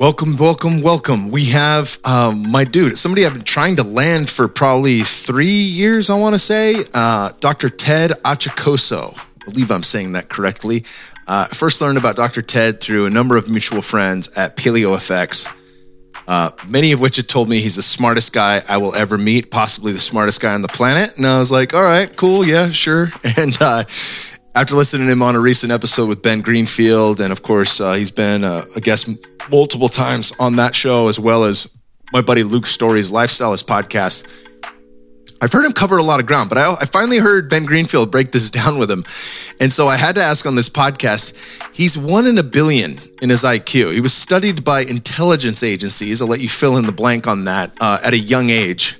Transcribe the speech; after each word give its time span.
Welcome, 0.00 0.38
welcome, 0.38 0.80
welcome. 0.80 1.30
We 1.30 1.50
have 1.50 1.98
um, 2.04 2.50
my 2.50 2.64
dude, 2.64 2.96
somebody 2.96 3.26
I've 3.26 3.34
been 3.34 3.42
trying 3.42 3.76
to 3.76 3.82
land 3.82 4.30
for 4.30 4.48
probably 4.48 5.02
three 5.02 5.60
years, 5.60 6.08
I 6.08 6.18
want 6.18 6.34
to 6.34 6.38
say, 6.38 6.86
uh, 6.94 7.32
Dr. 7.40 7.68
Ted 7.68 8.12
Achacoso. 8.24 9.14
I 9.42 9.44
believe 9.44 9.70
I'm 9.70 9.82
saying 9.82 10.12
that 10.12 10.30
correctly. 10.30 10.84
Uh, 11.26 11.48
first 11.48 11.82
learned 11.82 11.98
about 11.98 12.16
Dr. 12.16 12.40
Ted 12.40 12.80
through 12.80 13.04
a 13.04 13.10
number 13.10 13.36
of 13.36 13.50
mutual 13.50 13.82
friends 13.82 14.34
at 14.38 14.56
PaleoFX, 14.56 15.54
uh, 16.26 16.52
many 16.66 16.92
of 16.92 17.00
which 17.02 17.16
had 17.16 17.28
told 17.28 17.50
me 17.50 17.60
he's 17.60 17.76
the 17.76 17.82
smartest 17.82 18.32
guy 18.32 18.62
I 18.66 18.78
will 18.78 18.94
ever 18.94 19.18
meet, 19.18 19.50
possibly 19.50 19.92
the 19.92 19.98
smartest 19.98 20.40
guy 20.40 20.54
on 20.54 20.62
the 20.62 20.68
planet. 20.68 21.18
And 21.18 21.26
I 21.26 21.38
was 21.38 21.52
like, 21.52 21.74
all 21.74 21.82
right, 21.82 22.10
cool, 22.16 22.42
yeah, 22.42 22.70
sure. 22.70 23.08
And 23.36 23.54
uh, 23.60 23.84
after 24.54 24.74
listening 24.74 25.06
to 25.06 25.12
him 25.12 25.22
on 25.22 25.36
a 25.36 25.40
recent 25.40 25.72
episode 25.72 26.08
with 26.08 26.22
Ben 26.22 26.40
Greenfield, 26.40 27.20
and 27.20 27.32
of 27.32 27.42
course, 27.42 27.80
uh, 27.80 27.92
he's 27.92 28.10
been 28.10 28.44
uh, 28.44 28.64
a 28.74 28.80
guest 28.80 29.08
multiple 29.50 29.88
times 29.88 30.32
on 30.40 30.56
that 30.56 30.74
show, 30.74 31.08
as 31.08 31.20
well 31.20 31.44
as 31.44 31.74
my 32.12 32.20
buddy 32.20 32.42
Luke 32.42 32.66
Storey's 32.66 33.12
Lifestylist 33.12 33.64
podcast. 33.64 34.26
I've 35.42 35.52
heard 35.52 35.64
him 35.64 35.72
cover 35.72 35.96
a 35.96 36.02
lot 36.02 36.20
of 36.20 36.26
ground, 36.26 36.50
but 36.50 36.58
I, 36.58 36.74
I, 36.74 36.84
finally 36.84 37.16
heard 37.16 37.48
Ben 37.48 37.64
Greenfield 37.64 38.10
break 38.10 38.30
this 38.30 38.50
down 38.50 38.78
with 38.78 38.90
him. 38.90 39.04
And 39.58 39.72
so 39.72 39.86
I 39.86 39.96
had 39.96 40.16
to 40.16 40.22
ask 40.22 40.44
on 40.44 40.54
this 40.54 40.68
podcast 40.68 41.34
he's 41.74 41.96
one 41.96 42.26
in 42.26 42.36
a 42.36 42.42
billion 42.42 42.98
in 43.22 43.30
his 43.30 43.42
IQ. 43.42 43.94
He 43.94 44.00
was 44.00 44.12
studied 44.12 44.64
by 44.64 44.82
intelligence 44.82 45.62
agencies. 45.62 46.20
I'll 46.20 46.28
let 46.28 46.40
you 46.40 46.48
fill 46.48 46.76
in 46.76 46.84
the 46.84 46.92
blank 46.92 47.26
on 47.26 47.44
that 47.44 47.74
uh, 47.80 47.98
at 48.04 48.12
a 48.12 48.18
young 48.18 48.50
age. 48.50 48.99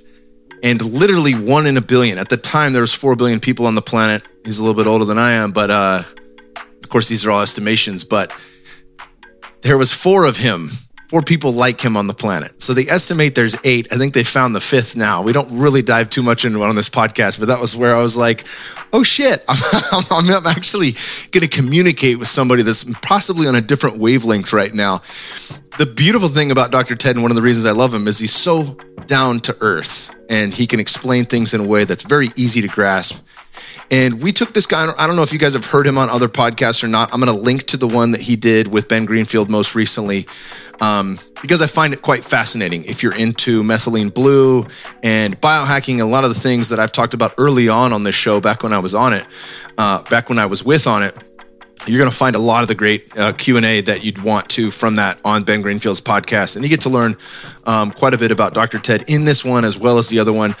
And 0.63 0.81
literally 0.81 1.33
one 1.33 1.65
in 1.65 1.77
a 1.77 1.81
billion. 1.81 2.17
At 2.17 2.29
the 2.29 2.37
time, 2.37 2.73
there 2.73 2.81
was 2.81 2.93
4 2.93 3.15
billion 3.15 3.39
people 3.39 3.65
on 3.65 3.75
the 3.75 3.81
planet. 3.81 4.23
He's 4.45 4.59
a 4.59 4.63
little 4.63 4.75
bit 4.75 4.87
older 4.87 5.05
than 5.05 5.17
I 5.17 5.31
am, 5.33 5.51
but 5.51 5.71
uh, 5.71 6.03
of 6.83 6.89
course, 6.89 7.07
these 7.07 7.25
are 7.25 7.31
all 7.31 7.41
estimations. 7.41 8.03
But 8.03 8.31
there 9.61 9.77
was 9.77 9.93
four 9.93 10.25
of 10.25 10.37
him 10.37 10.69
four 11.11 11.21
people 11.21 11.51
like 11.51 11.81
him 11.81 11.97
on 11.97 12.07
the 12.07 12.13
planet. 12.13 12.63
So 12.63 12.73
they 12.73 12.87
estimate 12.87 13.35
there's 13.35 13.53
eight. 13.65 13.91
I 13.91 13.97
think 13.97 14.13
they 14.13 14.23
found 14.23 14.55
the 14.55 14.61
fifth 14.61 14.95
now. 14.95 15.21
We 15.21 15.33
don't 15.33 15.49
really 15.51 15.81
dive 15.81 16.09
too 16.09 16.23
much 16.23 16.45
into 16.45 16.63
it 16.63 16.69
on 16.69 16.77
this 16.77 16.87
podcast, 16.87 17.37
but 17.37 17.49
that 17.49 17.59
was 17.59 17.75
where 17.75 17.93
I 17.93 18.01
was 18.01 18.15
like, 18.15 18.45
oh 18.93 19.03
shit, 19.03 19.43
I'm, 19.49 20.31
I'm 20.31 20.47
actually 20.47 20.93
going 21.31 21.41
to 21.41 21.49
communicate 21.49 22.17
with 22.17 22.29
somebody 22.29 22.63
that's 22.63 22.85
possibly 23.01 23.45
on 23.49 23.55
a 23.55 23.61
different 23.61 23.97
wavelength 23.97 24.53
right 24.53 24.73
now. 24.73 25.01
The 25.77 25.85
beautiful 25.85 26.29
thing 26.29 26.49
about 26.49 26.71
Dr. 26.71 26.95
Ted, 26.95 27.17
and 27.17 27.23
one 27.23 27.31
of 27.31 27.35
the 27.35 27.41
reasons 27.41 27.65
I 27.65 27.71
love 27.71 27.93
him, 27.93 28.07
is 28.07 28.17
he's 28.17 28.33
so 28.33 28.77
down 29.05 29.41
to 29.41 29.57
earth 29.59 30.15
and 30.29 30.53
he 30.53 30.65
can 30.65 30.79
explain 30.79 31.25
things 31.25 31.53
in 31.53 31.59
a 31.59 31.67
way 31.67 31.83
that's 31.83 32.03
very 32.03 32.29
easy 32.37 32.61
to 32.61 32.69
grasp. 32.69 33.21
And 33.91 34.23
we 34.23 34.31
took 34.31 34.53
this 34.53 34.65
guy. 34.65 34.89
I 34.97 35.05
don't 35.05 35.17
know 35.17 35.21
if 35.21 35.33
you 35.33 35.39
guys 35.39 35.53
have 35.53 35.65
heard 35.65 35.85
him 35.85 35.97
on 35.97 36.09
other 36.09 36.29
podcasts 36.29 36.81
or 36.81 36.87
not. 36.87 37.13
I'm 37.13 37.19
going 37.19 37.35
to 37.35 37.41
link 37.41 37.63
to 37.63 37.77
the 37.77 37.87
one 37.87 38.11
that 38.11 38.21
he 38.21 38.37
did 38.37 38.69
with 38.69 38.87
Ben 38.87 39.03
Greenfield 39.03 39.49
most 39.49 39.75
recently 39.75 40.27
um, 40.79 41.19
because 41.41 41.61
I 41.61 41.67
find 41.67 41.93
it 41.93 42.01
quite 42.01 42.23
fascinating. 42.23 42.85
If 42.85 43.03
you're 43.03 43.15
into 43.15 43.63
methylene 43.63 44.13
blue 44.13 44.65
and 45.03 45.39
biohacking, 45.41 45.99
a 45.99 46.05
lot 46.05 46.23
of 46.23 46.33
the 46.33 46.39
things 46.39 46.69
that 46.69 46.79
I've 46.79 46.93
talked 46.93 47.13
about 47.13 47.33
early 47.37 47.67
on 47.67 47.91
on 47.91 48.03
this 48.03 48.15
show, 48.15 48.39
back 48.39 48.63
when 48.63 48.71
I 48.71 48.79
was 48.79 48.95
on 48.95 49.11
it, 49.11 49.27
uh, 49.77 50.01
back 50.03 50.29
when 50.29 50.39
I 50.39 50.45
was 50.45 50.63
with 50.63 50.87
on 50.87 51.03
it, 51.03 51.13
you're 51.87 51.99
going 51.99 52.09
to 52.09 52.15
find 52.15 52.35
a 52.35 52.39
lot 52.39 52.61
of 52.61 52.67
the 52.67 52.75
great 52.75 53.17
uh, 53.17 53.33
q&a 53.33 53.81
that 53.81 54.03
you'd 54.03 54.21
want 54.21 54.47
to 54.49 54.69
from 54.69 54.95
that 54.95 55.17
on 55.25 55.41
ben 55.41 55.61
greenfield's 55.61 55.99
podcast 55.99 56.55
and 56.55 56.63
you 56.63 56.69
get 56.69 56.81
to 56.81 56.89
learn 56.89 57.15
um, 57.63 57.91
quite 57.91 58.13
a 58.13 58.19
bit 58.19 58.29
about 58.29 58.53
dr 58.53 58.77
ted 58.79 59.03
in 59.07 59.25
this 59.25 59.43
one 59.43 59.65
as 59.65 59.79
well 59.79 59.97
as 59.97 60.07
the 60.07 60.19
other 60.19 60.31
one 60.31 60.53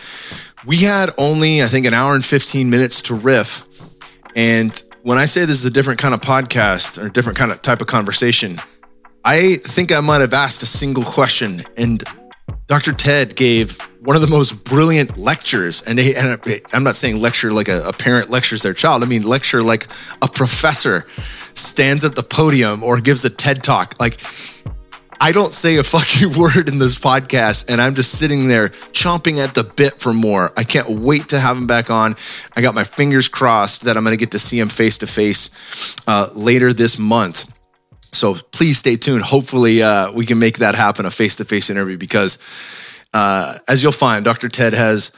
we 0.65 0.77
had 0.77 1.09
only 1.17 1.61
i 1.61 1.65
think 1.65 1.85
an 1.85 1.93
hour 1.93 2.15
and 2.15 2.25
15 2.25 2.69
minutes 2.69 3.01
to 3.03 3.15
riff 3.15 3.67
and 4.35 4.83
when 5.03 5.17
i 5.17 5.25
say 5.25 5.41
this 5.45 5.57
is 5.57 5.65
a 5.65 5.71
different 5.71 5.99
kind 5.99 6.13
of 6.13 6.21
podcast 6.21 7.01
or 7.01 7.07
a 7.07 7.11
different 7.11 7.37
kind 7.37 7.51
of 7.51 7.61
type 7.61 7.81
of 7.81 7.87
conversation 7.87 8.57
I 9.23 9.57
think 9.57 9.91
I 9.91 9.99
might 9.99 10.21
have 10.21 10.33
asked 10.33 10.63
a 10.63 10.65
single 10.65 11.03
question, 11.03 11.61
and 11.77 12.03
Dr. 12.65 12.91
Ted 12.91 13.35
gave 13.35 13.79
one 14.01 14.15
of 14.15 14.21
the 14.21 14.27
most 14.27 14.63
brilliant 14.63 15.17
lectures. 15.17 15.83
And, 15.83 15.97
they, 15.97 16.15
and 16.15 16.39
I'm 16.73 16.83
not 16.83 16.95
saying 16.95 17.21
lecture 17.21 17.51
like 17.51 17.67
a, 17.67 17.87
a 17.87 17.93
parent 17.93 18.29
lectures 18.29 18.63
their 18.63 18.73
child. 18.73 19.03
I 19.03 19.05
mean 19.05 19.21
lecture 19.21 19.61
like 19.61 19.87
a 20.21 20.27
professor 20.27 21.05
stands 21.53 22.03
at 22.03 22.15
the 22.15 22.23
podium 22.23 22.83
or 22.83 22.99
gives 22.99 23.23
a 23.25 23.29
TED 23.29 23.61
talk. 23.61 23.99
Like 23.99 24.19
I 25.21 25.33
don't 25.33 25.53
say 25.53 25.77
a 25.77 25.83
fucking 25.95 26.37
word 26.37 26.67
in 26.67 26.79
this 26.79 26.97
podcast, 26.97 27.69
and 27.69 27.79
I'm 27.79 27.93
just 27.93 28.17
sitting 28.17 28.47
there 28.47 28.69
chomping 28.69 29.37
at 29.37 29.53
the 29.53 29.63
bit 29.63 29.99
for 29.99 30.13
more. 30.13 30.51
I 30.57 30.63
can't 30.63 30.89
wait 30.89 31.29
to 31.29 31.39
have 31.39 31.55
him 31.55 31.67
back 31.67 31.91
on. 31.91 32.15
I 32.55 32.61
got 32.61 32.73
my 32.73 32.83
fingers 32.83 33.27
crossed 33.27 33.83
that 33.83 33.95
I'm 33.95 34.03
going 34.03 34.17
to 34.17 34.19
get 34.19 34.31
to 34.31 34.39
see 34.39 34.59
him 34.59 34.67
face 34.67 34.97
to 34.97 35.07
face 35.07 35.51
later 36.35 36.73
this 36.73 36.97
month. 36.97 37.59
So 38.11 38.33
please 38.51 38.79
stay 38.79 38.97
tuned. 38.97 39.21
Hopefully, 39.21 39.83
uh, 39.83 40.11
we 40.11 40.25
can 40.25 40.39
make 40.39 40.57
that 40.57 40.73
happen 40.73 41.05
a 41.05 41.11
face 41.11 41.35
to 41.35 41.45
face 41.45 41.69
interview 41.69 41.97
because, 41.97 42.39
uh, 43.13 43.59
as 43.67 43.83
you'll 43.83 43.91
find, 43.91 44.25
Dr. 44.25 44.49
Ted 44.49 44.73
has 44.73 45.11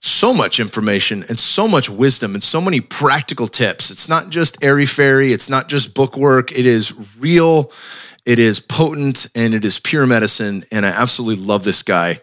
so 0.00 0.32
much 0.32 0.58
information 0.58 1.22
and 1.28 1.38
so 1.38 1.68
much 1.68 1.90
wisdom 1.90 2.34
and 2.34 2.42
so 2.42 2.60
many 2.60 2.80
practical 2.80 3.46
tips. 3.46 3.90
It's 3.90 4.08
not 4.08 4.30
just 4.30 4.64
airy 4.64 4.86
fairy, 4.86 5.32
it's 5.32 5.50
not 5.50 5.68
just 5.68 5.94
book 5.94 6.16
work, 6.16 6.50
it 6.52 6.64
is 6.64 7.18
real, 7.20 7.70
it 8.24 8.38
is 8.38 8.60
potent, 8.60 9.26
and 9.34 9.54
it 9.54 9.64
is 9.64 9.78
pure 9.78 10.06
medicine. 10.06 10.64
And 10.70 10.84
I 10.84 10.90
absolutely 10.90 11.44
love 11.44 11.64
this 11.64 11.82
guy. 11.82 12.20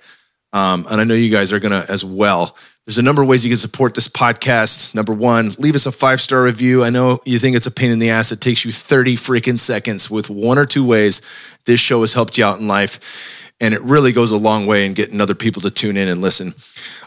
Um, 0.54 0.86
and 0.90 1.02
I 1.02 1.04
know 1.04 1.14
you 1.14 1.30
guys 1.30 1.52
are 1.52 1.60
going 1.60 1.72
to 1.72 1.92
as 1.92 2.06
well. 2.06 2.56
There's 2.86 2.98
a 2.98 3.04
number 3.04 3.22
of 3.22 3.28
ways 3.28 3.44
you 3.44 3.52
can 3.52 3.58
support 3.58 3.96
this 3.96 4.08
podcast. 4.08 4.96
Number 4.96 5.12
one, 5.12 5.52
leave 5.60 5.76
us 5.76 5.86
a 5.86 5.92
five 5.92 6.22
star 6.22 6.44
review. 6.44 6.86
I 6.86 6.90
know 6.90 7.20
you 7.26 7.38
think 7.38 7.58
it's 7.58 7.68
a 7.68 7.72
pain 7.72 7.92
in 7.92 8.00
the 8.00 8.12
ass. 8.12 8.32
It 8.32 8.40
takes 8.40 8.64
you 8.64 8.72
30 8.72 9.18
freaking 9.18 9.60
seconds 9.60 10.10
with 10.10 10.30
one 10.30 10.58
or 10.58 10.66
two 10.66 10.86
ways 10.86 11.22
this 11.66 11.82
show 11.82 12.00
has 12.00 12.14
helped 12.14 12.38
you 12.38 12.46
out 12.46 12.60
in 12.60 12.68
life. 12.68 13.52
And 13.60 13.74
it 13.74 13.82
really 13.82 14.14
goes 14.14 14.32
a 14.32 14.38
long 14.38 14.68
way 14.68 14.86
in 14.86 14.94
getting 14.94 15.20
other 15.20 15.36
people 15.36 15.62
to 15.64 15.72
tune 15.72 15.98
in 15.98 16.08
and 16.08 16.22
listen. 16.22 16.54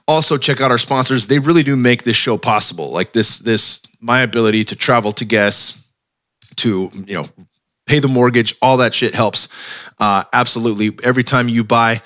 Also, 0.06 0.36
check 0.36 0.60
out 0.60 0.70
our 0.70 0.78
sponsors. 0.78 1.28
They 1.28 1.38
really 1.38 1.62
do 1.62 1.76
make 1.76 2.02
this 2.02 2.16
show 2.16 2.36
possible. 2.36 2.90
Like 2.90 3.14
this, 3.14 3.38
this, 3.38 3.80
my 4.00 4.20
ability 4.20 4.64
to 4.64 4.76
travel 4.76 5.12
to 5.12 5.24
guests, 5.24 5.90
to, 6.56 6.90
you 7.06 7.14
know, 7.14 7.28
pay 7.90 7.98
the 7.98 8.08
mortgage, 8.08 8.54
all 8.62 8.76
that 8.76 8.94
shit 8.94 9.14
helps. 9.14 9.90
Uh, 9.98 10.22
absolutely. 10.32 10.96
Every 11.02 11.24
time 11.24 11.48
you 11.48 11.64
buy, 11.64 12.00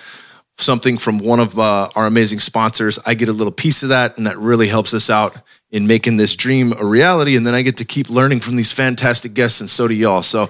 something 0.56 0.96
from 0.96 1.18
one 1.18 1.40
of 1.40 1.58
uh, 1.58 1.88
our 1.94 2.06
amazing 2.06 2.40
sponsors, 2.40 2.98
I 3.04 3.14
get 3.14 3.28
a 3.28 3.32
little 3.32 3.52
piece 3.52 3.82
of 3.82 3.90
that, 3.90 4.16
and 4.16 4.26
that 4.26 4.38
really 4.38 4.68
helps 4.68 4.94
us 4.94 5.10
out 5.10 5.36
in 5.70 5.88
making 5.88 6.16
this 6.16 6.36
dream 6.36 6.72
a 6.78 6.84
reality. 6.86 7.36
And 7.36 7.44
then 7.44 7.54
I 7.54 7.62
get 7.62 7.78
to 7.78 7.84
keep 7.84 8.08
learning 8.08 8.40
from 8.40 8.54
these 8.56 8.70
fantastic 8.70 9.34
guests, 9.34 9.60
and 9.60 9.68
so 9.68 9.88
do 9.88 9.94
y'all. 9.94 10.22
So 10.22 10.48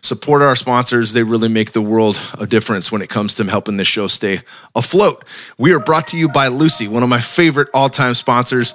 support 0.00 0.42
our 0.42 0.56
sponsors. 0.56 1.12
They 1.12 1.22
really 1.22 1.50
make 1.50 1.72
the 1.72 1.82
world 1.82 2.18
a 2.40 2.46
difference 2.46 2.90
when 2.90 3.02
it 3.02 3.10
comes 3.10 3.36
to 3.36 3.44
helping 3.44 3.76
this 3.76 3.86
show 3.86 4.06
stay 4.06 4.40
afloat. 4.74 5.24
We 5.58 5.74
are 5.74 5.80
brought 5.80 6.08
to 6.08 6.18
you 6.18 6.28
by 6.28 6.48
Lucy, 6.48 6.88
one 6.88 7.02
of 7.02 7.10
my 7.10 7.20
favorite 7.20 7.68
all 7.74 7.90
time 7.90 8.14
sponsors. 8.14 8.74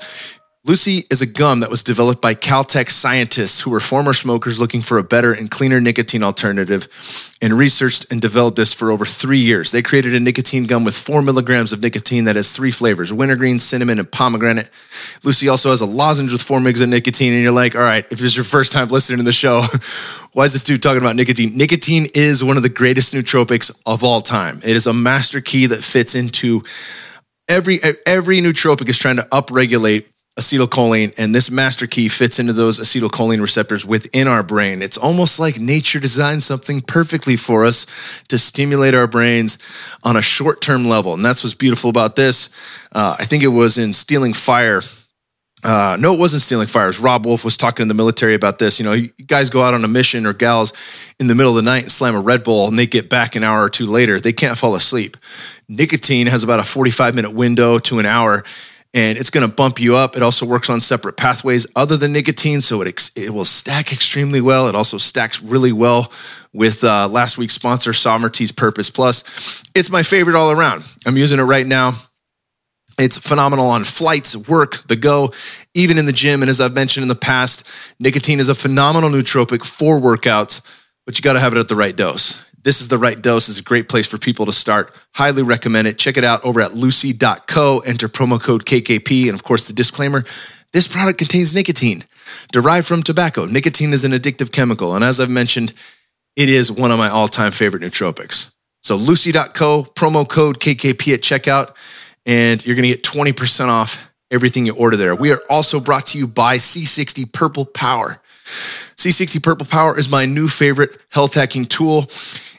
Lucy 0.67 1.05
is 1.09 1.21
a 1.21 1.25
gum 1.25 1.61
that 1.61 1.69
was 1.69 1.81
developed 1.81 2.21
by 2.21 2.35
Caltech 2.35 2.91
scientists 2.91 3.61
who 3.61 3.69
were 3.69 3.79
former 3.79 4.13
smokers 4.13 4.59
looking 4.59 4.81
for 4.81 4.97
a 4.97 5.03
better 5.03 5.31
and 5.31 5.49
cleaner 5.49 5.79
nicotine 5.79 6.23
alternative 6.23 6.89
and 7.41 7.53
researched 7.53 8.11
and 8.11 8.19
developed 8.19 8.57
this 8.57 8.73
for 8.73 8.91
over 8.91 9.05
three 9.05 9.39
years. 9.39 9.71
They 9.71 9.81
created 9.81 10.13
a 10.13 10.19
nicotine 10.19 10.65
gum 10.65 10.83
with 10.83 10.93
four 10.93 11.21
milligrams 11.21 11.71
of 11.71 11.81
nicotine 11.81 12.25
that 12.25 12.35
has 12.35 12.53
three 12.53 12.71
flavors 12.71 13.13
wintergreen, 13.13 13.59
cinnamon, 13.59 13.97
and 13.97 14.11
pomegranate. 14.11 14.69
Lucy 15.23 15.47
also 15.47 15.69
has 15.69 15.79
a 15.79 15.85
lozenge 15.85 16.33
with 16.33 16.41
four 16.41 16.59
milligrams 16.59 16.81
of 16.81 16.89
nicotine. 16.89 17.31
And 17.31 17.41
you're 17.41 17.53
like, 17.53 17.73
all 17.73 17.81
right, 17.81 18.03
if 18.11 18.19
this 18.19 18.23
is 18.23 18.35
your 18.35 18.43
first 18.43 18.73
time 18.73 18.89
listening 18.89 19.19
to 19.19 19.23
the 19.23 19.31
show, 19.31 19.61
why 20.33 20.43
is 20.43 20.51
this 20.51 20.65
dude 20.65 20.83
talking 20.83 21.01
about 21.01 21.15
nicotine? 21.15 21.55
Nicotine 21.55 22.09
is 22.13 22.43
one 22.43 22.57
of 22.57 22.63
the 22.63 22.67
greatest 22.67 23.13
nootropics 23.13 23.71
of 23.85 24.03
all 24.03 24.19
time. 24.19 24.57
It 24.57 24.75
is 24.75 24.85
a 24.85 24.91
master 24.91 25.39
key 25.39 25.67
that 25.67 25.81
fits 25.81 26.13
into 26.13 26.63
every 27.47 27.79
every 28.05 28.41
nootropic 28.41 28.89
is 28.89 28.97
trying 28.97 29.15
to 29.15 29.27
upregulate 29.31 30.09
acetylcholine, 30.37 31.17
and 31.17 31.33
this 31.33 31.49
master 31.49 31.87
key 31.87 32.07
fits 32.07 32.39
into 32.39 32.53
those 32.53 32.79
acetylcholine 32.79 33.41
receptors 33.41 33.85
within 33.85 34.27
our 34.27 34.43
brain. 34.43 34.81
It's 34.81 34.97
almost 34.97 35.39
like 35.39 35.59
nature 35.59 35.99
designed 35.99 36.43
something 36.43 36.81
perfectly 36.81 37.35
for 37.35 37.65
us 37.65 38.23
to 38.27 38.37
stimulate 38.37 38.93
our 38.93 39.07
brains 39.07 39.57
on 40.03 40.15
a 40.15 40.21
short 40.21 40.61
term 40.61 40.85
level. 40.85 41.13
And 41.13 41.25
that's 41.25 41.43
what's 41.43 41.55
beautiful 41.55 41.89
about 41.89 42.15
this. 42.15 42.49
Uh, 42.91 43.15
I 43.19 43.25
think 43.25 43.43
it 43.43 43.47
was 43.47 43.77
in 43.77 43.93
Stealing 43.93 44.33
Fire. 44.33 44.81
Uh, 45.63 45.97
no, 45.99 46.13
it 46.13 46.19
wasn't 46.19 46.41
stealing 46.41 46.67
fires. 46.67 46.99
Robb 46.99 47.25
Wolf 47.25 47.43
was 47.43 47.57
talking 47.57 47.83
to 47.83 47.87
the 47.87 47.97
military 47.97 48.35
about 48.35 48.59
this. 48.59 48.79
You 48.79 48.85
know, 48.85 48.93
you 48.93 49.09
guys 49.25 49.49
go 49.49 49.61
out 49.61 49.73
on 49.73 49.83
a 49.83 49.87
mission 49.87 50.27
or 50.27 50.33
gals 50.33 50.71
in 51.19 51.25
the 51.25 51.33
middle 51.33 51.49
of 51.49 51.55
the 51.55 51.69
night 51.69 51.81
and 51.81 51.91
slam 51.91 52.15
a 52.15 52.19
Red 52.19 52.43
Bull 52.43 52.67
and 52.67 52.77
they 52.77 52.85
get 52.85 53.09
back 53.09 53.35
an 53.35 53.43
hour 53.43 53.63
or 53.63 53.69
two 53.69 53.87
later. 53.87 54.19
They 54.19 54.33
can't 54.33 54.55
fall 54.55 54.75
asleep. 54.75 55.17
Nicotine 55.67 56.27
has 56.27 56.43
about 56.43 56.59
a 56.59 56.63
45 56.63 57.15
minute 57.15 57.31
window 57.31 57.79
to 57.79 57.97
an 57.97 58.05
hour 58.05 58.43
and 58.93 59.17
it's 59.17 59.29
going 59.29 59.47
to 59.47 59.53
bump 59.53 59.79
you 59.79 59.95
up. 59.95 60.15
It 60.15 60.23
also 60.23 60.45
works 60.45 60.69
on 60.69 60.81
separate 60.81 61.17
pathways 61.17 61.67
other 61.75 61.97
than 61.97 62.13
nicotine, 62.13 62.61
so 62.61 62.81
it 62.81 63.11
it 63.15 63.31
will 63.31 63.45
stack 63.45 63.91
extremely 63.93 64.41
well. 64.41 64.67
It 64.67 64.75
also 64.75 64.97
stacks 64.97 65.41
really 65.41 65.71
well 65.71 66.11
with 66.53 66.83
uh, 66.83 67.07
last 67.07 67.37
week's 67.37 67.53
sponsor, 67.53 67.91
Sommerties 67.91 68.55
Purpose 68.55 68.89
Plus. 68.89 69.63
It's 69.75 69.89
my 69.89 70.03
favorite 70.03 70.35
all 70.35 70.51
around. 70.51 70.83
I'm 71.05 71.17
using 71.17 71.39
it 71.39 71.43
right 71.43 71.67
now. 71.67 71.91
It's 72.99 73.19
phenomenal 73.19 73.67
on 73.67 73.83
flights, 73.83 74.35
work, 74.35 74.87
the 74.87 74.95
go, 74.95 75.31
even 75.75 75.99
in 75.99 76.07
the 76.07 76.11
gym. 76.11 76.41
And 76.41 76.49
as 76.49 76.59
I've 76.59 76.73
mentioned 76.73 77.03
in 77.03 77.09
the 77.09 77.15
past, 77.15 77.69
nicotine 77.99 78.39
is 78.39 78.49
a 78.49 78.55
phenomenal 78.55 79.11
nootropic 79.11 79.63
for 79.63 79.99
workouts, 79.99 80.65
but 81.05 81.15
you 81.17 81.21
got 81.21 81.33
to 81.33 81.39
have 81.39 81.53
it 81.53 81.59
at 81.59 81.67
the 81.67 81.75
right 81.75 81.95
dose 81.95 82.46
this 82.67 82.81
is 82.81 82.89
the 82.89 82.97
right 82.97 83.21
dose. 83.21 83.47
It's 83.47 83.61
a 83.61 83.63
great 83.63 83.87
place 83.87 84.07
for 84.07 84.17
people 84.17 84.45
to 84.45 84.51
start. 84.51 84.93
Highly 85.15 85.41
recommend 85.41 85.87
it. 85.87 85.97
Check 85.97 86.17
it 86.17 86.25
out 86.25 86.43
over 86.43 86.59
at 86.59 86.73
lucy.co. 86.73 87.79
Enter 87.79 88.09
promo 88.09 88.43
code 88.43 88.65
KKP. 88.65 89.27
And 89.27 89.35
of 89.35 89.43
course, 89.43 89.67
the 89.67 89.73
disclaimer 89.73 90.25
this 90.73 90.85
product 90.85 91.17
contains 91.17 91.55
nicotine 91.55 92.03
derived 92.51 92.85
from 92.85 93.03
tobacco. 93.03 93.45
Nicotine 93.45 93.93
is 93.93 94.03
an 94.03 94.11
addictive 94.11 94.51
chemical. 94.51 94.95
And 94.95 95.05
as 95.05 95.21
I've 95.21 95.29
mentioned, 95.29 95.73
it 96.35 96.49
is 96.49 96.69
one 96.69 96.91
of 96.91 96.97
my 96.97 97.07
all 97.07 97.29
time 97.29 97.53
favorite 97.53 97.83
nootropics. 97.83 98.51
So 98.83 98.97
lucy.co, 98.97 99.83
promo 99.95 100.27
code 100.27 100.59
KKP 100.59 101.13
at 101.13 101.21
checkout, 101.21 101.73
and 102.25 102.65
you're 102.65 102.75
going 102.75 102.83
to 102.83 102.93
get 102.93 103.01
20% 103.01 103.69
off 103.69 104.11
everything 104.29 104.65
you 104.65 104.75
order 104.75 104.97
there. 104.97 105.15
We 105.15 105.31
are 105.31 105.41
also 105.49 105.79
brought 105.79 106.07
to 106.07 106.17
you 106.17 106.27
by 106.27 106.57
C60 106.57 107.31
Purple 107.31 107.63
Power. 107.63 108.17
C60 108.45 109.41
Purple 109.41 109.65
Power 109.65 109.97
is 109.97 110.11
my 110.11 110.25
new 110.25 110.49
favorite 110.49 110.97
health 111.11 111.33
hacking 111.33 111.63
tool. 111.63 112.07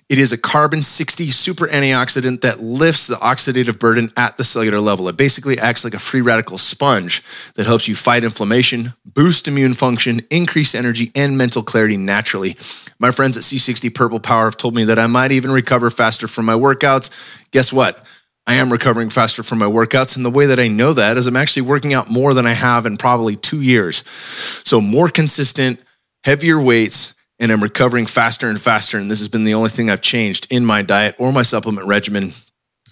It 0.09 0.19
is 0.19 0.33
a 0.33 0.39
carbon 0.39 0.83
60 0.83 1.27
super 1.31 1.67
antioxidant 1.67 2.41
that 2.41 2.61
lifts 2.61 3.09
the 3.09 3.17
oxidative 3.17 3.79
burden 3.79 4.11
at 4.17 4.39
the 4.39 4.45
cellular 4.45 4.81
level. 4.81 5.07
It 5.09 5.19
basically 5.19 5.59
acts 5.59 5.85
like 5.85 5.93
a 5.93 5.99
free 5.99 6.23
radical 6.23 6.57
sponge 6.57 7.23
that 7.57 7.67
helps 7.67 7.87
you 7.89 7.95
fight 7.95 8.25
inflammation, 8.25 8.95
boost 9.05 9.49
immune 9.49 9.75
function, 9.75 10.23
increase 10.31 10.75
energy, 10.75 11.13
and 11.15 11.37
mental 11.37 11.63
clarity 11.63 11.99
naturally. 11.99 12.57
My 12.99 13.11
friends 13.11 13.37
at 13.37 13.43
C60 13.43 13.95
Purple 13.95 14.19
Power 14.19 14.47
have 14.47 14.57
told 14.57 14.75
me 14.75 14.85
that 14.85 14.99
I 14.99 15.07
might 15.07 15.31
even 15.31 15.51
recover 15.51 15.91
faster 15.91 16.27
from 16.27 16.47
my 16.47 16.55
workouts. 16.55 17.45
Guess 17.51 17.71
what? 17.71 18.03
I 18.47 18.55
am 18.55 18.73
recovering 18.73 19.11
faster 19.11 19.43
from 19.43 19.59
my 19.59 19.67
workouts. 19.67 20.17
And 20.17 20.25
the 20.25 20.31
way 20.31 20.47
that 20.47 20.59
I 20.59 20.69
know 20.69 20.95
that 20.95 21.19
is 21.19 21.27
I'm 21.27 21.37
actually 21.37 21.63
working 21.63 21.93
out 21.93 22.09
more 22.09 22.33
than 22.33 22.47
I 22.47 22.55
have 22.55 22.87
in 22.87 22.97
probably 22.97 23.37
two 23.37 23.61
years. 23.61 23.99
So, 24.09 24.81
more 24.81 25.11
consistent, 25.11 25.83
heavier 26.25 26.59
weights, 26.59 27.15
and 27.41 27.53
I'm 27.53 27.63
recovering 27.63 28.07
faster 28.07 28.49
and 28.49 28.61
faster. 28.61 28.99
And 28.99 29.11
this 29.11 29.21
has 29.21 29.29
been 29.29 29.45
the 29.45 29.55
only 29.55 29.71
thing 29.71 29.91
I've 29.91 30.01
changed 30.01 30.47
in 30.51 30.65
my 30.65 30.83
diet 30.83 31.17
or 31.19 31.33
my 31.33 31.43
supplement 31.43 31.87
regimen. 31.87 32.33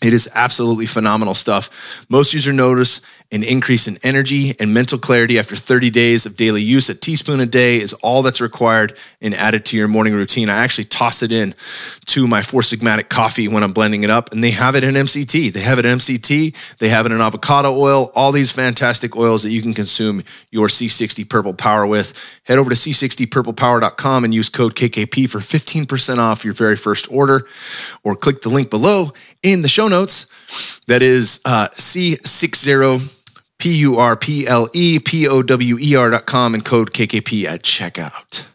It 0.03 0.13
is 0.13 0.31
absolutely 0.35 0.87
phenomenal 0.87 1.35
stuff. 1.35 2.05
Most 2.09 2.35
users 2.35 2.55
notice 2.55 3.01
an 3.33 3.43
increase 3.43 3.89
in 3.89 3.97
energy 4.05 4.55
and 4.61 4.73
mental 4.73 4.99
clarity 4.99 5.39
after 5.39 5.57
30 5.57 5.91
days 5.91 6.27
of 6.27 6.37
daily 6.37 6.63
use. 6.63 6.89
A 6.89 6.95
teaspoon 6.95 7.41
a 7.41 7.47
day 7.47 7.81
is 7.81 7.93
all 7.95 8.23
that's 8.23 8.41
required 8.41 8.97
and 9.21 9.35
added 9.35 9.65
to 9.67 9.77
your 9.77 9.89
morning 9.89 10.15
routine. 10.15 10.49
I 10.49 10.59
actually 10.59 10.85
toss 10.85 11.23
it 11.23 11.33
in 11.33 11.55
to 12.07 12.29
my 12.29 12.43
Four 12.43 12.61
Sigmatic 12.61 13.09
coffee 13.09 13.49
when 13.49 13.65
I'm 13.65 13.73
blending 13.73 14.05
it 14.05 14.11
up, 14.11 14.33
and 14.33 14.45
they 14.45 14.53
have 14.53 14.77
it 14.77 14.85
in 14.85 14.95
MCT. 14.95 15.53
They 15.53 15.61
have 15.61 15.79
it 15.79 15.85
in 15.85 15.99
MCT. 15.99 16.79
They 16.79 16.89
have 16.89 17.07
it 17.07 17.13
in 17.13 17.21
avocado 17.21 17.77
oil. 17.77 18.13
All 18.15 18.31
these 18.31 18.53
fantastic 18.53 19.17
oils 19.17 19.43
that 19.43 19.51
you 19.51 19.61
can 19.61 19.75
consume 19.75 20.23
your 20.53 20.69
C60 20.69 21.29
Purple 21.29 21.55
Power 21.55 21.87
with. 21.87 22.15
Head 22.45 22.59
over 22.59 22.71
to 22.71 22.77
c60purplepower.com 22.77 24.25
and 24.25 24.33
use 24.33 24.49
code 24.49 24.77
KKP 24.77 25.29
for 25.29 25.39
15% 25.39 26.19
off 26.19 26.45
your 26.45 26.55
very 26.55 26.77
first 26.77 27.11
order, 27.11 27.47
or 28.05 28.15
click 28.15 28.43
the 28.43 28.51
link 28.51 28.71
below 28.71 29.11
in 29.43 29.63
the 29.63 29.69
show 29.69 29.89
notes. 29.89 30.27
That 30.87 31.03
is 31.03 31.41
uh, 31.45 31.69
C60 31.73 33.16
P 33.59 33.77
U 33.79 33.97
R 33.97 34.17
P 34.17 34.47
L 34.47 34.69
E 34.73 34.99
P 34.99 35.27
O 35.29 35.43
W 35.43 35.79
E 35.79 35.97
R 35.97 36.11
dot 36.11 36.27
com 36.27 36.55
and 36.55 36.65
code 36.65 36.93
KKP 36.93 37.45
at 37.45 37.63
checkout. 37.63 38.51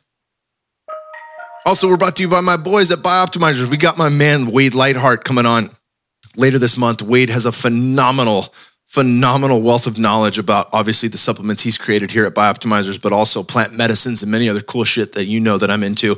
Also, 1.65 1.87
we're 1.87 1.97
brought 1.97 2.15
to 2.15 2.23
you 2.23 2.29
by 2.29 2.41
my 2.41 2.57
boys 2.57 2.89
at 2.89 2.99
Bioptimizers. 2.99 3.69
We 3.69 3.77
got 3.77 3.97
my 3.97 4.09
man 4.09 4.47
Wade 4.47 4.73
Lightheart 4.73 5.23
coming 5.23 5.45
on 5.45 5.69
later 6.35 6.57
this 6.57 6.75
month. 6.75 7.03
Wade 7.03 7.29
has 7.29 7.45
a 7.45 7.51
phenomenal, 7.51 8.47
phenomenal 8.87 9.61
wealth 9.61 9.85
of 9.85 9.99
knowledge 9.99 10.39
about 10.39 10.69
obviously 10.73 11.07
the 11.07 11.19
supplements 11.19 11.61
he's 11.61 11.77
created 11.77 12.09
here 12.09 12.25
at 12.25 12.33
Bioptimizers, 12.33 12.99
but 12.99 13.13
also 13.13 13.43
plant 13.43 13.77
medicines 13.77 14.23
and 14.23 14.31
many 14.31 14.49
other 14.49 14.61
cool 14.61 14.83
shit 14.83 15.11
that 15.13 15.25
you 15.25 15.39
know 15.39 15.59
that 15.59 15.69
I'm 15.69 15.83
into. 15.83 16.13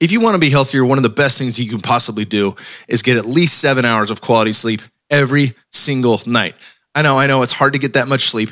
If 0.00 0.10
you 0.10 0.20
want 0.20 0.34
to 0.34 0.40
be 0.40 0.50
healthier, 0.50 0.84
one 0.84 0.98
of 0.98 1.04
the 1.04 1.10
best 1.10 1.38
things 1.38 1.60
you 1.60 1.70
can 1.70 1.80
possibly 1.80 2.24
do 2.24 2.56
is 2.88 3.02
get 3.02 3.16
at 3.16 3.24
least 3.24 3.58
seven 3.58 3.84
hours 3.84 4.10
of 4.10 4.20
quality 4.20 4.52
sleep 4.52 4.82
every 5.10 5.52
single 5.70 6.20
night. 6.26 6.56
I 6.98 7.02
know, 7.02 7.16
I 7.16 7.28
know, 7.28 7.42
it's 7.42 7.52
hard 7.52 7.74
to 7.74 7.78
get 7.78 7.92
that 7.92 8.08
much 8.08 8.28
sleep. 8.28 8.50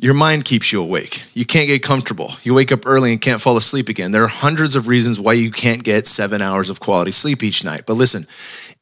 Your 0.00 0.14
mind 0.14 0.44
keeps 0.44 0.72
you 0.72 0.82
awake. 0.82 1.22
You 1.32 1.44
can't 1.44 1.68
get 1.68 1.84
comfortable. 1.84 2.32
You 2.42 2.52
wake 2.52 2.72
up 2.72 2.88
early 2.88 3.12
and 3.12 3.22
can't 3.22 3.40
fall 3.40 3.56
asleep 3.56 3.88
again. 3.88 4.10
There 4.10 4.24
are 4.24 4.26
hundreds 4.26 4.74
of 4.74 4.88
reasons 4.88 5.20
why 5.20 5.34
you 5.34 5.52
can't 5.52 5.84
get 5.84 6.08
seven 6.08 6.42
hours 6.42 6.70
of 6.70 6.80
quality 6.80 7.12
sleep 7.12 7.44
each 7.44 7.62
night. 7.62 7.84
But 7.86 7.92
listen, 7.92 8.26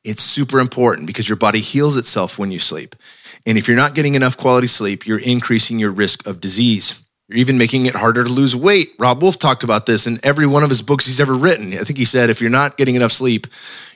it's 0.02 0.22
super 0.22 0.60
important 0.60 1.06
because 1.06 1.28
your 1.28 1.36
body 1.36 1.60
heals 1.60 1.98
itself 1.98 2.38
when 2.38 2.50
you 2.50 2.58
sleep. 2.58 2.96
And 3.44 3.58
if 3.58 3.68
you're 3.68 3.76
not 3.76 3.94
getting 3.94 4.14
enough 4.14 4.38
quality 4.38 4.66
sleep, 4.66 5.06
you're 5.06 5.18
increasing 5.18 5.78
your 5.78 5.90
risk 5.90 6.26
of 6.26 6.40
disease. 6.40 7.04
You're 7.28 7.38
even 7.38 7.58
making 7.58 7.84
it 7.84 7.94
harder 7.94 8.24
to 8.24 8.30
lose 8.30 8.56
weight. 8.56 8.92
Robb 8.98 9.20
Wolf 9.20 9.38
talked 9.38 9.62
about 9.62 9.84
this 9.84 10.06
in 10.06 10.20
every 10.22 10.46
one 10.46 10.62
of 10.62 10.70
his 10.70 10.80
books 10.80 11.04
he's 11.04 11.20
ever 11.20 11.34
written. 11.34 11.74
I 11.74 11.84
think 11.84 11.98
he 11.98 12.06
said, 12.06 12.30
if 12.30 12.40
you're 12.40 12.48
not 12.48 12.78
getting 12.78 12.94
enough 12.94 13.12
sleep, 13.12 13.46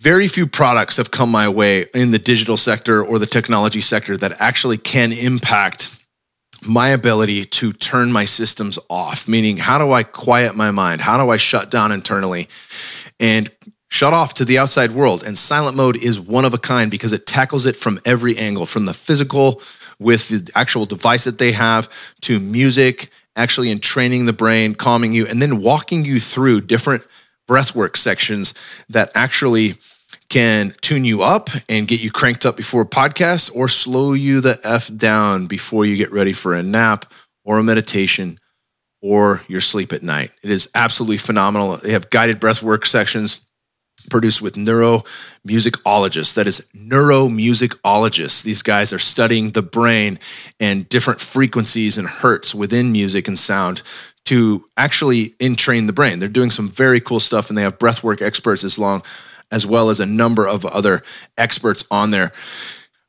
very 0.00 0.28
few 0.28 0.46
products 0.46 0.96
have 0.96 1.10
come 1.10 1.30
my 1.30 1.48
way 1.48 1.86
in 1.94 2.12
the 2.12 2.18
digital 2.18 2.56
sector 2.56 3.04
or 3.04 3.18
the 3.18 3.26
technology 3.26 3.80
sector 3.80 4.16
that 4.16 4.40
actually 4.40 4.78
can 4.78 5.12
impact 5.12 5.94
my 6.68 6.88
ability 6.88 7.44
to 7.44 7.72
turn 7.72 8.12
my 8.12 8.24
systems 8.24 8.78
off. 8.88 9.28
Meaning, 9.28 9.56
how 9.56 9.78
do 9.78 9.92
I 9.92 10.04
quiet 10.04 10.54
my 10.56 10.70
mind? 10.70 11.00
How 11.00 11.22
do 11.22 11.30
I 11.30 11.36
shut 11.36 11.70
down 11.70 11.92
internally 11.92 12.48
and 13.18 13.50
shut 13.90 14.12
off 14.12 14.34
to 14.34 14.44
the 14.44 14.58
outside 14.58 14.92
world? 14.92 15.24
And 15.24 15.36
silent 15.36 15.76
mode 15.76 15.96
is 15.96 16.20
one 16.20 16.44
of 16.44 16.54
a 16.54 16.58
kind 16.58 16.90
because 16.90 17.12
it 17.12 17.26
tackles 17.26 17.66
it 17.66 17.76
from 17.76 17.98
every 18.04 18.36
angle, 18.38 18.66
from 18.66 18.86
the 18.86 18.94
physical 18.94 19.60
with 19.98 20.28
the 20.28 20.52
actual 20.54 20.86
device 20.86 21.24
that 21.24 21.38
they 21.38 21.52
have 21.52 21.88
to 22.22 22.38
music 22.38 23.10
actually 23.38 23.70
in 23.70 23.78
training 23.78 24.26
the 24.26 24.32
brain, 24.32 24.74
calming 24.74 25.12
you, 25.12 25.26
and 25.26 25.40
then 25.40 25.62
walking 25.62 26.04
you 26.04 26.20
through 26.20 26.62
different 26.62 27.06
breathwork 27.48 27.96
sections 27.96 28.52
that 28.90 29.10
actually 29.14 29.74
can 30.28 30.74
tune 30.82 31.04
you 31.04 31.22
up 31.22 31.48
and 31.68 31.88
get 31.88 32.02
you 32.02 32.10
cranked 32.10 32.44
up 32.44 32.56
before 32.56 32.82
a 32.82 32.86
podcast 32.86 33.54
or 33.54 33.68
slow 33.68 34.12
you 34.12 34.40
the 34.40 34.58
F 34.62 34.94
down 34.94 35.46
before 35.46 35.86
you 35.86 35.96
get 35.96 36.12
ready 36.12 36.34
for 36.34 36.54
a 36.54 36.62
nap 36.62 37.06
or 37.44 37.58
a 37.58 37.62
meditation 37.62 38.38
or 39.00 39.40
your 39.48 39.60
sleep 39.60 39.92
at 39.92 40.02
night. 40.02 40.30
It 40.42 40.50
is 40.50 40.68
absolutely 40.74 41.16
phenomenal. 41.16 41.76
They 41.76 41.92
have 41.92 42.10
guided 42.10 42.40
breathwork 42.40 42.86
sections 42.86 43.40
produced 44.08 44.42
with 44.42 44.54
neuromusicologists. 44.54 46.34
That 46.34 46.46
is 46.46 46.68
neuromusicologists. 46.76 48.42
These 48.42 48.62
guys 48.62 48.92
are 48.92 48.98
studying 48.98 49.50
the 49.50 49.62
brain 49.62 50.18
and 50.58 50.88
different 50.88 51.20
frequencies 51.20 51.98
and 51.98 52.08
hertz 52.08 52.54
within 52.54 52.92
music 52.92 53.28
and 53.28 53.38
sound 53.38 53.82
to 54.24 54.64
actually 54.76 55.34
entrain 55.40 55.86
the 55.86 55.92
brain. 55.92 56.18
They're 56.18 56.28
doing 56.28 56.50
some 56.50 56.68
very 56.68 57.00
cool 57.00 57.20
stuff 57.20 57.48
and 57.48 57.56
they 57.56 57.62
have 57.62 57.78
breathwork 57.78 58.20
experts 58.20 58.64
as 58.64 58.78
long 58.78 59.02
as 59.50 59.66
well 59.66 59.88
as 59.88 60.00
a 60.00 60.06
number 60.06 60.46
of 60.46 60.66
other 60.66 61.02
experts 61.36 61.84
on 61.90 62.10
there. 62.10 62.32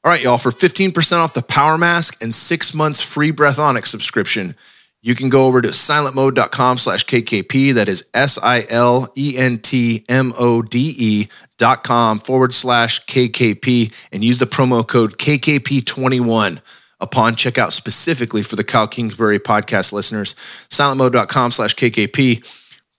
All 0.03 0.12
right, 0.12 0.24
y'all, 0.24 0.38
for 0.38 0.51
15% 0.51 1.18
off 1.18 1.34
the 1.34 1.41
Power 1.41 1.77
Mask 1.77 2.22
and 2.24 2.34
six 2.34 2.74
months 2.74 3.01
free 3.01 3.34
Breathonics 3.34 3.88
subscription, 3.88 4.56
you 5.01 5.15
can 5.15 5.29
go 5.29 5.46
over 5.46 5.62
to 5.62 5.70
silentmode.com 5.70 6.77
slash 6.77 7.06
KKP. 7.06 7.74
That 7.75 7.88
is 7.88 8.06
S 8.13 8.38
I 8.38 8.65
L 8.70 9.12
E 9.18 9.36
N 9.38 9.60
T 9.60 10.03
M 10.10 10.34
O 10.38 10.62
D 10.62 10.96
E 10.98 11.27
dot 11.58 11.84
com 11.84 12.20
forward 12.20 12.53
slash 12.53 13.06
KKP 13.06 13.94
and 14.12 14.24
use 14.24 14.39
the 14.39 14.46
promo 14.46 14.86
code 14.86 15.18
KKP21 15.18 16.62
upon 17.00 17.36
checkout 17.36 17.72
specifically 17.72 18.44
for 18.44 18.56
the 18.56 18.63
Kyle 18.63 18.88
Kingsbury 18.88 19.39
podcast 19.39 19.94
listeners. 19.94 20.36
Silentmode.com 20.70 21.51
slash 21.51 21.75
KKP, 21.75 22.39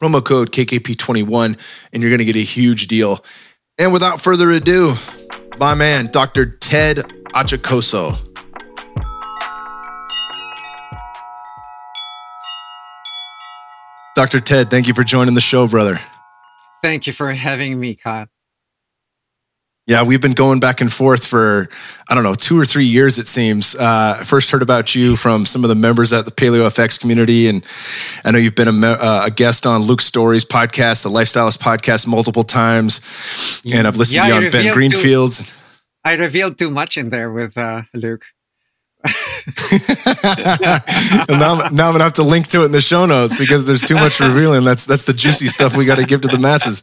promo 0.02 0.25
code 0.25 0.52
KKP21, 0.52 1.59
and 1.92 2.02
you're 2.02 2.11
going 2.11 2.19
to 2.19 2.25
get 2.25 2.37
a 2.37 2.38
huge 2.38 2.87
deal. 2.87 3.23
And 3.78 3.92
without 3.92 4.21
further 4.21 4.50
ado, 4.50 4.95
my 5.59 5.75
man, 5.75 6.07
Dr. 6.07 6.47
Ted 6.47 6.99
Achacoso. 7.35 8.26
Dr. 14.21 14.39
Ted, 14.39 14.69
thank 14.69 14.87
you 14.87 14.93
for 14.93 15.03
joining 15.03 15.33
the 15.33 15.41
show, 15.41 15.67
brother. 15.67 15.99
Thank 16.83 17.07
you 17.07 17.12
for 17.15 17.33
having 17.33 17.81
me, 17.81 17.95
Kyle. 17.95 18.27
Yeah, 19.87 20.03
we've 20.03 20.21
been 20.21 20.35
going 20.35 20.61
back 20.61 20.83
and 20.83 20.93
forth 20.93 21.27
for, 21.27 21.69
I 22.07 22.15
don't 22.15 22.23
know, 22.23 22.35
two 22.35 22.61
or 22.61 22.67
three 22.67 22.85
years, 22.85 23.19
it 23.19 23.29
seems. 23.29 23.75
Uh, 23.75 24.19
I 24.21 24.25
first 24.25 24.50
heard 24.50 24.61
about 24.61 24.95
you 24.95 25.17
from 25.17 25.47
some 25.47 25.65
of 25.65 25.71
the 25.71 25.75
members 25.75 26.12
at 26.12 26.27
the 26.27 26.33
Paleo 26.33 26.67
FX 26.67 27.00
community. 27.00 27.49
And 27.49 27.65
I 28.23 28.33
know 28.33 28.37
you've 28.37 28.55
been 28.55 28.69
a, 28.69 28.89
uh, 28.89 29.23
a 29.25 29.31
guest 29.31 29.67
on 29.67 29.81
Luke 29.85 30.03
Storey's 30.03 30.45
podcast, 30.45 31.03
the 31.03 31.09
Lifestylist 31.09 31.57
podcast, 31.57 32.07
multiple 32.07 32.45
times. 32.45 33.00
And 33.73 33.87
I've 33.87 33.97
listened 33.97 34.17
yeah, 34.17 34.35
to 34.35 34.41
you 34.41 34.47
on 34.49 34.50
Ben 34.50 34.75
Greenfield's. 34.75 35.49
Too, 35.49 35.87
I 36.05 36.17
revealed 36.17 36.59
too 36.59 36.71
much 36.71 36.99
in 36.99 37.09
there 37.09 37.33
with 37.33 37.57
uh, 37.57 37.85
Luke. 37.95 38.27
now, 41.28 41.68
now 41.70 41.88
I'm 41.88 41.92
gonna 41.92 42.04
have 42.04 42.14
to 42.14 42.23
link 42.23 42.49
to 42.49 42.62
it 42.62 42.66
in 42.66 42.73
the 42.73 42.80
show 42.80 43.06
notes 43.06 43.38
because 43.38 43.66
there's 43.66 43.82
too 43.82 43.94
much 43.94 44.20
revealing. 44.20 44.64
That's 44.64 44.85
that's 44.85 45.04
the 45.04 45.12
juicy 45.12 45.47
stuff 45.47 45.76
we 45.76 45.85
got 45.85 45.97
to 45.97 46.04
give 46.04 46.20
to 46.23 46.28
the 46.28 46.38
masses. 46.38 46.82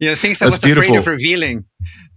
Yeah, 0.00 0.14
things 0.14 0.40
I 0.40 0.46
was 0.46 0.58
beautiful. 0.58 0.96
afraid 0.96 0.98
of 0.98 1.06
revealing 1.06 1.66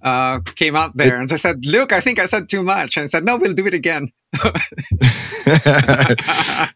uh, 0.01 0.39
came 0.55 0.75
out 0.75 0.95
there, 0.95 1.17
it, 1.17 1.21
and 1.21 1.31
I 1.33 1.35
said, 1.35 1.65
"Look, 1.65 1.91
I 1.91 1.99
think 1.99 2.17
I 2.17 2.25
said 2.25 2.47
too 2.47 2.63
much," 2.63 2.95
and 2.97 3.03
I 3.03 3.07
said, 3.07 3.25
"No, 3.25 3.37
we'll 3.37 3.53
do 3.53 3.67
it 3.67 3.73
again." 3.73 4.11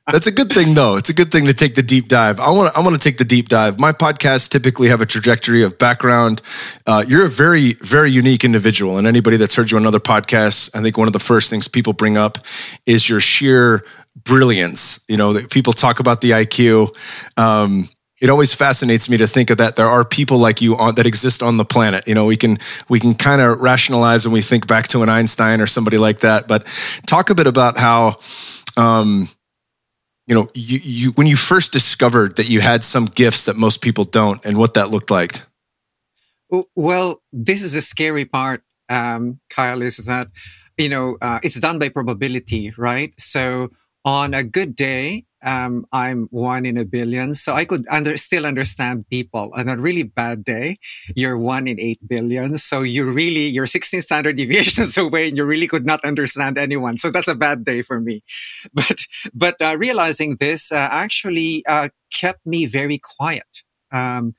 That's 0.07 0.27
a 0.27 0.31
good 0.31 0.53
thing, 0.53 0.75
though. 0.75 0.95
It's 0.97 1.09
a 1.09 1.13
good 1.13 1.31
thing 1.31 1.45
to 1.45 1.53
take 1.53 1.73
the 1.75 1.81
deep 1.81 2.07
dive. 2.07 2.39
I 2.39 2.51
want. 2.51 2.77
I 2.77 2.81
want 2.81 2.93
to 2.93 2.99
take 2.99 3.17
the 3.17 3.25
deep 3.25 3.49
dive. 3.49 3.79
My 3.79 3.91
podcasts 3.91 4.47
typically 4.47 4.89
have 4.89 5.01
a 5.01 5.05
trajectory 5.05 5.63
of 5.63 5.79
background. 5.79 6.41
Uh, 6.85 7.03
you're 7.07 7.25
a 7.25 7.29
very, 7.29 7.73
very 7.81 8.11
unique 8.11 8.43
individual, 8.43 8.97
and 8.97 9.07
anybody 9.07 9.37
that's 9.37 9.55
heard 9.55 9.71
you 9.71 9.77
on 9.77 9.87
other 9.87 9.99
podcasts, 9.99 10.69
I 10.75 10.81
think 10.81 10.97
one 10.97 11.07
of 11.07 11.13
the 11.13 11.19
first 11.19 11.49
things 11.49 11.67
people 11.67 11.93
bring 11.93 12.15
up 12.15 12.37
is 12.85 13.09
your 13.09 13.19
sheer 13.19 13.83
brilliance. 14.23 15.03
You 15.07 15.17
know, 15.17 15.41
people 15.49 15.73
talk 15.73 15.99
about 15.99 16.21
the 16.21 16.31
IQ. 16.31 16.95
Um, 17.37 17.87
it 18.19 18.29
always 18.29 18.53
fascinates 18.53 19.09
me 19.09 19.17
to 19.17 19.27
think 19.27 19.49
of 19.49 19.57
that 19.59 19.75
there 19.75 19.87
are 19.87 20.03
people 20.03 20.39
like 20.39 20.59
you 20.61 20.75
on 20.75 20.95
that 20.95 21.05
exist 21.05 21.43
on 21.43 21.57
the 21.57 21.65
planet. 21.65 22.07
You 22.07 22.15
know 22.15 22.25
we 22.25 22.37
can 22.37 22.57
we 22.89 22.99
can 22.99 23.13
kind 23.13 23.41
of 23.41 23.61
rationalize 23.61 24.25
when 24.25 24.33
we 24.33 24.41
think 24.41 24.67
back 24.67 24.87
to 24.89 25.03
an 25.03 25.09
einstein 25.09 25.61
or 25.61 25.67
somebody 25.67 25.97
like 25.97 26.19
that 26.19 26.47
but 26.47 26.65
talk 27.05 27.29
a 27.29 27.35
bit 27.35 27.47
about 27.47 27.77
how 27.77 28.17
um, 28.75 29.27
you 30.25 30.35
know 30.35 30.47
you, 30.53 30.79
you 30.81 31.11
when 31.11 31.27
you 31.27 31.35
first 31.35 31.71
discovered 31.71 32.35
that 32.37 32.49
you 32.49 32.61
had 32.61 32.83
some 32.83 33.05
gifts 33.05 33.45
that 33.45 33.55
most 33.55 33.81
people 33.81 34.03
don't 34.03 34.43
and 34.45 34.57
what 34.57 34.73
that 34.73 34.89
looked 34.89 35.11
like. 35.11 35.41
Well 36.75 37.21
this 37.31 37.61
is 37.61 37.75
a 37.75 37.81
scary 37.81 38.25
part 38.25 38.63
um, 38.89 39.39
kyle 39.49 39.81
is 39.81 39.97
that 39.97 40.27
you 40.77 40.89
know 40.89 41.17
uh, 41.21 41.39
it's 41.43 41.59
done 41.59 41.77
by 41.77 41.89
probability 41.89 42.73
right? 42.77 43.13
So 43.19 43.69
on 44.03 44.33
a 44.33 44.43
good 44.43 44.75
day 44.75 45.26
um, 45.43 45.85
I'm 45.91 46.27
one 46.31 46.65
in 46.65 46.77
a 46.77 46.85
billion. 46.85 47.33
So 47.33 47.53
I 47.53 47.65
could 47.65 47.85
under, 47.89 48.17
still 48.17 48.45
understand 48.45 49.07
people. 49.09 49.51
On 49.53 49.69
a 49.69 49.77
really 49.77 50.03
bad 50.03 50.43
day, 50.43 50.77
you're 51.15 51.37
one 51.37 51.67
in 51.67 51.79
eight 51.79 51.99
billion. 52.07 52.57
So 52.57 52.81
you 52.81 53.09
really, 53.09 53.47
you're 53.47 53.67
16 53.67 54.01
standard 54.01 54.37
deviations 54.37 54.97
away 54.97 55.29
and 55.29 55.37
you 55.37 55.45
really 55.45 55.67
could 55.67 55.85
not 55.85 56.03
understand 56.03 56.57
anyone. 56.57 56.97
So 56.97 57.11
that's 57.11 57.27
a 57.27 57.35
bad 57.35 57.65
day 57.65 57.81
for 57.81 57.99
me. 57.99 58.23
But, 58.73 59.05
but 59.33 59.55
uh, 59.61 59.75
realizing 59.77 60.37
this 60.37 60.71
uh, 60.71 60.87
actually 60.91 61.65
uh, 61.67 61.89
kept 62.13 62.45
me 62.45 62.65
very 62.65 62.99
quiet. 62.99 63.63
Um, 63.91 64.35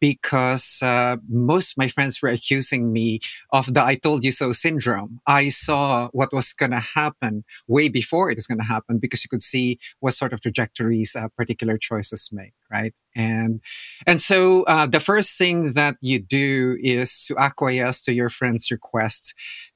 because 0.00 0.80
uh, 0.82 1.16
most 1.28 1.72
of 1.72 1.78
my 1.78 1.88
friends 1.88 2.20
were 2.20 2.28
accusing 2.28 2.92
me 2.92 3.20
of 3.52 3.72
the 3.72 3.82
I 3.82 3.94
told 3.94 4.24
you 4.24 4.32
so 4.32 4.52
syndrome. 4.52 5.20
I 5.26 5.48
saw 5.48 6.08
what 6.12 6.32
was 6.32 6.52
going 6.52 6.72
to 6.72 6.80
happen 6.80 7.44
way 7.66 7.88
before 7.88 8.30
it 8.30 8.36
was 8.36 8.46
going 8.46 8.58
to 8.58 8.64
happen 8.64 8.98
because 8.98 9.24
you 9.24 9.28
could 9.28 9.42
see 9.42 9.78
what 10.00 10.14
sort 10.14 10.32
of 10.32 10.40
trajectories 10.40 11.16
uh, 11.16 11.28
particular 11.28 11.78
choices 11.78 12.28
make, 12.32 12.52
right? 12.70 12.94
And, 13.16 13.60
and 14.06 14.20
so 14.20 14.62
uh, 14.64 14.86
the 14.86 15.00
first 15.00 15.36
thing 15.36 15.72
that 15.72 15.96
you 16.00 16.18
do 16.18 16.76
is 16.80 17.24
to 17.26 17.36
acquiesce 17.38 18.02
to 18.02 18.12
your 18.12 18.28
friend's 18.28 18.70
request 18.70 19.34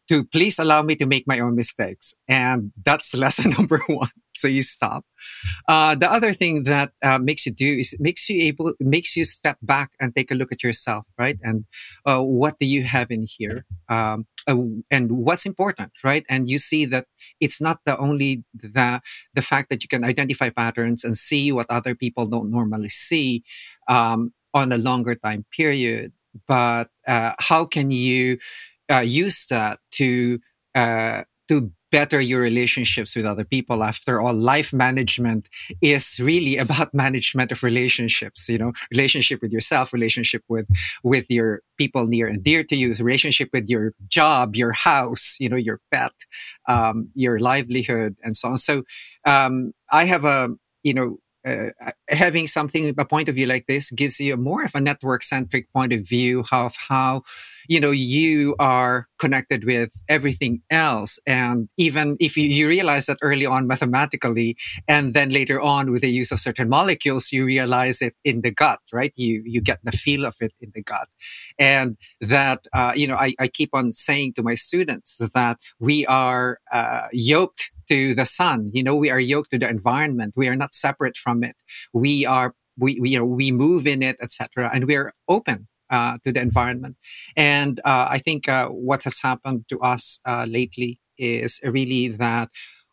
to 0.09 0.25
please 0.25 0.59
allow 0.59 0.83
me 0.83 0.97
to 0.97 1.07
make 1.07 1.27
my 1.27 1.39
own 1.39 1.57
mistakes. 1.57 2.15
And 2.29 2.73
that's 2.85 3.15
lesson 3.25 3.51
number 3.51 3.81
one. 3.87 4.11
So 4.37 4.49
you 4.49 4.63
stop. 4.63 5.05
Uh, 5.69 5.95
the 5.95 6.11
other 6.11 6.33
thing 6.33 6.65
that 6.65 6.93
uh, 7.03 7.19
makes 7.19 7.47
you 7.47 7.53
do 7.53 7.67
is 7.79 7.95
makes 8.01 8.29
you 8.29 8.43
able, 8.43 8.75
makes 8.81 9.17
you 9.17 9.25
step 9.25 9.59
back 9.63 9.93
and 10.01 10.15
take 10.15 10.31
a 10.31 10.35
look 10.35 10.51
at 10.51 10.63
yourself, 10.63 11.07
right? 11.19 11.39
And 11.43 11.65
uh, 12.05 12.21
what 12.21 12.59
do 12.59 12.67
you 12.67 12.83
have 12.83 13.11
in 13.11 13.27
here? 13.29 13.65
Um, 13.89 14.27
uh, 14.49 14.57
and 14.91 15.13
what's 15.13 15.47
important, 15.47 15.93
right? 16.03 16.27
And 16.29 16.51
you 16.51 16.59
see 16.59 16.85
that 16.87 17.07
it's 17.41 17.61
not 17.61 17.79
the 17.87 17.97
only 17.97 18.45
the 18.55 19.01
the 19.35 19.43
fact 19.43 19.71
that 19.71 19.83
you 19.83 19.89
can 19.89 20.05
identify 20.05 20.51
patterns 20.51 21.05
and 21.05 21.17
see 21.17 21.53
what 21.53 21.67
other 21.71 21.95
people 21.95 22.27
don't 22.27 22.51
normally 22.51 22.89
see 22.89 23.45
um, 23.89 24.33
on 24.53 24.73
a 24.73 24.79
longer 24.79 25.15
time 25.15 25.45
period, 25.51 26.13
but 26.47 26.91
uh, 27.07 27.33
how 27.39 27.65
can 27.65 27.91
you 27.91 28.39
uh, 28.91 29.01
use 29.01 29.47
that 29.47 29.79
to 29.93 30.39
uh, 30.75 31.23
to 31.49 31.71
better 31.93 32.21
your 32.21 32.41
relationships 32.41 33.15
with 33.15 33.25
other 33.25 33.45
people. 33.45 33.85
After 33.85 34.21
all, 34.21 34.35
life 34.35 34.73
management 34.73 35.49
is 35.81 36.19
really 36.19 36.57
about 36.65 36.93
management 36.93 37.53
of 37.53 37.63
relationships. 37.63 38.49
You 38.49 38.59
know, 38.59 38.73
relationship 38.91 39.41
with 39.43 39.53
yourself, 39.53 39.93
relationship 39.93 40.43
with 40.49 40.67
with 41.03 41.27
your 41.29 41.63
people 41.79 42.07
near 42.07 42.27
and 42.27 42.43
dear 42.43 42.65
to 42.65 42.77
you, 42.77 42.95
relationship 42.95 43.51
with 43.53 43.69
your 43.69 43.93
job, 44.09 44.57
your 44.57 44.73
house, 44.73 45.37
you 45.39 45.49
know, 45.49 45.57
your 45.57 45.81
pet, 45.93 46.13
um, 46.69 47.09
your 47.15 47.39
livelihood, 47.39 48.17
and 48.25 48.37
so 48.37 48.49
on. 48.49 48.57
So, 48.57 48.83
um, 49.25 49.73
I 49.93 50.05
have 50.05 50.25
a 50.25 50.51
you 50.83 50.95
know 50.95 51.19
uh, 51.45 51.71
having 52.09 52.47
something 52.47 52.95
a 52.97 53.05
point 53.05 53.29
of 53.29 53.35
view 53.35 53.47
like 53.47 53.67
this 53.67 53.91
gives 53.91 54.19
you 54.19 54.37
more 54.37 54.65
of 54.65 54.75
a 54.75 54.81
network 54.81 55.23
centric 55.23 55.71
point 55.73 55.93
of 55.93 56.07
view 56.09 56.45
of 56.53 56.75
how 56.77 57.23
you 57.69 57.81
know 57.81 57.91
you 57.91 58.55
are 58.59 59.07
connected 59.19 59.65
with 59.65 59.91
everything 60.09 60.63
else. 60.71 61.19
And 61.27 61.69
even 61.77 62.17
if 62.21 62.37
you, 62.37 62.49
you 62.49 62.69
realize 62.69 63.07
that 63.07 63.19
early 63.23 63.47
on 63.47 63.67
mathematically 63.67 64.57
and 64.89 65.15
then 65.15 65.31
later 65.31 65.61
on 65.61 65.93
with 65.93 66.03
the 66.03 66.11
use 66.11 66.33
of 66.33 66.41
certain 66.41 66.69
molecules 66.69 67.33
you 67.33 67.45
realize 67.45 68.01
it 68.01 68.15
in 68.25 68.41
the 68.41 68.51
gut 68.51 68.81
right? 68.93 69.13
You 69.17 69.43
you 69.45 69.61
get 69.61 69.81
the 69.85 69.93
feel 69.93 70.25
of 70.25 70.37
it 70.41 70.53
in 70.61 70.73
the 70.75 70.83
gut. 70.83 71.09
And 71.59 71.97
that 72.21 72.67
uh, 72.73 72.93
you 72.97 73.07
know 73.07 73.17
I, 73.17 73.35
I 73.39 73.49
keep 73.49 73.71
on 73.75 73.93
saying 73.93 74.35
to 74.35 74.43
my 74.43 74.55
students 74.55 75.19
that 75.35 75.59
we 75.79 76.07
are 76.07 76.59
uh, 76.73 77.09
yoked 77.13 77.71
to 77.89 78.15
the 78.15 78.27
sun. 78.27 78.71
You 78.73 78.83
know, 78.83 78.97
we 78.97 79.11
are 79.11 79.21
yoked 79.21 79.51
to 79.51 79.59
the 79.59 79.69
environment. 79.69 80.35
We 80.37 80.49
are 80.49 80.57
not 80.57 80.75
separate 80.75 81.17
from 81.17 81.45
it. 81.45 81.57
We 81.93 82.27
are, 82.27 82.55
we, 82.79 82.99
we, 83.01 83.11
you 83.11 83.19
know, 83.19 83.25
we 83.25 83.53
move 83.53 83.87
in 83.87 84.03
it, 84.03 84.17
etc. 84.21 84.71
And 84.73 84.87
we 84.87 84.97
are 84.97 85.13
open 85.29 85.69
uh, 85.91 86.19
to 86.25 86.33
the 86.33 86.41
environment. 86.41 86.97
And 87.37 87.81
uh, 87.85 88.09
I 88.11 88.19
think 88.19 88.49
uh, 88.49 88.69
what 88.69 89.03
has 89.05 89.21
happened 89.21 89.67
to 89.69 89.81
us 89.81 90.21
uh, 90.25 90.47
lately 90.49 90.99
is 91.19 91.61
really 91.63 92.09
that 92.09 92.49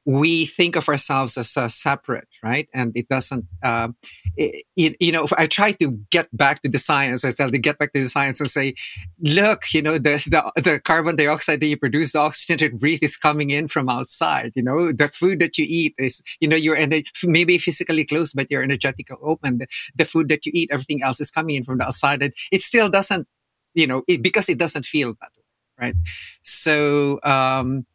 we 0.05 0.47
think 0.47 0.75
of 0.75 0.89
ourselves 0.89 1.37
as 1.37 1.55
uh, 1.55 1.67
separate, 1.67 2.27
right? 2.43 2.67
And 2.73 2.91
it 2.95 3.07
doesn't, 3.07 3.45
uh, 3.61 3.89
it, 4.35 4.65
you 4.75 5.11
know, 5.11 5.27
I 5.37 5.45
try 5.45 5.73
to 5.73 5.91
get 6.09 6.35
back 6.35 6.63
to 6.63 6.69
the 6.69 6.79
science, 6.79 7.23
I 7.23 7.31
tell 7.31 7.51
to 7.51 7.59
get 7.59 7.77
back 7.77 7.93
to 7.93 8.01
the 8.01 8.09
science 8.09 8.39
and 8.39 8.49
say, 8.49 8.73
look, 9.19 9.73
you 9.73 9.81
know, 9.81 9.99
the, 9.99 10.17
the, 10.27 10.61
the 10.61 10.79
carbon 10.79 11.17
dioxide 11.17 11.59
that 11.61 11.67
you 11.67 11.77
produce, 11.77 12.13
the 12.13 12.19
oxygen 12.19 12.57
that 12.57 12.71
you 12.71 12.77
breathe 12.79 13.03
is 13.03 13.15
coming 13.15 13.51
in 13.51 13.67
from 13.67 13.89
outside. 13.89 14.53
You 14.55 14.63
know, 14.63 14.91
the 14.91 15.07
food 15.07 15.39
that 15.39 15.57
you 15.59 15.65
eat 15.67 15.93
is, 15.99 16.21
you 16.39 16.47
know, 16.47 16.57
you're 16.57 16.77
ener- 16.77 17.05
maybe 17.23 17.59
physically 17.59 18.05
close, 18.05 18.33
but 18.33 18.47
you're 18.49 18.63
energetically 18.63 19.17
open. 19.21 19.59
The, 19.59 19.67
the 19.95 20.05
food 20.05 20.29
that 20.29 20.45
you 20.45 20.51
eat, 20.55 20.69
everything 20.71 21.03
else 21.03 21.19
is 21.19 21.29
coming 21.29 21.57
in 21.57 21.63
from 21.63 21.77
the 21.77 21.85
outside. 21.85 22.23
And 22.23 22.33
it 22.51 22.63
still 22.63 22.89
doesn't, 22.89 23.27
you 23.75 23.85
know, 23.85 24.03
it, 24.07 24.23
because 24.23 24.49
it 24.49 24.57
doesn't 24.57 24.85
feel 24.85 25.13
that 25.21 25.29
way, 25.37 25.87
right? 25.87 25.95
So, 26.41 27.19
um, 27.23 27.85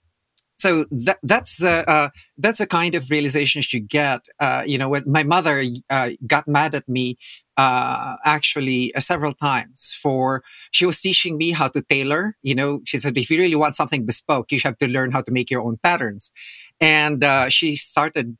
so 0.56 0.86
that, 0.90 1.18
that's 1.22 1.58
the 1.58 1.88
uh, 1.88 2.08
that's 2.38 2.60
a 2.60 2.66
kind 2.66 2.94
of 2.94 3.10
realizations 3.10 3.72
you 3.72 3.80
get. 3.80 4.22
Uh, 4.40 4.62
you 4.66 4.78
know, 4.78 4.88
when 4.88 5.04
my 5.06 5.22
mother 5.22 5.62
uh, 5.90 6.10
got 6.26 6.48
mad 6.48 6.74
at 6.74 6.88
me, 6.88 7.18
uh, 7.56 8.16
actually 8.24 8.94
uh, 8.94 9.00
several 9.00 9.32
times 9.32 9.94
for 10.00 10.42
she 10.70 10.86
was 10.86 11.00
teaching 11.00 11.36
me 11.36 11.50
how 11.52 11.68
to 11.68 11.82
tailor. 11.82 12.36
You 12.42 12.54
know, 12.54 12.80
she 12.84 12.98
said 12.98 13.18
if 13.18 13.30
you 13.30 13.38
really 13.38 13.56
want 13.56 13.76
something 13.76 14.06
bespoke, 14.06 14.50
you 14.50 14.60
have 14.64 14.78
to 14.78 14.88
learn 14.88 15.12
how 15.12 15.22
to 15.22 15.30
make 15.30 15.50
your 15.50 15.62
own 15.62 15.78
patterns. 15.82 16.32
And 16.80 17.22
uh, 17.22 17.48
she 17.48 17.76
started 17.76 18.36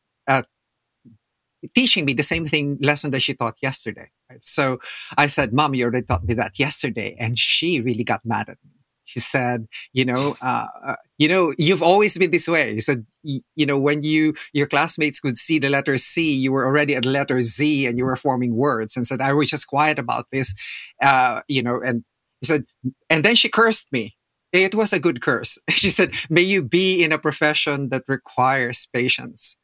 teaching 1.75 2.05
me 2.05 2.13
the 2.13 2.23
same 2.23 2.47
thing 2.47 2.79
lesson 2.81 3.11
that 3.11 3.21
she 3.21 3.35
taught 3.35 3.57
yesterday. 3.63 4.11
Right? 4.31 4.43
So 4.43 4.79
I 5.19 5.27
said, 5.27 5.53
"Mom, 5.53 5.75
you 5.75 5.85
already 5.85 6.07
taught 6.07 6.25
me 6.25 6.35
that 6.35 6.59
yesterday," 6.59 7.17
and 7.19 7.39
she 7.39 7.81
really 7.81 8.05
got 8.05 8.25
mad 8.25 8.49
at 8.49 8.59
me 8.65 8.76
she 9.07 9.21
said, 9.21 9.67
you 9.93 10.05
know, 10.05 10.37
uh, 10.43 10.67
uh, 10.85 10.97
you 11.17 11.29
know, 11.29 11.55
you've 11.57 11.83
always 11.83 12.19
been 12.19 12.33
this 12.33 12.49
way. 12.49 12.75
He 12.75 12.81
said, 12.81 13.07
you 13.23 13.65
know, 13.65 13.79
when 13.79 14.03
you, 14.03 14.35
your 14.53 14.67
classmates 14.67 15.21
could 15.21 15.39
see 15.39 15.59
the 15.59 15.71
letter 15.71 15.97
C, 15.97 16.35
you 16.35 16.53
were 16.53 16.67
already 16.67 16.95
at 16.95 17.05
letter 17.05 17.41
Z 17.43 17.87
and 17.87 17.97
you 17.97 18.05
were 18.05 18.17
forming 18.17 18.55
words 18.55 18.97
and 18.97 19.07
said, 19.07 19.21
I 19.21 19.33
was 19.33 19.49
just 19.49 19.69
quiet 19.69 19.99
about 19.99 20.27
this. 20.33 20.55
Uh, 21.01 21.41
you 21.49 21.63
know, 21.63 21.81
and 21.81 22.05
he 22.41 22.47
said, 22.47 22.65
and 23.09 23.25
then 23.25 23.37
she 23.37 23.49
cursed 23.49 23.93
me. 23.93 24.17
It 24.53 24.75
was 24.75 24.93
a 24.93 25.01
good 25.01 25.23
curse. 25.23 25.59
She 25.71 25.91
said, 25.91 26.15
may 26.29 26.43
you 26.43 26.63
be 26.63 27.03
in 27.03 27.13
a 27.13 27.19
profession 27.19 27.91
that 27.91 28.05
requires 28.09 28.89
patience. 28.93 29.57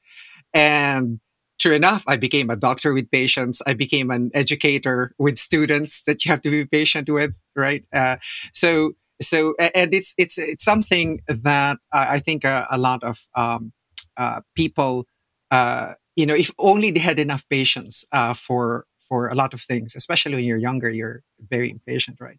And 0.54 1.20
True 1.62 1.74
enough, 1.74 2.02
I 2.08 2.16
became 2.16 2.50
a 2.50 2.56
doctor 2.56 2.92
with 2.92 3.08
patients. 3.12 3.62
I 3.68 3.74
became 3.74 4.10
an 4.10 4.32
educator 4.34 5.14
with 5.16 5.38
students 5.38 6.02
that 6.06 6.24
you 6.24 6.32
have 6.32 6.42
to 6.42 6.50
be 6.50 6.64
patient 6.64 7.08
with, 7.08 7.30
right? 7.54 7.84
Uh, 7.92 8.16
so 8.52 8.94
so 9.22 9.54
and 9.58 9.94
it's 9.94 10.14
it's 10.18 10.38
it's 10.38 10.64
something 10.64 11.20
that 11.28 11.78
I 11.92 12.18
think 12.18 12.44
a, 12.44 12.66
a 12.70 12.78
lot 12.78 13.02
of 13.02 13.18
um, 13.34 13.72
uh, 14.16 14.40
people, 14.54 15.06
uh, 15.50 15.94
you 16.16 16.26
know, 16.26 16.34
if 16.34 16.50
only 16.58 16.90
they 16.90 17.00
had 17.00 17.18
enough 17.18 17.48
patience 17.48 18.04
uh, 18.12 18.34
for 18.34 18.86
for 19.08 19.28
a 19.28 19.34
lot 19.34 19.52
of 19.52 19.60
things, 19.60 19.96
especially 19.96 20.34
when 20.36 20.44
you're 20.44 20.58
younger, 20.58 20.88
you're 20.90 21.22
very 21.50 21.70
impatient, 21.70 22.18
right? 22.20 22.38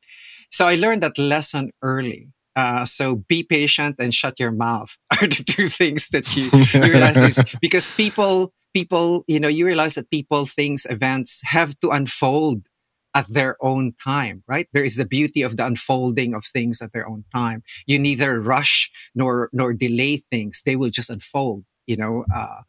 So 0.51 0.65
I 0.65 0.75
learned 0.75 1.03
that 1.03 1.17
lesson 1.17 1.71
early. 1.81 2.29
Uh, 2.55 2.85
so 2.85 3.15
be 3.15 3.43
patient 3.43 3.95
and 3.99 4.13
shut 4.13 4.39
your 4.39 4.51
mouth 4.51 4.95
are 5.11 5.27
the 5.27 5.43
two 5.43 5.69
things 5.69 6.09
that 6.09 6.35
you, 6.35 6.49
you 6.73 6.91
realize 6.91 7.17
is 7.17 7.43
because 7.61 7.89
people 7.95 8.53
people 8.75 9.23
you 9.27 9.39
know 9.39 9.47
you 9.47 9.65
realize 9.65 9.95
that 9.95 10.09
people 10.11 10.45
things 10.45 10.85
events 10.89 11.41
have 11.43 11.77
to 11.79 11.89
unfold 11.89 12.67
at 13.15 13.27
their 13.27 13.57
own 13.61 13.93
time, 14.03 14.43
right? 14.47 14.67
There 14.73 14.83
is 14.83 14.95
the 14.97 15.05
beauty 15.05 15.41
of 15.41 15.57
the 15.57 15.65
unfolding 15.65 16.33
of 16.33 16.45
things 16.45 16.81
at 16.81 16.93
their 16.93 17.07
own 17.07 17.23
time. 17.33 17.63
You 17.85 17.99
neither 17.99 18.41
rush 18.41 18.89
nor, 19.13 19.49
nor 19.53 19.73
delay 19.73 20.17
things. 20.17 20.61
They 20.65 20.75
will 20.75 20.89
just 20.89 21.09
unfold, 21.09 21.63
you 21.85 21.97
know, 21.97 22.25
uh, 22.33 22.61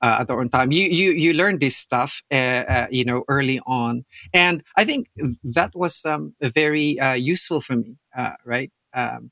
uh, 0.00 0.18
at 0.20 0.28
their 0.28 0.40
own 0.40 0.48
time. 0.48 0.70
You, 0.70 0.88
you, 0.88 1.10
you 1.10 1.32
learn 1.32 1.58
this 1.58 1.76
stuff, 1.76 2.22
uh, 2.30 2.34
uh 2.68 2.86
you 2.90 3.04
know, 3.04 3.24
early 3.28 3.60
on. 3.66 4.04
And 4.32 4.62
I 4.76 4.84
think 4.84 5.08
that 5.42 5.72
was, 5.74 6.04
um, 6.04 6.34
very, 6.40 6.98
uh, 7.00 7.14
useful 7.14 7.60
for 7.60 7.76
me, 7.76 7.96
uh, 8.16 8.32
right? 8.44 8.70
Um, 8.94 9.30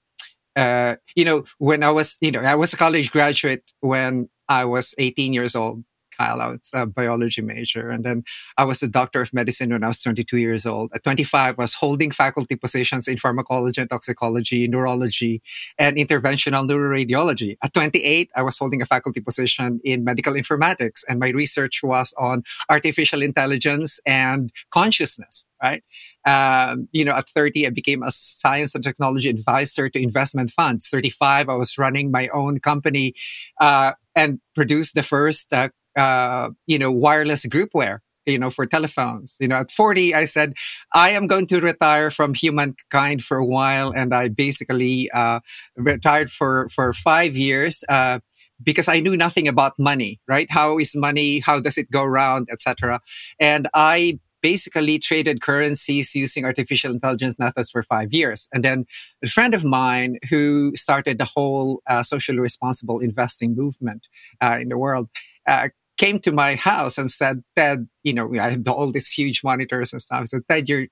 you 1.15 1.25
know, 1.25 1.45
when 1.59 1.83
I 1.83 1.91
was, 1.91 2.19
you 2.21 2.33
know, 2.33 2.41
I 2.41 2.55
was 2.55 2.73
a 2.73 2.77
college 2.77 3.11
graduate 3.11 3.73
when 3.81 4.29
I 4.49 4.65
was 4.65 4.95
18 4.99 5.33
years 5.33 5.55
old. 5.55 5.85
Kyle. 6.17 6.41
I 6.41 6.49
was 6.49 6.71
a 6.73 6.87
biology 6.87 7.43
major. 7.43 7.91
And 7.91 8.05
then 8.05 8.25
I 8.57 8.65
was 8.65 8.83
a 8.83 8.89
doctor 8.89 9.21
of 9.21 9.33
medicine 9.33 9.71
when 9.71 9.85
I 9.85 9.89
was 9.89 10.03
22 10.03 10.37
years 10.39 10.67
old. 10.67 10.91
At 10.95 11.05
25, 11.05 11.59
I 11.59 11.63
was 11.63 11.75
holding 11.75 12.11
faculty 12.11 12.57
positions 12.57 13.09
in 13.09 13.17
pharmacology 13.19 13.81
and 13.81 13.91
toxicology, 13.91 14.69
neurology, 14.69 15.43
and 15.79 15.97
interventional 15.97 16.69
neuroradiology. 16.69 17.57
At 17.63 17.75
28, 17.75 18.31
I 18.35 18.43
was 18.43 18.59
holding 18.59 18.83
a 18.83 18.87
faculty 18.87 19.21
position 19.21 19.81
in 19.85 20.05
medical 20.05 20.35
informatics. 20.35 21.05
And 21.09 21.21
my 21.21 21.31
research 21.31 21.83
was 21.83 22.15
on 22.19 22.43
artificial 22.69 23.23
intelligence 23.23 24.01
and 24.07 24.53
consciousness, 24.71 25.47
right? 25.63 25.83
Um, 26.27 26.89
you 26.93 27.05
know, 27.05 27.15
at 27.15 27.29
30, 27.29 27.67
I 27.67 27.71
became 27.71 28.03
a 28.03 28.11
science 28.11 28.75
and 28.75 28.83
technology 28.83 29.31
advisor 29.31 29.89
to 29.89 30.03
investment 30.03 30.51
funds. 30.51 30.89
35, 30.89 31.49
I 31.49 31.55
was 31.55 31.79
running 31.79 32.11
my 32.11 32.29
own 32.29 32.59
company 32.59 33.15
uh, 33.61 33.93
and 34.17 34.41
produced 34.55 34.95
the 34.95 35.05
first 35.05 35.53
uh, 35.53 35.69
uh, 35.97 36.51
you 36.67 36.79
know, 36.79 36.93
wireless 36.93 37.47
groupware, 37.47 38.01
you 38.27 38.39
know, 38.39 38.51
for 38.51 38.67
telephones. 38.67 39.37
You 39.41 39.49
know, 39.49 39.57
at 39.57 39.71
40, 39.71 40.15
I 40.15 40.25
said, 40.25 40.55
I 40.93 41.11
am 41.11 41.27
going 41.27 41.47
to 41.49 41.61
retire 41.61 42.11
from 42.11 42.35
humankind 42.35 43.23
for 43.23 43.37
a 43.39 43.47
while. 43.47 43.93
And 43.95 44.15
I 44.15 44.29
basically, 44.29 45.11
uh, 45.13 45.41
retired 45.77 46.31
for, 46.31 46.69
for 46.69 46.93
five 46.93 47.37
years, 47.37 47.83
uh, 47.89 48.21
because 48.63 48.89
I 48.89 49.01
knew 49.01 49.17
nothing 49.17 49.49
about 49.49 49.73
money, 49.79 50.21
right? 50.27 50.51
How 50.51 50.79
is 50.79 50.97
money? 50.97 51.41
How 51.41 51.61
does 51.61 51.77
it 51.77 51.91
go 51.91 52.03
around, 52.03 52.49
etc. 52.51 53.01
And 53.39 53.69
I 53.75 54.19
basically 54.43 54.99
traded 54.99 55.41
currencies 55.41 56.15
using 56.15 56.45
artificial 56.45 56.93
intelligence 56.93 57.37
methods 57.39 57.71
for 57.71 57.83
five 57.83 58.13
years. 58.13 58.49
And 58.53 58.65
then 58.65 58.87
a 59.23 59.27
friend 59.27 59.55
of 59.55 59.65
mine 59.65 60.19
who 60.31 60.73
started 60.77 61.19
the 61.19 61.25
whole 61.25 61.83
uh, 61.89 62.03
socially 62.03 62.39
responsible 62.39 63.01
investing 63.01 63.57
movement 63.57 64.07
uh, 64.41 64.59
in 64.61 64.69
the 64.69 64.79
world 64.79 65.09
uh, 65.47 65.69
came 65.97 66.19
to 66.21 66.33
my 66.33 66.55
house 66.55 66.99
and 66.99 67.11
said, 67.11 67.43
Ted, 67.55 67.89
you 68.03 68.13
know, 68.13 68.31
I 68.39 68.51
had 68.51 68.69
all 68.69 68.91
these 68.93 69.11
huge 69.11 69.43
monitors 69.43 69.93
and 69.93 70.03
stuff. 70.03 70.21
I 70.21 70.25
said, 70.25 70.43
Ted, 70.49 70.69
you're 70.69 70.87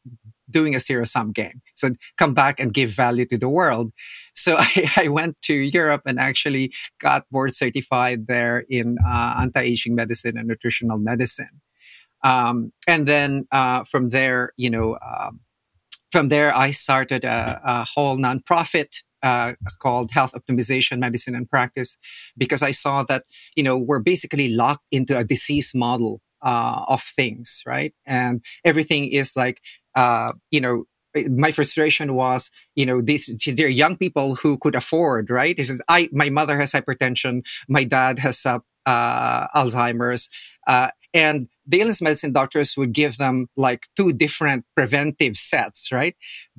doing 0.51 0.75
a 0.75 0.81
zero 0.81 1.05
sum 1.05 1.33
game. 1.33 1.61
So 1.75 1.90
come 2.19 2.35
back 2.35 2.61
and 2.61 2.73
give 2.73 2.90
value 2.90 3.25
to 3.27 3.38
the 3.38 3.49
world. 3.49 3.93
So 4.35 4.57
I, 4.59 4.90
I 4.97 5.09
went 5.09 5.40
to 5.43 5.55
Europe 5.55 6.03
and 6.07 6.19
actually 6.19 6.73
got 7.01 7.29
board 7.31 7.55
certified 7.55 8.27
there 8.27 8.64
in 8.69 8.97
uh, 9.07 9.37
anti-aging 9.40 9.95
medicine 9.95 10.37
and 10.38 10.49
nutritional 10.49 10.99
medicine. 10.99 11.61
Um, 12.23 12.73
and 12.87 13.07
then 13.07 13.47
uh, 13.53 13.85
from 13.85 14.09
there, 14.09 14.53
you 14.57 14.71
know, 14.71 14.99
um, 15.07 15.40
from 16.11 16.29
there, 16.29 16.57
I 16.57 16.71
started 16.71 17.25
a, 17.25 17.61
a 17.64 17.85
whole 17.85 18.17
nonprofit 18.17 19.03
uh, 19.24 19.54
called 19.80 20.10
Health 20.12 20.34
Optimization 20.34 20.98
Medicine 20.98 21.34
and 21.34 21.48
Practice 21.48 21.96
because 22.37 22.62
I 22.62 22.70
saw 22.70 23.02
that, 23.04 23.24
you 23.56 23.62
know, 23.62 23.78
we're 23.78 24.00
basically 24.00 24.50
locked 24.50 24.84
into 24.92 25.16
a 25.18 25.24
disease 25.24 25.72
model 25.74 26.20
uh, 26.42 26.84
of 26.87 27.02
things, 27.02 27.62
right? 27.66 27.94
And 28.06 28.44
everything 28.64 29.10
is 29.10 29.34
like, 29.34 29.60
uh, 29.96 30.32
you 30.50 30.60
know, 30.60 30.84
my 31.30 31.52
frustration 31.52 32.14
was, 32.14 32.50
you 32.74 32.84
know, 32.84 33.00
these 33.00 33.26
they're 33.56 33.68
young 33.68 33.96
people 33.96 34.34
who 34.34 34.58
could 34.58 34.74
afford, 34.74 35.30
right? 35.30 35.56
This 35.56 35.70
is 35.70 35.80
I. 35.88 36.08
My 36.12 36.28
mother 36.28 36.58
has 36.58 36.72
hypertension. 36.72 37.42
My 37.68 37.84
dad 37.84 38.18
has 38.18 38.44
uh, 38.44 38.58
uh, 38.84 39.46
Alzheimer's, 39.56 40.28
uh, 40.66 40.88
and 41.14 41.48
the 41.66 41.80
illness 41.80 42.02
medicine 42.02 42.32
doctors 42.32 42.76
would 42.76 42.92
give 42.92 43.16
them 43.16 43.46
like 43.56 43.87
two 43.96 44.12
different 44.12 44.64
preventive 44.76 45.37
sets, 45.37 45.92
right? 45.92 46.16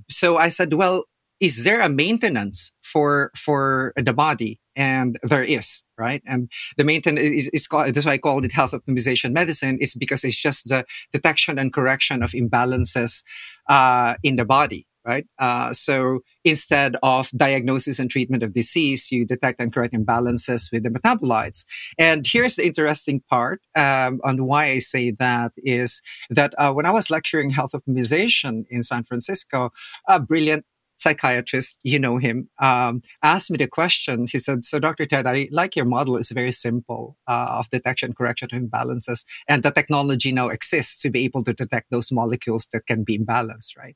So 0.10 0.38
I 0.38 0.47
said, 0.47 0.73
well, 0.73 1.04
is 1.39 1.63
there 1.63 1.82
a 1.82 1.89
maintenance 1.89 2.71
for 2.84 3.32
for 3.36 3.93
the 3.95 4.13
body? 4.13 4.60
And 4.78 5.17
there 5.24 5.43
is 5.43 5.84
right? 5.98 6.21
And 6.26 6.52
the 6.78 6.84
maintenance 6.84 7.26
is, 7.26 7.50
is 7.54 7.67
called 7.67 7.93
that's 7.93 8.06
why 8.06 8.13
i 8.13 8.17
called 8.17 8.45
it 8.45 8.52
health 8.52 8.71
optimization 8.71 9.32
medicine. 9.32 9.78
It's 9.80 9.95
because 9.95 10.24
it's 10.24 10.36
just 10.36 10.69
the 10.69 10.86
detection 11.13 11.58
and 11.58 11.71
correction 11.74 12.24
of 12.24 12.32
imbalances 12.32 13.24
uh, 13.69 14.15
in 14.24 14.36
the 14.36 14.45
body 14.45 14.88
right? 15.06 15.26
Uh, 15.38 15.71
so 15.71 16.19
instead 16.43 16.95
of 17.04 17.30
diagnosis 17.36 18.00
and 18.00 18.10
treatment 18.10 18.43
of 18.43 18.54
disease 18.54 19.12
you 19.12 19.26
detect 19.26 19.62
and 19.62 19.74
correct 19.74 19.93
imbalances 19.93 20.71
with 20.71 20.84
the 20.84 20.89
metabolites. 20.89 21.63
And 21.98 22.26
here's 22.26 22.56
the 22.56 22.65
interesting 22.65 23.21
part 23.30 23.62
um, 23.76 24.19
on 24.24 24.45
why 24.45 24.65
i 24.65 24.80
say 24.80 25.12
that 25.12 25.52
is 25.58 26.02
that 26.30 26.54
uh, 26.58 26.74
when 26.74 26.86
i 26.86 26.91
was 26.91 27.10
lecturing 27.10 27.50
health 27.52 27.71
optimization 27.74 28.63
in 28.69 28.84
san 28.84 29.04
francisco 29.04 29.71
a 30.08 30.19
brilliant 30.19 30.65
psychiatrist, 30.96 31.80
you 31.84 32.00
know 32.00 32.18
him, 32.18 32.50
um, 32.60 33.02
asked 33.24 33.52
me 33.52 33.58
the 33.58 33.68
question. 33.68 34.26
He 34.30 34.40
said, 34.40 34.66
So, 34.66 34.80
Dr. 34.80 35.06
Ted, 35.06 35.28
I 35.28 35.48
like 35.52 35.76
your 35.76 35.86
model. 35.86 36.18
It's 36.18 36.32
very 36.32 36.52
simple 36.52 37.18
uh, 37.28 37.48
of 37.60 37.70
detection, 37.70 38.14
correction 38.14 38.50
of 38.52 38.62
imbalances. 38.62 39.26
And 39.48 39.64
the 39.64 39.72
technology 39.72 40.32
now 40.32 40.50
exists 40.50 41.02
to 41.02 41.10
be 41.10 41.24
able 41.26 41.44
to 41.44 41.54
detect 41.54 41.92
those 41.92 42.12
molecules 42.12 42.68
that 42.74 42.88
can 42.88 43.04
be 43.04 43.18
imbalanced, 43.20 43.78
right? 43.78 43.96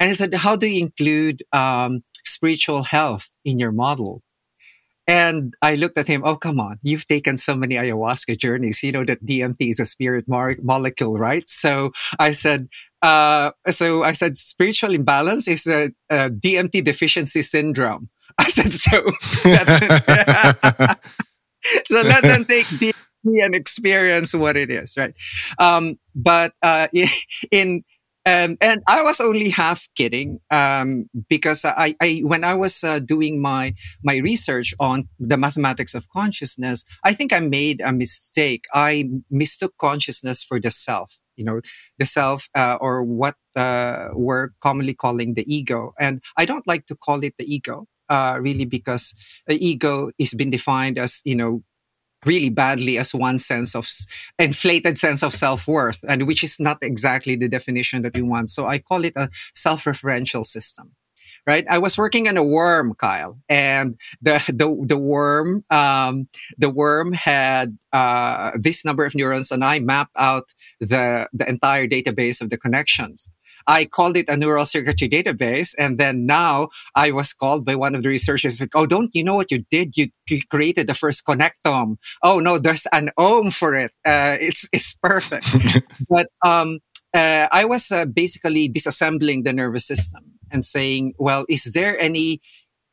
And 0.00 0.08
he 0.08 0.14
said, 0.14 0.34
How 0.34 0.56
do 0.56 0.66
you 0.66 0.80
include 0.80 1.42
um, 1.52 2.02
spiritual 2.24 2.82
health 2.82 3.30
in 3.44 3.58
your 3.58 3.72
model? 3.72 4.22
And 5.08 5.54
I 5.62 5.76
looked 5.76 5.96
at 5.96 6.06
him. 6.06 6.20
Oh, 6.22 6.36
come 6.36 6.60
on. 6.60 6.78
You've 6.82 7.08
taken 7.08 7.38
so 7.38 7.56
many 7.56 7.76
ayahuasca 7.76 8.38
journeys. 8.38 8.82
You 8.82 8.92
know 8.92 9.06
that 9.06 9.24
DMT 9.24 9.70
is 9.70 9.80
a 9.80 9.86
spirit 9.86 10.26
molecule, 10.28 11.16
right? 11.16 11.48
So 11.48 11.92
I 12.18 12.32
said, 12.32 12.68
uh, 13.00 13.52
so 13.70 14.04
I 14.04 14.12
said, 14.12 14.36
spiritual 14.36 14.92
imbalance 14.92 15.48
is 15.48 15.66
a, 15.66 15.90
a 16.10 16.28
DMT 16.28 16.84
deficiency 16.84 17.40
syndrome. 17.40 18.10
I 18.38 18.50
said, 18.50 18.70
so, 18.70 19.02
so 21.86 22.02
let 22.02 22.22
them 22.22 22.44
take 22.44 22.66
DMT 22.66 22.92
and 23.24 23.54
experience 23.54 24.34
what 24.34 24.58
it 24.58 24.70
is, 24.70 24.94
right? 24.96 25.14
Um, 25.58 25.98
but, 26.14 26.52
uh, 26.62 26.88
in, 27.50 27.82
and 28.60 28.82
I 28.86 29.02
was 29.02 29.20
only 29.20 29.48
half 29.50 29.86
kidding 29.94 30.40
um, 30.50 31.08
because 31.28 31.64
I, 31.64 31.94
I, 32.00 32.20
when 32.24 32.44
I 32.44 32.54
was 32.54 32.82
uh, 32.82 32.98
doing 32.98 33.40
my 33.40 33.74
my 34.02 34.16
research 34.16 34.74
on 34.80 35.08
the 35.18 35.36
mathematics 35.36 35.94
of 35.94 36.08
consciousness, 36.10 36.84
I 37.04 37.12
think 37.14 37.32
I 37.32 37.40
made 37.40 37.80
a 37.80 37.92
mistake. 37.92 38.64
I 38.74 39.08
mistook 39.30 39.74
consciousness 39.78 40.42
for 40.42 40.60
the 40.60 40.70
self. 40.70 41.14
You 41.36 41.44
know, 41.44 41.60
the 41.98 42.06
self, 42.06 42.48
uh, 42.56 42.78
or 42.80 43.04
what 43.04 43.36
uh, 43.54 44.08
we're 44.12 44.48
commonly 44.60 44.94
calling 44.94 45.34
the 45.34 45.44
ego. 45.46 45.92
And 46.00 46.20
I 46.36 46.44
don't 46.44 46.66
like 46.66 46.86
to 46.86 46.96
call 46.96 47.22
it 47.22 47.34
the 47.38 47.46
ego, 47.46 47.86
uh, 48.08 48.38
really, 48.40 48.64
because 48.64 49.14
ego 49.48 50.10
is 50.18 50.34
been 50.34 50.50
defined 50.50 50.98
as 50.98 51.20
you 51.24 51.36
know 51.36 51.62
really 52.26 52.50
badly 52.50 52.98
as 52.98 53.14
one 53.14 53.38
sense 53.38 53.74
of 53.74 53.88
inflated 54.38 54.98
sense 54.98 55.22
of 55.22 55.34
self-worth 55.34 55.98
and 56.08 56.26
which 56.26 56.42
is 56.42 56.58
not 56.58 56.78
exactly 56.82 57.36
the 57.36 57.48
definition 57.48 58.02
that 58.02 58.14
we 58.14 58.22
want. 58.22 58.50
So 58.50 58.66
i 58.66 58.78
call 58.78 59.04
it 59.04 59.14
a 59.16 59.28
self-referential 59.54 60.44
system 60.44 60.92
right? 61.48 61.64
I 61.70 61.78
was 61.78 61.96
working 61.96 62.28
on 62.28 62.36
a 62.36 62.44
worm 62.44 62.94
kyle 62.94 63.38
and 63.48 63.96
the 64.20 64.38
the, 64.48 64.68
the 64.86 64.98
worm 64.98 65.64
um, 65.70 66.28
the 66.58 66.70
worm 66.70 67.12
had 67.12 67.78
uh, 67.92 68.52
this 68.54 68.84
number 68.84 69.04
of 69.06 69.14
neurons 69.14 69.50
and 69.50 69.64
i 69.64 69.78
mapped 69.78 70.16
out 70.16 70.52
the 70.78 71.28
the 71.32 71.48
entire 71.48 71.86
database 71.86 72.40
of 72.42 72.50
the 72.50 72.58
connections 72.58 73.28
I 73.68 73.84
called 73.84 74.16
it 74.16 74.28
a 74.28 74.36
neural 74.36 74.64
circuitry 74.64 75.08
database. 75.08 75.74
And 75.78 75.98
then 75.98 76.26
now 76.26 76.70
I 76.94 77.12
was 77.12 77.32
called 77.32 77.64
by 77.64 77.76
one 77.76 77.94
of 77.94 78.02
the 78.02 78.08
researchers, 78.08 78.60
like, 78.60 78.74
oh, 78.74 78.86
don't 78.86 79.14
you 79.14 79.22
know 79.22 79.34
what 79.34 79.50
you 79.50 79.64
did? 79.70 79.96
You, 79.96 80.08
you 80.28 80.40
created 80.50 80.86
the 80.88 80.94
first 80.94 81.24
connectome. 81.24 81.96
Oh, 82.22 82.40
no, 82.40 82.58
there's 82.58 82.86
an 82.92 83.10
ohm 83.18 83.50
for 83.50 83.74
it. 83.76 83.92
Uh, 84.04 84.38
it's, 84.40 84.68
it's 84.72 84.94
perfect. 84.94 85.54
but, 86.08 86.28
um, 86.44 86.80
uh, 87.14 87.48
I 87.50 87.64
was 87.64 87.90
uh, 87.90 88.04
basically 88.04 88.68
disassembling 88.68 89.44
the 89.44 89.52
nervous 89.52 89.86
system 89.86 90.32
and 90.50 90.64
saying, 90.64 91.14
well, 91.18 91.44
is 91.48 91.64
there 91.74 91.98
any 91.98 92.40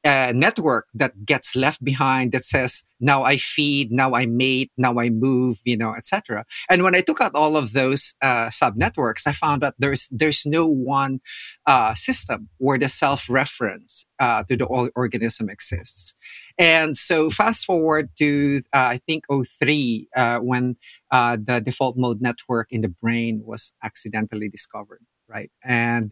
uh, 0.05 0.31
network 0.35 0.87
that 0.93 1.25
gets 1.25 1.55
left 1.55 1.83
behind 1.83 2.31
that 2.31 2.45
says 2.45 2.83
now 2.99 3.23
i 3.23 3.37
feed 3.37 3.91
now 3.91 4.13
i 4.13 4.25
mate 4.25 4.71
now 4.77 4.99
i 4.99 5.09
move 5.09 5.59
you 5.65 5.75
know 5.75 5.93
etc 5.93 6.45
and 6.69 6.83
when 6.83 6.95
i 6.95 7.01
took 7.01 7.19
out 7.19 7.33
all 7.35 7.57
of 7.57 7.73
those 7.73 8.13
uh, 8.21 8.49
sub 8.49 8.75
networks 8.75 9.27
i 9.27 9.31
found 9.31 9.61
that 9.61 9.73
there's 9.79 10.07
there's 10.11 10.45
no 10.45 10.65
one 10.67 11.19
uh, 11.65 11.93
system 11.95 12.49
where 12.57 12.77
the 12.77 12.87
self 12.87 13.29
reference 13.29 14.05
uh, 14.19 14.43
to 14.43 14.55
the 14.55 14.65
organism 14.95 15.49
exists. 15.49 16.15
And 16.57 16.95
so 16.95 17.29
fast 17.29 17.65
forward 17.65 18.09
to 18.19 18.61
uh, 18.73 18.95
i 18.95 19.01
think 19.07 19.23
03 19.29 20.07
uh, 20.15 20.39
when 20.39 20.75
the 21.11 21.61
default 21.65 21.97
mode 21.97 22.21
network 22.21 22.67
in 22.71 22.81
the 22.81 22.89
brain 22.89 23.41
was 23.43 23.73
accidentally 23.83 24.49
discovered 24.49 25.01
right? 25.27 25.51
And 25.63 26.11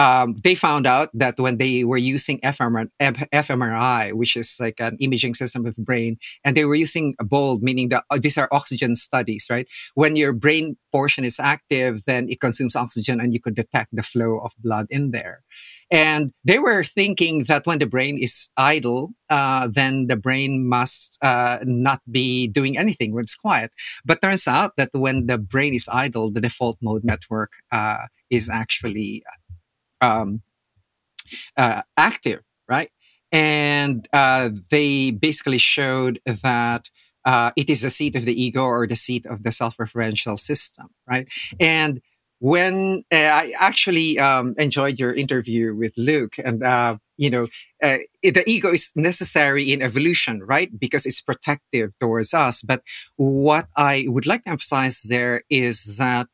um, 0.00 0.36
they 0.42 0.54
found 0.54 0.86
out 0.86 1.10
that 1.12 1.38
when 1.38 1.58
they 1.58 1.84
were 1.84 1.98
using 1.98 2.40
fMRI, 2.40 4.14
which 4.14 4.34
is 4.34 4.56
like 4.58 4.80
an 4.80 4.96
imaging 4.98 5.34
system 5.34 5.66
of 5.66 5.76
brain, 5.76 6.16
and 6.42 6.56
they 6.56 6.64
were 6.64 6.74
using 6.74 7.14
a 7.20 7.24
BOLD, 7.24 7.62
meaning 7.62 7.90
that 7.90 8.04
uh, 8.08 8.18
these 8.18 8.38
are 8.38 8.48
oxygen 8.50 8.96
studies, 8.96 9.48
right? 9.50 9.68
When 9.94 10.16
your 10.16 10.32
brain 10.32 10.78
portion 10.90 11.22
is 11.26 11.38
active, 11.38 12.04
then 12.04 12.30
it 12.30 12.40
consumes 12.40 12.76
oxygen 12.76 13.20
and 13.20 13.34
you 13.34 13.40
could 13.40 13.54
detect 13.54 13.90
the 13.92 14.02
flow 14.02 14.38
of 14.38 14.52
blood 14.60 14.86
in 14.88 15.10
there. 15.10 15.42
And 15.90 16.32
they 16.44 16.58
were 16.58 16.82
thinking 16.82 17.44
that 17.44 17.66
when 17.66 17.78
the 17.78 17.86
brain 17.86 18.16
is 18.16 18.48
idle, 18.56 19.10
uh, 19.28 19.68
then 19.70 20.06
the 20.06 20.16
brain 20.16 20.66
must 20.66 21.18
uh, 21.22 21.58
not 21.64 22.00
be 22.10 22.46
doing 22.46 22.78
anything 22.78 23.12
when 23.12 23.24
it's 23.24 23.34
quiet. 23.34 23.70
But 24.06 24.22
turns 24.22 24.48
out 24.48 24.76
that 24.78 24.90
when 24.92 25.26
the 25.26 25.36
brain 25.36 25.74
is 25.74 25.88
idle, 25.92 26.30
the 26.30 26.40
default 26.40 26.78
mode 26.80 27.04
network 27.04 27.50
uh, 27.70 28.06
is 28.30 28.48
actually 28.48 29.24
um, 30.00 30.42
uh, 31.56 31.82
active, 31.96 32.42
right? 32.68 32.90
And 33.32 34.08
uh, 34.12 34.50
they 34.70 35.10
basically 35.12 35.58
showed 35.58 36.20
that 36.26 36.90
uh, 37.24 37.52
it 37.56 37.70
is 37.70 37.82
the 37.82 37.90
seat 37.90 38.16
of 38.16 38.24
the 38.24 38.42
ego 38.42 38.62
or 38.62 38.86
the 38.86 38.96
seat 38.96 39.26
of 39.26 39.42
the 39.42 39.52
self-referential 39.52 40.38
system, 40.38 40.88
right? 41.08 41.28
And 41.60 42.00
when 42.40 43.04
uh, 43.12 43.16
I 43.16 43.52
actually 43.58 44.18
um, 44.18 44.54
enjoyed 44.58 44.98
your 44.98 45.12
interview 45.12 45.74
with 45.74 45.92
Luke, 45.96 46.36
and 46.42 46.62
uh, 46.64 46.96
you 47.18 47.28
know, 47.28 47.48
uh, 47.82 47.98
the 48.22 48.42
ego 48.46 48.72
is 48.72 48.92
necessary 48.96 49.70
in 49.70 49.82
evolution, 49.82 50.42
right? 50.42 50.70
Because 50.76 51.04
it's 51.04 51.20
protective 51.20 51.92
towards 52.00 52.32
us. 52.32 52.62
But 52.62 52.82
what 53.16 53.68
I 53.76 54.06
would 54.08 54.26
like 54.26 54.44
to 54.44 54.50
emphasize 54.50 55.02
there 55.02 55.42
is 55.50 55.98
that 55.98 56.28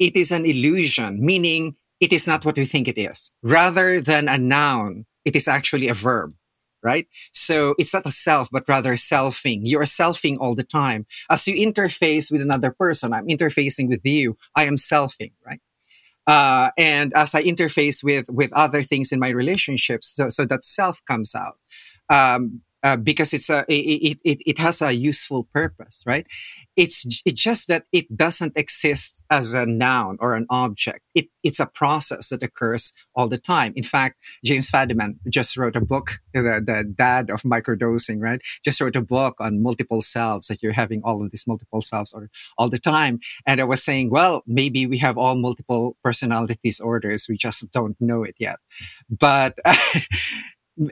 it 0.00 0.16
is 0.16 0.32
an 0.32 0.44
illusion, 0.44 1.24
meaning 1.24 1.76
it 2.00 2.12
is 2.12 2.26
not 2.26 2.44
what 2.44 2.56
we 2.56 2.64
think 2.64 2.88
it 2.88 2.98
is. 2.98 3.30
Rather 3.42 4.00
than 4.00 4.28
a 4.28 4.38
noun, 4.38 5.06
it 5.24 5.36
is 5.36 5.48
actually 5.48 5.88
a 5.88 5.94
verb, 5.94 6.34
right? 6.82 7.06
So 7.32 7.74
it's 7.78 7.94
not 7.94 8.06
a 8.06 8.10
self, 8.10 8.48
but 8.50 8.68
rather 8.68 8.94
selfing. 8.94 9.62
You're 9.64 9.84
selfing 9.84 10.36
all 10.40 10.54
the 10.54 10.64
time. 10.64 11.06
As 11.30 11.46
you 11.48 11.54
interface 11.54 12.30
with 12.30 12.42
another 12.42 12.70
person, 12.70 13.12
I'm 13.12 13.26
interfacing 13.26 13.88
with 13.88 14.04
you. 14.04 14.36
I 14.54 14.64
am 14.64 14.76
selfing, 14.76 15.32
right? 15.44 15.60
Uh, 16.26 16.70
and 16.76 17.12
as 17.14 17.34
I 17.34 17.42
interface 17.42 18.02
with 18.02 18.28
with 18.28 18.52
other 18.52 18.82
things 18.82 19.12
in 19.12 19.20
my 19.20 19.28
relationships, 19.28 20.08
so, 20.14 20.28
so 20.28 20.44
that 20.46 20.64
self 20.64 21.00
comes 21.04 21.34
out. 21.34 21.58
Um, 22.08 22.62
uh, 22.86 22.96
because 22.96 23.32
it's 23.32 23.50
a 23.50 23.64
it, 23.68 24.18
it, 24.24 24.38
it 24.46 24.58
has 24.58 24.80
a 24.80 24.94
useful 24.94 25.48
purpose 25.52 26.04
right? 26.06 26.26
It's 26.76 27.04
it's 27.26 27.42
just 27.42 27.66
that 27.68 27.84
it 27.92 28.06
doesn't 28.16 28.52
exist 28.56 29.24
as 29.30 29.54
a 29.54 29.66
noun 29.66 30.18
or 30.20 30.34
an 30.34 30.46
object. 30.50 31.00
It, 31.14 31.26
it's 31.42 31.58
a 31.58 31.66
process 31.66 32.28
that 32.28 32.44
occurs 32.44 32.92
all 33.16 33.28
the 33.28 33.38
time. 33.38 33.72
In 33.74 33.82
fact 33.82 34.16
james 34.44 34.70
fadiman 34.70 35.16
just 35.28 35.56
wrote 35.56 35.74
a 35.74 35.80
book 35.80 36.20
the, 36.32 36.42
the 36.42 36.84
dad 36.96 37.30
of 37.30 37.42
microdosing 37.42 38.18
right? 38.20 38.40
Just 38.64 38.80
wrote 38.80 38.94
a 38.96 39.02
book 39.02 39.34
on 39.40 39.62
multiple 39.62 40.00
selves 40.00 40.46
that 40.46 40.62
you're 40.62 40.80
having 40.84 41.02
all 41.04 41.24
of 41.24 41.30
these 41.32 41.46
multiple 41.48 41.80
selves 41.80 42.14
or 42.14 42.30
all 42.58 42.68
the 42.68 42.78
time. 42.78 43.18
And 43.46 43.60
i 43.60 43.64
was 43.64 43.82
saying 43.82 44.10
well 44.10 44.44
maybe 44.46 44.86
we 44.86 44.98
have 44.98 45.18
all 45.18 45.34
multiple 45.34 45.96
personality 46.04 46.58
disorders 46.62 47.26
we 47.28 47.36
just 47.36 47.68
don't 47.72 47.96
know 48.00 48.22
it 48.22 48.36
yet. 48.38 48.58
But 49.10 49.58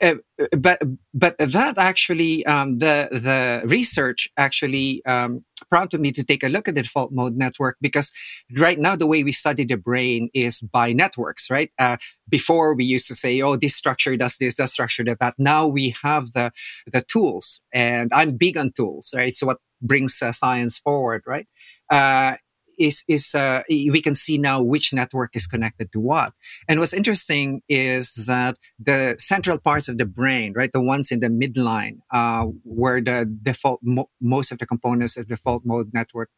Uh, 0.01 0.15
but 0.57 0.81
but 1.13 1.37
that 1.39 1.75
actually 1.77 2.45
um, 2.47 2.79
the 2.79 3.09
the 3.13 3.63
research 3.69 4.29
actually 4.39 5.05
um, 5.05 5.45
prompted 5.69 6.01
me 6.01 6.11
to 6.11 6.25
take 6.25 6.43
a 6.43 6.49
look 6.49 6.69
at 6.69 6.75
the 6.75 6.83
default 6.83 7.13
mode 7.13 7.37
network 7.37 7.77
because 7.83 8.11
right 8.57 8.79
now 8.79 8.97
the 8.97 9.07
way 9.07 9.23
we 9.23 9.31
study 9.33 9.63
the 9.63 9.77
brain 9.77 10.31
is 10.33 10.61
by 10.61 10.95
networks 10.95 11.51
right? 11.51 11.71
Uh, 11.79 11.99
before 12.31 12.75
we 12.75 12.83
used 12.85 13.07
to 13.09 13.15
say 13.15 13.43
oh 13.43 13.57
this 13.57 13.77
structure 13.77 14.17
does 14.17 14.39
this 14.39 14.55
that 14.55 14.71
structure 14.71 15.05
does 15.05 15.19
that. 15.21 15.35
Now 15.39 15.67
we 15.67 15.95
have 16.03 16.33
the 16.33 16.51
the 16.91 17.03
tools 17.03 17.61
and 17.73 18.11
i'm 18.15 18.37
big 18.39 18.57
on 18.57 18.73
tools 18.73 19.13
right? 19.15 19.37
So 19.37 19.47
what 19.47 19.59
brings 19.83 20.23
uh, 20.23 20.33
science 20.33 20.79
forward 20.79 21.23
right? 21.27 21.47
Uh, 21.91 22.37
is 22.79 23.05
is 23.09 23.35
uh, 23.35 23.63
we 23.69 24.01
can 24.03 24.15
see 24.15 24.39
now 24.39 24.63
which 24.63 24.93
network 24.93 25.35
is 25.35 25.47
connected 25.47 25.93
to 25.93 26.01
what. 26.01 26.33
And 26.69 26.81
what's 26.81 26.93
interesting 26.93 27.63
is 27.69 28.27
that 28.27 28.57
the 28.79 29.17
central 29.19 29.59
parts 29.59 29.89
of 29.89 29.99
the 29.99 30.07
brain, 30.07 30.53
right, 30.55 30.73
the 30.73 30.83
ones 30.83 31.11
in 31.11 31.21
the 31.21 31.29
midline, 31.29 31.99
uh, 32.13 32.45
where 32.65 33.01
the 33.01 33.31
default 33.43 33.81
mo- 33.83 34.11
most 34.21 34.53
of 34.53 34.59
the 34.59 34.67
components 34.67 35.17
of 35.17 35.29
default 35.29 35.63
mode 35.65 35.91
network 35.93 36.31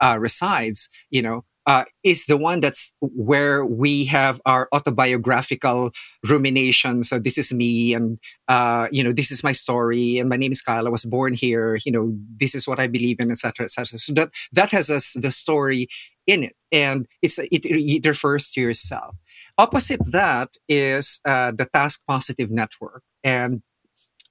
uh, 0.00 0.18
resides, 0.20 0.88
you 1.10 1.22
know, 1.22 1.44
uh, 1.68 1.84
is 2.02 2.24
the 2.24 2.36
one 2.38 2.60
that's 2.60 2.94
where 3.00 3.64
we 3.64 4.06
have 4.06 4.40
our 4.46 4.70
autobiographical 4.72 5.92
rumination. 6.26 7.02
So 7.02 7.18
this 7.18 7.36
is 7.36 7.52
me, 7.52 7.92
and 7.92 8.18
uh, 8.48 8.88
you 8.90 9.04
know, 9.04 9.12
this 9.12 9.30
is 9.30 9.44
my 9.44 9.52
story, 9.52 10.18
and 10.18 10.30
my 10.30 10.36
name 10.36 10.50
is 10.50 10.62
Kyle. 10.62 10.86
I 10.86 10.90
was 10.90 11.04
born 11.04 11.34
here. 11.34 11.78
You 11.84 11.92
know, 11.92 12.16
this 12.40 12.54
is 12.54 12.66
what 12.66 12.80
I 12.80 12.86
believe 12.86 13.20
in, 13.20 13.30
etc., 13.30 13.64
etc. 13.64 13.98
So 13.98 14.14
that 14.14 14.30
that 14.52 14.70
has 14.70 14.88
a, 14.88 15.20
the 15.20 15.30
story 15.30 15.88
in 16.26 16.44
it, 16.44 16.56
and 16.72 17.06
it's 17.20 17.38
it, 17.38 17.66
it 17.66 18.06
refers 18.06 18.50
to 18.52 18.62
yourself. 18.62 19.14
Opposite 19.58 20.00
that 20.10 20.54
is 20.70 21.20
uh, 21.26 21.52
the 21.52 21.66
task 21.66 22.00
positive 22.08 22.50
network, 22.50 23.02
and 23.22 23.60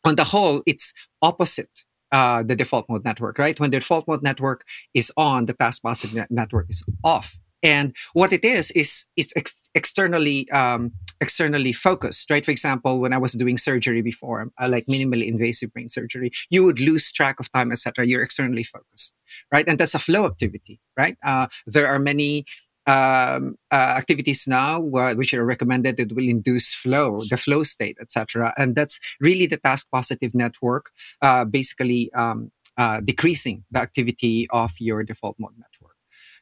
on 0.04 0.16
the 0.16 0.24
whole, 0.24 0.64
it's 0.66 0.92
opposite 1.22 1.84
uh, 2.12 2.44
the 2.44 2.56
default 2.56 2.88
mode 2.90 3.04
network, 3.04 3.38
right? 3.38 3.60
When 3.60 3.72
the 3.72 3.80
default 3.80 4.08
mode 4.08 4.24
network 4.24 4.66
is 4.94 5.12
on, 5.18 5.46
the 5.46 5.54
task 5.54 5.82
positive 5.84 6.16
net- 6.16 6.32
network 6.32 6.68
is 6.70 6.84
off, 7.04 7.38
And 7.64 7.96
what 8.14 8.32
it 8.34 8.46
is 8.46 8.72
is 8.72 9.06
it's 9.16 9.34
ex- 9.36 9.70
externally 9.74 10.50
um, 10.52 10.92
externally 11.20 11.74
focused, 11.74 12.30
right? 12.30 12.46
For 12.46 12.52
example, 12.52 13.00
when 13.00 13.14
I 13.14 13.18
was 13.18 13.34
doing 13.34 13.58
surgery 13.58 14.02
before, 14.02 14.52
uh, 14.62 14.70
like 14.70 14.86
minimally 14.86 15.28
invasive 15.28 15.74
brain 15.74 15.90
surgery, 15.90 16.32
you 16.52 16.64
would 16.64 16.80
lose 16.80 17.12
track 17.12 17.40
of 17.40 17.52
time, 17.52 17.72
etc. 17.72 18.06
You're 18.06 18.22
externally 18.22 18.64
focused, 18.64 19.14
right? 19.52 19.68
And 19.68 19.80
that's 19.80 19.96
a 19.96 20.00
flow 20.00 20.26
activity, 20.26 20.80
right? 20.96 21.18
Uh, 21.24 21.48
there 21.66 21.88
are 21.88 22.00
many 22.00 22.46
um, 22.88 23.58
uh, 23.70 23.96
activities 23.98 24.48
now 24.48 24.78
uh, 24.96 25.14
which 25.14 25.34
are 25.34 25.46
recommended 25.46 25.98
that 25.98 26.14
will 26.14 26.28
induce 26.28 26.74
flow, 26.74 27.22
the 27.30 27.38
flow 27.38 27.64
state, 27.64 27.98
etc. 28.00 28.54
And 28.58 28.76
that's 28.76 29.00
really 29.20 29.46
the 29.46 29.58
task 29.58 29.88
positive 29.92 30.34
network, 30.34 30.92
uh, 31.22 31.44
basically 31.46 32.12
um, 32.14 32.52
uh, 32.78 33.02
decreasing 33.02 33.66
the 33.72 33.80
activity 33.80 34.48
of 34.52 34.72
your 34.80 35.04
default 35.04 35.36
mode 35.38 35.54
network. 35.58 35.96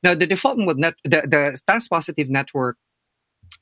Now, 0.03 0.13
the 0.13 0.27
default 0.27 0.59
mode 0.59 0.77
net, 0.77 0.95
the, 1.03 1.21
the 1.21 1.59
task 1.65 1.89
positive 1.89 2.29
network, 2.29 2.77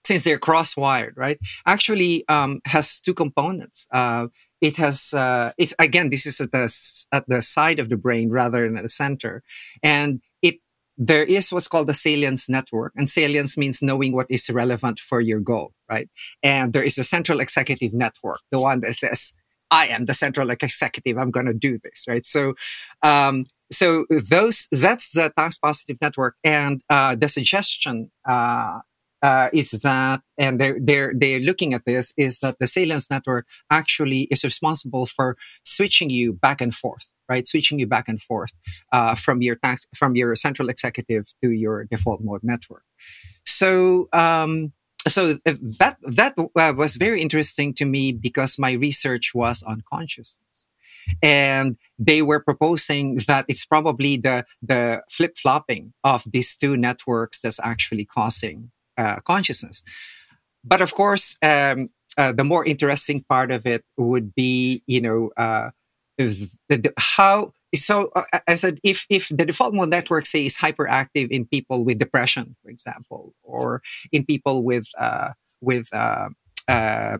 since 0.05 0.23
they're 0.23 0.39
cross 0.39 0.75
wired, 0.75 1.13
right, 1.15 1.39
actually 1.65 2.25
um, 2.27 2.61
has 2.65 2.99
two 2.99 3.13
components. 3.13 3.87
Uh, 3.91 4.27
it 4.59 4.77
has 4.77 5.13
uh, 5.13 5.51
it's 5.57 5.73
again 5.77 6.09
this 6.09 6.25
is 6.25 6.39
at 6.39 6.51
the 6.51 6.73
at 7.11 7.27
the 7.27 7.41
side 7.41 7.79
of 7.79 7.89
the 7.89 7.97
brain 7.97 8.29
rather 8.29 8.63
than 8.63 8.77
at 8.77 8.83
the 8.83 8.89
center, 8.89 9.43
and 9.81 10.21
there 10.97 11.23
is 11.23 11.51
what's 11.51 11.67
called 11.67 11.87
the 11.87 11.93
salience 11.93 12.49
network, 12.49 12.93
and 12.95 13.09
salience 13.09 13.57
means 13.57 13.81
knowing 13.81 14.13
what 14.13 14.27
is 14.29 14.49
relevant 14.49 14.99
for 14.99 15.21
your 15.21 15.39
goal, 15.39 15.73
right? 15.89 16.09
And 16.43 16.73
there 16.73 16.83
is 16.83 16.97
a 16.97 17.03
central 17.03 17.39
executive 17.39 17.93
network, 17.93 18.41
the 18.51 18.59
one 18.59 18.81
that 18.81 18.95
says 18.95 19.33
I 19.71 19.87
am 19.87 20.05
the 20.05 20.13
central 20.13 20.49
executive. 20.51 21.17
I'm 21.17 21.31
going 21.31 21.47
to 21.47 21.53
do 21.53 21.79
this, 21.79 22.05
right? 22.07 22.25
So, 22.25 22.53
um, 23.01 23.45
so 23.71 24.05
those 24.09 24.67
that's 24.71 25.13
the 25.13 25.31
task 25.35 25.59
positive 25.61 25.97
network, 25.99 26.35
and 26.43 26.81
uh, 26.89 27.15
the 27.15 27.27
suggestion 27.27 28.11
uh, 28.27 28.79
uh, 29.23 29.49
is 29.53 29.71
that, 29.71 30.21
and 30.37 30.59
they're 30.59 30.77
they're 30.79 31.13
they're 31.15 31.39
looking 31.39 31.73
at 31.73 31.85
this 31.85 32.13
is 32.17 32.41
that 32.41 32.59
the 32.59 32.67
salience 32.67 33.09
network 33.09 33.47
actually 33.71 34.23
is 34.23 34.43
responsible 34.43 35.05
for 35.05 35.37
switching 35.63 36.09
you 36.09 36.33
back 36.33 36.59
and 36.59 36.75
forth, 36.75 37.13
right? 37.29 37.47
Switching 37.47 37.79
you 37.79 37.87
back 37.87 38.09
and 38.09 38.21
forth 38.21 38.51
uh, 38.91 39.15
from 39.15 39.41
your 39.41 39.55
task 39.55 39.87
from 39.95 40.17
your 40.17 40.35
central 40.35 40.67
executive 40.67 41.25
to 41.41 41.51
your 41.51 41.85
default 41.85 42.21
mode 42.21 42.43
network. 42.43 42.83
So. 43.45 44.09
Um, 44.13 44.73
so 45.05 45.31
uh, 45.45 45.53
that 45.79 45.97
that 46.03 46.33
uh, 46.37 46.73
was 46.77 46.95
very 46.95 47.21
interesting 47.21 47.73
to 47.73 47.83
me 47.83 48.13
because 48.13 48.57
my 48.57 48.71
research 48.71 49.33
was 49.35 49.61
on 49.61 49.83
consciousness 49.91 50.67
and 51.21 51.75
they 51.99 52.21
were 52.21 52.39
proposing 52.39 53.19
that 53.27 53.43
it's 53.49 53.65
probably 53.65 54.15
the 54.15 54.45
the 54.61 55.01
flip 55.09 55.37
flopping 55.37 55.91
of 56.05 56.23
these 56.31 56.55
two 56.55 56.77
networks 56.77 57.41
that's 57.41 57.59
actually 57.59 58.05
causing 58.05 58.71
consciousness. 59.23 59.83
But 60.63 60.81
of 60.81 60.93
course, 60.93 61.37
um, 61.41 61.89
uh, 62.17 62.31
the 62.31 62.43
more 62.43 62.65
interesting 62.65 63.23
part 63.27 63.51
of 63.51 63.65
it 63.65 63.83
would 63.97 64.33
be, 64.35 64.83
you 64.87 65.01
know, 65.01 65.31
uh, 65.35 65.71
the, 66.17 66.57
the, 66.69 66.93
how 66.97 67.51
so 67.75 68.11
uh, 68.15 68.23
I 68.47 68.55
said 68.55 68.79
if 68.83 69.05
if 69.09 69.29
the 69.29 69.45
default 69.45 69.73
mode 69.73 69.89
network 69.89 70.25
say 70.25 70.45
is 70.45 70.57
hyperactive 70.57 71.29
in 71.31 71.45
people 71.45 71.83
with 71.83 71.97
depression, 71.97 72.55
for 72.61 72.69
example, 72.69 73.33
or 73.43 73.81
in 74.11 74.25
people 74.25 74.63
with 74.63 74.85
uh, 74.97 75.29
with 75.59 75.91
uh, 75.93 76.29
uh, 76.67 77.17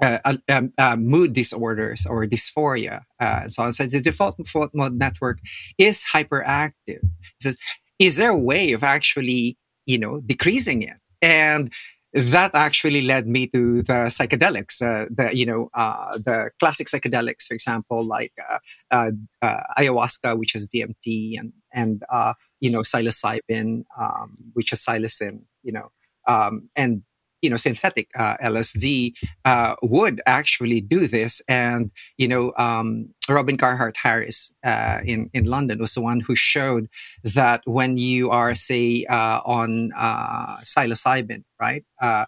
uh, 0.00 0.18
um, 0.48 0.72
uh, 0.78 0.96
mood 0.96 1.32
disorders 1.32 2.06
or 2.06 2.26
dysphoria, 2.26 3.02
and 3.20 3.52
so 3.52 3.62
on. 3.62 3.72
So 3.72 3.86
the 3.86 4.00
default 4.00 4.38
mode 4.74 4.94
network 4.94 5.38
is 5.78 6.04
hyperactive. 6.12 6.72
It 6.86 7.00
says, 7.40 7.58
is 7.98 8.16
there 8.16 8.30
a 8.30 8.38
way 8.38 8.72
of 8.72 8.82
actually, 8.82 9.56
you 9.86 9.98
know, 9.98 10.20
decreasing 10.20 10.82
it? 10.82 10.96
And 11.20 11.72
that 12.14 12.50
actually 12.54 13.02
led 13.02 13.26
me 13.26 13.46
to 13.48 13.82
the 13.82 14.10
psychedelics, 14.10 14.82
uh, 14.82 15.06
the 15.10 15.34
you 15.34 15.46
know 15.46 15.70
uh, 15.74 16.18
the 16.18 16.50
classic 16.60 16.88
psychedelics, 16.88 17.46
for 17.46 17.54
example, 17.54 18.04
like 18.04 18.32
uh, 18.50 18.58
uh, 18.90 19.10
uh 19.40 19.62
ayahuasca, 19.78 20.38
which 20.38 20.54
is 20.54 20.68
DMT, 20.68 21.38
and 21.38 21.52
and 21.72 22.02
uh, 22.10 22.34
you 22.60 22.70
know 22.70 22.80
psilocybin, 22.80 23.84
um, 23.98 24.36
which 24.52 24.72
is 24.72 24.84
psilocin, 24.84 25.40
you 25.62 25.72
know, 25.72 25.90
um, 26.28 26.68
and 26.76 27.02
you 27.42 27.50
know 27.50 27.56
synthetic 27.56 28.08
uh, 28.16 28.36
LSD 28.38 29.14
uh, 29.44 29.74
would 29.82 30.20
actually 30.26 30.80
do 30.80 31.06
this. 31.06 31.42
And 31.48 31.90
you 32.16 32.28
know, 32.28 32.52
um, 32.56 33.08
Robin 33.28 33.56
Carhart 33.56 33.96
Harris 33.96 34.52
uh, 34.64 35.00
in 35.04 35.28
in 35.34 35.44
London 35.44 35.78
was 35.78 35.94
the 35.94 36.00
one 36.00 36.20
who 36.20 36.36
showed 36.36 36.88
that 37.24 37.62
when 37.66 37.96
you 37.96 38.30
are 38.30 38.54
say 38.54 39.04
uh, 39.10 39.40
on 39.44 39.90
uh, 39.96 40.58
psilocybin, 40.58 41.44
right? 41.60 41.84
Uh, 42.00 42.24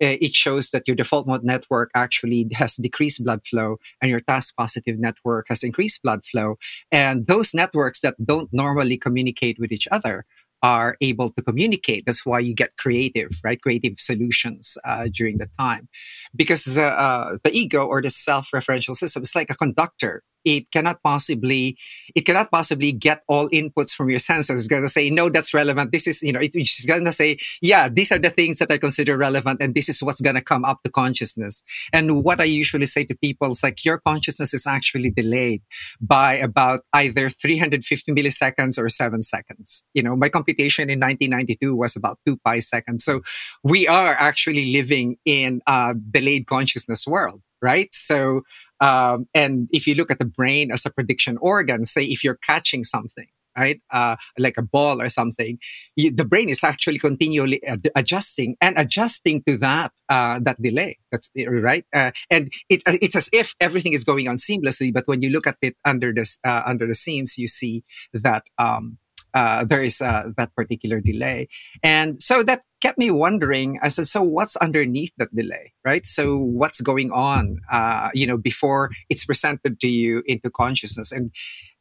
it 0.00 0.32
shows 0.34 0.70
that 0.70 0.86
your 0.86 0.94
default 0.94 1.26
mode 1.26 1.42
network 1.42 1.90
actually 1.94 2.46
has 2.52 2.76
decreased 2.76 3.24
blood 3.24 3.44
flow 3.44 3.78
and 4.00 4.10
your 4.10 4.20
task 4.20 4.54
positive 4.56 4.98
network 4.98 5.46
has 5.48 5.64
increased 5.64 6.02
blood 6.02 6.24
flow. 6.24 6.56
And 6.92 7.26
those 7.26 7.52
networks 7.52 8.00
that 8.02 8.14
don't 8.24 8.48
normally 8.52 8.96
communicate 8.96 9.58
with 9.58 9.72
each 9.72 9.88
other 9.90 10.24
are 10.62 10.96
able 11.00 11.30
to 11.30 11.42
communicate. 11.42 12.04
That's 12.06 12.26
why 12.26 12.40
you 12.40 12.54
get 12.54 12.76
creative, 12.76 13.30
right? 13.44 13.60
Creative 13.60 13.94
solutions 13.98 14.76
uh, 14.84 15.08
during 15.12 15.38
the 15.38 15.48
time, 15.58 15.88
because 16.34 16.64
the 16.64 16.84
uh, 16.84 17.36
the 17.44 17.52
ego 17.52 17.86
or 17.86 18.02
the 18.02 18.10
self-referential 18.10 18.94
system 18.94 19.22
is 19.22 19.34
like 19.34 19.50
a 19.50 19.54
conductor 19.54 20.22
it 20.48 20.70
cannot 20.70 21.02
possibly 21.02 21.76
it 22.14 22.22
cannot 22.22 22.50
possibly 22.50 22.92
get 22.92 23.22
all 23.28 23.48
inputs 23.50 23.92
from 23.92 24.10
your 24.10 24.18
senses. 24.18 24.58
It's 24.58 24.68
going 24.68 24.82
to 24.82 24.88
say, 24.88 25.10
no, 25.10 25.28
that's 25.28 25.52
relevant. 25.52 25.92
This 25.92 26.06
is, 26.06 26.22
you 26.22 26.32
know, 26.32 26.40
it's 26.42 26.84
going 26.84 27.04
to 27.04 27.12
say, 27.12 27.38
yeah, 27.60 27.88
these 27.88 28.10
are 28.12 28.18
the 28.18 28.30
things 28.30 28.58
that 28.58 28.70
I 28.70 28.78
consider 28.78 29.16
relevant, 29.16 29.62
and 29.62 29.74
this 29.74 29.88
is 29.88 30.02
what's 30.02 30.20
going 30.20 30.36
to 30.36 30.42
come 30.42 30.64
up 30.64 30.82
to 30.84 30.90
consciousness. 30.90 31.62
And 31.92 32.24
what 32.24 32.40
I 32.40 32.44
usually 32.44 32.86
say 32.86 33.04
to 33.04 33.14
people 33.16 33.50
is 33.50 33.62
like, 33.62 33.84
your 33.84 33.98
consciousness 33.98 34.54
is 34.54 34.66
actually 34.66 35.10
delayed 35.10 35.62
by 36.00 36.34
about 36.34 36.80
either 36.92 37.28
350 37.30 38.12
milliseconds 38.12 38.78
or 38.78 38.88
seven 38.88 39.22
seconds. 39.22 39.84
You 39.94 40.02
know, 40.02 40.16
my 40.16 40.28
computation 40.28 40.90
in 40.90 41.00
1992 41.00 41.76
was 41.76 41.96
about 41.96 42.18
two 42.26 42.38
pi 42.44 42.60
seconds. 42.60 43.04
So 43.04 43.20
we 43.62 43.86
are 43.86 44.16
actually 44.18 44.72
living 44.72 45.16
in 45.24 45.60
a 45.66 45.94
delayed 45.94 46.46
consciousness 46.46 47.06
world, 47.06 47.42
right? 47.62 47.88
So 47.92 48.42
um, 48.80 49.26
and 49.34 49.68
if 49.72 49.86
you 49.86 49.94
look 49.94 50.10
at 50.10 50.18
the 50.18 50.24
brain 50.24 50.70
as 50.72 50.86
a 50.86 50.90
prediction 50.90 51.38
organ, 51.40 51.86
say 51.86 52.04
if 52.04 52.22
you're 52.24 52.36
catching 52.36 52.84
something, 52.84 53.26
right, 53.56 53.80
uh, 53.90 54.16
like 54.38 54.56
a 54.56 54.62
ball 54.62 55.00
or 55.02 55.08
something, 55.08 55.58
you, 55.96 56.10
the 56.10 56.24
brain 56.24 56.48
is 56.48 56.62
actually 56.62 56.98
continually 56.98 57.64
ad- 57.64 57.90
adjusting 57.96 58.56
and 58.60 58.78
adjusting 58.78 59.42
to 59.46 59.56
that 59.58 59.92
uh, 60.08 60.40
that 60.42 60.60
delay. 60.62 60.98
That's 61.10 61.30
right, 61.46 61.84
uh, 61.94 62.12
and 62.30 62.52
it, 62.68 62.82
uh, 62.86 62.98
it's 63.02 63.16
as 63.16 63.28
if 63.32 63.54
everything 63.60 63.92
is 63.92 64.04
going 64.04 64.28
on 64.28 64.36
seamlessly. 64.36 64.92
But 64.92 65.06
when 65.06 65.22
you 65.22 65.30
look 65.30 65.46
at 65.46 65.56
it 65.62 65.76
under 65.84 66.12
the 66.12 66.28
uh, 66.44 66.62
under 66.66 66.86
the 66.86 66.94
seams, 66.94 67.38
you 67.38 67.48
see 67.48 67.84
that. 68.12 68.44
Um, 68.58 68.98
uh, 69.38 69.62
there 69.62 69.82
is 69.82 70.00
uh, 70.00 70.24
that 70.36 70.50
particular 70.56 70.98
delay. 71.00 71.46
And 71.84 72.20
so 72.20 72.42
that 72.42 72.62
kept 72.80 72.98
me 72.98 73.10
wondering. 73.10 73.78
I 73.82 73.88
said, 73.88 74.06
so 74.08 74.20
what's 74.20 74.56
underneath 74.56 75.12
that 75.18 75.32
delay, 75.34 75.72
right? 75.84 76.04
So 76.06 76.38
what's 76.38 76.80
going 76.80 77.12
on, 77.12 77.60
uh, 77.70 78.10
you 78.14 78.26
know, 78.26 78.36
before 78.36 78.90
it's 79.08 79.24
presented 79.24 79.78
to 79.78 79.88
you 79.88 80.22
into 80.26 80.50
consciousness, 80.50 81.12
and 81.12 81.30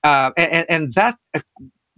uh, 0.03 0.31
and, 0.37 0.65
and 0.69 0.93
that 0.93 1.17
uh, 1.33 1.39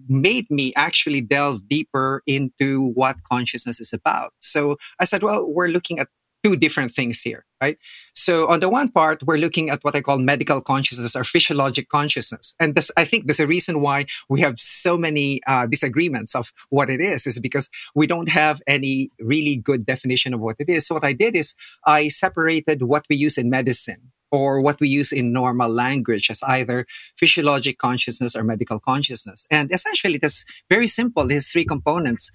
made 0.08 0.48
me 0.50 0.72
actually 0.78 1.20
delve 1.20 1.68
deeper 1.68 2.24
into 2.26 2.92
what 2.96 3.18
consciousness 3.30 3.82
is 3.82 3.92
about. 3.92 4.32
So 4.40 4.78
I 5.02 5.04
said, 5.04 5.24
well, 5.24 5.46
we're 5.46 5.68
looking 5.68 6.00
at 6.00 6.08
two 6.44 6.56
different 6.56 6.94
things 6.94 7.22
here, 7.22 7.46
right? 7.62 7.78
So 8.14 8.48
on 8.48 8.60
the 8.60 8.70
one 8.70 8.90
part, 8.90 9.24
we're 9.24 9.38
looking 9.38 9.70
at 9.70 9.84
what 9.84 9.96
I 9.96 10.02
call 10.02 10.20
medical 10.20 10.62
consciousness 10.62 11.16
or 11.16 11.24
physiologic 11.24 11.90
consciousness. 11.90 12.54
And 12.60 12.76
this, 12.76 12.92
I 12.96 13.06
think 13.06 13.26
there's 13.26 13.40
a 13.40 13.48
reason 13.48 13.82
why 13.82 14.06
we 14.30 14.42
have 14.42 14.60
so 14.60 14.98
many 14.98 15.42
uh, 15.48 15.68
disagreements 15.68 16.36
of 16.36 16.54
what 16.70 16.90
it 16.90 17.02
is, 17.02 17.28
is 17.28 17.40
because 17.40 17.70
we 17.96 18.08
don't 18.08 18.30
have 18.30 18.62
any 18.68 19.12
really 19.20 19.58
good 19.58 19.86
definition 19.86 20.34
of 20.34 20.40
what 20.40 20.56
it 20.60 20.70
is. 20.70 20.88
So 20.88 20.96
what 20.96 21.06
I 21.06 21.14
did 21.14 21.36
is 21.36 21.56
I 21.86 22.08
separated 22.08 22.84
what 22.84 23.06
we 23.10 23.18
use 23.18 23.38
in 23.38 23.50
medicine 23.50 24.12
or 24.32 24.62
what 24.62 24.80
we 24.80 24.88
use 24.88 25.12
in 25.12 25.34
normal 25.34 25.70
language 25.70 26.30
as 26.30 26.42
either 26.44 26.86
physiologic 27.18 27.80
consciousness 27.80 28.36
or 28.36 28.44
medical 28.44 28.80
consciousness. 28.80 29.46
And 29.50 29.74
essentially, 29.74 30.16
it 30.16 30.24
is 30.24 30.46
very 30.70 30.88
simple. 30.88 31.28
There's 31.28 31.52
three 31.52 31.66
components. 31.66 32.32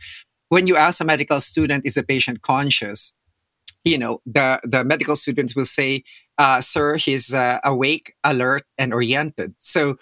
When 0.48 0.66
you 0.66 0.76
ask 0.76 1.00
a 1.00 1.04
medical 1.04 1.40
student, 1.40 1.86
is 1.86 1.96
a 1.96 2.02
patient 2.02 2.42
conscious? 2.42 3.12
You 3.84 3.98
know, 3.98 4.20
the, 4.26 4.60
the 4.64 4.84
medical 4.84 5.16
students 5.16 5.54
will 5.54 5.64
say, 5.64 6.04
uh, 6.38 6.60
sir, 6.60 6.96
he's 6.96 7.32
uh, 7.32 7.58
awake, 7.64 8.14
alert, 8.24 8.64
and 8.78 8.92
oriented. 8.92 9.54
So 9.58 9.96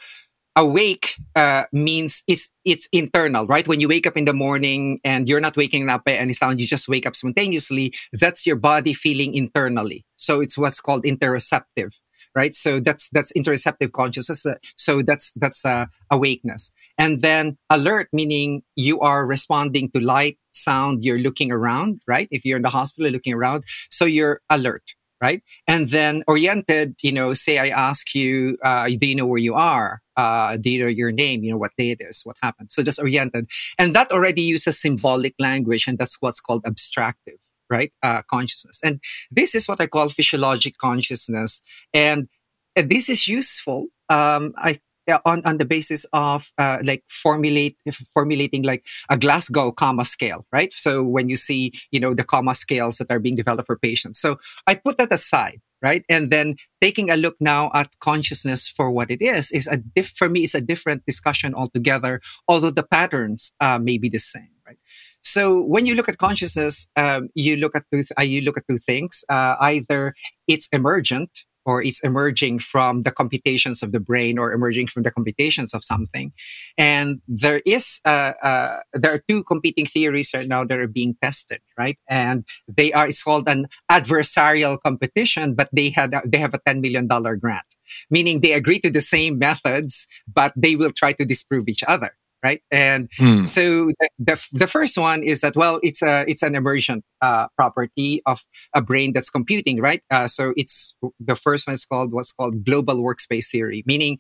awake 0.57 1.16
uh, 1.35 1.64
means 1.73 2.23
it's 2.27 2.51
it's 2.64 2.88
internal, 2.92 3.47
right? 3.47 3.66
When 3.66 3.81
you 3.81 3.88
wake 3.88 4.07
up 4.07 4.16
in 4.16 4.25
the 4.25 4.33
morning 4.33 5.01
and 5.05 5.29
you're 5.29 5.40
not 5.40 5.57
waking 5.57 5.88
up 5.88 6.05
by 6.05 6.12
any 6.12 6.33
sound, 6.33 6.61
you 6.61 6.66
just 6.66 6.88
wake 6.88 7.07
up 7.07 7.16
spontaneously. 7.16 7.95
That's 8.12 8.47
your 8.47 8.57
body 8.57 8.92
feeling 8.92 9.35
internally. 9.35 10.05
So 10.16 10.40
it's 10.40 10.57
what's 10.57 10.81
called 10.81 11.05
interoceptive. 11.05 11.99
Right? 12.35 12.55
So 12.55 12.81
that's 12.81 13.11
that's 13.11 13.33
interoceptive 13.33 13.92
consciousness. 13.92 14.47
Uh, 14.47 14.55
so 14.77 15.03
that's 15.03 15.33
that's 15.35 15.64
uh, 15.64 15.87
awakeness, 16.11 16.71
and 16.99 17.21
then 17.21 17.59
alert 17.71 18.09
meaning 18.12 18.62
you 18.77 19.01
are 19.01 19.27
responding 19.27 19.90
to 19.90 20.01
light, 20.01 20.38
sound. 20.53 21.05
You're 21.05 21.18
looking 21.18 21.53
around, 21.53 22.03
right? 22.07 22.29
If 22.31 22.45
you're 22.45 22.57
in 22.57 22.62
the 22.62 22.71
hospital, 22.71 23.11
looking 23.11 23.35
around, 23.35 23.64
so 23.90 24.05
you're 24.05 24.40
alert, 24.51 24.95
right? 25.21 25.42
And 25.66 25.88
then 25.88 26.23
oriented, 26.27 26.97
you 27.03 27.12
know, 27.12 27.35
say 27.35 27.59
I 27.59 27.68
ask 27.68 28.14
you, 28.14 28.59
uh, 28.62 28.88
do 28.99 29.07
you 29.07 29.14
know 29.14 29.27
where 29.27 29.40
you 29.40 29.55
are? 29.55 30.01
Uh, 30.16 30.57
do 30.57 30.71
you 30.71 30.83
know 30.83 30.88
your 30.88 31.12
name? 31.12 31.42
You 31.42 31.53
know 31.53 31.59
what 31.59 31.73
day 31.77 31.90
it 31.90 32.01
is? 32.01 32.23
What 32.25 32.37
happened? 32.42 32.71
So 32.71 32.83
just 32.83 32.99
oriented, 32.99 33.49
and 33.79 33.95
that 33.95 34.11
already 34.12 34.42
uses 34.42 34.81
symbolic 34.81 35.35
language, 35.38 35.87
and 35.87 35.99
that's 35.99 36.16
what's 36.21 36.40
called 36.40 36.62
abstractive 36.66 37.38
right? 37.73 37.93
Uh, 38.03 38.23
consciousness. 38.31 38.81
And 38.85 39.01
this 39.31 39.55
is 39.55 39.67
what 39.67 39.81
I 39.81 39.87
call 39.87 40.09
physiologic 40.09 40.79
consciousness. 40.79 41.63
And, 41.93 42.29
and 42.77 42.91
this 42.91 43.09
is 43.09 43.27
useful. 43.27 43.87
Um, 44.09 44.53
I 44.57 44.79
on, 45.25 45.43
on 45.45 45.59
the 45.59 45.65
basis 45.65 46.07
of 46.13 46.53
uh, 46.59 46.79
like 46.85 47.03
formulate 47.09 47.77
formulating 48.15 48.63
like 48.63 48.87
a 49.11 49.19
Glasgow 49.19 49.73
coma 49.73 50.05
scale, 50.05 50.47
right? 50.53 50.73
So 50.73 51.03
when 51.03 51.29
you 51.29 51.37
see 51.37 51.73
you 51.91 52.01
know 52.01 52.15
the 52.15 52.25
coma 52.25 52.55
scales 52.55 52.99
that 52.99 53.11
are 53.11 53.19
being 53.19 53.37
developed 53.37 53.67
for 53.67 53.77
patients, 53.77 54.21
so 54.21 54.39
I 54.67 54.75
put 54.77 54.99
that 54.99 55.13
aside, 55.13 55.61
right? 55.83 56.05
And 56.09 56.31
then 56.31 56.57
taking 56.81 57.11
a 57.11 57.17
look 57.17 57.37
now 57.41 57.71
at 57.75 57.99
consciousness 57.99 58.69
for 58.69 58.91
what 58.91 59.11
it 59.11 59.23
is 59.23 59.51
is 59.51 59.67
a 59.67 59.77
diff- 59.77 60.15
for 60.17 60.29
me 60.29 60.45
is 60.45 60.55
a 60.55 60.61
different 60.61 61.05
discussion 61.07 61.55
altogether. 61.55 62.21
Although 62.49 62.71
the 62.71 62.85
patterns 62.85 63.53
uh, 63.61 63.79
may 63.83 63.99
be 63.99 64.09
the 64.09 64.21
same, 64.21 64.51
right? 64.67 64.79
So 65.23 65.63
when 65.63 65.87
you 65.87 65.95
look 65.95 66.09
at 66.09 66.19
consciousness, 66.19 66.89
um, 66.97 67.29
you 67.35 67.57
look 67.57 67.77
at 67.77 67.85
two, 67.93 68.05
uh, 68.19 68.23
you 68.23 68.43
look 68.43 68.59
at 68.59 68.65
two 68.69 68.79
things. 68.79 69.25
Uh, 69.29 69.57
either 69.61 70.15
it's 70.49 70.69
emergent 70.73 71.45
or 71.65 71.81
it's 71.83 72.01
emerging 72.01 72.59
from 72.59 73.05
the 73.05 73.13
computations 73.13 73.85
of 73.85 73.93
the 73.93 74.01
brain 74.01 74.37
or 74.37 74.53
emerging 74.53 74.89
from 74.89 75.05
the 75.05 75.13
computations 75.13 75.75
of 75.75 75.85
something. 75.85 76.33
And 76.77 77.21
there 77.29 77.63
is, 77.65 78.01
uh, 78.05 78.33
uh, 78.43 78.79
there 78.95 79.15
are 79.15 79.23
two 79.29 79.45
competing 79.45 79.87
theories 79.87 80.33
right 80.35 80.49
now 80.49 80.65
that 80.65 80.79
are 80.79 80.89
being 80.89 81.17
tested, 81.23 81.61
right? 81.79 81.97
And 82.09 82.45
they 82.67 82.93
are, 82.93 83.07
it's 83.07 83.23
called 83.23 83.49
an 83.49 83.69
adversarial 83.91 84.81
competition, 84.81 85.55
but 85.55 85.69
they 85.73 85.91
had, 85.91 86.15
they 86.27 86.39
have 86.39 86.55
a 86.55 86.59
$10 86.59 86.81
million 86.81 87.07
grant, 87.07 87.67
meaning 88.11 88.41
they 88.41 88.55
agree 88.55 88.81
to 88.81 88.91
the 88.91 89.01
same 89.01 89.39
methods, 89.39 90.09
but 90.33 90.53
they 90.57 90.75
will 90.75 90.91
try 90.91 91.13
to 91.13 91.25
disprove 91.25 91.69
each 91.69 91.85
other 91.87 92.17
right? 92.43 92.63
And 92.71 93.09
mm. 93.19 93.47
so 93.47 93.87
the, 93.87 94.09
the, 94.19 94.47
the 94.53 94.67
first 94.67 94.99
one 94.99 95.23
is 95.23 95.41
that 95.41 95.57
well, 95.57 95.79
it's 95.83 96.03
a 96.03 96.25
it's 96.29 96.43
an 96.43 96.55
emergent 96.55 97.05
uh, 97.21 97.49
property 97.57 98.23
of 98.27 98.43
a 98.75 98.83
brain 98.83 99.13
that's 99.13 99.31
computing, 99.31 99.81
right? 99.81 100.03
Uh, 100.11 100.27
so 100.27 100.53
it's 100.57 100.95
the 101.21 101.37
first 101.37 101.67
one 101.67 101.75
is 101.75 101.85
called 101.85 102.13
what's 102.13 102.33
called 102.33 102.65
global 102.65 103.03
workspace 103.03 103.51
theory, 103.51 103.83
meaning 103.87 104.19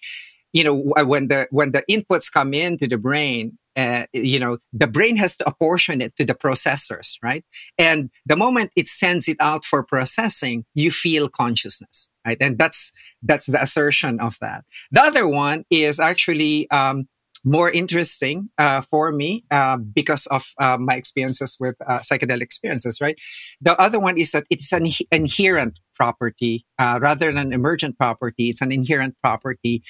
you 0.52 0.64
know 0.64 0.74
when 1.04 1.28
the 1.28 1.46
when 1.50 1.72
the 1.72 1.82
inputs 1.90 2.30
come 2.32 2.54
into 2.54 2.86
the 2.86 2.98
brain 2.98 3.58
uh, 3.76 4.04
you 4.12 4.38
know 4.38 4.58
the 4.72 4.86
brain 4.86 5.16
has 5.16 5.36
to 5.36 5.48
apportion 5.48 6.00
it 6.00 6.14
to 6.16 6.24
the 6.24 6.34
processors 6.34 7.14
right 7.22 7.44
and 7.78 8.10
the 8.26 8.36
moment 8.36 8.70
it 8.76 8.86
sends 8.86 9.28
it 9.28 9.36
out 9.40 9.64
for 9.64 9.82
processing 9.82 10.64
you 10.74 10.90
feel 10.90 11.28
consciousness 11.28 12.10
right 12.26 12.36
and 12.40 12.58
that's 12.58 12.92
that's 13.22 13.46
the 13.46 13.60
assertion 13.62 14.20
of 14.20 14.38
that 14.40 14.64
the 14.90 15.00
other 15.00 15.26
one 15.26 15.64
is 15.70 15.98
actually 15.98 16.70
um, 16.70 17.08
more 17.44 17.70
interesting 17.70 18.48
uh, 18.58 18.82
for 18.90 19.12
me 19.12 19.44
uh, 19.50 19.76
because 19.76 20.26
of 20.26 20.52
uh, 20.58 20.78
my 20.78 20.94
experiences 20.94 21.56
with 21.58 21.74
uh, 21.86 21.98
psychedelic 22.00 22.42
experiences, 22.42 23.00
right? 23.00 23.18
The 23.60 23.80
other 23.80 23.98
one 23.98 24.18
is 24.18 24.32
that 24.32 24.44
it's 24.50 24.72
an 24.72 24.86
inherent 25.10 25.78
property 25.94 26.64
uh, 26.78 26.98
rather 27.02 27.32
than 27.32 27.52
emergent 27.52 27.98
property. 27.98 28.50
It's 28.50 28.60
an 28.60 28.72
inherent 28.72 29.16
property 29.22 29.82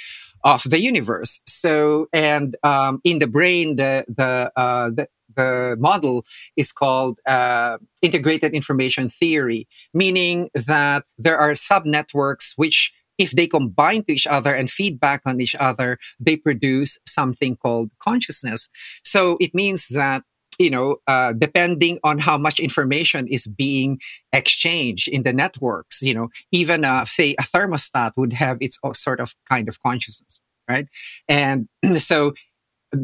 of 0.44 0.62
the 0.64 0.80
universe. 0.80 1.40
So, 1.46 2.06
and 2.12 2.56
um, 2.62 3.00
in 3.04 3.18
the 3.18 3.26
brain, 3.26 3.76
the 3.76 4.04
the, 4.08 4.52
uh, 4.56 4.90
the 4.90 5.08
the 5.34 5.76
model 5.78 6.24
is 6.56 6.72
called 6.72 7.18
uh, 7.26 7.78
integrated 8.02 8.52
information 8.52 9.08
theory, 9.08 9.66
meaning 9.94 10.50
that 10.54 11.04
there 11.16 11.38
are 11.38 11.52
subnetworks 11.52 12.52
which 12.56 12.92
if 13.18 13.33
they 13.33 13.46
combine 13.46 14.05
to 14.05 14.12
each 14.12 14.27
other 14.27 14.55
and 14.55 14.70
feedback 14.70 15.22
on 15.27 15.40
each 15.40 15.55
other, 15.59 15.98
they 16.18 16.37
produce 16.37 16.98
something 17.07 17.57
called 17.57 17.90
consciousness. 18.01 18.68
So 19.05 19.37
it 19.40 19.55
means 19.55 19.88
that 19.88 20.22
you 20.59 20.70
know, 20.70 20.96
uh, 21.07 21.33
depending 21.33 21.98
on 22.05 22.18
how 22.18 22.37
much 22.37 22.61
information 22.61 23.27
is 23.27 23.46
being 23.46 23.98
exchanged 24.33 25.09
in 25.09 25.22
the 25.22 25.33
networks, 25.33 26.03
you 26.03 26.14
know, 26.14 26.29
even 26.53 26.85
uh, 26.85 27.05
say 27.05 27.35
a 27.38 27.42
thermostat 27.42 28.12
would 28.16 28.33
have 28.35 28.59
its 28.61 28.79
sort 28.92 29.20
of 29.20 29.35
kind 29.48 29.68
of 29.68 29.81
consciousness, 29.83 30.42
right? 30.68 30.87
And 31.27 31.68
so 31.98 32.35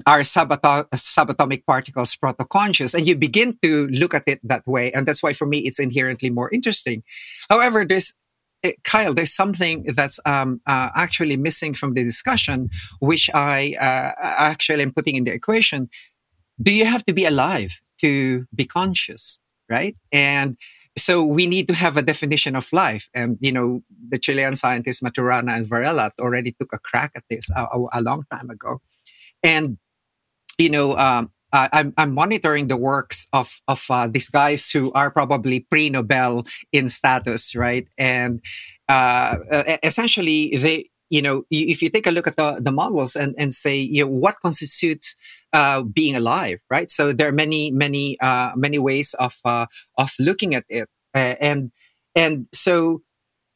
our 0.07 0.21
subato- 0.21 0.89
subatomic 0.91 1.65
particles 1.67 2.15
protoconscious 2.17 2.95
and 2.95 3.09
you 3.09 3.17
begin 3.17 3.59
to 3.63 3.89
look 3.89 4.13
at 4.13 4.23
it 4.27 4.39
that 4.45 4.67
way 4.67 4.93
and 4.93 5.07
that's 5.07 5.23
why 5.23 5.33
for 5.33 5.47
me 5.47 5.61
it's 5.61 5.79
inherently 5.79 6.29
more 6.29 6.51
interesting 6.51 7.03
however 7.49 7.87
there's 7.87 8.13
Eh, 8.65 8.73
Kyle, 8.85 9.15
there's 9.15 9.35
something 9.35 9.85
that's 9.95 10.19
um, 10.25 10.61
uh, 10.67 10.91
actually 10.95 11.37
missing 11.37 11.75
from 11.75 11.95
the 11.95 12.03
discussion, 12.03 12.71
which 13.01 13.31
I 13.33 13.75
uh, 13.81 14.13
actually 14.21 14.83
am 14.83 14.93
putting 14.93 15.17
in 15.17 15.25
the 15.25 15.33
equation. 15.33 15.89
Do 16.61 16.73
you 16.73 16.85
have 16.85 17.05
to 17.07 17.13
be 17.13 17.25
alive 17.25 17.81
to 18.01 18.47
be 18.55 18.65
conscious, 18.65 19.41
right? 19.69 19.97
And 20.13 20.57
so 20.97 21.23
we 21.23 21.47
need 21.47 21.69
to 21.69 21.75
have 21.75 21.97
a 21.97 22.03
definition 22.03 22.57
of 22.57 22.73
life. 22.73 23.09
And, 23.15 23.39
you 23.41 23.53
know, 23.53 23.83
the 24.09 24.19
Chilean 24.19 24.57
scientists 24.57 25.01
Maturana 25.01 25.57
and 25.57 25.67
Varela 25.67 26.11
already 26.21 26.53
took 26.53 26.73
a 26.73 26.79
crack 26.79 27.13
at 27.15 27.23
this 27.31 27.51
a, 27.55 27.63
a, 27.63 27.87
a 27.93 28.03
long 28.03 28.25
time 28.31 28.51
ago. 28.51 28.81
And, 29.43 29.79
you 30.59 30.71
know, 30.71 30.97
um, 30.97 31.31
uh, 31.53 31.69
I'm, 31.73 31.95
I'm 31.97 32.15
monitoring 32.15 32.69
the 32.69 32.77
works 32.77 33.27
of 33.33 33.61
of 33.69 33.85
uh, 33.91 34.07
these 34.07 34.29
guys 34.29 34.71
who 34.71 34.93
are 34.93 35.11
probably 35.11 35.61
pre 35.61 35.91
Nobel 35.91 36.47
in 36.73 36.89
status, 36.89 37.55
right? 37.55 37.87
And 37.97 38.41
uh, 38.89 39.37
essentially, 39.83 40.57
they 40.57 40.91
you 41.11 41.23
know 41.23 41.45
if 41.51 41.83
you 41.83 41.89
take 41.89 42.07
a 42.07 42.11
look 42.11 42.27
at 42.27 42.37
the, 42.37 42.59
the 42.61 42.73
models 42.73 43.17
and 43.17 43.35
and 43.39 43.55
say 43.55 43.77
you 43.79 44.05
know 44.05 44.11
what 44.11 44.41
constitutes 44.41 45.17
uh, 45.53 45.83
being 45.83 46.17
alive, 46.17 46.59
right? 46.71 46.91
So 46.91 47.13
there 47.13 47.29
are 47.29 47.33
many 47.33 47.71
many 47.71 48.21
uh, 48.21 48.53
many 48.55 48.79
ways 48.79 49.15
of 49.15 49.37
uh, 49.45 49.67
of 49.97 50.13
looking 50.19 50.55
at 50.55 50.65
it, 50.69 50.89
and 51.15 51.71
and 52.15 52.47
so 52.53 53.03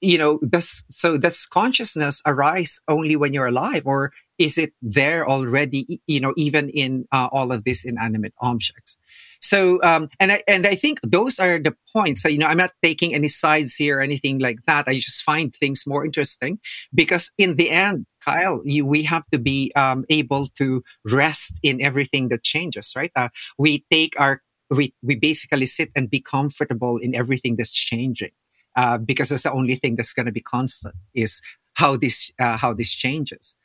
you 0.03 0.19
know 0.19 0.39
does 0.49 0.85
so 0.91 1.17
does 1.17 1.47
consciousness 1.47 2.21
arise 2.27 2.81
only 2.89 3.17
when 3.17 3.33
you're 3.33 3.47
alive 3.47 3.83
or 3.87 4.13
is 4.39 4.59
it 4.59 4.73
there 4.83 5.27
already 5.27 6.01
you 6.07 6.21
know 6.21 6.35
even 6.37 6.69
in 6.71 7.07
uh, 7.13 7.29
all 7.33 7.53
of 7.53 7.65
these 7.65 7.85
inanimate 7.85 8.35
objects? 8.41 8.99
So 9.41 9.83
um, 9.83 10.09
and 10.21 10.33
I, 10.33 10.43
and 10.47 10.67
I 10.67 10.75
think 10.75 11.01
those 11.03 11.39
are 11.39 11.59
the 11.59 11.75
points. 11.93 12.23
So, 12.23 12.29
you 12.29 12.39
know 12.39 12.47
i'm 12.49 12.59
not 12.59 12.73
taking 12.83 13.15
any 13.15 13.29
sides 13.29 13.77
here 13.77 13.99
or 13.99 14.01
anything 14.01 14.41
like 14.41 14.63
that. 14.67 14.89
I 14.89 14.95
just 14.95 15.23
find 15.23 15.55
things 15.55 15.87
more 15.87 16.05
interesting 16.05 16.59
because 16.95 17.33
in 17.39 17.57
the 17.57 17.71
end 17.71 18.07
kyle 18.25 18.61
you, 18.65 18.85
we 18.85 19.03
have 19.05 19.25
to 19.31 19.39
be 19.39 19.73
um, 19.77 20.05
able 20.11 20.47
to 20.59 20.83
rest 21.05 21.61
in 21.63 21.81
everything 21.81 22.29
that 22.29 22.43
changes 22.43 22.93
right? 22.97 23.13
Uh, 23.15 23.29
we 23.57 23.85
take 23.91 24.19
our 24.21 24.43
we, 24.71 24.95
we 25.03 25.17
basically 25.17 25.67
sit 25.67 25.91
and 25.95 26.09
be 26.09 26.21
comfortable 26.21 26.97
in 26.97 27.15
everything 27.15 27.57
that's 27.57 27.71
changing 27.71 28.33
uh, 28.77 28.99
because 28.99 29.29
that's 29.29 29.43
the 29.43 29.53
only 29.53 29.77
thing 29.77 29.97
that's 29.97 30.13
going 30.13 30.27
to 30.27 30.33
be 30.33 30.41
constant 30.41 30.95
is 31.15 31.41
how 31.75 31.97
this 31.97 32.31
uh, 32.39 32.57
how 32.57 32.75
this 32.75 32.93
changes. 32.93 33.57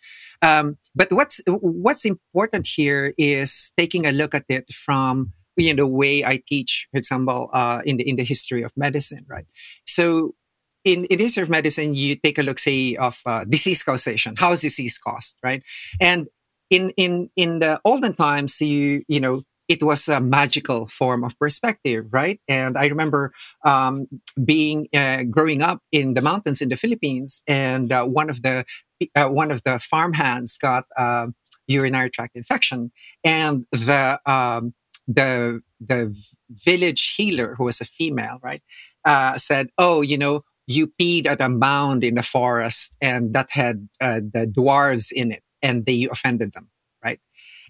Um, 0.42 0.78
but 0.96 1.12
what's 1.12 1.42
what's 1.48 2.06
important 2.06 2.68
here 2.68 3.14
is 3.18 3.74
taking 3.78 4.06
a 4.06 4.12
look 4.12 4.36
at 4.36 4.46
it 4.50 4.70
from 4.70 5.34
you 5.56 5.74
know 5.74 5.84
the 5.84 5.88
way 5.88 6.24
I 6.24 6.42
teach, 6.48 6.88
for 6.92 6.98
example, 6.98 7.50
uh, 7.54 7.82
in 7.86 7.98
the 7.98 8.08
in 8.08 8.16
the 8.16 8.24
history 8.24 8.64
of 8.64 8.72
medicine, 8.76 9.26
right? 9.28 9.46
So. 9.86 10.36
In, 10.86 11.04
in 11.06 11.18
the 11.18 11.26
history 11.26 11.44
of 11.44 11.50
medicine, 11.50 11.96
you 11.96 12.16
take 12.16 12.38
a 12.38 12.44
look, 12.44 12.60
say, 12.60 12.96
of 12.96 13.20
uh, 13.26 13.44
disease 13.44 13.84
causation. 13.84 14.36
How 14.38 14.54
is 14.54 14.62
disease 14.62 14.98
caused, 14.98 15.36
right? 15.44 15.62
And 16.00 16.28
in 16.70 16.92
in 16.92 17.30
in 17.36 17.60
the 17.60 17.82
olden 17.84 18.14
times, 18.14 18.62
you 18.62 19.04
you 19.10 19.20
know 19.20 19.42
it 19.68 19.84
was 19.84 20.08
a 20.08 20.20
magical 20.20 20.88
form 20.88 21.24
of 21.24 21.38
perspective, 21.40 22.06
right? 22.12 22.40
And 22.48 22.78
I 22.78 22.88
remember 22.88 23.34
um, 23.66 24.08
being 24.44 24.88
uh, 24.94 25.24
growing 25.24 25.62
up 25.62 25.82
in 25.92 26.14
the 26.14 26.22
mountains 26.22 26.62
in 26.62 26.70
the 26.70 26.78
Philippines, 26.78 27.42
and 27.48 27.92
uh, 27.92 28.06
one 28.06 28.30
of 28.30 28.42
the 28.42 28.66
uh, 29.16 29.30
one 29.30 29.52
of 29.52 29.64
the 29.64 29.80
farmhands 29.80 30.58
got 30.58 30.86
a 30.98 31.28
urinary 31.68 32.10
tract 32.10 32.36
infection, 32.36 32.92
and 33.24 33.66
the 33.72 34.20
um, 34.26 34.74
the 35.08 35.62
the 35.80 36.16
village 36.50 37.16
healer, 37.16 37.56
who 37.56 37.66
was 37.66 37.82
a 37.82 37.86
female, 37.86 38.40
right, 38.42 38.62
uh, 39.06 39.38
said, 39.38 39.70
"Oh, 39.78 40.02
you 40.02 40.18
know." 40.18 40.44
You 40.70 40.92
peed 41.00 41.28
at 41.28 41.40
a 41.40 41.48
mound 41.48 42.04
in 42.04 42.16
the 42.16 42.24
forest, 42.24 42.98
and 43.00 43.34
that 43.34 43.48
had 43.52 43.88
uh, 44.02 44.20
the 44.20 44.46
dwarves 44.46 45.14
in 45.14 45.32
it, 45.32 45.42
and 45.62 45.86
they 45.86 46.10
offended 46.12 46.52
them 46.52 46.68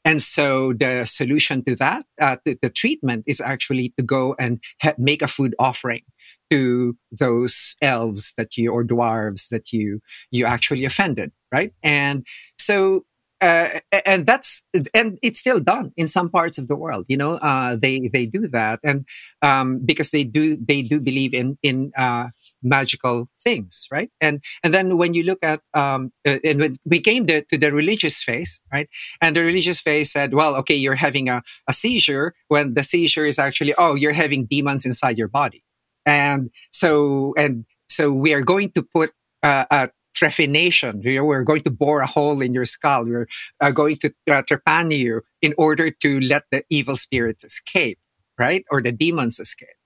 and 0.07 0.21
so 0.21 0.71
the 0.71 1.03
solution 1.05 1.63
to 1.65 1.75
that, 1.75 2.05
uh, 2.21 2.37
the, 2.45 2.69
treatment 2.69 3.25
is 3.27 3.41
actually 3.41 3.93
to 3.97 4.03
go 4.03 4.35
and 4.39 4.63
ha- 4.81 4.93
make 4.97 5.21
a 5.21 5.27
food 5.27 5.53
offering 5.59 6.03
to 6.49 6.95
those 7.11 7.75
elves 7.81 8.33
that 8.37 8.55
you 8.55 8.71
or 8.71 8.85
dwarves 8.85 9.49
that 9.49 9.73
you 9.73 9.99
you 10.31 10.45
actually 10.45 10.85
offended 10.85 11.31
right? 11.51 11.73
And 11.83 12.25
so 12.57 13.05
uh, 13.39 13.79
and 14.05 14.25
that's 14.25 14.63
and 14.93 15.19
it's 15.21 15.39
still 15.39 15.59
done 15.59 15.91
in 15.95 16.07
some 16.07 16.29
parts 16.29 16.57
of 16.57 16.67
the 16.67 16.75
world 16.75 17.05
you 17.07 17.17
know? 17.17 17.33
Uh, 17.33 17.75
they 17.75 18.07
they 18.07 18.25
do 18.25 18.47
that. 18.47 18.79
And 18.83 19.05
um, 19.41 19.79
because 19.85 20.11
they 20.11 20.23
do 20.23 20.57
they 20.57 20.81
do 20.81 20.99
believe 20.99 21.33
in 21.33 21.57
in 21.63 21.91
uh, 21.97 22.27
magical 22.63 23.29
things 23.41 23.87
right 23.91 24.09
and 24.19 24.43
and 24.63 24.73
then 24.73 24.97
when 24.97 25.13
you 25.13 25.23
look 25.23 25.39
at 25.43 25.61
um, 25.73 26.11
uh, 26.27 26.39
and 26.43 26.59
when 26.59 26.75
we 26.85 26.99
came 26.99 27.25
to, 27.27 27.43
the 27.51 27.71
religious 27.71 28.21
phase 28.21 28.61
right 28.71 28.89
and 29.21 29.35
the 29.35 29.41
religious 29.41 29.79
phase 29.79 30.11
said 30.11 30.33
well 30.33 30.55
okay 30.55 30.75
you're 30.75 30.95
having 30.95 31.29
a, 31.29 31.41
a 31.67 31.73
seizure 31.73 32.33
when 32.47 32.73
the 32.73 32.83
seizure 32.83 33.25
is 33.25 33.39
actually 33.39 33.73
oh 33.77 33.95
you're 33.95 34.13
having 34.13 34.45
demons 34.45 34.85
inside 34.85 35.17
your 35.17 35.27
body 35.27 35.63
and 36.05 36.49
so 36.71 37.33
and 37.37 37.65
so 37.89 38.11
we 38.11 38.33
are 38.33 38.41
going 38.41 38.71
to 38.71 38.83
put 38.83 39.11
uh, 39.43 39.65
a 39.71 39.89
trephination. 40.17 41.03
We're 41.03 41.43
going 41.43 41.61
to 41.61 41.71
bore 41.71 42.01
a 42.01 42.07
hole 42.07 42.41
in 42.41 42.53
your 42.53 42.65
skull. 42.65 43.05
We're 43.05 43.27
uh, 43.61 43.71
going 43.71 43.97
to 43.97 44.13
uh, 44.29 44.41
trepane 44.43 44.95
you 44.95 45.21
in 45.41 45.53
order 45.57 45.91
to 45.91 46.19
let 46.19 46.43
the 46.51 46.63
evil 46.69 46.95
spirits 46.95 47.43
escape, 47.43 47.99
right? 48.39 48.65
Or 48.71 48.81
the 48.81 48.91
demons 48.91 49.39
escape. 49.39 49.76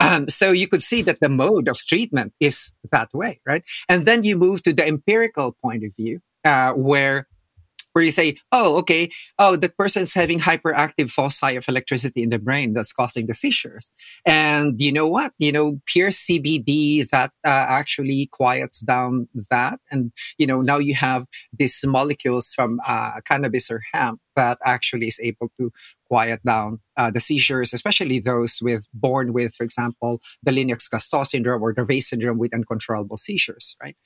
Um, 0.00 0.28
so 0.28 0.50
you 0.50 0.66
could 0.66 0.82
see 0.82 1.02
that 1.02 1.20
the 1.20 1.28
mode 1.28 1.68
of 1.68 1.78
treatment 1.78 2.32
is 2.40 2.72
that 2.90 3.12
way, 3.12 3.40
right? 3.46 3.62
And 3.88 4.06
then 4.06 4.24
you 4.24 4.36
move 4.36 4.62
to 4.62 4.72
the 4.72 4.86
empirical 4.86 5.56
point 5.62 5.84
of 5.84 5.94
view, 5.94 6.20
uh, 6.44 6.72
where 6.72 7.26
where 7.92 8.04
you 8.04 8.10
say, 8.10 8.36
oh, 8.52 8.76
okay, 8.78 9.10
oh, 9.38 9.56
that 9.56 9.76
person's 9.76 10.14
having 10.14 10.38
hyperactive 10.38 11.10
foci 11.10 11.56
of 11.56 11.68
electricity 11.68 12.22
in 12.22 12.30
the 12.30 12.38
brain 12.38 12.72
that's 12.72 12.92
causing 12.92 13.26
the 13.26 13.34
seizures. 13.34 13.90
And 14.24 14.80
you 14.80 14.92
know 14.92 15.08
what? 15.08 15.32
You 15.38 15.52
know, 15.52 15.80
pure 15.86 16.10
CBD 16.10 17.08
that 17.10 17.32
uh, 17.44 17.66
actually 17.68 18.28
quiets 18.30 18.80
down 18.80 19.28
that. 19.50 19.80
And, 19.90 20.12
you 20.38 20.46
know, 20.46 20.60
now 20.60 20.78
you 20.78 20.94
have 20.94 21.26
these 21.52 21.84
molecules 21.84 22.52
from 22.54 22.80
uh, 22.86 23.20
cannabis 23.24 23.70
or 23.70 23.82
hemp 23.92 24.20
that 24.36 24.58
actually 24.64 25.08
is 25.08 25.20
able 25.22 25.50
to 25.58 25.72
quiet 26.08 26.40
down 26.44 26.80
uh, 26.96 27.10
the 27.10 27.20
seizures, 27.20 27.72
especially 27.72 28.18
those 28.18 28.60
with 28.62 28.86
born 28.92 29.32
with, 29.32 29.54
for 29.54 29.64
example, 29.64 30.20
the 30.42 30.52
Lennox-Gastaut 30.52 31.26
syndrome 31.26 31.62
or 31.62 31.74
Dravet 31.74 32.02
syndrome 32.02 32.38
with 32.38 32.54
uncontrollable 32.54 33.16
seizures, 33.16 33.76
right? 33.82 33.96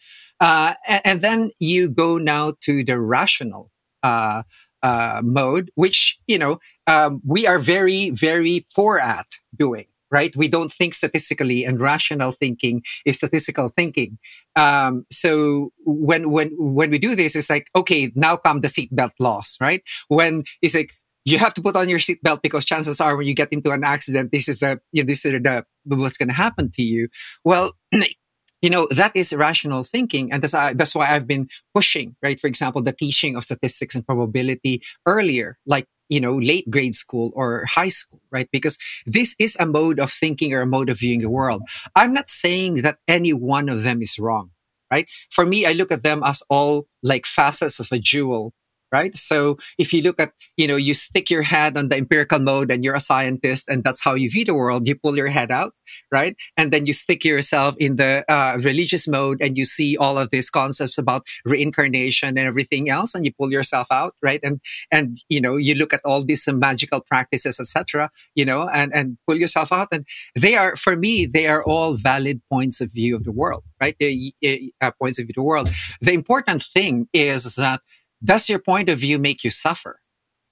Uh, 0.41 0.75
and, 0.87 1.03
and, 1.05 1.20
then 1.20 1.51
you 1.61 1.89
go 1.89 2.18
now 2.18 2.53
to 2.62 2.85
the 2.85 3.01
rational 3.01 3.70
uh, 4.03 4.43
uh, 4.83 5.22
mode, 5.25 5.70
which 5.75 6.18
you 6.27 6.39
know 6.39 6.59
um, 6.87 7.22
we 7.27 7.47
are 7.47 7.59
very 7.59 8.11
very 8.11 8.66
poor 8.75 8.99
at 8.99 9.27
doing. 9.57 9.87
Right, 10.14 10.34
we 10.36 10.46
don't 10.46 10.72
think 10.72 10.94
statistically, 10.94 11.64
and 11.64 11.80
rational 11.80 12.36
thinking 12.38 12.84
is 13.04 13.16
statistical 13.16 13.68
thinking. 13.68 14.16
Um, 14.54 15.06
so 15.10 15.72
when 15.84 16.30
when 16.30 16.50
when 16.56 16.90
we 16.90 16.98
do 17.00 17.16
this, 17.16 17.34
it's 17.34 17.50
like 17.50 17.68
okay, 17.74 18.12
now 18.14 18.36
come 18.36 18.60
the 18.60 18.68
seatbelt 18.68 19.10
laws, 19.18 19.58
Right, 19.60 19.82
when 20.06 20.44
it's 20.62 20.76
like 20.76 20.92
you 21.24 21.38
have 21.38 21.54
to 21.54 21.62
put 21.62 21.74
on 21.74 21.88
your 21.88 21.98
seatbelt 21.98 22.42
because 22.42 22.64
chances 22.64 23.00
are 23.00 23.16
when 23.16 23.26
you 23.26 23.34
get 23.34 23.52
into 23.52 23.72
an 23.72 23.82
accident, 23.82 24.30
this 24.30 24.48
is 24.48 24.62
a 24.62 24.78
you 24.92 25.02
know, 25.02 25.06
this 25.08 25.24
is 25.24 25.32
the 25.32 25.64
what's 25.86 26.16
going 26.16 26.28
to 26.28 26.34
happen 26.46 26.70
to 26.76 26.82
you. 26.82 27.08
Well, 27.42 27.72
you 28.62 28.70
know 28.70 28.88
that 28.92 29.12
is 29.14 29.34
rational 29.34 29.84
thinking 29.84 30.32
and 30.32 30.42
that's, 30.42 30.54
uh, 30.54 30.72
that's 30.74 30.94
why 30.94 31.06
i've 31.12 31.26
been 31.26 31.46
pushing 31.74 32.16
right 32.22 32.40
for 32.40 32.46
example 32.46 32.80
the 32.80 32.94
teaching 32.94 33.36
of 33.36 33.44
statistics 33.44 33.94
and 33.94 34.06
probability 34.06 34.80
earlier 35.06 35.58
like 35.66 35.86
you 36.09 36.20
know 36.20 36.36
late 36.36 36.68
grade 36.70 36.94
school 36.94 37.32
or 37.34 37.64
high 37.66 37.88
school 37.88 38.20
right? 38.30 38.48
Because 38.50 38.76
this 39.07 39.36
is 39.38 39.57
a 39.61 39.66
mode 39.66 40.00
of 40.00 40.11
thinking 40.11 40.52
or 40.52 40.62
a 40.62 40.66
mode 40.66 40.90
of 40.90 40.98
viewing 40.98 41.22
the 41.22 41.30
world. 41.30 41.62
I'm 41.94 42.12
not 42.12 42.28
saying 42.28 42.82
that 42.82 42.98
any 43.07 43.32
one 43.32 43.68
of 43.68 43.82
them 43.82 44.02
is 44.02 44.18
wrong 44.18 44.50
right? 44.90 45.09
For 45.30 45.46
me 45.46 45.66
i 45.66 45.72
look 45.72 45.92
at 45.92 46.02
them 46.02 46.22
as 46.24 46.42
all 46.48 46.86
like 47.02 47.26
facets 47.26 47.80
of 47.80 47.88
a 47.90 47.98
jewel 47.98 48.52
right? 48.95 49.16
So 49.16 49.59
if 49.76 49.92
you 49.92 50.03
look 50.03 50.20
at, 50.20 50.30
you 50.57 50.68
know, 50.68 50.76
you 50.76 50.95
stick 50.95 51.28
your 51.28 51.42
head 51.42 51.76
on 51.76 51.88
the 51.88 51.97
empirical 51.97 52.38
mode 52.38 52.70
and 52.70 52.84
you're 52.84 52.95
a 52.95 53.01
scientist 53.01 53.68
and 53.68 53.82
that's 53.82 54.01
how 54.01 54.14
you 54.14 54.30
view 54.30 54.45
the 54.45 54.55
world, 54.55 54.86
you 54.86 54.95
pull 54.95 55.16
your 55.16 55.26
head 55.26 55.51
out, 55.51 55.72
right? 56.12 56.36
And 56.57 56.72
then 56.72 56.86
you 56.86 56.92
stick 56.92 57.24
yourself 57.24 57.74
in 57.78 57.97
the 57.97 58.24
uh, 58.28 58.57
religious 58.62 59.09
mode 59.09 59.42
and 59.42 59.59
you 59.59 59.64
see 59.64 59.97
all 59.97 60.16
of 60.16 60.30
these 60.30 60.49
concepts 60.49 60.97
about 60.97 61.26
reincarnation 61.45 62.38
and 62.38 62.47
everything 62.47 62.88
else 62.88 63.16
and 63.16 63.26
you 63.26 63.32
pull 63.34 63.51
yourself 63.51 63.88
out, 63.90 64.14
right? 64.22 64.38
And, 64.45 64.61
and, 64.92 65.16
you 65.28 65.40
know, 65.40 65.57
you 65.57 65.74
look 65.74 65.92
at 65.92 66.01
all 66.05 66.22
these 66.24 66.47
magical 66.53 67.01
practices, 67.01 67.59
etc., 67.59 68.11
you 68.36 68.45
know, 68.45 68.68
and, 68.68 68.95
and 68.95 69.18
pull 69.26 69.36
yourself 69.36 69.72
out. 69.72 69.88
And 69.90 70.07
they 70.36 70.55
are, 70.55 70.76
for 70.76 70.95
me, 70.95 71.26
they 71.26 71.49
are 71.49 71.64
all 71.64 71.97
valid 71.97 72.40
points 72.49 72.80
of 72.80 72.92
view 72.92 73.16
of 73.16 73.24
the 73.24 73.32
world, 73.32 73.64
right? 73.80 73.97
The, 73.99 74.32
uh, 74.80 74.92
points 75.03 75.18
of 75.18 75.26
view 75.26 75.32
of 75.32 75.40
the 75.42 75.42
world. 75.42 75.70
The 76.01 76.12
important 76.12 76.62
thing 76.62 77.09
is 77.12 77.57
that 77.57 77.80
does 78.25 78.49
your 78.49 78.59
point 78.59 78.89
of 78.89 78.99
view 78.99 79.18
make 79.18 79.45
you 79.45 79.51
suffer? 79.51 80.01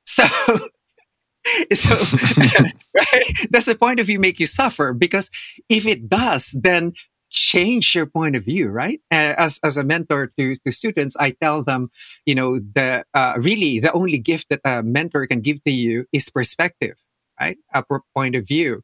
So, 0.05 0.25
so 1.73 1.95
right? 2.97 3.51
does 3.51 3.67
the 3.67 3.77
point 3.79 4.01
of 4.01 4.07
view 4.07 4.19
make 4.19 4.39
you 4.39 4.47
suffer? 4.47 4.93
Because 4.93 5.31
if 5.69 5.87
it 5.87 6.09
does, 6.09 6.57
then 6.61 6.93
change 7.31 7.95
your 7.95 8.05
point 8.05 8.37
of 8.37 8.45
view, 8.45 8.69
right? 8.69 9.01
As, 9.11 9.59
as 9.65 9.79
a 9.79 9.85
mentor 9.85 10.33
to, 10.39 10.57
to 10.57 10.73
students, 10.73 11.17
I 11.19 11.31
tell 11.31 11.63
them, 11.63 11.91
you 12.27 12.35
know, 12.35 12.59
the, 12.59 13.05
uh, 13.15 13.35
really 13.39 13.81
the 13.81 13.93
only 13.93 14.19
gift 14.19 14.49
that 14.51 14.61
a 14.67 14.83
mentor 14.83 15.27
can 15.27 15.41
give 15.41 15.65
to 15.65 15.71
you 15.71 16.05
is 16.13 16.29
perspective 16.29 16.97
right? 17.41 17.59
A 17.75 17.85
point 18.15 18.37
of 18.37 18.47
view. 18.47 18.83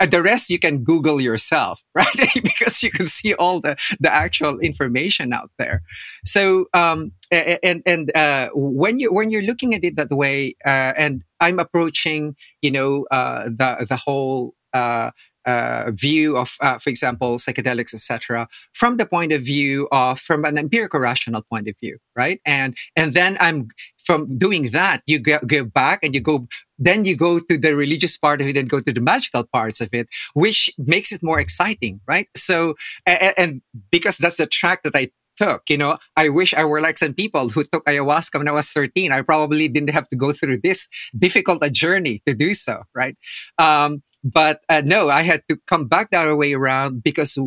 And 0.00 0.10
the 0.10 0.22
rest 0.22 0.48
you 0.48 0.58
can 0.58 0.82
Google 0.82 1.20
yourself, 1.20 1.82
right? 1.94 2.06
because 2.34 2.82
you 2.82 2.90
can 2.90 3.06
see 3.06 3.34
all 3.34 3.60
the, 3.60 3.76
the 4.00 4.12
actual 4.12 4.58
information 4.60 5.32
out 5.32 5.50
there. 5.58 5.82
So, 6.24 6.66
um, 6.74 7.12
and, 7.30 7.82
and, 7.86 8.16
uh, 8.16 8.48
when 8.54 8.98
you, 8.98 9.12
when 9.12 9.30
you're 9.30 9.42
looking 9.42 9.74
at 9.74 9.84
it 9.84 9.96
that 9.96 10.10
way, 10.10 10.56
uh, 10.66 10.94
and 10.96 11.22
I'm 11.38 11.58
approaching, 11.58 12.34
you 12.62 12.70
know, 12.70 13.06
uh, 13.10 13.44
the, 13.44 13.86
the 13.88 13.96
whole, 13.96 14.54
uh, 14.72 15.10
uh, 15.46 15.90
view 15.92 16.36
of, 16.36 16.56
uh, 16.60 16.78
for 16.78 16.90
example, 16.90 17.36
psychedelics, 17.36 17.94
etc., 17.94 18.48
from 18.72 18.96
the 18.96 19.06
point 19.06 19.32
of 19.32 19.42
view 19.42 19.88
of 19.92 20.18
from 20.18 20.44
an 20.44 20.58
empirical 20.58 21.00
rational 21.00 21.42
point 21.42 21.68
of 21.68 21.74
view, 21.80 21.98
right? 22.16 22.40
And 22.44 22.76
and 22.96 23.14
then 23.14 23.36
I'm 23.40 23.68
from 24.04 24.38
doing 24.38 24.70
that, 24.70 25.02
you 25.06 25.18
go, 25.18 25.38
go 25.46 25.64
back 25.64 26.00
and 26.02 26.14
you 26.14 26.20
go, 26.20 26.48
then 26.78 27.04
you 27.04 27.14
go 27.14 27.38
to 27.38 27.56
the 27.56 27.76
religious 27.76 28.16
part 28.16 28.40
of 28.40 28.48
it 28.48 28.56
and 28.56 28.68
go 28.68 28.80
to 28.80 28.92
the 28.92 29.00
magical 29.00 29.44
parts 29.52 29.80
of 29.80 29.88
it, 29.92 30.08
which 30.34 30.70
makes 30.78 31.12
it 31.12 31.22
more 31.22 31.38
exciting, 31.38 32.00
right? 32.08 32.26
So, 32.36 32.74
and, 33.06 33.34
and 33.36 33.62
because 33.92 34.16
that's 34.16 34.38
the 34.38 34.46
track 34.46 34.82
that 34.82 34.96
I 34.96 35.10
took. 35.40 35.62
You 35.68 35.78
know, 35.78 35.96
I 36.16 36.28
wish 36.28 36.52
I 36.54 36.64
were 36.64 36.80
like 36.80 36.98
some 36.98 37.14
people 37.14 37.48
who 37.48 37.64
took 37.64 37.84
ayahuasca 37.86 38.38
when 38.38 38.48
I 38.48 38.52
was 38.52 38.70
13. 38.70 39.12
I 39.12 39.22
probably 39.22 39.68
didn't 39.68 39.90
have 39.90 40.08
to 40.10 40.16
go 40.16 40.32
through 40.32 40.60
this 40.62 40.88
difficult 41.16 41.64
a 41.64 41.70
journey 41.70 42.22
to 42.26 42.34
do 42.34 42.52
so, 42.54 42.82
right? 42.94 43.16
Um, 43.58 44.02
but 44.22 44.60
uh, 44.68 44.82
no, 44.84 45.08
I 45.08 45.22
had 45.22 45.42
to 45.48 45.56
come 45.66 45.86
back 45.86 46.10
the 46.10 46.18
other 46.18 46.36
way 46.36 46.52
around 46.52 47.02
because 47.02 47.38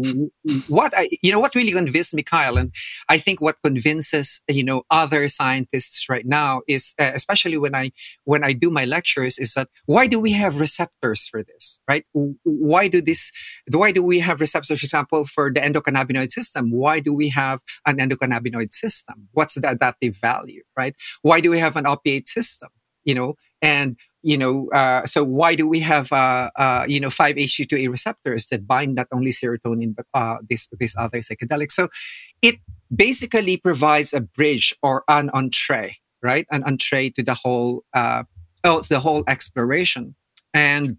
what 0.67 0.93
I, 0.97 1.09
you 1.21 1.31
know, 1.31 1.39
what 1.39 1.53
really 1.55 1.71
convinced 1.71 2.13
me, 2.13 2.23
Kyle, 2.23 2.57
and 2.57 2.73
I 3.09 3.19
think 3.19 3.41
what 3.41 3.57
convinces, 3.63 4.41
you 4.49 4.63
know, 4.63 4.83
other 4.89 5.27
scientists 5.27 6.07
right 6.09 6.25
now 6.25 6.61
is, 6.67 6.95
uh, 6.99 7.11
especially 7.13 7.57
when 7.57 7.75
I, 7.75 7.91
when 8.23 8.43
I 8.43 8.53
do 8.53 8.69
my 8.69 8.85
lectures 8.85 9.37
is 9.37 9.53
that 9.53 9.69
why 9.85 10.07
do 10.07 10.19
we 10.19 10.31
have 10.31 10.59
receptors 10.59 11.27
for 11.27 11.43
this, 11.43 11.79
right? 11.87 12.05
Why 12.43 12.87
do 12.87 13.01
this, 13.01 13.31
why 13.71 13.91
do 13.91 14.01
we 14.01 14.19
have 14.19 14.39
receptors, 14.39 14.79
for 14.79 14.85
example, 14.85 15.25
for 15.25 15.51
the 15.53 15.59
endocannabinoid 15.61 16.31
system? 16.31 16.71
Why 16.71 16.99
do 16.99 17.13
we 17.13 17.29
have 17.29 17.61
an 17.85 17.97
endocannabinoid 17.97 18.73
system? 18.73 19.27
What's 19.33 19.55
the 19.55 19.69
adaptive 19.69 20.17
value, 20.17 20.63
right? 20.77 20.95
Why 21.21 21.39
do 21.39 21.51
we 21.51 21.59
have 21.59 21.75
an 21.75 21.85
opiate 21.85 22.27
system? 22.27 22.69
You 23.03 23.15
know, 23.15 23.35
and 23.61 23.97
you 24.23 24.37
know, 24.37 24.69
uh, 24.71 25.05
so 25.05 25.23
why 25.23 25.53
do 25.53 25.67
we 25.67 25.81
have, 25.81 26.11
uh, 26.11 26.49
uh, 26.55 26.85
you 26.87 26.99
know, 26.99 27.09
5-HT2A 27.09 27.91
receptors 27.91 28.47
that 28.47 28.65
bind 28.65 28.95
not 28.95 29.07
only 29.11 29.31
serotonin, 29.31 29.93
but 29.95 30.05
uh, 30.13 30.37
this, 30.49 30.69
this 30.79 30.95
other 30.97 31.19
psychedelic? 31.19 31.71
So 31.71 31.89
it 32.41 32.55
basically 32.95 33.57
provides 33.57 34.13
a 34.13 34.21
bridge 34.21 34.73
or 34.81 35.03
an 35.09 35.29
entree, 35.33 35.97
right? 36.21 36.47
An 36.51 36.63
entree 36.63 37.09
to 37.11 37.23
the 37.23 37.33
whole, 37.33 37.83
uh, 37.93 38.23
oh, 38.63 38.81
the 38.81 39.01
whole 39.01 39.25
exploration. 39.27 40.15
And, 40.53 40.97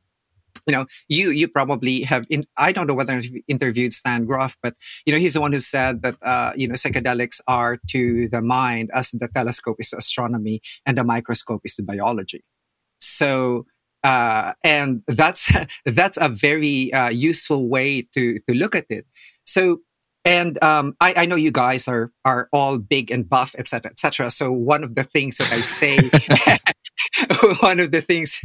you 0.67 0.73
know, 0.73 0.85
you, 1.09 1.31
you 1.31 1.49
probably 1.49 2.03
have, 2.03 2.27
in, 2.29 2.45
I 2.59 2.73
don't 2.73 2.87
know 2.87 2.95
whether 2.95 3.19
you 3.19 3.43
interviewed 3.49 3.95
Stan 3.95 4.27
Grof, 4.27 4.59
but, 4.63 4.75
you 5.07 5.15
know, 5.15 5.19
he's 5.19 5.33
the 5.33 5.41
one 5.41 5.53
who 5.53 5.61
said 5.61 6.03
that, 6.03 6.17
uh, 6.21 6.53
you 6.57 6.69
know, 6.69 6.75
psychedelics 6.75 7.41
are 7.49 7.79
to 7.89 8.29
the 8.29 8.43
mind 8.43 8.91
as 8.93 9.13
the 9.13 9.29
telescope 9.29 9.77
is 9.79 9.95
astronomy 9.95 10.61
and 10.85 10.99
the 10.99 11.05
microscope 11.05 11.63
is 11.65 11.75
to 11.77 11.83
biology 11.83 12.45
so, 13.05 13.67
uh, 14.03 14.53
and 14.63 15.03
that's 15.07 15.53
that's 15.87 16.19
a 16.21 16.29
very 16.29 16.93
uh, 16.93 17.11
useful 17.11 17.69
way 17.69 18.03
to 18.15 18.39
to 18.49 18.55
look 18.55 18.75
at 18.75 18.87
it. 18.89 19.07
So, 19.45 19.81
and 20.25 20.63
um, 20.63 20.97
I, 21.01 21.15
I, 21.19 21.27
know 21.27 21.37
you 21.37 21.51
guys 21.51 21.87
are 21.87 22.11
are 22.25 22.49
all 22.53 22.79
big 22.79 23.11
and 23.11 23.29
buff, 23.29 23.55
etc., 23.59 23.91
etc. 23.91 24.31
So 24.31 24.51
one 24.53 24.83
of 24.83 24.95
the 24.95 25.05
things 25.05 25.37
that 25.37 25.53
I 25.53 25.61
say, 25.61 25.99
one 27.61 27.81
of 27.81 27.91
the 27.93 28.01
things 28.01 28.41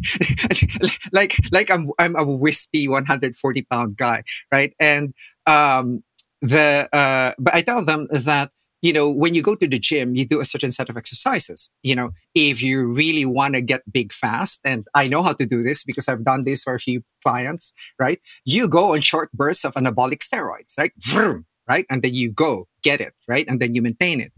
like 1.12 1.36
like 1.52 1.72
I'm 1.72 1.90
I'm 1.98 2.16
a 2.16 2.24
wispy 2.24 2.88
140 2.88 3.62
pound 3.64 3.98
guy, 3.98 4.24
right? 4.52 4.74
And 4.80 5.14
um 5.46 6.04
the 6.42 6.88
uh 6.94 7.34
but 7.38 7.54
I 7.54 7.62
tell 7.62 7.84
them 7.84 8.08
that 8.12 8.52
you 8.82 8.94
know, 8.94 9.10
when 9.10 9.34
you 9.34 9.42
go 9.42 9.56
to 9.56 9.68
the 9.68 9.80
gym, 9.80 10.16
you 10.16 10.26
do 10.26 10.40
a 10.40 10.46
certain 10.46 10.72
set 10.72 10.90
of 10.90 10.98
exercises. 10.98 11.70
You 11.84 11.96
know, 11.96 12.12
if 12.34 12.62
you 12.62 12.86
really 12.86 13.26
want 13.26 13.56
to 13.56 13.62
get 13.62 13.82
big 13.92 14.14
fast, 14.14 14.62
and 14.64 14.88
I 14.96 15.08
know 15.08 15.22
how 15.22 15.34
to 15.34 15.46
do 15.46 15.64
this 15.64 15.84
because 15.84 16.08
I've 16.08 16.24
done 16.24 16.46
this 16.46 16.64
for 16.64 16.76
a 16.76 16.80
few 16.80 17.02
clients, 17.26 17.74
right? 18.00 18.20
You 18.46 18.68
go 18.68 18.94
on 18.94 19.02
short 19.02 19.32
bursts 19.34 19.66
of 19.66 19.74
anabolic 19.74 20.20
steroids, 20.20 20.78
right? 20.78 20.92
Vroom, 21.00 21.46
right? 21.68 21.86
And 21.90 22.02
then 22.02 22.14
you 22.14 22.32
go 22.32 22.68
get 22.82 23.02
it, 23.02 23.14
right? 23.28 23.46
And 23.50 23.60
then 23.60 23.76
you 23.76 23.82
maintain 23.82 24.22
it. 24.22 24.32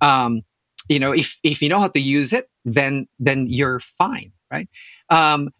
Um, 0.00 0.42
you 0.88 0.98
know, 0.98 1.12
if, 1.12 1.38
if 1.42 1.60
you 1.62 1.68
know 1.68 1.80
how 1.80 1.88
to 1.88 2.00
use 2.00 2.32
it, 2.32 2.48
then, 2.64 3.06
then 3.18 3.46
you're 3.48 3.80
fine, 3.80 4.32
right? 4.52 4.68
Um, 5.08 5.50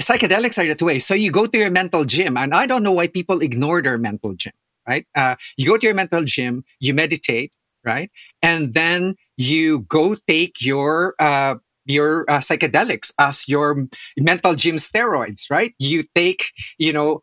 psychedelics 0.00 0.58
are 0.58 0.66
that 0.66 0.82
way. 0.82 0.98
So 0.98 1.14
you 1.14 1.30
go 1.30 1.46
to 1.46 1.58
your 1.58 1.70
mental 1.70 2.04
gym 2.04 2.36
and 2.36 2.54
I 2.54 2.66
don't 2.66 2.82
know 2.82 2.92
why 2.92 3.06
people 3.06 3.40
ignore 3.40 3.82
their 3.82 3.98
mental 3.98 4.34
gym, 4.34 4.52
right? 4.86 5.06
Uh, 5.14 5.36
you 5.56 5.66
go 5.66 5.76
to 5.76 5.86
your 5.86 5.94
mental 5.94 6.24
gym, 6.24 6.64
you 6.80 6.94
meditate, 6.94 7.52
right? 7.84 8.10
And 8.42 8.74
then 8.74 9.16
you 9.36 9.80
go 9.82 10.14
take 10.26 10.64
your, 10.64 11.14
uh, 11.18 11.56
your 11.84 12.30
uh, 12.30 12.38
psychedelics 12.38 13.12
as 13.18 13.48
your 13.48 13.86
mental 14.16 14.54
gym 14.54 14.76
steroids, 14.76 15.50
right? 15.50 15.74
You 15.78 16.04
take, 16.14 16.52
you 16.78 16.92
know, 16.92 17.22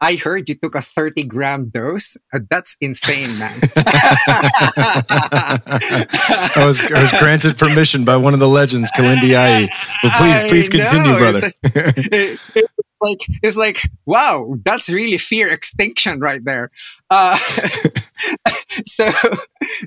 I 0.00 0.16
heard 0.16 0.48
you 0.48 0.54
took 0.54 0.74
a 0.74 0.82
30 0.82 1.24
gram 1.24 1.68
dose. 1.68 2.16
Uh, 2.32 2.40
that's 2.50 2.76
insane, 2.80 3.38
man. 3.38 3.52
I 6.56 6.64
was 6.64 6.80
I 6.92 7.00
was 7.00 7.12
granted 7.12 7.56
permission 7.56 8.04
by 8.04 8.16
one 8.16 8.34
of 8.34 8.40
the 8.40 8.48
legends, 8.48 8.90
Kilindi 8.92 9.34
Iyi. 9.34 9.68
But 10.02 10.12
please, 10.12 10.44
please 10.48 10.68
continue, 10.68 11.16
brother. 11.16 11.52
It, 11.64 12.65
like 13.00 13.26
it's 13.42 13.56
like 13.56 13.82
wow, 14.06 14.56
that's 14.64 14.88
really 14.88 15.18
fear 15.18 15.48
extinction 15.48 16.20
right 16.20 16.44
there. 16.44 16.70
Uh, 17.10 17.38
so, 18.86 19.12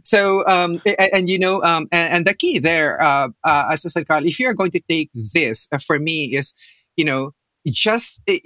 so, 0.03 0.45
um, 0.47 0.82
and, 0.86 1.14
and, 1.14 1.30
you 1.30 1.39
know, 1.39 1.62
um, 1.64 1.88
and, 1.91 2.14
and, 2.14 2.28
the 2.28 2.34
key 2.34 2.60
there, 2.60 3.01
uh, 3.01 3.30
uh, 3.43 3.70
as 3.72 3.86
I 3.86 3.89
said, 3.89 4.07
Carl, 4.07 4.26
if 4.26 4.39
you're 4.39 4.53
going 4.53 4.72
to 4.72 4.82
take 4.88 5.10
this, 5.34 5.68
uh, 5.72 5.80
for 5.80 5.99
me 5.99 6.36
is, 6.36 6.53
you 6.95 7.05
know, 7.05 7.34
just, 7.68 8.22
it, 8.28 8.43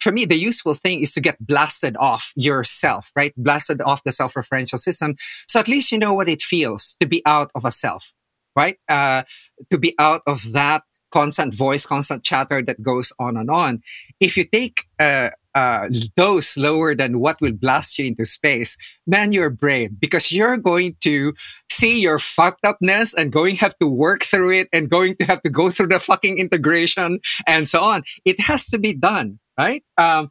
for 0.00 0.12
me, 0.12 0.24
the 0.24 0.36
useful 0.36 0.74
thing 0.74 1.02
is 1.02 1.12
to 1.14 1.20
get 1.20 1.44
blasted 1.44 1.96
off 1.98 2.32
yourself, 2.36 3.12
right? 3.14 3.32
Blasted 3.36 3.80
off 3.82 4.02
the 4.04 4.12
self-referential 4.12 4.78
system. 4.78 5.16
So 5.46 5.60
at 5.60 5.68
least 5.68 5.92
you 5.92 5.98
know 5.98 6.12
what 6.12 6.28
it 6.28 6.42
feels 6.42 6.96
to 7.00 7.06
be 7.06 7.22
out 7.24 7.50
of 7.54 7.64
a 7.64 7.70
self, 7.70 8.12
right? 8.56 8.78
Uh, 8.88 9.22
to 9.70 9.78
be 9.78 9.94
out 9.98 10.22
of 10.26 10.52
that 10.52 10.82
constant 11.10 11.54
voice, 11.54 11.86
constant 11.86 12.24
chatter 12.24 12.62
that 12.62 12.82
goes 12.82 13.12
on 13.18 13.36
and 13.36 13.50
on. 13.50 13.82
If 14.20 14.36
you 14.36 14.44
take 14.44 14.84
a, 15.00 15.30
uh, 15.54 15.88
dose 16.16 16.58
lower 16.58 16.94
than 16.94 17.18
what 17.18 17.40
will 17.40 17.52
blast 17.52 17.98
you 17.98 18.04
into 18.04 18.26
space, 18.26 18.76
man, 19.06 19.32
you're 19.32 19.48
brave 19.48 19.98
because 19.98 20.30
you're 20.30 20.58
going 20.58 20.94
to 21.00 21.32
see 21.72 21.98
your 21.98 22.18
fucked 22.18 22.64
upness 22.64 23.14
and 23.14 23.32
going 23.32 23.56
have 23.56 23.76
to 23.78 23.88
work 23.88 24.22
through 24.22 24.52
it 24.52 24.68
and 24.72 24.90
going 24.90 25.16
to 25.16 25.24
have 25.24 25.40
to 25.42 25.48
go 25.48 25.70
through 25.70 25.86
the 25.86 25.98
fucking 25.98 26.36
integration 26.38 27.20
and 27.46 27.66
so 27.66 27.80
on. 27.80 28.02
It 28.26 28.38
has 28.40 28.66
to 28.66 28.78
be 28.78 28.92
done, 28.92 29.38
right? 29.56 29.82
Um, 29.96 30.30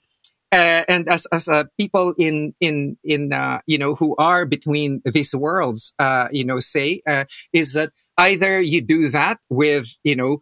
uh, 0.52 0.84
and 0.88 1.10
as 1.10 1.26
as 1.34 1.48
uh, 1.48 1.64
people 1.78 2.14
in 2.18 2.54
in 2.62 2.98
in 3.04 3.34
uh, 3.34 3.60
you 3.66 3.78
know 3.78 3.96
who 3.96 4.16
are 4.18 4.46
between 4.46 5.02
these 5.04 5.36
worlds, 5.36 5.94
uh, 6.00 6.28
you 6.32 6.46
know, 6.46 6.60
say 6.60 7.02
uh, 7.08 7.26
is 7.52 7.74
that 7.74 7.92
either 8.18 8.62
you 8.62 8.80
do 8.80 9.10
that 9.10 9.40
with 9.50 9.88
you 10.04 10.16
know 10.16 10.40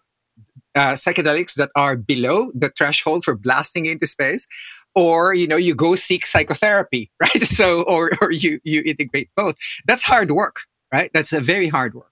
uh, 0.76 0.94
psychedelics 0.94 1.56
that 1.56 1.70
are 1.76 1.96
below 1.96 2.52
the 2.54 2.70
threshold 2.70 3.24
for 3.24 3.36
blasting 3.36 3.86
into 3.86 4.08
space 4.08 4.48
or 4.96 5.34
you 5.34 5.48
know 5.48 5.56
you 5.56 5.76
go 5.76 5.96
seek 5.96 6.26
psychotherapy 6.26 7.12
right 7.22 7.42
so 7.42 7.84
or, 7.84 8.12
or 8.22 8.32
you 8.32 8.60
you 8.64 8.82
integrate 8.86 9.30
both 9.36 9.56
that's 9.86 10.04
hard 10.04 10.32
work 10.32 10.62
right 10.94 11.12
that's 11.14 11.34
a 11.34 11.42
very 11.42 11.68
hard 11.68 11.94
work 11.94 12.12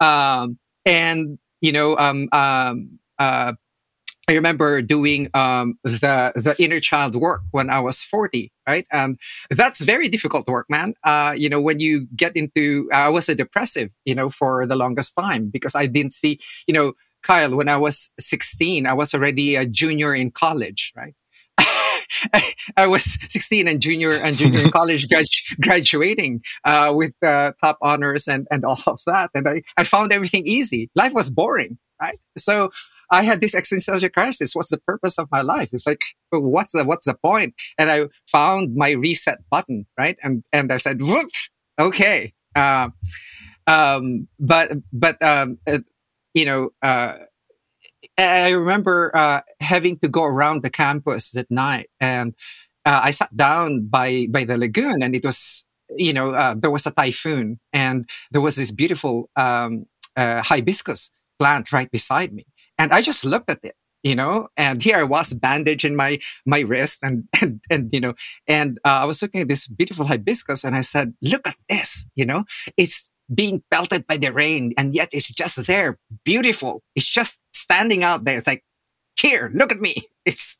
um, 0.00 0.58
and 0.84 1.38
you 1.60 1.72
know 1.72 1.96
um, 1.98 2.28
um, 2.32 2.98
uh, 3.18 3.52
I 4.28 4.32
remember 4.32 4.80
doing 4.80 5.28
um, 5.34 5.78
the 5.82 6.32
the 6.34 6.54
inner 6.58 6.80
child 6.80 7.14
work 7.14 7.42
when 7.50 7.68
I 7.68 7.80
was 7.80 8.02
forty, 8.02 8.52
right? 8.66 8.86
And 8.90 9.18
that's 9.50 9.80
very 9.80 10.08
difficult 10.08 10.48
work, 10.48 10.66
man. 10.70 10.94
Uh, 11.04 11.34
you 11.36 11.50
know, 11.50 11.60
when 11.60 11.78
you 11.78 12.06
get 12.16 12.34
into, 12.34 12.88
I 12.92 13.10
was 13.10 13.28
a 13.28 13.34
depressive, 13.34 13.90
you 14.06 14.14
know, 14.14 14.30
for 14.30 14.66
the 14.66 14.76
longest 14.76 15.14
time 15.14 15.50
because 15.50 15.74
I 15.74 15.84
didn't 15.86 16.14
see, 16.14 16.40
you 16.66 16.72
know, 16.72 16.94
Kyle, 17.24 17.56
when 17.56 17.68
I 17.68 17.76
was 17.76 18.10
16, 18.20 18.86
I 18.86 18.92
was 18.92 19.14
already 19.14 19.56
a 19.56 19.66
junior 19.66 20.14
in 20.14 20.30
college, 20.30 20.92
right? 20.96 21.14
I 22.76 22.86
was 22.86 23.18
16 23.32 23.66
and 23.66 23.80
junior 23.80 24.12
and 24.12 24.36
junior 24.36 24.60
in 24.60 24.70
college 24.72 25.08
grad- 25.08 25.26
graduating 25.60 26.42
uh, 26.64 26.92
with 26.94 27.14
uh, 27.22 27.52
top 27.62 27.78
honors 27.82 28.28
and, 28.28 28.46
and 28.50 28.64
all 28.64 28.80
of 28.86 29.00
that. 29.06 29.30
And 29.34 29.48
I, 29.48 29.62
I 29.76 29.84
found 29.84 30.12
everything 30.12 30.46
easy. 30.46 30.90
Life 30.94 31.14
was 31.14 31.30
boring, 31.30 31.78
right? 32.00 32.18
So 32.36 32.70
I 33.10 33.22
had 33.22 33.40
this 33.40 33.54
existential 33.54 34.08
crisis. 34.10 34.54
What's 34.54 34.70
the 34.70 34.78
purpose 34.78 35.18
of 35.18 35.28
my 35.30 35.42
life? 35.42 35.70
It's 35.72 35.86
like, 35.86 36.02
what's 36.30 36.72
the, 36.72 36.84
what's 36.84 37.06
the 37.06 37.14
point? 37.14 37.54
And 37.78 37.90
I 37.90 38.06
found 38.30 38.74
my 38.74 38.92
reset 38.92 39.38
button, 39.50 39.86
right? 39.98 40.18
And, 40.22 40.42
and 40.52 40.72
I 40.72 40.76
said, 40.76 41.00
Whoop, 41.00 41.30
okay. 41.78 42.32
Uh, 42.54 42.90
um, 43.66 44.28
but, 44.38 44.72
but, 44.92 45.20
um, 45.22 45.58
uh, 45.66 45.78
you 46.34 46.44
know, 46.44 46.70
uh, 46.82 47.14
I 48.18 48.50
remember 48.50 49.14
uh, 49.16 49.40
having 49.60 49.98
to 50.00 50.08
go 50.08 50.24
around 50.24 50.62
the 50.62 50.70
campus 50.70 51.36
at 51.36 51.50
night, 51.50 51.88
and 52.00 52.34
uh, 52.84 53.00
I 53.04 53.10
sat 53.10 53.34
down 53.36 53.86
by 53.86 54.26
by 54.30 54.44
the 54.44 54.58
lagoon, 54.58 55.02
and 55.02 55.14
it 55.14 55.24
was, 55.24 55.66
you 55.96 56.12
know, 56.12 56.34
uh, 56.34 56.54
there 56.56 56.70
was 56.70 56.86
a 56.86 56.90
typhoon, 56.90 57.60
and 57.72 58.08
there 58.30 58.42
was 58.42 58.56
this 58.56 58.70
beautiful 58.70 59.30
um, 59.36 59.86
uh, 60.16 60.42
hibiscus 60.42 61.10
plant 61.38 61.72
right 61.72 61.90
beside 61.90 62.32
me, 62.32 62.46
and 62.78 62.92
I 62.92 63.00
just 63.00 63.24
looked 63.24 63.50
at 63.50 63.64
it, 63.64 63.74
you 64.02 64.14
know, 64.14 64.48
and 64.56 64.82
here 64.82 64.96
I 64.96 65.04
was, 65.04 65.32
bandaged 65.32 65.84
in 65.84 65.96
my 65.96 66.18
my 66.46 66.60
wrist, 66.60 67.00
and 67.02 67.24
and 67.40 67.60
and 67.70 67.92
you 67.92 68.00
know, 68.00 68.14
and 68.46 68.78
uh, 68.84 69.02
I 69.02 69.04
was 69.06 69.22
looking 69.22 69.40
at 69.40 69.48
this 69.48 69.66
beautiful 69.66 70.06
hibiscus, 70.06 70.62
and 70.64 70.76
I 70.76 70.82
said, 70.82 71.14
"Look 71.22 71.48
at 71.48 71.56
this, 71.68 72.06
you 72.14 72.26
know, 72.26 72.44
it's 72.76 73.10
being 73.32 73.62
pelted 73.70 74.06
by 74.06 74.16
the 74.16 74.32
rain 74.32 74.72
and 74.76 74.94
yet 74.94 75.10
it's 75.12 75.28
just 75.28 75.66
there 75.66 75.98
beautiful. 76.24 76.82
It's 76.94 77.06
just 77.06 77.40
standing 77.52 78.02
out 78.02 78.24
there. 78.24 78.36
It's 78.36 78.46
like 78.46 78.64
here 79.18 79.50
look 79.54 79.72
at 79.72 79.80
me. 79.80 79.94
It's 80.26 80.58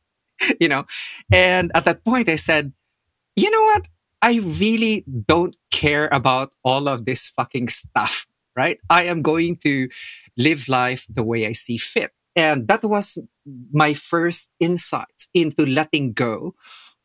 you 0.59 0.67
know? 0.67 0.85
And 1.31 1.71
at 1.73 1.85
that 1.85 2.03
point 2.05 2.29
i 2.29 2.35
said 2.35 2.73
you 3.35 3.49
know 3.51 3.63
what? 3.63 3.87
I 4.21 4.39
really 4.39 5.03
don't 5.27 5.55
care 5.71 6.07
about 6.11 6.53
all 6.63 6.87
of 6.87 7.05
this 7.05 7.29
fucking 7.29 7.69
stuff 7.69 8.25
right? 8.55 8.79
I 8.89 9.03
am 9.03 9.21
going 9.21 9.57
to 9.57 9.89
live 10.37 10.67
life 10.67 11.05
the 11.09 11.23
way 11.23 11.45
i 11.45 11.51
see 11.51 11.77
fit. 11.77 12.11
And 12.35 12.67
that 12.67 12.83
was 12.83 13.17
my 13.71 13.93
first 13.93 14.51
insights 14.59 15.29
into 15.33 15.65
letting 15.65 16.13
go 16.13 16.55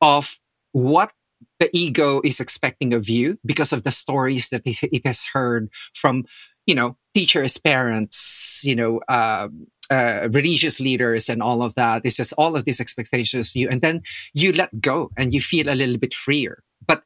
of 0.00 0.38
what 0.72 1.12
the 1.60 1.70
ego 1.72 2.20
is 2.24 2.40
expecting 2.40 2.92
of 2.94 3.08
you 3.08 3.38
because 3.44 3.72
of 3.72 3.84
the 3.84 3.90
stories 3.90 4.48
that 4.48 4.62
it 4.64 5.06
has 5.06 5.24
heard 5.24 5.68
from, 5.94 6.24
you 6.66 6.74
know, 6.74 6.96
teachers, 7.14 7.58
parents, 7.58 8.62
you 8.64 8.74
know, 8.74 9.00
uh, 9.08 9.48
uh, 9.90 10.28
religious 10.32 10.80
leaders 10.80 11.28
and 11.28 11.42
all 11.42 11.62
of 11.62 11.74
that. 11.74 12.02
It's 12.04 12.16
just 12.16 12.32
all 12.38 12.56
of 12.56 12.64
these 12.64 12.80
expectations 12.80 13.54
you. 13.54 13.68
And 13.68 13.82
then 13.82 14.02
you 14.32 14.52
let 14.52 14.80
go 14.80 15.10
and 15.16 15.34
you 15.34 15.40
feel 15.40 15.68
a 15.68 15.76
little 15.76 15.98
bit 15.98 16.14
freer. 16.14 16.62
But 16.86 17.02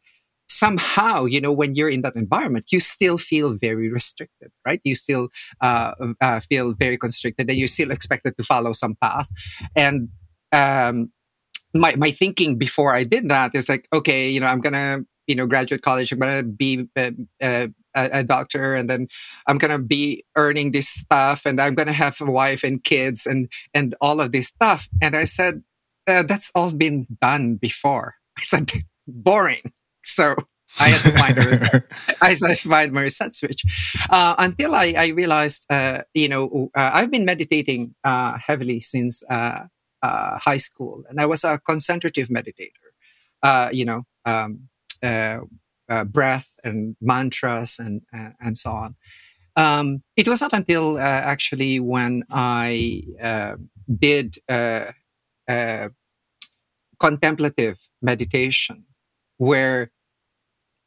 somehow, 0.48 1.24
you 1.24 1.40
know, 1.40 1.52
when 1.52 1.74
you're 1.74 1.90
in 1.90 2.02
that 2.02 2.14
environment, 2.14 2.70
you 2.70 2.78
still 2.78 3.18
feel 3.18 3.54
very 3.54 3.90
restricted, 3.90 4.52
right? 4.64 4.80
You 4.84 4.94
still 4.94 5.28
uh, 5.62 5.94
uh, 6.20 6.40
feel 6.40 6.74
very 6.74 6.98
constricted 6.98 7.50
and 7.50 7.58
you're 7.58 7.68
still 7.68 7.90
expected 7.90 8.36
to 8.36 8.44
follow 8.44 8.72
some 8.72 8.96
path. 9.00 9.28
And 9.74 10.10
um, 10.52 11.10
my 11.74 11.94
my 11.96 12.10
thinking 12.10 12.56
before 12.56 12.92
I 12.94 13.04
did 13.04 13.28
that 13.28 13.54
is 13.54 13.68
like, 13.68 13.88
okay, 13.92 14.30
you 14.30 14.40
know, 14.40 14.46
I'm 14.46 14.60
gonna 14.60 15.00
you 15.26 15.34
know 15.34 15.46
graduate 15.46 15.82
college, 15.82 16.12
I'm 16.12 16.18
gonna 16.18 16.42
be 16.42 16.88
a, 16.96 17.12
a, 17.42 17.68
a 17.94 18.22
doctor, 18.24 18.74
and 18.74 18.88
then 18.88 19.08
I'm 19.46 19.58
gonna 19.58 19.78
be 19.78 20.24
earning 20.36 20.72
this 20.72 20.88
stuff, 20.88 21.44
and 21.46 21.60
I'm 21.60 21.74
gonna 21.74 21.92
have 21.92 22.20
a 22.20 22.26
wife 22.26 22.64
and 22.64 22.82
kids, 22.82 23.26
and 23.26 23.50
and 23.74 23.94
all 24.00 24.20
of 24.20 24.32
this 24.32 24.48
stuff. 24.48 24.88
And 25.02 25.16
I 25.16 25.24
said, 25.24 25.62
uh, 26.06 26.22
that's 26.22 26.50
all 26.54 26.72
been 26.72 27.06
done 27.20 27.56
before. 27.56 28.14
I 28.38 28.42
said, 28.42 28.72
boring. 29.06 29.72
So 30.02 30.34
I 30.80 30.88
had 30.88 31.12
to 31.12 31.18
find 31.18 31.38
a 31.38 31.48
reset. 31.48 31.84
I 32.22 32.28
had 32.30 32.38
to 32.38 32.68
find 32.68 32.92
my 32.92 33.02
reset 33.02 33.34
switch 33.34 33.62
uh, 34.10 34.34
until 34.38 34.74
I, 34.74 34.94
I 34.96 35.06
realized, 35.08 35.66
uh, 35.70 36.02
you 36.14 36.28
know, 36.28 36.70
uh, 36.74 36.90
I've 36.92 37.10
been 37.10 37.24
meditating 37.24 37.94
uh, 38.04 38.38
heavily 38.38 38.80
since 38.80 39.22
uh, 40.04 40.38
high 40.38 40.58
school, 40.58 41.02
and 41.08 41.18
I 41.18 41.26
was 41.26 41.44
a 41.44 41.58
concentrative 41.58 42.28
meditator. 42.28 42.88
Uh, 43.42 43.68
you 43.72 43.84
know, 43.84 44.02
um, 44.26 44.68
uh, 45.02 45.38
uh 45.88 46.04
breath 46.04 46.58
and 46.62 46.96
mantras 47.00 47.78
and 47.78 48.02
and 48.12 48.58
so 48.58 48.70
on. 48.70 48.96
Um, 49.56 50.02
it 50.16 50.28
was 50.28 50.40
not 50.40 50.52
until 50.52 50.96
uh, 50.96 51.00
actually 51.32 51.80
when 51.80 52.24
I 52.30 53.02
did 53.88 54.38
contemplative 56.98 57.78
meditation 58.02 58.84
where 59.38 59.90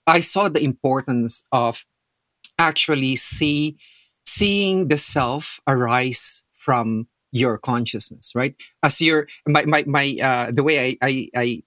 I 0.05 0.19
saw 0.21 0.47
the 0.49 0.63
importance 0.63 1.43
of 1.51 1.85
actually 2.57 3.15
see 3.15 3.77
seeing 4.25 4.89
the 4.89 4.97
self 4.97 5.59
arise 5.67 6.43
from 6.53 7.07
your 7.31 7.57
consciousness, 7.57 8.33
right? 8.35 8.55
As 8.83 9.01
your 9.01 9.27
my 9.47 9.65
my, 9.65 9.83
my 9.87 10.17
uh, 10.21 10.51
the 10.51 10.63
way 10.63 10.89
I, 10.89 10.97
I, 11.01 11.29
I 11.35 11.63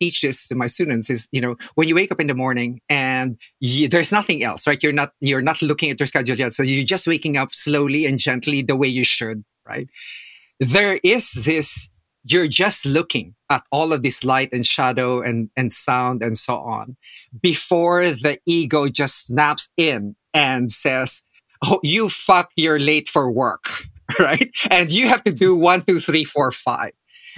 teach 0.00 0.22
this 0.22 0.48
to 0.48 0.54
my 0.54 0.66
students 0.66 1.10
is 1.10 1.28
you 1.32 1.40
know 1.40 1.56
when 1.74 1.86
you 1.86 1.94
wake 1.94 2.10
up 2.10 2.20
in 2.20 2.26
the 2.26 2.34
morning 2.34 2.80
and 2.88 3.38
you, 3.60 3.88
there's 3.88 4.10
nothing 4.10 4.42
else 4.42 4.66
right? 4.66 4.82
You're 4.82 4.92
not 4.92 5.12
you're 5.20 5.42
not 5.42 5.62
looking 5.62 5.90
at 5.90 6.00
your 6.00 6.08
schedule 6.08 6.36
yet 6.36 6.52
so 6.54 6.62
you're 6.62 6.84
just 6.84 7.06
waking 7.06 7.36
up 7.36 7.54
slowly 7.54 8.06
and 8.06 8.18
gently 8.18 8.62
the 8.62 8.76
way 8.76 8.88
you 8.88 9.04
should 9.04 9.44
right? 9.66 9.88
There 10.58 10.98
is 11.02 11.32
this 11.32 11.90
you're 12.24 12.48
just 12.48 12.86
looking 12.86 13.34
at 13.50 13.64
all 13.72 13.92
of 13.92 14.02
this 14.02 14.22
light 14.22 14.50
and 14.52 14.64
shadow 14.64 15.20
and, 15.20 15.50
and 15.56 15.72
sound 15.72 16.22
and 16.22 16.38
so 16.38 16.56
on 16.56 16.96
before 17.40 18.10
the 18.10 18.38
ego 18.46 18.88
just 18.88 19.26
snaps 19.26 19.68
in 19.76 20.14
and 20.32 20.70
says, 20.70 21.22
Oh, 21.64 21.80
you 21.82 22.08
fuck, 22.08 22.50
you're 22.56 22.80
late 22.80 23.08
for 23.08 23.30
work, 23.30 23.86
right? 24.18 24.50
And 24.70 24.92
you 24.92 25.08
have 25.08 25.24
to 25.24 25.32
do 25.32 25.56
one, 25.56 25.82
two, 25.82 26.00
three, 26.00 26.24
four, 26.24 26.52
five. 26.52 26.92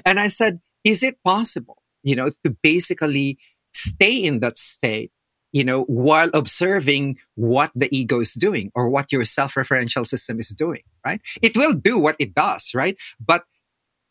And 0.04 0.18
I 0.18 0.28
said, 0.28 0.60
Is 0.84 1.02
it 1.02 1.22
possible, 1.24 1.82
you 2.02 2.16
know, 2.16 2.30
to 2.44 2.56
basically 2.62 3.38
stay 3.72 4.16
in 4.16 4.40
that 4.40 4.58
state, 4.58 5.10
you 5.52 5.64
know, 5.64 5.82
while 5.84 6.30
observing 6.34 7.18
what 7.34 7.70
the 7.74 7.94
ego 7.96 8.20
is 8.20 8.32
doing 8.32 8.70
or 8.74 8.88
what 8.88 9.12
your 9.12 9.24
self 9.24 9.54
referential 9.54 10.06
system 10.06 10.38
is 10.38 10.48
doing, 10.50 10.82
right? 11.04 11.20
It 11.42 11.56
will 11.56 11.74
do 11.74 11.98
what 11.98 12.16
it 12.18 12.34
does, 12.34 12.72
right? 12.74 12.96
But 13.24 13.44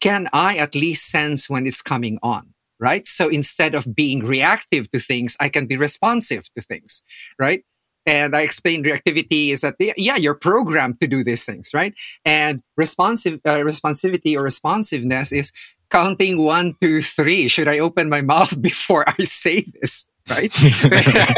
can 0.01 0.27
I 0.33 0.57
at 0.57 0.75
least 0.75 1.09
sense 1.09 1.49
when 1.49 1.65
it's 1.65 1.81
coming 1.81 2.19
on? 2.21 2.53
Right. 2.79 3.07
So 3.07 3.29
instead 3.29 3.75
of 3.75 3.95
being 3.95 4.25
reactive 4.25 4.91
to 4.91 4.99
things, 4.99 5.37
I 5.39 5.47
can 5.47 5.67
be 5.67 5.77
responsive 5.77 6.49
to 6.55 6.61
things. 6.61 7.01
Right. 7.39 7.63
And 8.05 8.35
I 8.35 8.41
explained 8.41 8.85
reactivity 8.85 9.51
is 9.51 9.61
that, 9.61 9.75
yeah, 9.79 10.17
you're 10.17 10.35
programmed 10.35 10.99
to 11.01 11.07
do 11.07 11.23
these 11.23 11.45
things, 11.45 11.71
right? 11.73 11.93
And 12.25 12.61
responsive, 12.75 13.39
uh, 13.45 13.57
responsivity 13.57 14.37
or 14.37 14.43
responsiveness 14.43 15.31
is 15.31 15.51
counting 15.89 16.43
one, 16.43 16.75
two, 16.81 17.01
three. 17.01 17.47
Should 17.47 17.67
I 17.67 17.79
open 17.79 18.09
my 18.09 18.21
mouth 18.21 18.61
before 18.61 19.05
I 19.07 19.23
say 19.23 19.65
this? 19.79 20.07
Right? 20.29 20.53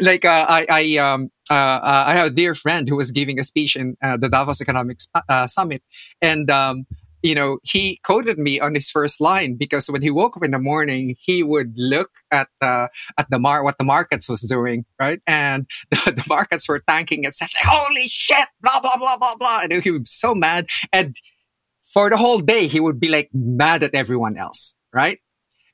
like 0.00 0.24
uh, 0.24 0.46
I, 0.48 0.66
I, 0.70 0.96
um, 0.96 1.30
uh, 1.50 1.54
uh, 1.54 2.04
I 2.06 2.14
have 2.14 2.28
a 2.28 2.30
dear 2.30 2.54
friend 2.54 2.88
who 2.88 2.96
was 2.96 3.10
giving 3.10 3.38
a 3.38 3.44
speech 3.44 3.76
in 3.76 3.96
uh, 4.02 4.16
the 4.16 4.28
Davos 4.28 4.60
Economics 4.60 5.08
uh, 5.28 5.46
Summit, 5.46 5.82
and 6.20 6.50
um, 6.50 6.86
you 7.22 7.34
know, 7.34 7.58
he 7.62 8.00
quoted 8.04 8.38
me 8.38 8.60
on 8.60 8.74
his 8.74 8.88
first 8.88 9.20
line 9.20 9.56
because 9.56 9.88
when 9.88 10.02
he 10.02 10.10
woke 10.10 10.36
up 10.36 10.44
in 10.44 10.52
the 10.52 10.58
morning, 10.58 11.16
he 11.20 11.42
would 11.42 11.72
look 11.76 12.10
at 12.30 12.48
the 12.60 12.88
at 13.16 13.30
the 13.30 13.38
mar 13.38 13.64
what 13.64 13.78
the 13.78 13.84
markets 13.84 14.28
was 14.28 14.40
doing, 14.42 14.84
right? 15.00 15.20
And 15.26 15.66
the, 15.90 16.12
the 16.12 16.24
markets 16.28 16.68
were 16.68 16.80
tanking 16.88 17.24
and 17.24 17.34
said, 17.34 17.48
"Holy 17.62 18.08
shit!" 18.08 18.48
Blah 18.62 18.80
blah 18.80 18.96
blah 18.96 19.16
blah 19.18 19.34
blah. 19.38 19.60
And 19.64 19.82
he 19.82 19.90
was 19.90 20.10
so 20.10 20.34
mad, 20.34 20.68
and 20.92 21.16
for 21.92 22.10
the 22.10 22.16
whole 22.16 22.38
day, 22.38 22.66
he 22.66 22.80
would 22.80 23.00
be 23.00 23.08
like 23.08 23.30
mad 23.32 23.82
at 23.82 23.94
everyone 23.94 24.36
else, 24.36 24.74
right? 24.92 25.18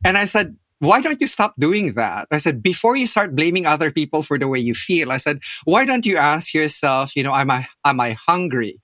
And 0.04 0.16
I 0.16 0.26
said, 0.26 0.56
why 0.78 1.00
don't 1.00 1.20
you 1.20 1.26
stop 1.26 1.54
doing 1.58 1.94
that? 1.94 2.28
I 2.30 2.38
said, 2.38 2.62
before 2.62 2.96
you 2.96 3.06
start 3.06 3.34
blaming 3.34 3.66
other 3.66 3.90
people 3.90 4.22
for 4.22 4.38
the 4.38 4.48
way 4.48 4.58
you 4.58 4.74
feel, 4.74 5.10
I 5.10 5.16
said, 5.16 5.40
why 5.64 5.84
don't 5.84 6.04
you 6.04 6.16
ask 6.16 6.52
yourself, 6.52 7.16
you 7.16 7.22
know, 7.22 7.34
am 7.34 7.50
I, 7.50 7.66
am 7.84 8.00
I 8.00 8.16
hungry? 8.26 8.80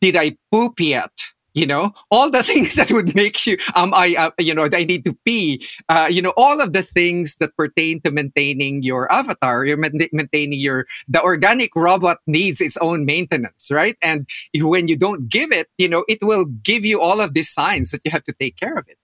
Did 0.00 0.16
I 0.16 0.36
poop 0.52 0.80
yet? 0.80 1.10
You 1.54 1.66
know 1.66 1.92
all 2.10 2.30
the 2.30 2.42
things 2.50 2.74
that 2.74 2.90
would 2.92 3.14
make 3.14 3.46
you 3.46 3.56
um 3.74 3.94
i 3.94 4.14
uh, 4.18 4.30
you 4.38 4.54
know 4.54 4.68
i 4.72 4.84
need 4.84 5.04
to 5.04 5.16
pee 5.24 5.62
uh, 5.88 6.08
you 6.10 6.20
know 6.20 6.32
all 6.36 6.60
of 6.60 6.72
the 6.72 6.82
things 6.82 7.36
that 7.36 7.56
pertain 7.56 8.00
to 8.00 8.10
maintaining 8.10 8.82
your 8.82 9.10
avatar 9.12 9.64
you're 9.64 9.78
maintaining 9.78 10.58
your 10.58 10.86
the 11.08 11.22
organic 11.22 11.74
robot 11.76 12.18
needs 12.26 12.60
its 12.60 12.76
own 12.78 13.04
maintenance 13.04 13.70
right? 13.70 13.96
And 14.02 14.28
when 14.56 14.88
you 14.88 14.96
don't 14.96 15.28
give 15.28 15.52
it 15.52 15.68
you 15.78 15.88
know 15.88 16.04
it 16.08 16.18
will 16.22 16.44
give 16.44 16.84
you 16.84 17.00
all 17.00 17.20
of 17.20 17.34
these 17.34 17.50
signs 17.50 17.90
that 17.90 18.00
you 18.04 18.10
have 18.10 18.24
to 18.24 18.32
take 18.32 18.56
care 18.56 18.74
of 18.74 18.86
it. 18.88 18.98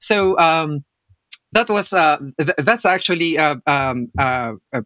So 0.00 0.38
um 0.38 0.84
that 1.52 1.68
was 1.68 1.92
uh 1.92 2.18
th- 2.38 2.56
that's 2.58 2.84
actually 2.84 3.38
uh 3.38 3.56
um 3.66 4.10
uh, 4.18 4.54
uh 4.72 4.82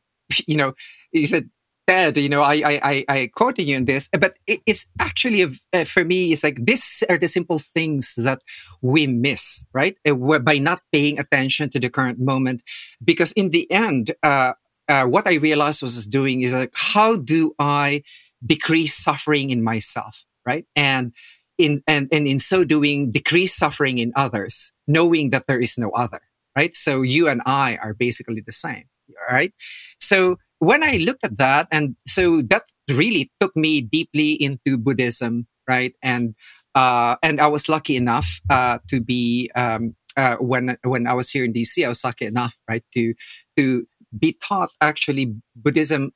you 0.46 0.56
know 0.56 0.74
he 1.12 1.26
said 1.26 1.50
said, 1.90 2.16
you 2.16 2.28
know, 2.28 2.42
I 2.42 2.80
I 2.82 3.04
I 3.08 3.30
quoted 3.34 3.64
you 3.64 3.76
in 3.76 3.84
this, 3.84 4.08
but 4.12 4.38
it, 4.46 4.60
it's 4.66 4.86
actually 5.00 5.42
a, 5.42 5.50
uh, 5.72 5.84
for 5.84 6.04
me, 6.04 6.30
it's 6.32 6.44
like 6.44 6.64
these 6.64 7.02
are 7.10 7.18
the 7.18 7.26
simple 7.26 7.58
things 7.58 8.14
that 8.16 8.40
we 8.80 9.06
miss, 9.06 9.64
right? 9.72 9.96
Uh, 10.06 10.38
by 10.38 10.58
not 10.58 10.80
paying 10.92 11.18
attention 11.18 11.68
to 11.70 11.80
the 11.80 11.90
current 11.90 12.18
moment, 12.20 12.62
because 13.02 13.32
in 13.32 13.50
the 13.50 13.66
end, 13.70 14.12
uh, 14.22 14.52
uh, 14.88 15.04
what 15.04 15.26
I 15.26 15.34
realized 15.34 15.82
was 15.82 16.06
doing 16.06 16.42
is 16.42 16.52
like, 16.52 16.72
how 16.74 17.16
do 17.16 17.54
I 17.58 18.02
decrease 18.44 18.94
suffering 18.94 19.50
in 19.50 19.62
myself, 19.64 20.24
right? 20.46 20.66
And 20.76 21.12
in 21.58 21.82
and 21.86 22.08
and 22.12 22.26
in 22.26 22.38
so 22.38 22.64
doing, 22.64 23.10
decrease 23.10 23.54
suffering 23.56 23.98
in 23.98 24.12
others, 24.14 24.72
knowing 24.86 25.30
that 25.30 25.46
there 25.48 25.60
is 25.60 25.76
no 25.76 25.90
other, 25.90 26.20
right? 26.56 26.76
So 26.76 27.02
you 27.02 27.28
and 27.28 27.42
I 27.46 27.78
are 27.82 27.94
basically 27.94 28.42
the 28.46 28.52
same, 28.52 28.84
right? 29.28 29.52
So 29.98 30.38
when 30.60 30.84
I 30.84 30.98
looked 30.98 31.24
at 31.24 31.36
that, 31.38 31.66
and 31.72 31.96
so 32.06 32.42
that 32.42 32.64
really 32.88 33.32
took 33.40 33.56
me 33.56 33.80
deeply 33.80 34.32
into 34.32 34.78
Buddhism, 34.78 35.46
right? 35.68 35.94
And 36.02 36.34
uh, 36.74 37.16
and 37.22 37.40
I 37.40 37.48
was 37.48 37.68
lucky 37.68 37.96
enough 37.96 38.40
uh, 38.48 38.78
to 38.88 39.00
be 39.00 39.50
um, 39.56 39.96
uh, 40.16 40.36
when 40.36 40.76
when 40.84 41.06
I 41.06 41.14
was 41.14 41.30
here 41.30 41.44
in 41.44 41.52
DC, 41.52 41.84
I 41.84 41.88
was 41.88 42.04
lucky 42.04 42.26
enough, 42.26 42.56
right, 42.68 42.84
to 42.94 43.14
to 43.56 43.86
be 44.16 44.36
taught 44.42 44.70
actually 44.80 45.34
Buddhism 45.56 46.12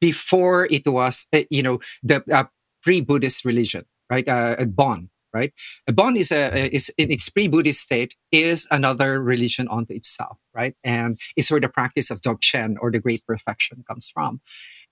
before 0.00 0.66
it 0.70 0.86
was, 0.86 1.26
uh, 1.32 1.42
you 1.50 1.62
know, 1.62 1.80
the 2.02 2.22
uh, 2.32 2.44
pre-Buddhist 2.82 3.44
religion, 3.44 3.84
right? 4.10 4.28
Uh, 4.28 4.64
Bon, 4.66 5.08
right? 5.32 5.52
A 5.86 5.92
bond 5.92 6.16
is 6.16 6.32
a 6.32 6.74
is 6.74 6.90
in 6.98 7.10
its 7.10 7.28
pre-Buddhist 7.28 7.80
state 7.80 8.14
is 8.32 8.66
another 8.70 9.22
religion 9.22 9.68
unto 9.70 9.94
itself, 9.94 10.38
right? 10.54 10.74
And 10.84 11.18
it's 11.36 11.50
where 11.50 11.60
the 11.60 11.68
practice 11.68 12.10
of 12.10 12.20
Dzogchen 12.20 12.76
or 12.80 12.90
the 12.90 13.00
Great 13.00 13.24
Perfection 13.26 13.84
comes 13.86 14.10
from. 14.12 14.40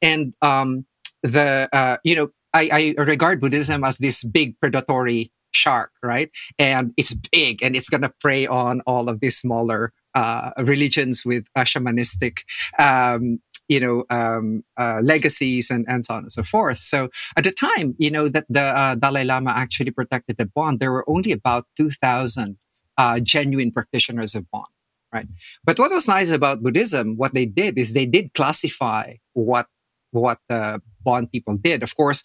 And 0.02 0.34
um, 0.42 0.86
the 1.22 1.68
uh, 1.72 1.96
you 2.04 2.14
know 2.14 2.30
I, 2.54 2.94
I 2.98 3.02
regard 3.02 3.40
Buddhism 3.40 3.84
as 3.84 3.98
this 3.98 4.24
big 4.24 4.58
predatory 4.60 5.32
shark, 5.50 5.92
right? 6.02 6.30
And 6.58 6.92
it's 6.96 7.14
big 7.14 7.62
and 7.62 7.74
it's 7.76 7.88
gonna 7.88 8.12
prey 8.20 8.46
on 8.46 8.80
all 8.82 9.08
of 9.08 9.20
these 9.20 9.38
smaller 9.38 9.92
uh, 10.14 10.50
religions 10.58 11.24
with 11.24 11.44
uh, 11.56 11.62
shamanistic 11.62 12.38
um, 12.78 13.40
you 13.68 13.78
know, 13.78 14.04
um, 14.08 14.64
uh, 14.78 15.00
legacies 15.02 15.70
and, 15.70 15.84
and 15.88 16.04
so 16.04 16.14
on 16.14 16.22
and 16.22 16.32
so 16.32 16.42
forth. 16.42 16.78
So 16.78 17.10
at 17.36 17.44
the 17.44 17.52
time, 17.52 17.94
you 17.98 18.10
know, 18.10 18.28
that 18.28 18.46
the 18.48 18.62
uh, 18.62 18.94
Dalai 18.94 19.24
Lama 19.24 19.50
actually 19.50 19.90
protected 19.90 20.38
the 20.38 20.46
Bon, 20.46 20.78
there 20.78 20.90
were 20.90 21.08
only 21.08 21.32
about 21.32 21.66
2,000 21.76 22.56
uh, 22.96 23.20
genuine 23.20 23.70
practitioners 23.70 24.34
of 24.34 24.50
Bon, 24.50 24.64
right? 25.12 25.28
But 25.64 25.78
what 25.78 25.90
was 25.90 26.08
nice 26.08 26.30
about 26.30 26.62
Buddhism, 26.62 27.16
what 27.16 27.34
they 27.34 27.44
did 27.44 27.78
is 27.78 27.92
they 27.92 28.06
did 28.06 28.34
classify 28.34 29.14
what 29.34 29.66
what 30.10 30.38
the 30.48 30.80
Bon 31.04 31.26
people 31.26 31.58
did. 31.58 31.82
Of 31.82 31.94
course, 31.94 32.24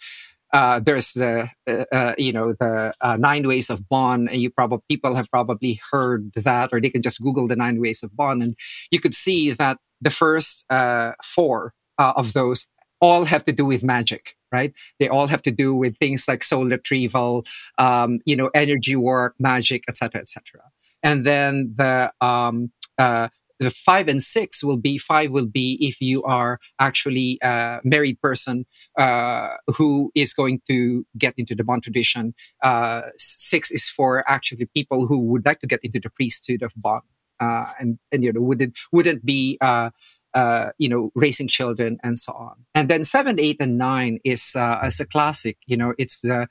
uh, 0.54 0.80
there's 0.80 1.14
the 1.14 1.50
uh, 1.68 1.86
uh, 1.92 2.16
you 2.18 2.32
know 2.32 2.54
the 2.54 2.94
uh, 3.02 3.18
nine 3.18 3.48
ways 3.48 3.70
of 3.70 3.90
Bon, 3.90 4.28
and 4.28 4.42
you 4.42 4.50
probably 4.50 4.84
people 4.88 5.16
have 5.16 5.30
probably 5.32 5.82
heard 5.92 6.32
that, 6.34 6.70
or 6.72 6.80
they 6.80 6.92
can 6.92 7.02
just 7.02 7.22
Google 7.22 7.48
the 7.48 7.56
nine 7.56 7.82
ways 7.82 8.04
of 8.04 8.16
Bon, 8.16 8.42
and 8.42 8.56
you 8.92 9.00
could 9.00 9.16
see 9.16 9.52
that 9.52 9.78
the 10.00 10.12
first 10.12 10.66
uh, 10.72 11.14
four 11.24 11.74
of 11.98 12.34
those 12.34 12.68
all 13.02 13.26
have 13.26 13.44
to 13.46 13.52
do 13.52 13.66
with 13.66 13.84
magic, 13.84 14.36
right? 14.52 14.74
They 15.00 15.10
all 15.10 15.28
have 15.28 15.42
to 15.42 15.52
do 15.52 15.76
with 15.76 15.98
things 15.98 16.26
like 16.28 16.44
soul 16.44 16.66
retrieval, 16.66 17.46
um, 17.78 18.20
you 18.26 18.36
know, 18.36 18.50
energy 18.54 18.96
work, 18.96 19.36
magic, 19.40 19.84
etc., 19.90 20.22
etc. 20.22 20.62
And 21.02 21.26
then 21.26 21.74
the 21.76 22.14
um, 22.22 22.72
uh, 22.98 23.28
the 23.60 23.70
five 23.70 24.08
and 24.08 24.22
six 24.22 24.64
will 24.64 24.78
be 24.78 24.98
five 24.98 25.32
will 25.32 25.48
be 25.48 25.78
if 25.80 26.02
you 26.02 26.24
are 26.24 26.60
actually 26.80 27.40
a 27.42 27.80
married 27.84 28.20
person 28.22 28.66
uh, 28.98 29.50
who 29.68 30.12
is 30.16 30.34
going 30.34 30.62
to 30.70 31.06
get 31.18 31.34
into 31.38 31.56
the 31.56 31.64
Bon 31.64 31.82
tradition. 31.82 32.34
Uh, 32.62 33.04
six 33.18 33.72
is 33.72 33.90
for 33.90 34.24
actually 34.30 34.66
people 34.66 35.08
who 35.08 35.20
would 35.20 35.46
like 35.46 35.60
to 35.60 35.68
get 35.68 35.80
into 35.84 36.00
the 36.00 36.10
priesthood 36.10 36.62
of 36.62 36.74
Bon 36.76 37.02
uh, 37.40 37.66
and 37.80 38.00
and 38.12 38.24
you 38.24 38.32
know 38.32 38.42
wouldn't 38.42 38.78
wouldn't 38.92 39.26
be 39.26 39.58
uh, 39.62 39.90
uh, 40.34 40.70
you 40.78 40.90
know 40.90 41.12
raising 41.16 41.48
children 41.48 41.98
and 42.04 42.18
so 42.20 42.34
on. 42.34 42.56
And 42.76 42.90
then 42.90 43.04
seven, 43.04 43.40
eight, 43.40 43.58
and 43.60 43.78
nine 43.78 44.20
is 44.24 44.56
uh, 44.56 44.80
as 44.82 45.00
a 45.00 45.06
classic. 45.06 45.58
You 45.66 45.78
know, 45.78 45.94
it's 45.98 46.22
the 46.22 46.48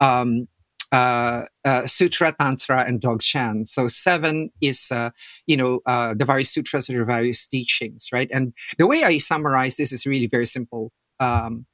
um, 0.00 0.48
uh, 0.92 1.46
uh, 1.64 1.86
Sutra, 1.86 2.34
Tantra, 2.38 2.84
and 2.86 3.00
Dzogchen. 3.00 3.66
So 3.68 3.88
seven 3.88 4.50
is, 4.60 4.90
uh, 4.92 5.10
you 5.46 5.56
know, 5.56 5.80
uh, 5.86 6.14
the 6.14 6.24
various 6.24 6.50
sutras 6.50 6.88
or 6.90 6.98
the 6.98 7.04
various 7.04 7.48
teachings, 7.48 8.08
right? 8.12 8.28
And 8.32 8.52
the 8.78 8.86
way 8.86 9.02
I 9.04 9.18
summarize 9.18 9.76
this 9.76 9.92
is 9.92 10.06
really 10.06 10.28
very 10.28 10.46
simple. 10.46 10.92
um, 11.18 11.66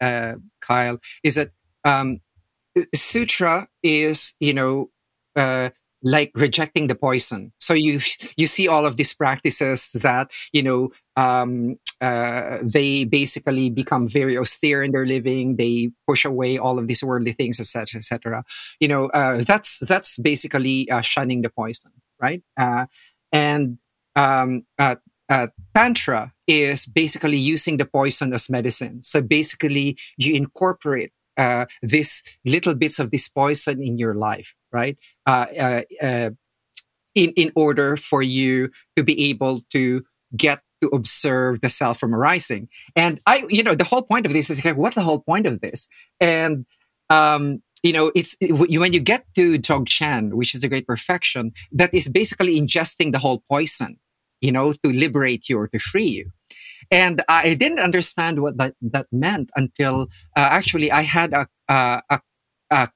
uh, 0.00 0.34
Kyle, 0.60 0.98
is 1.22 1.34
that 1.34 1.50
um, 1.84 2.20
sutra 2.94 3.68
is 3.82 4.34
you 4.40 4.54
know 4.54 4.90
like 6.02 6.32
rejecting 6.34 6.86
the 6.86 6.94
poison. 6.94 7.52
So 7.58 7.74
you 7.74 8.00
you 8.36 8.46
see 8.46 8.68
all 8.68 8.86
of 8.86 8.96
these 8.96 9.12
practices 9.12 9.90
that 10.02 10.30
you 10.52 10.62
know 10.62 10.90
um, 11.16 11.76
uh, 12.00 12.58
they 12.62 13.04
basically 13.04 13.68
become 13.68 14.08
very 14.08 14.36
austere 14.36 14.82
in 14.82 14.92
their 14.92 15.06
living. 15.06 15.56
They 15.56 15.90
push 16.06 16.24
away 16.24 16.56
all 16.56 16.78
of 16.78 16.86
these 16.86 17.04
worldly 17.04 17.32
things, 17.32 17.60
etc., 17.60 17.98
etc. 17.98 18.44
You 18.80 18.88
know 18.88 19.06
uh, 19.08 19.42
that's 19.44 19.80
that's 19.80 20.18
basically 20.18 20.90
uh, 20.90 21.02
shunning 21.02 21.42
the 21.42 21.50
poison, 21.50 21.92
right? 22.20 22.42
Uh, 22.58 22.86
and 23.32 23.78
um, 24.16 24.64
uh, 24.78 24.96
tantra 25.74 26.32
is 26.46 26.86
basically 26.86 27.36
using 27.36 27.76
the 27.76 27.84
poison 27.84 28.32
as 28.32 28.48
medicine. 28.48 29.02
So 29.02 29.20
basically, 29.20 29.98
you 30.16 30.34
incorporate 30.34 31.12
these 31.82 32.22
little 32.44 32.74
bits 32.74 32.98
of 32.98 33.10
this 33.10 33.28
poison 33.28 33.82
in 33.82 33.96
your 33.96 34.14
life, 34.14 34.54
right? 34.72 34.98
In 35.26 36.36
in 37.14 37.52
order 37.56 37.96
for 37.96 38.22
you 38.22 38.70
to 38.96 39.02
be 39.02 39.30
able 39.30 39.60
to 39.72 40.02
get 40.36 40.62
to 40.82 40.88
observe 40.88 41.60
the 41.60 41.68
self 41.68 41.98
from 41.98 42.14
arising. 42.14 42.68
And 42.96 43.20
I, 43.26 43.44
you 43.48 43.62
know, 43.62 43.74
the 43.74 43.84
whole 43.84 44.02
point 44.02 44.26
of 44.26 44.32
this 44.32 44.50
is 44.50 44.64
like, 44.64 44.76
what's 44.76 44.94
the 44.94 45.02
whole 45.02 45.20
point 45.20 45.46
of 45.46 45.60
this? 45.60 45.88
And 46.20 46.66
um, 47.10 47.62
you 47.82 47.92
know, 47.92 48.12
it's 48.14 48.36
it, 48.40 48.52
when 48.52 48.92
you 48.92 49.00
get 49.00 49.24
to 49.34 49.58
Dzogchen, 49.58 50.34
which 50.34 50.54
is 50.54 50.60
the 50.60 50.68
great 50.68 50.86
perfection, 50.86 51.52
that 51.72 51.92
is 51.94 52.08
basically 52.08 52.60
ingesting 52.60 53.12
the 53.12 53.18
whole 53.18 53.42
poison, 53.48 53.98
you 54.40 54.52
know, 54.52 54.72
to 54.72 54.90
liberate 54.92 55.48
you 55.48 55.58
or 55.58 55.68
to 55.68 55.78
free 55.78 56.08
you. 56.08 56.30
And 56.90 57.22
I 57.28 57.54
didn't 57.54 57.78
understand 57.78 58.42
what 58.42 58.56
that, 58.58 58.74
that 58.82 59.06
meant 59.12 59.50
until 59.56 60.08
uh, 60.36 60.48
actually 60.50 60.90
I 60.90 61.02
had 61.02 61.32
a, 61.32 61.46
a, 61.68 62.02
a, 62.10 62.20
a, 62.70 62.88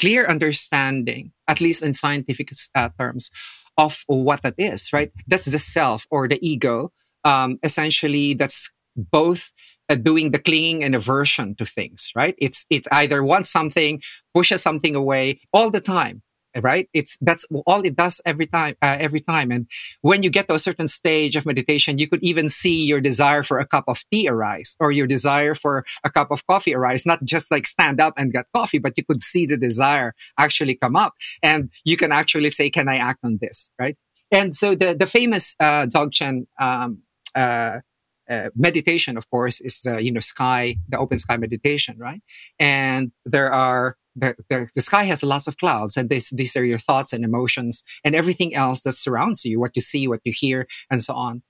clear 0.00 0.26
understanding, 0.26 1.32
at 1.46 1.60
least 1.60 1.82
in 1.82 1.94
scientific 1.94 2.50
uh, 2.74 2.88
terms, 2.98 3.30
of 3.78 4.02
what 4.06 4.42
that 4.42 4.54
is, 4.58 4.92
right? 4.92 5.12
That's 5.26 5.46
the 5.46 5.58
self 5.58 6.06
or 6.10 6.26
the 6.26 6.38
ego. 6.46 6.92
Um, 7.24 7.58
essentially, 7.62 8.34
that's 8.34 8.72
both 8.96 9.52
uh, 9.88 9.96
doing 9.96 10.30
the 10.30 10.38
clinging 10.38 10.84
and 10.84 10.94
aversion 10.94 11.54
to 11.56 11.64
things, 11.64 12.10
right? 12.14 12.34
It's, 12.38 12.66
it 12.70 12.86
either 12.92 13.22
wants 13.22 13.50
something, 13.50 14.02
pushes 14.34 14.62
something 14.62 14.94
away 14.94 15.40
all 15.52 15.70
the 15.70 15.80
time 15.80 16.22
right? 16.62 16.88
It's 16.92 17.18
that's 17.20 17.44
all 17.66 17.82
it 17.82 17.96
does 17.96 18.20
every 18.24 18.46
time 18.46 18.76
uh, 18.82 18.96
every 18.98 19.20
time. 19.20 19.50
And 19.50 19.66
when 20.02 20.22
you 20.22 20.30
get 20.30 20.48
to 20.48 20.54
a 20.54 20.58
certain 20.58 20.88
stage 20.88 21.36
of 21.36 21.46
meditation 21.46 21.98
you 21.98 22.08
could 22.08 22.22
even 22.22 22.48
see 22.48 22.84
your 22.84 23.00
desire 23.00 23.42
for 23.42 23.58
a 23.58 23.66
cup 23.66 23.84
of 23.88 24.04
tea 24.12 24.28
arise 24.28 24.76
or 24.80 24.92
your 24.92 25.06
desire 25.06 25.54
for 25.54 25.84
a 26.04 26.10
cup 26.10 26.30
of 26.30 26.46
coffee 26.46 26.74
arise. 26.74 27.04
Not 27.06 27.24
just 27.24 27.50
like 27.50 27.66
stand 27.66 28.00
up 28.00 28.14
and 28.16 28.32
get 28.32 28.46
coffee 28.54 28.78
but 28.78 28.96
you 28.96 29.04
could 29.04 29.22
see 29.22 29.46
the 29.46 29.56
desire 29.56 30.14
actually 30.38 30.76
come 30.76 30.96
up. 30.96 31.14
And 31.42 31.70
you 31.84 31.96
can 31.96 32.12
actually 32.12 32.50
say 32.50 32.70
can 32.70 32.88
i 32.88 32.96
act 32.96 33.20
on 33.24 33.38
this? 33.40 33.70
Right? 33.78 33.96
And 34.30 34.54
so 34.54 34.74
the 34.74 34.94
the 34.94 35.06
famous 35.06 35.56
uh, 35.60 35.86
Dzogchen 35.86 36.46
um, 36.60 37.02
uh, 37.34 37.80
uh, 38.28 38.48
meditation, 38.56 39.16
of 39.16 39.28
course, 39.30 39.60
is 39.60 39.82
the 39.82 40.02
you 40.02 40.12
know 40.12 40.20
sky, 40.20 40.76
the 40.88 40.98
open 40.98 41.18
sky 41.18 41.36
meditation, 41.36 41.96
right? 41.98 42.22
And 42.58 43.12
there 43.24 43.52
are 43.52 43.96
the, 44.16 44.34
the, 44.48 44.68
the, 44.74 44.80
sky 44.80 45.04
has 45.04 45.22
lots 45.22 45.46
of 45.46 45.56
clouds 45.56 45.96
and 45.96 46.08
this, 46.08 46.30
these 46.30 46.56
are 46.56 46.64
your 46.64 46.78
thoughts 46.78 47.12
and 47.12 47.24
emotions 47.24 47.82
and 48.04 48.14
everything 48.14 48.54
else 48.54 48.82
that 48.82 48.92
surrounds 48.92 49.44
you, 49.44 49.58
what 49.58 49.72
you 49.74 49.82
see, 49.82 50.06
what 50.06 50.20
you 50.24 50.32
hear, 50.34 50.66
and 50.90 51.02
so 51.02 51.14
on. 51.14 51.42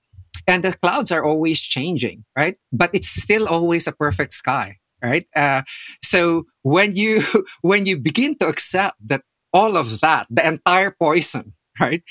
And 0.47 0.63
the 0.63 0.73
clouds 0.73 1.11
are 1.11 1.23
always 1.23 1.59
changing, 1.59 2.25
right? 2.35 2.57
But 2.71 2.89
it's 2.93 3.07
still 3.07 3.47
always 3.47 3.87
a 3.87 3.91
perfect 3.91 4.33
sky, 4.33 4.77
right? 5.01 5.27
Uh, 5.35 5.61
so 6.03 6.45
when 6.63 6.95
you, 6.95 7.23
when 7.61 7.85
you 7.85 7.97
begin 7.97 8.37
to 8.39 8.47
accept 8.47 8.97
that 9.07 9.21
all 9.53 9.77
of 9.77 10.01
that, 10.01 10.27
the 10.29 10.45
entire 10.45 10.91
poison, 10.91 11.53
right, 11.79 12.03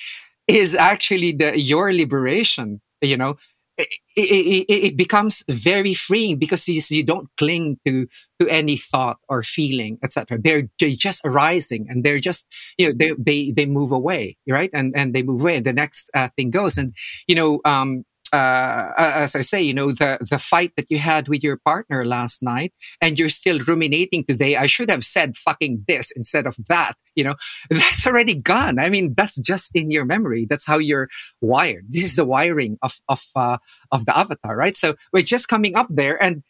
is 0.46 0.74
actually 0.74 1.32
the, 1.32 1.58
your 1.58 1.92
liberation, 1.92 2.80
you 3.00 3.16
know, 3.16 3.36
it, 3.76 3.88
it, 4.16 4.72
it, 4.72 4.96
becomes 4.96 5.42
very 5.48 5.94
freeing 5.94 6.38
because 6.38 6.68
you, 6.68 6.80
you 6.90 7.02
don't 7.02 7.28
cling 7.36 7.78
to 7.84 8.06
to 8.40 8.48
any 8.48 8.76
thought 8.76 9.18
or 9.28 9.42
feeling 9.42 9.98
etc 10.02 10.38
they're 10.40 10.68
they're 10.78 10.90
just 10.90 11.20
arising 11.24 11.86
and 11.88 12.04
they're 12.04 12.20
just 12.20 12.46
you 12.78 12.86
know 12.86 12.94
they 12.96 13.12
they 13.18 13.50
they 13.50 13.66
move 13.66 13.90
away 13.90 14.36
right? 14.54 14.70
And 14.72 14.94
and 14.96 15.14
they 15.14 15.22
move 15.22 15.42
away 15.42 15.56
and 15.56 15.66
the 15.66 15.72
next 15.72 16.10
uh, 16.14 16.28
thing 16.36 16.50
goes. 16.50 16.78
And 16.78 16.94
you 17.26 17.34
know 17.34 17.60
um 17.64 18.04
uh, 18.34 18.92
as 18.96 19.36
I 19.36 19.42
say, 19.42 19.62
you 19.62 19.72
know, 19.72 19.92
the, 19.92 20.18
the 20.28 20.38
fight 20.38 20.72
that 20.76 20.90
you 20.90 20.98
had 20.98 21.28
with 21.28 21.44
your 21.44 21.56
partner 21.56 22.04
last 22.04 22.42
night 22.42 22.72
and 23.00 23.16
you're 23.16 23.28
still 23.28 23.60
ruminating 23.60 24.24
today. 24.24 24.56
I 24.56 24.66
should 24.66 24.90
have 24.90 25.04
said 25.04 25.36
fucking 25.36 25.84
this 25.86 26.10
instead 26.10 26.46
of 26.46 26.56
that. 26.68 26.94
You 27.14 27.24
know, 27.24 27.34
that's 27.70 28.06
already 28.06 28.34
gone. 28.34 28.80
I 28.80 28.90
mean, 28.90 29.14
that's 29.16 29.36
just 29.36 29.70
in 29.74 29.92
your 29.92 30.04
memory. 30.04 30.46
That's 30.50 30.66
how 30.66 30.78
you're 30.78 31.08
wired. 31.40 31.86
This 31.88 32.04
is 32.04 32.16
the 32.16 32.24
wiring 32.24 32.76
of, 32.82 33.00
of, 33.08 33.22
uh, 33.36 33.58
of 33.92 34.04
the 34.04 34.18
avatar, 34.18 34.56
right? 34.56 34.76
So 34.76 34.96
we're 35.12 35.22
just 35.22 35.46
coming 35.48 35.76
up 35.76 35.86
there 35.88 36.20
and 36.20 36.42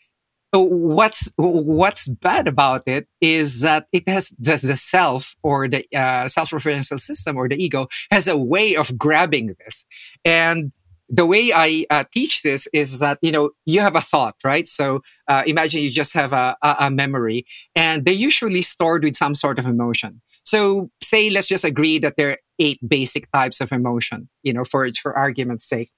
what's 0.57 1.33
what's 1.37 2.07
bad 2.07 2.47
about 2.47 2.85
it 2.87 3.09
is 3.21 3.63
that 3.63 3.89
it 3.91 4.09
has 4.09 4.29
the, 4.39 4.55
the 4.65 4.77
self 4.77 5.35
or 5.43 5.67
the 5.67 5.85
uh, 5.93 6.29
self-referential 6.29 7.01
system 7.01 7.37
or 7.37 7.49
the 7.49 7.57
ego 7.57 7.89
has 8.13 8.29
a 8.29 8.39
way 8.39 8.77
of 8.77 8.97
grabbing 8.97 9.57
this 9.65 9.85
and 10.25 10.71
the 11.09 11.27
way 11.27 11.53
I 11.55 11.87
uh, 11.91 12.05
teach 12.13 12.43
this 12.43 12.67
is 12.73 12.99
that, 13.01 13.19
you 13.21 13.31
know, 13.31 13.51
you 13.67 13.81
have 13.81 13.97
a 13.97 14.01
thought, 14.01 14.37
right? 14.45 14.67
So 14.67 15.03
uh, 15.29 15.43
imagine 15.47 15.83
you 15.83 15.91
just 15.91 16.15
have 16.15 16.33
a, 16.33 16.57
a, 16.63 16.77
a, 16.81 16.91
memory 16.91 17.45
and 17.75 18.05
they're 18.05 18.15
usually 18.15 18.63
stored 18.63 19.05
with 19.05 19.17
some 19.17 19.35
sort 19.35 19.59
of 19.59 19.67
emotion. 19.67 20.23
So 20.45 20.91
say, 21.03 21.31
let's 21.31 21.49
just 21.49 21.65
agree 21.65 21.99
that 21.99 22.17
there 22.17 22.31
are 22.31 22.39
eight 22.59 22.79
basic 22.87 23.31
types 23.33 23.61
of 23.61 23.73
emotion, 23.73 24.29
you 24.43 24.53
know, 24.53 24.65
for, 24.65 24.89
for 25.01 25.17
argument's 25.17 25.67
sake. 25.67 25.91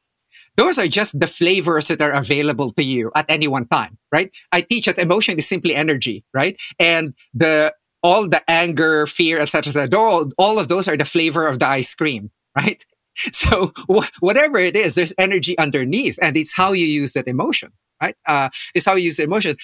Those 0.56 0.78
are 0.78 0.88
just 0.88 1.18
the 1.18 1.26
flavors 1.26 1.88
that 1.88 2.00
are 2.00 2.12
available 2.12 2.70
to 2.70 2.82
you 2.82 3.10
at 3.14 3.26
any 3.28 3.48
one 3.48 3.66
time, 3.66 3.98
right? 4.12 4.30
I 4.52 4.62
teach 4.62 4.86
that 4.86 4.98
emotion 4.98 5.38
is 5.38 5.48
simply 5.48 5.74
energy, 5.74 6.24
right? 6.32 6.60
And 6.78 7.14
the, 7.34 7.74
all 8.02 8.28
the 8.28 8.42
anger, 8.48 9.06
fear, 9.06 9.38
etc., 9.40 9.88
all, 9.96 10.30
all 10.38 10.58
of 10.58 10.68
those 10.68 10.88
are 10.88 10.96
the 10.96 11.04
flavor 11.04 11.46
of 11.46 11.58
the 11.58 11.66
ice 11.66 11.94
cream, 11.94 12.30
right? 12.56 12.84
So 13.32 13.72
wh- 13.90 14.08
whatever 14.20 14.58
it 14.58 14.76
is, 14.76 14.94
there's 14.94 15.12
energy 15.18 15.56
underneath, 15.58 16.18
and 16.22 16.36
it's 16.36 16.54
how 16.54 16.72
you 16.72 16.86
use 16.86 17.12
that 17.12 17.26
emotion, 17.28 17.72
right? 18.00 18.16
Uh, 18.26 18.50
it's 18.74 18.86
how 18.86 18.94
you 18.94 19.04
use 19.04 19.18
emotion. 19.18 19.56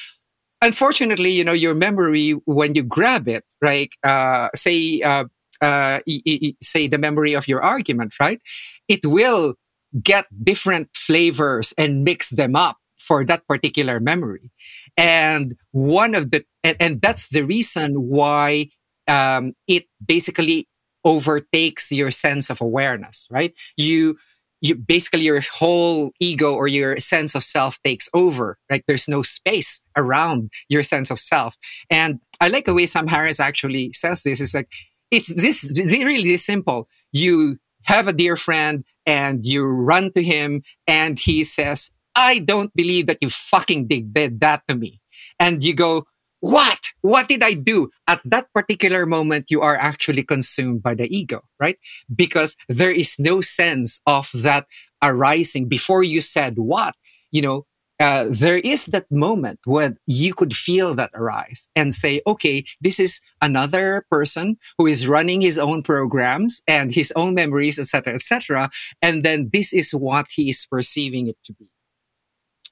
Unfortunately, 0.60 1.30
you 1.30 1.44
know, 1.44 1.52
your 1.52 1.74
memory 1.74 2.32
when 2.44 2.74
you 2.74 2.82
grab 2.82 3.28
it, 3.28 3.44
right? 3.60 3.90
Uh, 4.04 4.48
say, 4.54 5.02
uh, 5.02 5.24
uh, 5.60 6.00
e- 6.06 6.22
e- 6.24 6.56
say 6.62 6.86
the 6.88 6.98
memory 6.98 7.34
of 7.34 7.48
your 7.48 7.62
argument, 7.62 8.14
right? 8.20 8.40
It 8.88 9.04
will 9.04 9.54
get 10.02 10.26
different 10.44 10.88
flavors 10.94 11.74
and 11.76 12.04
mix 12.04 12.30
them 12.30 12.56
up 12.56 12.78
for 12.98 13.24
that 13.24 13.46
particular 13.46 14.00
memory. 14.00 14.50
And 14.96 15.56
one 15.72 16.14
of 16.14 16.30
the, 16.30 16.44
and, 16.62 16.76
and 16.80 17.00
that's 17.02 17.28
the 17.28 17.42
reason 17.42 17.94
why 18.08 18.68
um, 19.08 19.54
it 19.66 19.86
basically 20.04 20.68
overtakes 21.04 21.92
your 21.92 22.10
sense 22.10 22.50
of 22.50 22.60
awareness, 22.60 23.26
right? 23.30 23.54
You, 23.76 24.16
you 24.60 24.76
basically 24.76 25.22
your 25.22 25.40
whole 25.40 26.12
ego 26.20 26.54
or 26.54 26.68
your 26.68 26.98
sense 27.00 27.34
of 27.34 27.42
self 27.42 27.80
takes 27.82 28.08
over. 28.14 28.58
Like 28.70 28.84
there's 28.86 29.08
no 29.08 29.22
space 29.22 29.82
around 29.96 30.50
your 30.68 30.82
sense 30.82 31.10
of 31.10 31.18
self. 31.18 31.56
And 31.90 32.20
I 32.40 32.48
like 32.48 32.66
the 32.66 32.74
way 32.74 32.86
Sam 32.86 33.08
Harris 33.08 33.40
actually 33.40 33.92
says 33.92 34.22
this. 34.22 34.40
It's 34.40 34.54
like, 34.54 34.70
it's 35.10 35.34
this 35.34 35.70
really 35.76 36.30
this 36.30 36.44
simple. 36.44 36.88
You 37.12 37.58
have 37.84 38.08
a 38.08 38.12
dear 38.12 38.36
friend 38.36 38.84
and 39.04 39.44
you 39.44 39.64
run 39.64 40.12
to 40.12 40.22
him 40.22 40.62
and 40.86 41.18
he 41.18 41.44
says, 41.44 41.90
I 42.14 42.38
don't 42.38 42.72
believe 42.74 43.06
that 43.06 43.18
you 43.20 43.30
fucking 43.30 43.88
did 43.88 44.40
that 44.40 44.62
to 44.68 44.76
me. 44.76 45.00
And 45.40 45.64
you 45.64 45.74
go, 45.74 46.04
what? 46.42 46.90
What 47.02 47.28
did 47.28 47.44
I 47.44 47.54
do? 47.54 47.88
At 48.08 48.20
that 48.24 48.52
particular 48.52 49.06
moment, 49.06 49.48
you 49.48 49.60
are 49.60 49.76
actually 49.76 50.24
consumed 50.24 50.82
by 50.82 50.96
the 50.96 51.06
ego, 51.06 51.44
right? 51.60 51.78
Because 52.12 52.56
there 52.68 52.90
is 52.90 53.14
no 53.20 53.40
sense 53.40 54.00
of 54.06 54.28
that 54.34 54.66
arising 55.00 55.68
before 55.68 56.02
you 56.02 56.20
said 56.20 56.58
what, 56.58 56.96
you 57.30 57.42
know, 57.42 57.66
uh, 58.00 58.26
there 58.28 58.58
is 58.58 58.86
that 58.86 59.06
moment 59.08 59.60
where 59.66 59.96
you 60.06 60.34
could 60.34 60.52
feel 60.52 60.96
that 60.96 61.12
arise 61.14 61.68
and 61.76 61.94
say, 61.94 62.20
okay, 62.26 62.64
this 62.80 62.98
is 62.98 63.20
another 63.40 64.04
person 64.10 64.56
who 64.78 64.88
is 64.88 65.06
running 65.06 65.40
his 65.40 65.58
own 65.58 65.80
programs 65.80 66.60
and 66.66 66.92
his 66.92 67.12
own 67.14 67.34
memories, 67.34 67.78
etc., 67.78 68.14
etc. 68.14 68.68
And 69.00 69.22
then 69.22 69.50
this 69.52 69.72
is 69.72 69.92
what 69.92 70.26
he 70.28 70.50
is 70.50 70.66
perceiving 70.68 71.28
it 71.28 71.36
to 71.44 71.52
be. 71.52 71.68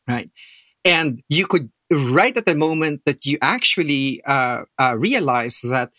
Right. 0.08 0.28
And 0.84 1.22
you 1.28 1.46
could 1.46 1.70
right 1.90 2.36
at 2.36 2.46
the 2.46 2.54
moment 2.54 3.02
that 3.06 3.26
you 3.26 3.38
actually 3.42 4.22
uh, 4.24 4.62
uh, 4.78 4.96
realize 4.98 5.60
that 5.62 5.90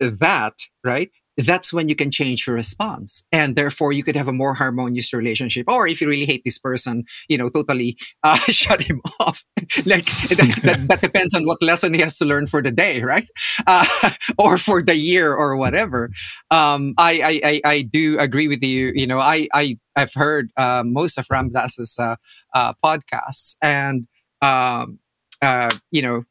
that 0.00 0.54
right 0.82 1.10
that's 1.36 1.72
when 1.72 1.88
you 1.88 1.96
can 1.96 2.10
change 2.10 2.46
your 2.46 2.54
response. 2.54 3.24
And 3.32 3.56
therefore 3.56 3.92
you 3.92 4.04
could 4.04 4.16
have 4.16 4.28
a 4.28 4.32
more 4.32 4.54
harmonious 4.54 5.12
relationship. 5.12 5.66
Or 5.68 5.86
if 5.86 6.00
you 6.00 6.08
really 6.08 6.26
hate 6.26 6.42
this 6.44 6.58
person, 6.58 7.04
you 7.28 7.38
know, 7.38 7.48
totally 7.48 7.96
uh, 8.22 8.36
shut 8.48 8.82
him 8.82 9.00
off. 9.20 9.44
like 9.86 10.04
that, 10.04 10.60
that, 10.62 10.86
that, 10.88 11.00
depends 11.00 11.34
on 11.34 11.44
what 11.44 11.62
lesson 11.62 11.94
he 11.94 12.00
has 12.00 12.16
to 12.18 12.24
learn 12.24 12.46
for 12.46 12.62
the 12.62 12.70
day, 12.70 13.02
right? 13.02 13.26
Uh, 13.66 14.10
or 14.38 14.58
for 14.58 14.82
the 14.82 14.94
year 14.94 15.34
or 15.34 15.56
whatever. 15.56 16.10
Um, 16.50 16.92
I, 16.98 17.20
I, 17.22 17.40
I, 17.44 17.60
I, 17.64 17.82
do 17.82 18.18
agree 18.18 18.46
with 18.46 18.62
you. 18.62 18.92
You 18.94 19.06
know, 19.06 19.18
I, 19.18 19.48
I, 19.54 19.78
I've 19.96 20.12
heard 20.12 20.50
uh, 20.56 20.82
most 20.84 21.16
of 21.16 21.26
Ram 21.30 21.50
Dass's 21.50 21.96
uh, 21.98 22.16
uh, 22.52 22.74
podcasts 22.84 23.56
and, 23.62 24.06
um, 24.42 24.98
uh, 25.44 25.70
you 25.90 26.02
know, 26.02 26.24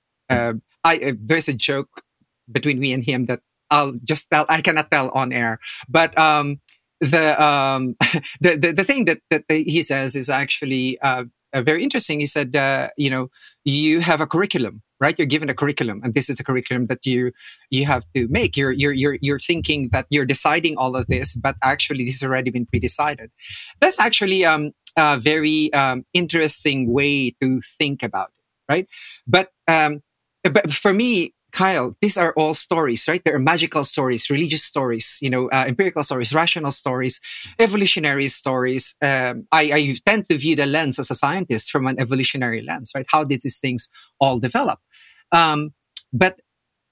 I, 0.84 1.16
there's 1.18 1.48
a 1.48 1.54
joke 1.54 2.02
between 2.52 2.80
me 2.80 2.92
and 2.94 3.04
him 3.04 3.26
that 3.28 3.42
I'll 3.70 3.94
just 4.04 4.30
tell. 4.30 4.46
I 4.50 4.62
cannot 4.62 4.92
tell 4.92 5.10
on 5.12 5.32
air, 5.32 5.60
but 5.90 6.18
um, 6.18 6.60
the, 7.00 7.42
um, 7.44 7.96
the, 8.42 8.56
the 8.56 8.72
the 8.72 8.84
thing 8.84 9.06
that 9.06 9.20
that 9.30 9.44
he 9.50 9.82
says 9.82 10.16
is 10.16 10.30
actually 10.30 11.00
uh, 11.00 11.26
uh, 11.54 11.62
very 11.62 11.84
interesting. 11.84 12.20
He 12.20 12.26
said, 12.26 12.56
uh, 12.56 12.90
you 12.98 13.10
know, 13.10 13.30
you 13.66 14.00
have 14.02 14.22
a 14.22 14.28
curriculum, 14.28 14.82
right? 15.00 15.18
You're 15.18 15.26
given 15.26 15.50
a 15.50 15.54
curriculum, 15.54 16.02
and 16.04 16.14
this 16.14 16.30
is 16.30 16.36
the 16.38 16.44
curriculum 16.44 16.88
that 16.88 17.06
you 17.06 17.32
you 17.70 17.86
have 17.86 18.06
to 18.16 18.28
make. 18.28 18.58
You're 18.58 18.72
you're 18.72 18.94
you're 18.94 19.18
you're 19.22 19.40
thinking 19.40 19.90
that 19.90 20.06
you're 20.10 20.26
deciding 20.26 20.78
all 20.78 20.96
of 20.96 21.08
this, 21.08 21.36
but 21.36 21.56
actually, 21.64 22.06
this 22.06 22.22
has 22.22 22.28
already 22.28 22.52
been 22.52 22.66
pre-decided. 22.66 23.32
That's 23.80 24.00
actually 24.00 24.46
um, 24.46 24.72
a 24.98 25.18
very 25.18 25.74
um, 25.74 26.06
interesting 26.14 26.92
way 26.92 27.32
to 27.42 27.62
think 27.78 28.04
about 28.04 28.30
it, 28.30 28.43
right? 28.74 28.88
But 29.28 29.50
um, 29.68 30.02
but 30.44 30.74
for 30.74 30.94
me, 30.94 31.34
Kyle, 31.52 31.96
these 32.02 32.18
are 32.18 32.34
all 32.34 32.54
stories, 32.54 33.08
right? 33.08 33.24
There 33.24 33.36
are 33.36 33.46
magical 33.54 33.84
stories, 33.84 34.30
religious 34.30 34.64
stories, 34.64 35.20
you 35.22 35.30
know, 35.30 35.50
uh, 35.52 35.66
empirical 35.68 36.04
stories, 36.04 36.34
rational 36.34 36.72
stories, 36.72 37.22
evolutionary 37.60 38.28
stories. 38.28 38.96
Um, 39.02 39.48
I, 39.52 39.62
I, 39.78 39.98
tend 40.06 40.28
to 40.30 40.38
view 40.38 40.56
the 40.56 40.66
lens 40.66 40.98
as 41.00 41.12
a 41.12 41.16
scientist 41.16 41.72
from 41.72 41.86
an 41.88 42.00
evolutionary 42.00 42.62
lens, 42.62 42.92
right? 42.96 43.06
How 43.08 43.24
did 43.24 43.42
these 43.44 43.60
things 43.60 43.88
all 44.20 44.40
develop? 44.40 44.80
Um, 45.32 45.74
but, 46.12 46.40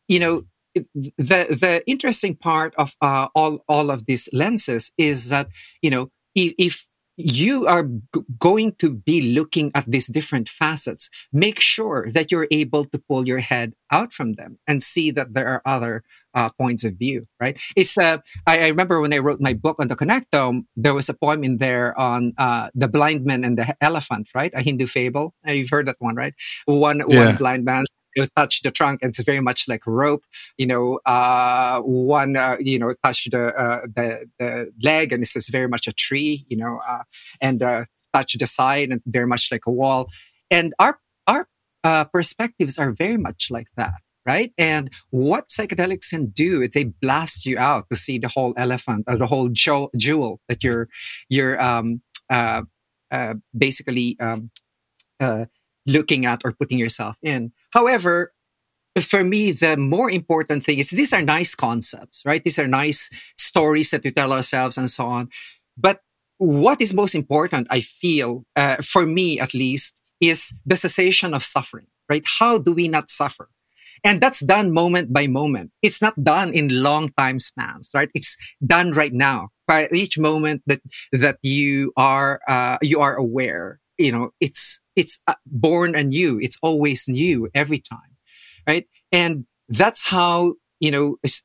you 0.08 0.20
know, 0.20 0.44
the 0.76 1.42
the 1.64 1.84
interesting 1.86 2.36
part 2.36 2.74
of 2.78 2.96
uh, 3.02 3.28
all 3.36 3.60
all 3.68 3.90
of 3.92 4.06
these 4.06 4.30
lenses 4.32 4.94
is 4.98 5.30
that 5.30 5.48
you 5.82 5.90
know 5.90 6.10
if 6.34 6.88
you 7.22 7.68
are 7.68 7.84
g- 7.84 8.22
going 8.40 8.74
to 8.80 8.90
be 8.90 9.34
looking 9.34 9.72
at 9.76 9.86
these 9.86 10.08
different 10.08 10.50
facets. 10.50 11.10
Make 11.32 11.60
sure 11.60 12.10
that 12.12 12.32
you're 12.32 12.48
able 12.52 12.86
to 12.86 12.98
pull 12.98 13.28
your 13.28 13.40
head 13.40 13.74
out 13.92 14.14
from 14.14 14.34
them 14.34 14.58
and 14.68 14.82
see 14.82 15.12
that 15.12 15.34
there 15.34 15.48
are 15.48 15.62
other 15.66 16.04
uh, 16.34 16.50
points 16.50 16.84
of 16.84 16.94
view, 16.96 17.28
right? 17.40 17.60
It's, 17.76 17.98
uh, 17.98 18.18
I, 18.48 18.66
I, 18.66 18.68
remember 18.68 19.02
when 19.02 19.14
I 19.14 19.18
wrote 19.18 19.42
my 19.42 19.54
book 19.54 19.78
on 19.80 19.90
the 19.90 19.96
connectome, 19.96 20.66
there 20.76 20.94
was 20.94 21.10
a 21.10 21.14
poem 21.14 21.44
in 21.44 21.58
there 21.58 21.98
on, 22.00 22.34
uh, 22.38 22.70
the 22.74 22.88
blind 22.88 23.26
man 23.26 23.44
and 23.44 23.58
the 23.58 23.76
elephant, 23.82 24.30
right? 24.34 24.52
A 24.56 24.62
Hindu 24.62 24.88
fable. 24.88 25.34
You've 25.46 25.70
heard 25.70 25.88
that 25.88 25.98
one, 26.00 26.16
right? 26.16 26.34
One, 26.66 27.04
yeah. 27.08 27.26
one 27.26 27.36
blind 27.36 27.66
man 27.66 27.86
you 28.16 28.28
touch 28.36 28.62
the 28.62 28.72
trunk 28.72 29.00
and 29.02 29.10
it's 29.10 29.24
very 29.24 29.42
much 29.42 29.68
like 29.68 29.86
a 29.88 29.92
rope 29.92 30.24
you 30.58 30.66
know 30.66 31.00
uh, 31.06 31.80
one 31.82 32.36
uh, 32.36 32.58
you 32.60 32.80
know 32.80 32.94
touch 33.04 33.26
the, 33.32 33.48
uh, 33.48 33.82
the 33.96 34.28
the 34.40 34.72
leg 34.82 35.12
and 35.14 35.24
it's 35.24 35.50
very 35.50 35.68
much 35.68 35.88
a 35.88 35.94
tree 35.94 36.46
you 36.50 36.58
know 36.58 36.80
uh, 36.88 37.04
and 37.40 37.64
uh, 37.64 37.86
touch 38.14 38.34
the 38.38 38.48
side 38.48 38.90
and 38.90 39.02
very 39.06 39.28
much 39.28 39.52
like 39.52 39.66
a 39.66 39.72
wall. 39.72 40.08
And 40.50 40.74
our 40.80 41.00
our 41.28 41.48
uh, 41.84 42.06
perspectives 42.06 42.78
are 42.78 42.92
very 42.92 43.18
much 43.18 43.48
like 43.50 43.68
that 43.78 43.94
right? 44.24 44.54
And 44.56 44.92
what 45.10 45.48
psychedelics 45.48 46.12
can 46.12 46.28
do 46.28 46.62
is 46.62 46.70
they 46.76 46.84
blast 46.84 47.44
you 47.44 47.58
out 47.58 47.90
to 47.90 47.96
see 47.96 48.20
the 48.20 48.28
whole 48.28 48.54
elephant 48.56 49.06
or 49.08 49.18
the 49.18 49.26
whole 49.26 49.50
jewel 49.50 50.40
that 50.48 50.64
you're 50.64 50.90
you're 51.30 51.60
um, 51.60 52.04
basically 53.58 54.18
um, 54.20 54.52
looking 55.86 56.26
at 56.26 56.42
or 56.46 56.54
putting 56.54 56.78
yourself 56.78 57.16
in 57.24 57.52
However, 57.72 58.34
for 59.00 59.24
me, 59.24 59.52
the 59.52 59.78
more 59.78 60.12
important 60.12 60.64
thing 60.64 60.80
is 60.80 60.90
these 60.90 61.14
are 61.14 61.22
nice 61.22 61.56
concepts, 61.56 62.22
right? 62.26 62.44
These 62.44 62.60
are 62.60 62.68
nice 62.68 63.10
stories 63.38 63.92
that 63.92 64.04
we 64.04 64.12
tell 64.12 64.34
ourselves 64.34 64.78
and 64.78 64.90
so 64.90 65.06
on. 65.06 65.30
But 65.78 66.02
what 66.38 66.82
is 66.82 66.94
most 66.94 67.16
important, 67.16 67.68
I 67.70 67.82
feel, 67.82 68.46
uh, 68.56 68.78
for 68.78 69.06
me 69.06 69.40
at 69.40 69.54
least, 69.54 70.02
is 70.20 70.54
the 70.66 70.76
cessation 70.76 71.34
of 71.34 71.44
suffering, 71.44 71.88
right? 72.10 72.24
How 72.26 72.58
do 72.58 72.74
we 72.74 72.88
not 72.88 73.10
suffer? 73.10 73.50
And 74.04 74.20
that's 74.20 74.40
done 74.40 74.74
moment 74.74 75.14
by 75.14 75.28
moment. 75.28 75.72
It's 75.82 76.02
not 76.02 76.22
done 76.22 76.54
in 76.54 76.82
long 76.82 77.12
time 77.18 77.40
spans, 77.40 77.92
right? 77.94 78.10
It's 78.14 78.36
done 78.66 78.92
right 78.94 79.14
now. 79.14 79.50
By 79.68 79.88
each 79.94 80.18
moment 80.18 80.64
that 80.66 80.82
that 81.14 81.38
you 81.44 81.94
are 81.96 82.42
uh, 82.48 82.78
you 82.82 83.00
are 83.00 83.16
aware, 83.16 83.80
you 84.02 84.12
know, 84.12 84.32
it's 84.40 84.82
it's 84.96 85.20
uh, 85.28 85.36
born 85.46 85.96
anew. 85.96 86.40
It's 86.42 86.58
always 86.62 87.08
new 87.08 87.50
every 87.54 87.80
time, 87.80 88.18
right? 88.68 88.88
And 89.12 89.46
that's 89.70 90.06
how 90.06 90.56
you 90.80 90.92
know 90.92 91.18
it's, 91.24 91.44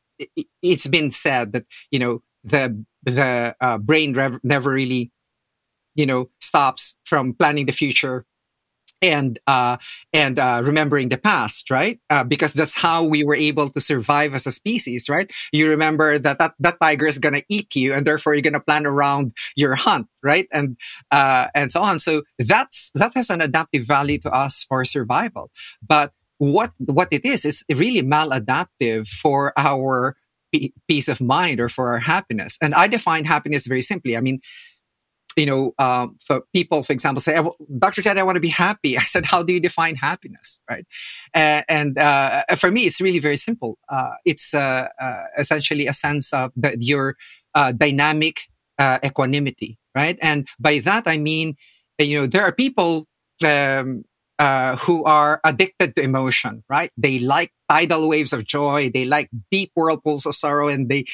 it's 0.63 0.87
been 0.87 1.11
said 1.11 1.53
that 1.53 1.65
you 1.91 1.99
know 1.99 2.23
the 2.45 2.85
the 3.05 3.55
uh, 3.61 3.79
brain 3.79 4.15
rev- 4.15 4.41
never 4.43 4.71
really 4.71 5.13
you 5.95 6.07
know 6.07 6.31
stops 6.41 6.97
from 7.05 7.35
planning 7.35 7.67
the 7.67 7.73
future 7.73 8.25
and 9.03 9.39
uh, 9.47 9.77
and 10.13 10.39
uh, 10.39 10.63
remembering 10.65 11.09
the 11.09 11.19
past, 11.19 11.71
right? 11.71 12.01
Uh, 12.11 12.25
because 12.25 12.53
that's 12.53 12.75
how 12.75 13.05
we 13.05 13.25
were 13.25 13.35
able 13.37 13.69
to 13.69 13.81
survive 13.81 14.35
as 14.35 14.47
a 14.47 14.53
species, 14.53 15.09
right? 15.09 15.31
You 15.53 15.69
remember 15.69 16.19
that 16.19 16.39
that, 16.39 16.55
that 16.61 16.77
tiger 16.81 17.07
is 17.07 17.19
gonna 17.19 17.43
eat 17.49 17.75
you, 17.75 17.93
and 17.93 18.07
therefore 18.07 18.35
you're 18.35 18.43
gonna 18.43 18.61
plan 18.61 18.87
around 18.87 19.33
your 19.57 19.75
hunt, 19.75 20.09
right? 20.23 20.49
And 20.53 20.77
uh, 21.11 21.49
and 21.55 21.71
so 21.71 21.83
on. 21.83 21.99
So 21.99 22.23
that's 22.39 22.91
that 22.95 23.13
has 23.15 23.31
an 23.31 23.41
adaptive 23.41 23.87
value 23.87 24.19
to 24.21 24.31
us 24.31 24.65
for 24.69 24.85
survival. 24.85 25.51
But 25.87 26.13
what 26.39 26.73
what 26.79 27.09
it 27.11 27.25
is 27.25 27.45
is 27.45 27.65
really 27.71 28.03
maladaptive 28.03 29.09
for 29.09 29.53
our 29.57 30.17
peace 30.89 31.09
of 31.09 31.21
mind 31.21 31.61
or 31.61 31.69
for 31.69 31.89
our 31.93 31.99
happiness. 31.99 32.59
And 32.63 32.75
I 32.75 32.87
define 32.89 33.25
happiness 33.25 33.67
very 33.67 33.83
simply. 33.83 34.17
I 34.17 34.21
mean, 34.21 34.41
you 35.37 35.47
know, 35.47 35.75
um, 35.79 36.17
for 36.27 36.43
people, 36.55 36.83
for 36.83 36.93
example, 36.93 37.21
say, 37.21 37.39
Dr. 37.79 38.03
Ted, 38.03 38.17
I 38.17 38.23
want 38.23 38.37
to 38.37 38.41
be 38.41 38.49
happy. 38.49 38.97
I 38.99 39.03
said, 39.03 39.27
how 39.27 39.43
do 39.43 39.53
you 39.53 39.61
define 39.61 39.95
happiness? 39.95 40.61
Right. 40.69 40.87
Uh, 41.35 41.63
and 41.69 41.99
uh, 41.99 42.45
for 42.57 42.71
me, 42.71 42.83
it's 42.83 43.01
really 43.01 43.19
very 43.19 43.37
simple. 43.37 43.79
Uh, 43.89 44.13
it's 44.25 44.55
uh, 44.55 44.89
uh, 45.01 45.25
essentially 45.39 45.87
a 45.87 45.93
sense 45.93 46.33
of 46.33 46.53
the, 46.57 46.77
your 46.81 47.17
uh, 47.55 47.73
dynamic 47.73 48.41
equanimity. 49.05 49.79
Right. 49.95 50.19
And 50.21 50.47
by 50.59 50.81
that, 50.81 51.05
I 51.07 51.17
mean, 51.17 51.57
you 51.99 52.19
know, 52.19 52.27
there 52.27 52.43
are 52.43 52.53
people 52.53 53.07
um, 53.43 54.05
who 54.81 55.05
are 55.05 55.41
addicted 55.45 55.97
to 55.97 56.03
emotion, 56.03 56.63
right? 56.69 56.91
They 56.99 57.19
like 57.19 57.53
tidal 57.71 58.09
waves 58.09 58.35
of 58.35 58.45
joy. 58.45 58.91
They 58.93 59.07
like 59.07 59.31
deep 59.51 59.73
whirlpools 59.75 60.27
of 60.27 60.35
sorrow 60.35 60.69
and 60.69 60.91
they, 60.91 61.07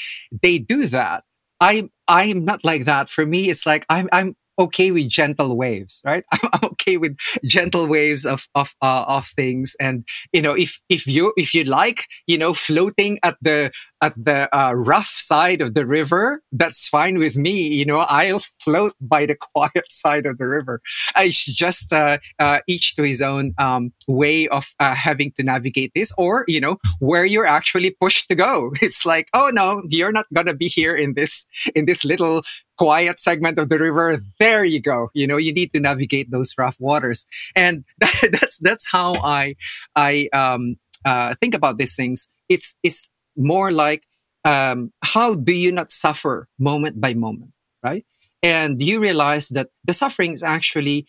they 0.43 0.59
do 0.59 0.87
that. 0.89 1.23
I 1.61 1.91
I'm 2.13 2.45
not 2.45 2.65
like 2.65 2.85
that. 2.85 3.09
For 3.09 3.27
me, 3.27 3.49
it's 3.51 3.67
like 3.67 3.87
I'm 3.89 4.09
I'm 4.13 4.37
okay 4.59 4.91
with 4.91 5.09
gentle 5.09 5.57
waves, 5.57 6.03
right? 6.05 6.25
I'm 6.33 6.71
okay 6.73 6.99
with 6.99 7.17
gentle 7.45 7.89
waves 7.89 8.27
of 8.27 8.47
of 8.55 8.75
uh, 8.83 9.05
of 9.09 9.27
things, 9.27 9.75
and 9.81 10.05
you 10.33 10.43
know, 10.43 10.55
if 10.55 10.79
if 10.91 11.07
you 11.07 11.33
if 11.39 11.55
you 11.55 11.65
like, 11.65 12.07
you 12.27 12.37
know, 12.39 12.53
floating 12.55 13.19
at 13.23 13.37
the 13.41 13.73
at 14.03 14.13
the 14.23 14.55
uh, 14.55 14.75
rough 14.75 15.07
side 15.07 15.63
of 15.63 15.75
the 15.75 15.87
river, 15.87 16.43
that's 16.51 16.89
fine 16.89 17.19
with 17.19 17.37
me. 17.37 17.69
You 17.69 17.87
know, 17.87 17.99
I'll 17.99 18.43
float 18.61 18.95
by 19.01 19.27
the 19.27 19.37
quiet 19.55 19.91
side 19.91 20.27
of 20.27 20.39
the 20.39 20.47
river. 20.47 20.83
It's 21.17 21.45
just 21.45 21.93
uh, 21.93 22.19
uh, 22.39 22.59
each 22.67 22.97
to 22.97 23.05
his 23.05 23.23
own 23.23 23.55
um, 23.59 23.93
way 24.09 24.49
of 24.49 24.75
uh, 24.81 24.95
having 24.95 25.31
to 25.33 25.45
navigate 25.45 25.93
this, 25.95 26.13
or 26.19 26.45
you 26.49 26.61
know, 26.61 26.79
where 26.99 27.25
you're 27.25 27.47
actually 27.47 27.91
pushed 28.01 28.29
to 28.29 28.35
go. 28.35 28.73
It's 28.83 29.07
like, 29.07 29.29
oh 29.33 29.51
no, 29.53 29.83
you're 29.89 30.13
not 30.13 30.27
gonna 30.35 30.55
be 30.55 30.67
here 30.69 30.95
in 30.97 31.15
this 31.15 31.47
in 31.77 31.87
this 31.87 32.05
little 32.05 32.43
quiet 32.77 33.21
segment 33.21 33.59
of 33.61 33.69
the 33.69 33.79
river. 33.79 34.21
There 34.41 34.65
you 34.65 34.81
go. 34.81 35.11
You 35.15 35.29
know, 35.29 35.37
you 35.37 35.53
need 35.53 35.73
to 35.73 35.81
navigate 35.81 36.33
those 36.33 36.53
rough 36.59 36.77
waters, 36.81 37.27
and 37.55 37.85
that, 37.99 38.29
that's 38.33 38.59
that's 38.59 38.87
how 38.91 39.15
I 39.23 39.55
I 39.95 40.29
um, 40.33 40.77
uh, 41.05 41.35
think 41.41 41.55
about 41.55 41.79
these 41.79 41.95
things. 41.95 42.27
It's 42.49 42.77
it's 42.83 43.09
more 43.37 43.73
like 43.73 44.05
um, 44.45 44.93
how 45.03 45.35
do 45.35 45.53
you 45.53 45.73
not 45.73 45.93
suffer 45.93 46.49
moment 46.59 47.01
by 47.01 47.15
moment, 47.15 47.53
right? 47.83 48.05
And 48.43 48.83
you 48.83 49.01
realize 49.01 49.49
that 49.51 49.69
the 49.85 49.93
suffering 49.93 50.33
is 50.33 50.43
actually 50.43 51.07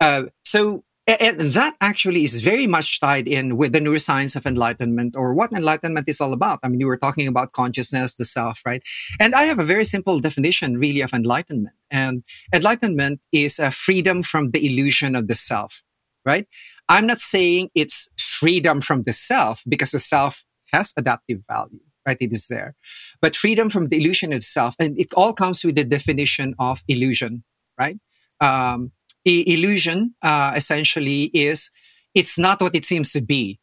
uh, 0.00 0.24
so. 0.44 0.84
And 1.08 1.52
that 1.52 1.76
actually 1.80 2.24
is 2.24 2.40
very 2.40 2.66
much 2.66 2.98
tied 2.98 3.28
in 3.28 3.56
with 3.56 3.72
the 3.72 3.78
neuroscience 3.78 4.34
of 4.34 4.44
enlightenment 4.44 5.14
or 5.14 5.34
what 5.34 5.52
enlightenment 5.52 6.08
is 6.08 6.20
all 6.20 6.32
about. 6.32 6.58
I 6.64 6.68
mean, 6.68 6.80
you 6.80 6.88
were 6.88 6.96
talking 6.96 7.28
about 7.28 7.52
consciousness, 7.52 8.16
the 8.16 8.24
self, 8.24 8.60
right? 8.66 8.82
And 9.20 9.32
I 9.32 9.44
have 9.44 9.60
a 9.60 9.64
very 9.64 9.84
simple 9.84 10.18
definition 10.18 10.78
really 10.78 11.02
of 11.02 11.12
enlightenment. 11.12 11.76
And 11.92 12.24
enlightenment 12.52 13.20
is 13.30 13.60
a 13.60 13.70
freedom 13.70 14.24
from 14.24 14.50
the 14.50 14.66
illusion 14.66 15.14
of 15.14 15.28
the 15.28 15.36
self, 15.36 15.84
right? 16.24 16.48
I'm 16.88 17.06
not 17.06 17.20
saying 17.20 17.70
it's 17.76 18.08
freedom 18.18 18.80
from 18.80 19.04
the 19.04 19.12
self 19.12 19.62
because 19.68 19.92
the 19.92 20.00
self 20.00 20.44
has 20.76 20.92
adaptive 20.96 21.40
value 21.50 21.80
right? 22.06 22.16
It 22.20 22.32
is 22.32 22.46
there. 22.46 22.76
But 23.20 23.34
freedom 23.34 23.68
from 23.68 23.88
the 23.88 23.96
illusion 23.96 24.32
of 24.32 24.44
self, 24.44 24.76
and 24.78 24.96
it 24.96 25.12
all 25.14 25.32
comes 25.32 25.64
with 25.64 25.74
the 25.74 25.82
definition 25.82 26.54
of 26.58 26.82
illusion, 26.86 27.42
right? 27.78 27.98
Um, 28.40 28.92
illusion 29.24 30.14
uh, 30.22 30.52
essentially 30.54 31.24
is 31.34 31.70
it's 32.14 32.38
not 32.38 32.60
what 32.60 32.76
it 32.76 32.84
seems 32.84 33.12
to 33.12 33.20
be. 33.20 33.58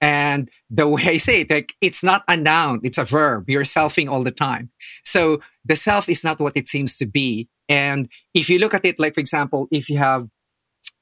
And 0.00 0.50
the 0.68 0.88
way 0.88 1.02
I 1.06 1.16
say 1.18 1.42
it, 1.42 1.50
like 1.50 1.74
it's 1.80 2.02
not 2.02 2.24
a 2.28 2.36
noun, 2.36 2.80
it's 2.82 2.98
a 2.98 3.04
verb. 3.04 3.48
You're 3.48 3.62
selfing 3.62 4.08
all 4.08 4.22
the 4.22 4.32
time. 4.32 4.70
So 5.04 5.40
the 5.64 5.76
self 5.76 6.08
is 6.08 6.24
not 6.24 6.40
what 6.40 6.56
it 6.56 6.66
seems 6.66 6.96
to 6.98 7.06
be. 7.06 7.48
And 7.68 8.08
if 8.34 8.50
you 8.50 8.58
look 8.58 8.74
at 8.74 8.84
it, 8.84 8.98
like 8.98 9.14
for 9.14 9.20
example, 9.20 9.68
if 9.70 9.88
you 9.88 9.98
have 9.98 10.26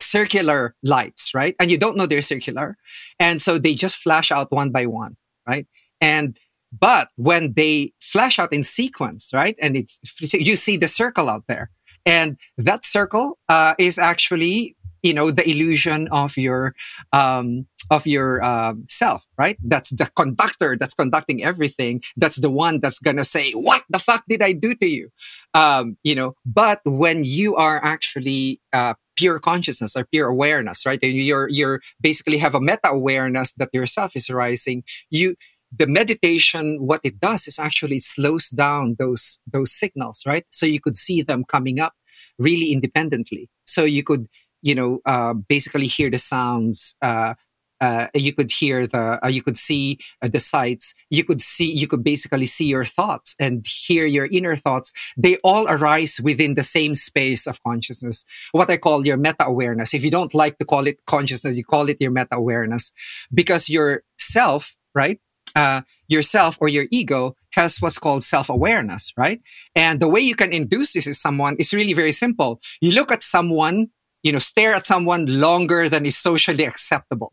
circular 0.00 0.74
lights, 0.82 1.32
right? 1.34 1.54
And 1.58 1.70
you 1.70 1.78
don't 1.78 1.96
know 1.96 2.06
they're 2.06 2.20
circular. 2.20 2.76
And 3.18 3.40
so 3.40 3.58
they 3.58 3.74
just 3.74 3.96
flash 3.96 4.30
out 4.30 4.52
one 4.52 4.70
by 4.70 4.86
one, 4.86 5.16
right? 5.46 5.66
And 6.00 6.36
but 6.78 7.08
when 7.16 7.54
they 7.54 7.92
flash 8.00 8.38
out 8.38 8.52
in 8.52 8.62
sequence, 8.62 9.30
right? 9.34 9.56
And 9.60 9.76
it's 9.76 10.00
you 10.32 10.56
see 10.56 10.76
the 10.76 10.88
circle 10.88 11.28
out 11.28 11.46
there. 11.48 11.70
And 12.06 12.38
that 12.56 12.84
circle 12.84 13.38
uh, 13.48 13.74
is 13.78 13.98
actually 13.98 14.76
you 15.02 15.14
know 15.14 15.30
the 15.30 15.48
illusion 15.48 16.08
of 16.08 16.36
your 16.36 16.74
um, 17.12 17.66
of 17.90 18.06
your 18.06 18.42
um, 18.44 18.84
self 18.88 19.26
right 19.38 19.56
that's 19.64 19.90
the 19.90 20.06
conductor 20.16 20.76
that's 20.78 20.94
conducting 20.94 21.42
everything 21.42 22.02
that's 22.16 22.40
the 22.40 22.50
one 22.50 22.80
that's 22.80 22.98
gonna 22.98 23.24
say 23.24 23.52
what 23.52 23.82
the 23.88 23.98
fuck 23.98 24.22
did 24.28 24.42
i 24.42 24.52
do 24.52 24.74
to 24.74 24.86
you 24.86 25.08
um, 25.54 25.96
you 26.02 26.14
know 26.14 26.34
but 26.44 26.80
when 26.84 27.24
you 27.24 27.56
are 27.56 27.80
actually 27.82 28.60
uh, 28.72 28.94
pure 29.20 29.38
consciousness 29.38 29.96
or 29.96 30.04
pure 30.12 30.28
awareness 30.28 30.84
right? 30.88 31.02
And 31.02 31.14
you're 31.30 31.48
you're 31.58 31.80
basically 32.00 32.38
have 32.38 32.54
a 32.54 32.60
meta 32.60 32.88
awareness 33.00 33.48
that 33.60 33.70
yourself 33.72 34.10
is 34.16 34.30
arising 34.30 34.78
you 35.10 35.36
the 35.80 35.86
meditation 35.86 36.64
what 36.90 37.00
it 37.04 37.20
does 37.20 37.46
is 37.46 37.58
actually 37.58 38.00
slows 38.00 38.46
down 38.50 38.96
those 38.98 39.24
those 39.54 39.70
signals 39.82 40.18
right? 40.30 40.44
So 40.50 40.64
you 40.66 40.80
could 40.80 40.98
see 41.06 41.22
them 41.22 41.44
coming 41.44 41.78
up 41.86 41.94
really 42.38 42.72
independently. 42.72 43.48
So 43.66 43.84
you 43.84 44.02
could 44.02 44.26
you 44.62 44.74
know, 44.74 45.00
uh, 45.06 45.34
basically 45.34 45.86
hear 45.86 46.10
the 46.10 46.18
sounds. 46.18 46.94
Uh, 47.02 47.34
uh, 47.80 48.08
you 48.14 48.32
could 48.32 48.50
hear 48.50 48.86
the, 48.86 49.18
uh, 49.24 49.28
you 49.28 49.42
could 49.42 49.58
see 49.58 49.98
uh, 50.22 50.28
the 50.28 50.40
sights. 50.40 50.94
You 51.10 51.24
could 51.24 51.40
see, 51.40 51.70
you 51.70 51.86
could 51.86 52.04
basically 52.04 52.46
see 52.46 52.66
your 52.66 52.84
thoughts 52.84 53.34
and 53.38 53.66
hear 53.66 54.06
your 54.06 54.26
inner 54.26 54.56
thoughts. 54.56 54.92
They 55.16 55.36
all 55.38 55.66
arise 55.68 56.20
within 56.22 56.54
the 56.54 56.62
same 56.62 56.94
space 56.96 57.46
of 57.46 57.62
consciousness. 57.62 58.24
What 58.52 58.70
I 58.70 58.76
call 58.76 59.06
your 59.06 59.16
meta 59.16 59.44
awareness. 59.44 59.94
If 59.94 60.04
you 60.04 60.10
don't 60.10 60.34
like 60.34 60.58
to 60.58 60.64
call 60.64 60.86
it 60.86 61.04
consciousness, 61.06 61.56
you 61.56 61.64
call 61.64 61.88
it 61.88 61.98
your 62.00 62.10
meta 62.10 62.36
awareness 62.36 62.92
because 63.32 63.68
your 63.68 64.02
self, 64.18 64.76
right? 64.94 65.20
Uh, 65.56 65.80
yourself 66.06 66.56
or 66.60 66.68
your 66.68 66.86
ego 66.92 67.34
has 67.54 67.78
what's 67.82 67.98
called 67.98 68.22
self-awareness, 68.22 69.12
right? 69.16 69.40
And 69.74 69.98
the 69.98 70.08
way 70.08 70.20
you 70.20 70.36
can 70.36 70.52
induce 70.52 70.92
this 70.92 71.08
in 71.08 71.14
someone 71.14 71.56
is 71.58 71.74
really 71.74 71.92
very 71.92 72.12
simple. 72.12 72.60
You 72.80 72.92
look 72.92 73.10
at 73.10 73.24
someone 73.24 73.90
you 74.22 74.32
know, 74.32 74.38
stare 74.38 74.74
at 74.74 74.86
someone 74.86 75.26
longer 75.40 75.88
than 75.88 76.04
is 76.04 76.16
socially 76.16 76.64
acceptable, 76.64 77.32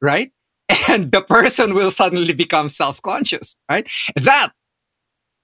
right? 0.00 0.32
And 0.88 1.10
the 1.10 1.22
person 1.22 1.74
will 1.74 1.90
suddenly 1.90 2.32
become 2.32 2.68
self-conscious, 2.68 3.56
right? 3.70 3.88
That, 4.16 4.52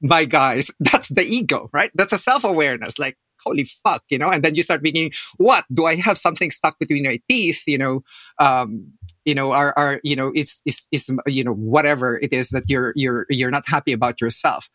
my 0.00 0.24
guys, 0.24 0.70
that's 0.80 1.08
the 1.08 1.24
ego, 1.24 1.68
right? 1.72 1.90
That's 1.94 2.12
a 2.12 2.18
self-awareness. 2.18 2.98
Like, 2.98 3.16
holy 3.44 3.64
fuck, 3.64 4.02
you 4.08 4.18
know, 4.18 4.30
and 4.30 4.42
then 4.42 4.54
you 4.54 4.62
start 4.62 4.82
thinking, 4.82 5.12
what 5.36 5.64
do 5.72 5.86
I 5.86 5.96
have 5.96 6.18
something 6.18 6.50
stuck 6.50 6.78
between 6.78 7.04
my 7.04 7.20
teeth? 7.28 7.62
You 7.66 7.78
know, 7.78 8.04
um, 8.38 8.92
you 9.24 9.34
know, 9.34 9.52
are, 9.52 9.72
are, 9.76 10.00
you 10.02 10.16
know, 10.16 10.32
it's, 10.34 10.62
it's, 10.64 10.88
it's, 10.90 11.10
you 11.26 11.44
know, 11.44 11.54
whatever 11.54 12.18
it 12.18 12.32
is 12.32 12.50
that 12.50 12.64
you're, 12.68 12.92
you're, 12.96 13.26
you're 13.30 13.50
not 13.50 13.68
happy 13.68 13.92
about 13.92 14.20
yourself. 14.20 14.68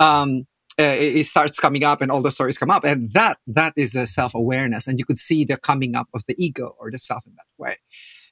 Um, 0.00 0.46
uh, 0.78 0.96
it 0.98 1.24
starts 1.24 1.58
coming 1.58 1.84
up 1.84 2.02
and 2.02 2.10
all 2.10 2.20
the 2.20 2.30
stories 2.30 2.58
come 2.58 2.70
up 2.70 2.84
and 2.84 3.10
that 3.14 3.38
that 3.46 3.72
is 3.76 3.92
the 3.92 4.06
self-awareness 4.06 4.86
and 4.86 4.98
you 4.98 5.06
could 5.06 5.18
see 5.18 5.42
the 5.42 5.56
coming 5.56 5.96
up 5.96 6.06
of 6.12 6.22
the 6.28 6.34
ego 6.36 6.76
or 6.78 6.90
the 6.90 6.98
self 6.98 7.26
in 7.26 7.32
that 7.34 7.46
way 7.56 7.78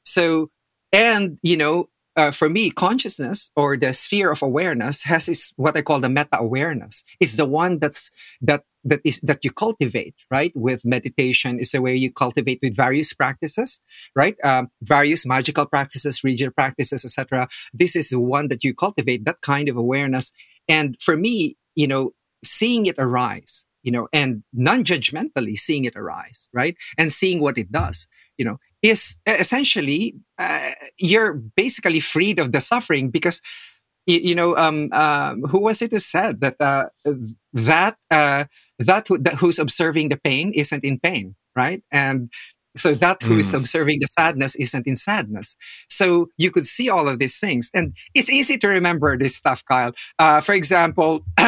so 0.04 0.50
and 0.94 1.38
you 1.42 1.56
know 1.56 1.88
uh, 2.16 2.30
for 2.30 2.48
me 2.48 2.70
consciousness 2.70 3.50
or 3.56 3.76
the 3.76 3.92
sphere 3.92 4.30
of 4.30 4.40
awareness 4.40 5.02
has 5.02 5.28
is 5.28 5.52
what 5.56 5.76
i 5.76 5.82
call 5.82 5.98
the 6.00 6.08
meta 6.08 6.38
awareness. 6.38 7.04
It's 7.18 7.36
the 7.36 7.44
one 7.44 7.80
that's 7.80 8.12
that 8.40 8.62
that 8.84 9.00
is 9.04 9.18
that 9.20 9.44
you 9.44 9.50
cultivate 9.50 10.14
right? 10.30 10.52
With 10.54 10.84
meditation 10.84 11.58
is 11.58 11.72
the 11.72 11.82
way 11.82 11.96
you 11.96 12.12
cultivate 12.12 12.60
with 12.62 12.76
various 12.76 13.12
practices 13.12 13.80
right? 14.14 14.36
Um, 14.44 14.68
various 14.82 15.26
magical 15.26 15.66
practices 15.66 16.22
regional 16.22 16.52
practices 16.52 17.04
etc 17.04 17.48
this 17.72 17.96
is 17.96 18.10
the 18.10 18.20
one 18.20 18.48
that 18.48 18.62
you 18.62 18.72
cultivate 18.74 19.24
that 19.24 19.40
kind 19.42 19.68
of 19.68 19.76
awareness. 19.76 20.32
And 20.68 20.96
for 21.00 21.16
me 21.16 21.56
you 21.74 21.88
know 21.88 22.12
seeing 22.44 22.86
it 22.86 22.96
arise, 22.98 23.64
you 23.82 23.90
know, 23.90 24.08
and 24.12 24.42
non-judgmentally 24.52 25.58
seeing 25.58 25.84
it 25.84 25.96
arise, 25.96 26.48
right? 26.52 26.76
And 26.98 27.12
seeing 27.12 27.40
what 27.40 27.58
it 27.58 27.72
does, 27.72 28.06
you 28.36 28.44
know, 28.44 28.58
is 28.84 29.16
essentially, 29.26 30.14
uh, 30.38 30.72
you're 30.98 31.32
basically 31.32 32.00
freed 32.00 32.38
of 32.38 32.52
the 32.52 32.60
suffering 32.60 33.10
because, 33.10 33.40
you, 34.06 34.18
you 34.18 34.34
know, 34.34 34.56
um, 34.58 34.92
um, 34.92 35.42
who 35.44 35.60
was 35.60 35.80
it 35.80 35.90
who 35.90 35.98
said 35.98 36.40
that, 36.42 36.56
uh, 36.60 36.84
that, 37.54 37.96
uh, 38.10 38.44
that, 38.78 39.08
who, 39.08 39.18
that 39.18 39.34
who's 39.34 39.58
observing 39.58 40.10
the 40.10 40.18
pain 40.18 40.52
isn't 40.52 40.84
in 40.84 41.00
pain, 41.00 41.34
right? 41.56 41.82
And, 41.90 42.30
so 42.76 42.92
that 42.92 43.22
who 43.22 43.38
is 43.38 43.52
mm. 43.52 43.58
observing 43.58 44.00
the 44.00 44.08
sadness 44.08 44.56
isn't 44.56 44.84
in 44.84 44.96
sadness. 44.96 45.56
So 45.88 46.26
you 46.38 46.50
could 46.50 46.66
see 46.66 46.90
all 46.90 47.06
of 47.06 47.20
these 47.20 47.38
things. 47.38 47.70
And 47.72 47.94
it's 48.14 48.28
easy 48.28 48.58
to 48.58 48.66
remember 48.66 49.16
this 49.16 49.36
stuff, 49.36 49.62
Kyle. 49.64 49.92
Uh, 50.18 50.40
for 50.40 50.54
example, 50.54 51.24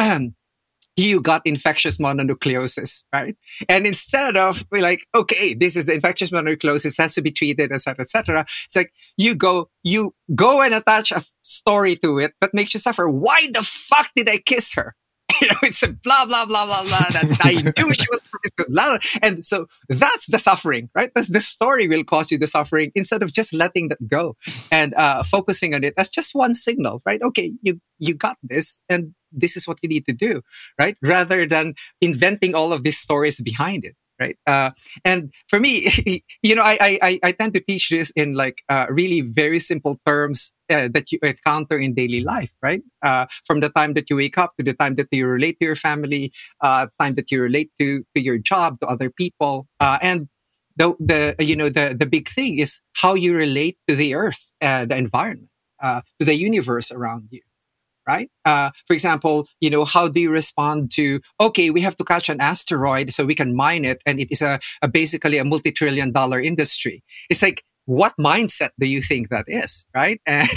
you 0.97 1.21
got 1.21 1.43
infectious 1.45 1.97
mononucleosis, 1.97 3.05
right? 3.13 3.37
And 3.69 3.85
instead 3.85 4.35
of 4.35 4.65
we're 4.71 4.81
like, 4.81 5.05
okay, 5.15 5.53
this 5.53 5.75
is 5.75 5.87
infectious 5.87 6.31
mononucleosis, 6.31 6.97
has 6.97 7.13
to 7.13 7.21
be 7.21 7.31
treated, 7.31 7.71
etc., 7.71 8.01
etc. 8.01 8.45
It's 8.65 8.75
like 8.75 8.91
you 9.15 9.35
go, 9.35 9.69
you 9.83 10.15
go 10.35 10.61
and 10.61 10.73
attach 10.73 11.11
a 11.11 11.23
story 11.43 11.95
to 11.97 12.19
it 12.19 12.33
that 12.41 12.53
makes 12.53 12.73
you 12.73 12.79
suffer. 12.79 13.07
Why 13.07 13.47
the 13.53 13.61
fuck 13.61 14.11
did 14.15 14.27
I 14.27 14.39
kiss 14.39 14.73
her? 14.73 14.95
you 15.41 15.47
know, 15.47 15.55
it's 15.63 15.83
a 15.83 15.89
blah 15.89 16.25
blah 16.25 16.45
blah 16.45 16.65
blah 16.65 16.83
blah. 16.83 17.05
That 17.11 17.37
I 17.43 17.53
knew 17.53 17.93
she 17.93 18.05
was 18.09 18.23
blah, 18.69 18.97
and 19.21 19.45
so 19.45 19.67
that's 19.89 20.27
the 20.27 20.39
suffering, 20.39 20.89
right? 20.95 21.11
That's 21.13 21.27
the 21.27 21.41
story 21.41 21.87
will 21.87 22.03
cause 22.03 22.31
you 22.31 22.37
the 22.37 22.47
suffering 22.47 22.91
instead 22.95 23.21
of 23.21 23.33
just 23.33 23.53
letting 23.53 23.89
that 23.89 24.07
go 24.07 24.35
and 24.71 24.93
uh, 24.95 25.23
focusing 25.23 25.75
on 25.75 25.83
it 25.83 25.93
as 25.97 26.09
just 26.09 26.33
one 26.33 26.55
signal, 26.55 27.01
right? 27.05 27.21
Okay, 27.21 27.53
you 27.61 27.79
you 27.99 28.13
got 28.13 28.37
this, 28.41 28.79
and 28.89 29.13
this 29.31 29.57
is 29.57 29.67
what 29.67 29.79
you 29.81 29.89
need 29.89 30.05
to 30.05 30.13
do, 30.13 30.41
right? 30.79 30.97
Rather 31.01 31.45
than 31.45 31.73
inventing 32.01 32.55
all 32.55 32.73
of 32.73 32.83
these 32.83 32.97
stories 32.97 33.41
behind 33.41 33.85
it 33.85 33.95
right? 34.19 34.37
Uh, 34.45 34.71
and 35.05 35.31
for 35.47 35.59
me, 35.59 36.23
you 36.41 36.55
know, 36.55 36.63
I, 36.63 36.97
I, 37.01 37.19
I 37.23 37.31
tend 37.31 37.53
to 37.53 37.59
teach 37.59 37.89
this 37.89 38.11
in 38.11 38.33
like 38.33 38.63
uh, 38.69 38.87
really 38.89 39.21
very 39.21 39.59
simple 39.59 39.99
terms 40.05 40.53
uh, 40.69 40.89
that 40.93 41.11
you 41.11 41.19
encounter 41.23 41.77
in 41.77 41.93
daily 41.93 42.21
life, 42.21 42.51
right? 42.61 42.81
Uh, 43.01 43.25
from 43.45 43.59
the 43.59 43.69
time 43.69 43.93
that 43.93 44.09
you 44.09 44.15
wake 44.15 44.37
up 44.37 44.55
to 44.57 44.63
the 44.63 44.73
time 44.73 44.95
that 44.95 45.07
you 45.11 45.27
relate 45.27 45.59
to 45.59 45.65
your 45.65 45.75
family, 45.75 46.31
uh, 46.61 46.87
time 46.99 47.15
that 47.15 47.31
you 47.31 47.41
relate 47.41 47.71
to 47.79 48.03
to 48.15 48.21
your 48.21 48.37
job, 48.37 48.79
to 48.81 48.87
other 48.87 49.09
people, 49.09 49.67
uh, 49.79 49.97
and 50.01 50.27
the 50.75 50.93
the 50.99 51.35
you 51.39 51.55
know 51.55 51.69
the 51.69 51.95
the 51.97 52.05
big 52.05 52.27
thing 52.27 52.59
is 52.59 52.81
how 52.93 53.13
you 53.13 53.35
relate 53.35 53.77
to 53.87 53.95
the 53.95 54.15
earth, 54.15 54.51
the 54.61 54.95
environment, 54.95 55.49
to 55.81 56.25
the 56.25 56.35
universe 56.35 56.91
around 56.91 57.27
you 57.31 57.41
right? 58.07 58.29
Uh, 58.45 58.71
for 58.85 58.93
example, 58.93 59.47
you 59.61 59.69
know, 59.69 59.85
how 59.85 60.07
do 60.07 60.19
you 60.21 60.31
respond 60.31 60.91
to, 60.91 61.19
okay, 61.39 61.69
we 61.69 61.81
have 61.81 61.97
to 61.97 62.03
catch 62.03 62.29
an 62.29 62.39
asteroid 62.41 63.11
so 63.11 63.25
we 63.25 63.35
can 63.35 63.55
mine 63.55 63.85
it. 63.85 64.01
And 64.05 64.19
it 64.19 64.31
is 64.31 64.41
a, 64.41 64.59
a 64.81 64.87
basically 64.87 65.37
a 65.37 65.43
multi-trillion 65.43 66.11
dollar 66.11 66.39
industry. 66.39 67.03
It's 67.29 67.41
like, 67.41 67.63
what 67.85 68.13
mindset 68.19 68.71
do 68.79 68.85
you 68.85 69.01
think 69.01 69.29
that 69.29 69.45
is 69.47 69.85
right 69.95 70.19
and 70.25 70.49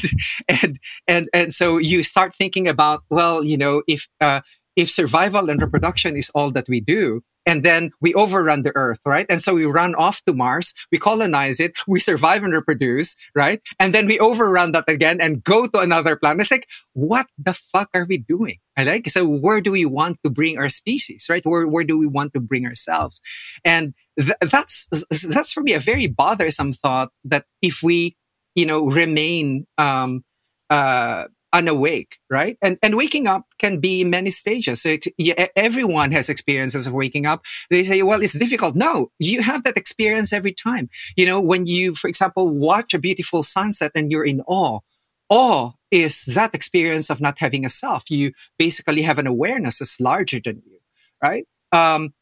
and 0.48 0.80
and 1.06 1.28
and 1.32 1.52
so 1.52 1.78
you 1.78 2.02
start 2.02 2.34
thinking 2.34 2.66
about 2.66 3.04
well 3.08 3.44
you 3.44 3.56
know 3.56 3.82
if 3.86 4.08
uh, 4.20 4.40
if 4.74 4.90
survival 4.90 5.48
and 5.48 5.62
reproduction 5.62 6.16
is 6.16 6.30
all 6.34 6.50
that 6.50 6.68
we 6.68 6.80
do 6.80 7.22
and 7.50 7.64
then 7.64 7.90
we 8.00 8.14
overrun 8.14 8.62
the 8.62 8.70
earth, 8.76 9.00
right? 9.04 9.26
And 9.28 9.42
so 9.42 9.54
we 9.54 9.64
run 9.64 9.96
off 9.96 10.22
to 10.26 10.32
Mars, 10.32 10.72
we 10.92 10.98
colonize 10.98 11.58
it, 11.58 11.76
we 11.88 11.98
survive 11.98 12.44
and 12.44 12.52
reproduce, 12.52 13.16
right? 13.34 13.60
And 13.80 13.92
then 13.92 14.06
we 14.06 14.20
overrun 14.20 14.70
that 14.70 14.84
again 14.86 15.20
and 15.20 15.42
go 15.42 15.66
to 15.66 15.80
another 15.80 16.14
planet. 16.14 16.42
It's 16.42 16.52
like, 16.52 16.68
what 16.92 17.26
the 17.36 17.54
fuck 17.54 17.90
are 17.92 18.06
we 18.08 18.18
doing? 18.18 18.58
I 18.76 18.84
like, 18.84 19.10
so 19.10 19.26
where 19.26 19.60
do 19.60 19.72
we 19.72 19.84
want 19.84 20.18
to 20.22 20.30
bring 20.30 20.58
our 20.58 20.70
species, 20.70 21.26
right? 21.28 21.44
Where, 21.44 21.66
where 21.66 21.82
do 21.82 21.98
we 21.98 22.06
want 22.06 22.34
to 22.34 22.40
bring 22.40 22.66
ourselves? 22.66 23.20
And 23.64 23.94
th- 24.16 24.38
that's, 24.40 24.88
that's 25.10 25.50
for 25.50 25.64
me 25.64 25.72
a 25.72 25.80
very 25.80 26.06
bothersome 26.06 26.72
thought 26.72 27.10
that 27.24 27.46
if 27.62 27.82
we, 27.82 28.16
you 28.54 28.64
know, 28.64 28.86
remain, 28.86 29.66
um, 29.76 30.22
uh, 30.70 31.24
unawake, 31.52 32.18
right? 32.28 32.56
And 32.62 32.78
and 32.82 32.96
waking 32.96 33.26
up 33.26 33.46
can 33.58 33.80
be 33.80 34.04
many 34.04 34.30
stages. 34.30 34.82
So 34.82 34.96
yeah, 35.18 35.46
everyone 35.56 36.12
has 36.12 36.28
experiences 36.28 36.86
of 36.86 36.92
waking 36.92 37.26
up. 37.26 37.44
They 37.70 37.84
say, 37.84 38.02
well, 38.02 38.22
it's 38.22 38.38
difficult. 38.38 38.76
No, 38.76 39.10
you 39.18 39.42
have 39.42 39.64
that 39.64 39.76
experience 39.76 40.32
every 40.32 40.52
time. 40.52 40.88
You 41.16 41.26
know, 41.26 41.40
when 41.40 41.66
you, 41.66 41.94
for 41.94 42.08
example, 42.08 42.48
watch 42.48 42.94
a 42.94 42.98
beautiful 42.98 43.42
sunset 43.42 43.92
and 43.94 44.10
you're 44.10 44.24
in 44.24 44.42
awe. 44.46 44.80
awe 45.28 45.72
is 45.90 46.24
that 46.26 46.54
experience 46.54 47.10
of 47.10 47.20
not 47.20 47.38
having 47.38 47.64
a 47.64 47.68
self. 47.68 48.10
You 48.10 48.32
basically 48.58 49.02
have 49.02 49.18
an 49.18 49.26
awareness 49.26 49.78
that's 49.78 50.00
larger 50.00 50.40
than 50.40 50.62
you, 50.66 50.78
right? 51.22 51.46
Um, 51.72 52.14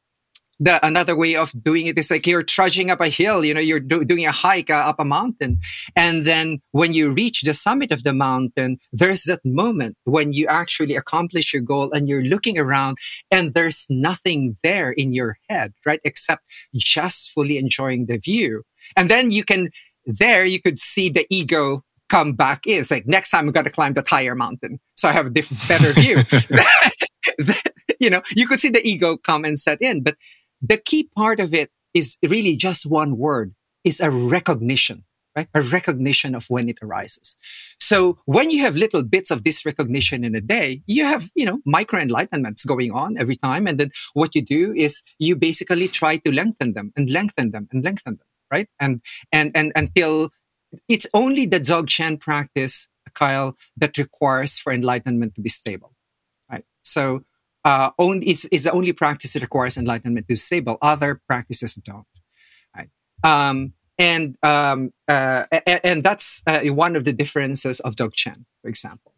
the 0.60 0.84
another 0.84 1.16
way 1.16 1.36
of 1.36 1.52
doing 1.62 1.86
it 1.86 1.98
is 1.98 2.10
like 2.10 2.26
you're 2.26 2.42
trudging 2.42 2.90
up 2.90 3.00
a 3.00 3.08
hill 3.08 3.44
you 3.44 3.54
know 3.54 3.60
you're 3.60 3.80
do, 3.80 4.04
doing 4.04 4.26
a 4.26 4.32
hike 4.32 4.70
uh, 4.70 4.74
up 4.74 4.96
a 4.98 5.04
mountain. 5.04 5.58
And 5.94 6.26
then 6.26 6.60
when 6.72 6.92
you 6.92 7.12
reach 7.12 7.42
the 7.42 7.54
summit 7.54 7.92
of 7.92 8.02
the 8.02 8.12
mountain 8.12 8.78
there's 8.92 9.24
that 9.24 9.40
moment 9.44 9.96
when 10.04 10.32
you 10.32 10.46
actually 10.48 10.96
accomplish 10.96 11.52
your 11.52 11.62
goal 11.62 11.92
and 11.92 12.08
you're 12.08 12.24
looking 12.24 12.58
around 12.58 12.98
and 13.30 13.54
there's 13.54 13.86
nothing 13.88 14.56
there 14.62 14.92
in 14.92 15.12
your 15.12 15.38
head 15.48 15.72
right 15.86 16.00
except 16.04 16.42
just 16.74 17.30
fully 17.30 17.58
enjoying 17.58 18.06
the 18.06 18.18
view. 18.18 18.62
And 18.96 19.10
then 19.10 19.30
you 19.30 19.44
can 19.44 19.70
there 20.06 20.44
you 20.44 20.60
could 20.60 20.80
see 20.80 21.08
the 21.08 21.26
ego 21.30 21.84
come 22.08 22.32
back 22.32 22.66
in. 22.66 22.80
It's 22.80 22.90
like 22.90 23.06
next 23.06 23.30
time 23.30 23.46
i'm 23.46 23.52
going 23.52 23.64
to 23.64 23.70
climb 23.70 23.92
the 23.92 24.04
higher 24.06 24.34
mountain 24.34 24.80
so 24.96 25.08
i 25.08 25.12
have 25.12 25.26
a 25.26 25.30
diff- 25.30 25.68
better 25.68 25.92
view. 25.92 26.18
You 28.00 28.10
know 28.10 28.22
you 28.36 28.46
could 28.46 28.60
see 28.60 28.68
the 28.68 28.86
ego 28.86 29.16
come 29.16 29.44
and 29.44 29.58
set 29.58 29.82
in 29.82 30.04
but 30.04 30.14
the 30.60 30.76
key 30.76 31.08
part 31.16 31.40
of 31.40 31.54
it 31.54 31.70
is 31.94 32.16
really 32.22 32.56
just 32.56 32.86
one 32.86 33.16
word 33.16 33.54
is 33.84 34.00
a 34.00 34.10
recognition 34.10 35.04
right? 35.36 35.48
A 35.54 35.62
recognition 35.62 36.34
of 36.34 36.46
when 36.48 36.68
it 36.68 36.78
arises. 36.82 37.36
So 37.78 38.18
when 38.24 38.50
you 38.50 38.60
have 38.62 38.74
little 38.74 39.04
bits 39.04 39.30
of 39.30 39.44
this 39.44 39.64
recognition 39.64 40.24
in 40.24 40.34
a 40.34 40.40
day 40.40 40.82
you 40.86 41.04
have 41.04 41.30
you 41.34 41.44
know 41.44 41.60
micro 41.64 42.00
enlightenments 42.00 42.66
going 42.66 42.90
on 42.92 43.16
every 43.18 43.36
time 43.36 43.66
and 43.66 43.78
then 43.78 43.90
what 44.14 44.34
you 44.34 44.42
do 44.42 44.74
is 44.74 45.02
you 45.18 45.36
basically 45.36 45.86
try 45.86 46.16
to 46.16 46.32
lengthen 46.32 46.72
them 46.72 46.92
and 46.96 47.10
lengthen 47.10 47.52
them 47.52 47.68
and 47.70 47.84
lengthen 47.84 48.14
them 48.14 48.26
right? 48.52 48.68
And 48.80 49.00
and 49.32 49.52
and 49.54 49.72
until 49.76 50.30
it's 50.88 51.06
only 51.14 51.46
the 51.46 51.60
dzogchen 51.60 52.20
practice 52.20 52.88
kyle 53.14 53.56
that 53.76 53.96
requires 53.96 54.58
for 54.58 54.72
enlightenment 54.72 55.34
to 55.36 55.40
be 55.40 55.48
stable 55.48 55.92
right? 56.50 56.64
So 56.82 57.22
uh, 57.68 57.90
only 57.98 58.26
it's, 58.30 58.46
it's 58.50 58.64
the 58.64 58.72
only 58.72 58.94
practice 58.94 59.34
that 59.34 59.42
requires 59.42 59.76
enlightenment 59.76 60.26
to 60.26 60.36
stable. 60.36 60.78
Other 60.80 61.20
practices 61.28 61.74
don't. 61.74 62.06
Right? 62.74 62.88
Um, 63.22 63.74
and 63.98 64.36
um, 64.42 64.92
uh, 65.06 65.44
and, 65.66 65.80
and, 65.84 66.04
that's 66.04 66.42
uh, 66.46 66.60
one 66.72 66.96
of 66.96 67.04
the 67.04 67.12
differences 67.12 67.80
of 67.80 67.94
Dzogchen, 67.94 68.46
for 68.62 68.68
example. 68.68 69.12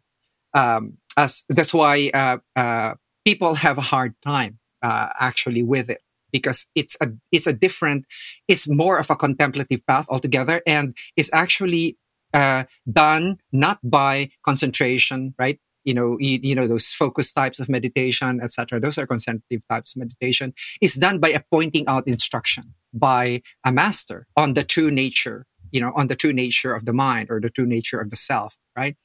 Um, 0.53 0.97
as 1.15 1.45
that's 1.47 1.73
why 1.73 2.11
uh, 2.13 2.39
uh, 2.57 2.95
people 3.23 3.55
have 3.55 3.77
a 3.77 3.87
hard 3.93 4.15
time 4.21 4.59
uh, 4.81 5.09
actually 5.17 5.63
with 5.63 5.89
it 5.89 6.01
because 6.33 6.67
it's 6.75 6.97
a 6.99 7.07
it's 7.31 7.47
a 7.47 7.53
different, 7.53 8.05
it's 8.49 8.67
more 8.67 8.99
of 8.99 9.09
a 9.09 9.15
contemplative 9.15 9.85
path 9.87 10.07
altogether, 10.09 10.61
and 10.67 10.97
it's 11.15 11.29
actually 11.31 11.97
done 12.33 13.37
not 13.51 13.79
by 13.83 14.29
concentration, 14.43 15.35
right? 15.37 15.59
You 15.83 15.93
know 15.93 16.17
you, 16.19 16.39
you 16.41 16.55
know 16.55 16.67
those 16.67 16.91
focus 16.91 17.33
types 17.33 17.59
of 17.59 17.69
meditation 17.69 18.39
etc 18.41 18.79
those 18.79 18.97
are 18.97 19.07
concentrative 19.07 19.61
types 19.69 19.95
of 19.95 19.99
meditation 19.99 20.53
is 20.81 20.95
done 20.95 21.19
by 21.19 21.29
a 21.29 21.41
pointing 21.51 21.87
out 21.87 22.07
instruction 22.07 22.73
by 22.93 23.41
a 23.65 23.71
master 23.71 24.27
on 24.35 24.53
the 24.53 24.63
true 24.63 24.91
nature 24.91 25.45
you 25.71 25.79
know 25.81 25.91
on 25.95 26.07
the 26.07 26.15
true 26.15 26.33
nature 26.33 26.73
of 26.73 26.85
the 26.85 26.93
mind 26.93 27.29
or 27.29 27.39
the 27.39 27.49
true 27.49 27.65
nature 27.65 27.99
of 27.99 28.09
the 28.09 28.15
self 28.15 28.57
right? 28.75 28.95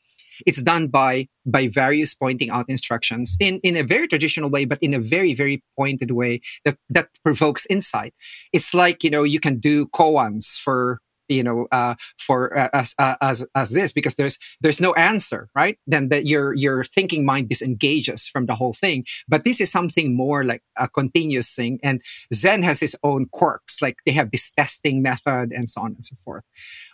It's 0.45 0.63
done 0.63 0.89
by 0.89 1.29
by 1.47 1.69
various 1.69 2.13
pointing 2.13 2.51
out 2.51 2.67
instructions 2.69 3.37
in 3.41 3.59
in 3.63 3.77
a 3.77 3.83
very 3.83 4.07
traditional 4.07 4.51
way 4.51 4.67
but 4.67 4.79
in 4.83 4.93
a 4.93 4.99
very 4.99 5.33
very 5.33 5.63
pointed 5.79 6.11
way 6.11 6.41
that 6.65 6.77
that 6.91 7.09
provokes 7.25 7.67
insight. 7.71 8.13
It's 8.53 8.75
like 8.75 9.03
you 9.03 9.09
know 9.09 9.23
you 9.23 9.41
can 9.41 9.59
do 9.59 9.87
koans 9.87 10.59
for 10.59 11.01
you 11.29 11.43
know 11.43 11.67
uh, 11.73 11.95
for 12.19 12.57
uh, 12.57 12.69
as 12.73 12.95
uh, 12.99 13.17
as 13.21 13.45
as 13.55 13.71
this 13.71 13.93
because 13.93 14.15
there's 14.15 14.39
there's 14.61 14.81
no 14.81 14.93
answer 14.95 15.49
right? 15.55 15.79
Then 15.87 16.09
that 16.09 16.27
your 16.27 16.55
your 16.55 16.85
thinking 16.85 17.25
mind 17.25 17.49
disengages 17.49 18.27
from 18.27 18.47
the 18.47 18.55
whole 18.55 18.73
thing. 18.73 19.05
But 19.29 19.45
this 19.45 19.61
is 19.61 19.71
something 19.71 20.17
more 20.17 20.45
like 20.45 20.63
a 20.77 20.89
continuous 20.89 21.55
thing 21.55 21.81
and 21.83 22.03
zen 22.35 22.63
has 22.63 22.83
its 22.83 22.97
own 23.03 23.27
quirks 23.33 23.81
like 23.83 23.97
they 24.05 24.13
have 24.13 24.31
this 24.31 24.51
testing 24.53 25.03
method 25.03 25.53
and 25.53 25.69
so 25.69 25.83
on 25.83 25.95
and 25.95 26.05
so 26.05 26.17
forth. 26.25 26.45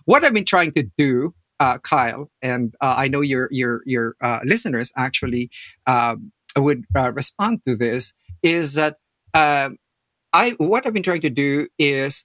What 0.04 0.24
i've 0.24 0.34
been 0.34 0.44
trying 0.44 0.72
to 0.72 0.84
do 0.96 1.34
uh, 1.60 1.78
kyle 1.78 2.30
and 2.40 2.74
uh, 2.80 2.94
i 2.98 3.08
know 3.08 3.20
your 3.20 3.48
your 3.50 3.82
your 3.86 4.16
uh, 4.20 4.40
listeners 4.44 4.92
actually 4.96 5.50
um, 5.86 6.32
would 6.56 6.84
respond 6.94 7.62
to 7.66 7.76
this 7.76 8.12
is 8.42 8.74
that 8.74 8.96
uh 9.34 9.70
I 10.32 10.50
what 10.52 10.86
I've 10.86 10.94
been 10.94 11.02
trying 11.02 11.20
to 11.22 11.30
do 11.30 11.68
is 11.78 12.24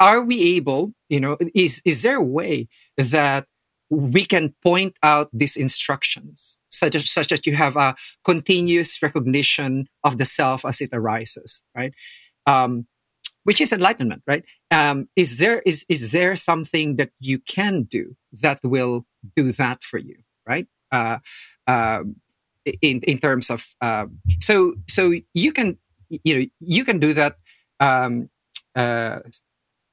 are 0.00 0.22
we 0.22 0.56
able, 0.56 0.92
you 1.08 1.20
know, 1.20 1.36
is, 1.54 1.82
is 1.84 2.02
there 2.02 2.16
a 2.16 2.22
way 2.22 2.68
that 2.96 3.46
we 3.88 4.24
can 4.24 4.54
point 4.62 4.96
out 5.02 5.30
these 5.32 5.56
instructions 5.56 6.58
such, 6.68 6.94
as, 6.94 7.08
such 7.08 7.28
that 7.28 7.46
you 7.46 7.54
have 7.54 7.76
a 7.76 7.94
continuous 8.24 9.00
recognition 9.02 9.86
of 10.04 10.18
the 10.18 10.24
self 10.24 10.64
as 10.64 10.80
it 10.80 10.90
arises, 10.92 11.62
right? 11.74 11.94
Um, 12.46 12.86
which 13.44 13.60
is 13.60 13.72
enlightenment, 13.72 14.22
right? 14.26 14.44
Um, 14.72 15.08
is 15.14 15.38
there 15.38 15.62
is 15.64 15.86
is 15.88 16.10
there 16.10 16.34
something 16.34 16.96
that 16.96 17.10
you 17.20 17.38
can 17.38 17.84
do 17.84 18.16
that 18.42 18.58
will 18.64 19.06
do 19.36 19.52
that 19.52 19.84
for 19.84 19.98
you, 19.98 20.16
right? 20.44 20.66
Uh, 20.90 21.18
uh, 21.68 22.02
in 22.82 23.00
in 23.02 23.18
terms 23.18 23.48
of 23.48 23.64
uh, 23.80 24.06
so 24.40 24.74
so 24.88 25.12
you 25.32 25.52
can 25.52 25.78
you 26.08 26.38
know 26.40 26.46
you 26.58 26.84
can 26.84 26.98
do 26.98 27.14
that 27.14 27.36
um, 27.78 28.28
uh, 28.74 29.20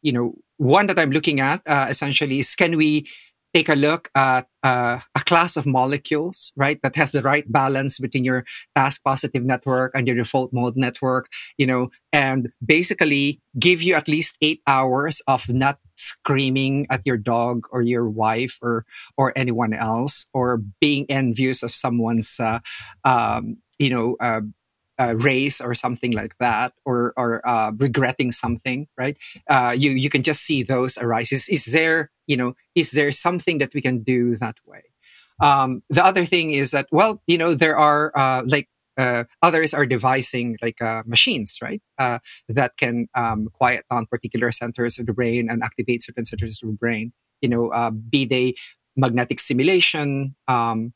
you 0.04 0.12
know, 0.12 0.36
one 0.58 0.88
that 0.88 1.00
I'm 1.00 1.12
looking 1.12 1.40
at 1.40 1.62
uh, 1.66 1.88
essentially 1.90 2.40
is 2.40 2.56
can 2.56 2.78
we 2.78 3.08
take 3.54 3.70
a 3.70 3.76
look 3.76 4.10
at 4.16 4.48
uh, 4.64 5.00
a 5.16 5.20
class 5.20 5.56
of 5.56 5.66
molecules, 5.66 6.52
right, 6.56 6.80
that 6.82 6.96
has 6.96 7.12
the 7.12 7.22
right 7.22 7.50
balance 7.52 8.00
between 8.00 8.24
your 8.26 8.44
task 8.76 9.04
positive 9.04 9.44
network 9.44 9.92
and 9.94 10.08
your 10.08 10.16
default 10.16 10.52
mode 10.52 10.76
network, 10.76 11.30
you 11.58 11.68
know, 11.68 11.90
and 12.12 12.50
basically 12.66 13.40
give 13.60 13.82
you 13.82 13.94
at 13.94 14.08
least 14.08 14.38
eight 14.42 14.62
hours 14.66 15.22
of 15.28 15.48
not 15.50 15.78
screaming 15.98 16.88
at 16.90 17.02
your 17.06 17.18
dog 17.18 17.68
or 17.72 17.82
your 17.84 18.10
wife 18.10 18.58
or 18.62 18.86
or 19.18 19.32
anyone 19.36 19.74
else 19.74 20.26
or 20.34 20.58
being 20.82 21.06
envious 21.10 21.62
of 21.62 21.74
someone's 21.74 22.40
uh, 22.40 22.60
um, 23.06 23.58
you 23.78 23.90
know 23.90 24.18
uh, 25.00 25.16
race 25.18 25.60
or 25.60 25.74
something 25.74 26.12
like 26.12 26.38
that, 26.40 26.74
or 26.86 27.14
or 27.18 27.48
uh, 27.48 27.72
regretting 27.78 28.32
something, 28.32 28.88
right? 28.98 29.18
Uh, 29.50 29.74
you 29.76 29.92
you 29.92 30.10
can 30.10 30.24
just 30.24 30.42
see 30.42 30.64
those 30.64 30.98
arise. 30.98 31.32
Is, 31.32 31.50
is 31.50 31.66
there 31.66 32.12
you 32.28 32.38
know 32.38 32.54
is 32.76 32.92
there 32.92 33.12
something 33.12 33.58
that 33.60 33.74
we 33.74 33.82
can 33.82 34.04
do 34.04 34.36
that 34.38 34.58
way? 34.66 34.84
Um, 35.42 35.82
the 35.90 36.04
other 36.04 36.26
thing 36.26 36.52
is 36.52 36.72
that 36.72 36.88
well 36.92 37.22
you 37.28 37.38
know 37.38 37.54
there 37.54 37.78
are 37.78 38.12
uh, 38.16 38.44
like 38.46 38.70
uh, 38.98 39.24
others 39.42 39.74
are 39.74 39.88
devising 39.88 40.58
like 40.62 40.80
uh, 40.80 41.02
machines, 41.08 41.58
right? 41.62 41.82
That 41.98 42.78
can 42.78 43.08
um, 43.16 43.50
quiet 43.54 43.86
down 43.90 44.06
particular 44.06 44.52
centers 44.52 45.00
of 45.00 45.08
the 45.08 45.14
brain 45.14 45.50
and 45.50 45.64
activate 45.64 46.04
certain 46.04 46.26
centers 46.26 46.62
of 46.62 46.70
the 46.70 46.76
brain. 46.76 47.14
You 47.42 47.50
know, 47.50 47.92
be 48.10 48.26
they 48.26 48.54
magnetic 48.96 49.40
stimulation. 49.40 50.36
Um, 50.48 50.94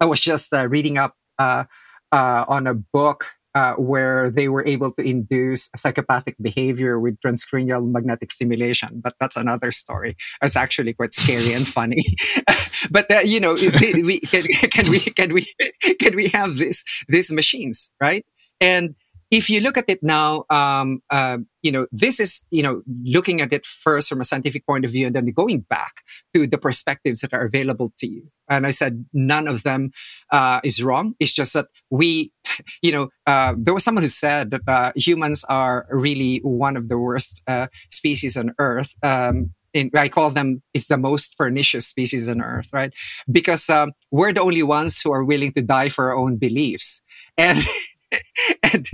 I 0.00 0.06
was 0.06 0.18
just 0.18 0.52
reading 0.52 0.98
up 0.98 1.14
uh, 1.40 1.64
uh, 2.12 2.44
on 2.48 2.66
a 2.66 2.74
book 2.74 3.26
uh, 3.54 3.74
where 3.74 4.30
they 4.30 4.48
were 4.48 4.64
able 4.66 4.92
to 4.92 5.02
induce 5.02 5.70
psychopathic 5.76 6.36
behavior 6.40 7.00
with 7.00 7.18
transcranial 7.20 7.90
magnetic 7.90 8.30
stimulation. 8.30 9.00
But 9.02 9.14
that's 9.18 9.36
another 9.36 9.72
story. 9.72 10.16
It's 10.42 10.56
actually 10.56 10.92
quite 10.94 11.14
scary 11.14 11.52
and 11.54 11.66
funny. 11.66 12.04
but 12.90 13.10
uh, 13.10 13.20
you 13.20 13.40
know, 13.40 13.54
we, 13.54 14.20
can, 14.20 14.42
can, 14.70 14.90
we 14.90 15.00
can 15.00 15.34
we 15.34 15.46
can 16.00 16.14
we 16.14 16.28
have 16.28 16.58
this 16.58 16.84
these 17.08 17.30
machines, 17.30 17.90
right? 18.00 18.24
And 18.60 18.94
if 19.30 19.48
you 19.48 19.60
look 19.60 19.78
at 19.78 19.84
it 19.88 20.02
now, 20.02 20.44
um, 20.50 21.02
uh, 21.10 21.38
you 21.62 21.70
know, 21.70 21.86
this 21.92 22.18
is, 22.18 22.42
you 22.50 22.62
know, 22.62 22.82
looking 23.04 23.40
at 23.40 23.52
it 23.52 23.64
first 23.64 24.08
from 24.08 24.20
a 24.20 24.24
scientific 24.24 24.66
point 24.66 24.84
of 24.84 24.90
view 24.90 25.06
and 25.06 25.14
then 25.14 25.26
going 25.26 25.60
back 25.60 26.02
to 26.34 26.46
the 26.46 26.58
perspectives 26.58 27.20
that 27.20 27.32
are 27.32 27.44
available 27.44 27.92
to 27.98 28.08
you. 28.08 28.28
And 28.48 28.66
I 28.66 28.72
said, 28.72 29.04
none 29.12 29.46
of 29.46 29.62
them 29.62 29.92
uh, 30.32 30.60
is 30.64 30.82
wrong. 30.82 31.14
It's 31.20 31.32
just 31.32 31.52
that 31.52 31.66
we, 31.90 32.32
you 32.82 32.90
know, 32.90 33.08
uh, 33.26 33.54
there 33.56 33.74
was 33.74 33.84
someone 33.84 34.02
who 34.02 34.08
said 34.08 34.50
that 34.50 34.62
uh, 34.66 34.92
humans 34.96 35.44
are 35.48 35.86
really 35.90 36.38
one 36.38 36.76
of 36.76 36.88
the 36.88 36.98
worst 36.98 37.42
uh, 37.46 37.68
species 37.90 38.36
on 38.36 38.52
Earth. 38.58 38.94
Um, 39.02 39.54
in, 39.72 39.90
I 39.94 40.08
call 40.08 40.30
them 40.30 40.62
it's 40.74 40.88
the 40.88 40.96
most 40.96 41.36
pernicious 41.38 41.86
species 41.86 42.28
on 42.28 42.40
earth, 42.40 42.68
right? 42.72 42.92
Because 43.30 43.70
um, 43.70 43.92
we're 44.10 44.32
the 44.32 44.40
only 44.40 44.62
ones 44.62 45.00
who 45.00 45.12
are 45.12 45.24
willing 45.24 45.52
to 45.52 45.62
die 45.62 45.88
for 45.88 46.10
our 46.10 46.16
own 46.16 46.36
beliefs, 46.36 47.02
and 47.36 47.58
and, 48.72 48.88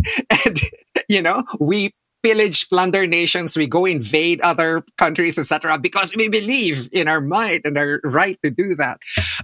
and, 0.44 0.60
you 1.08 1.22
know, 1.22 1.44
we 1.60 1.92
pillage, 2.22 2.68
plunder 2.68 3.06
nations. 3.06 3.56
We 3.56 3.66
go 3.66 3.84
invade 3.84 4.40
other 4.40 4.82
countries, 4.98 5.38
etc., 5.38 5.78
because 5.78 6.14
we 6.16 6.28
believe 6.28 6.88
in 6.92 7.08
our 7.08 7.20
might 7.20 7.62
and 7.64 7.78
our 7.78 8.00
right 8.02 8.36
to 8.42 8.50
do 8.50 8.74
that. 8.76 8.98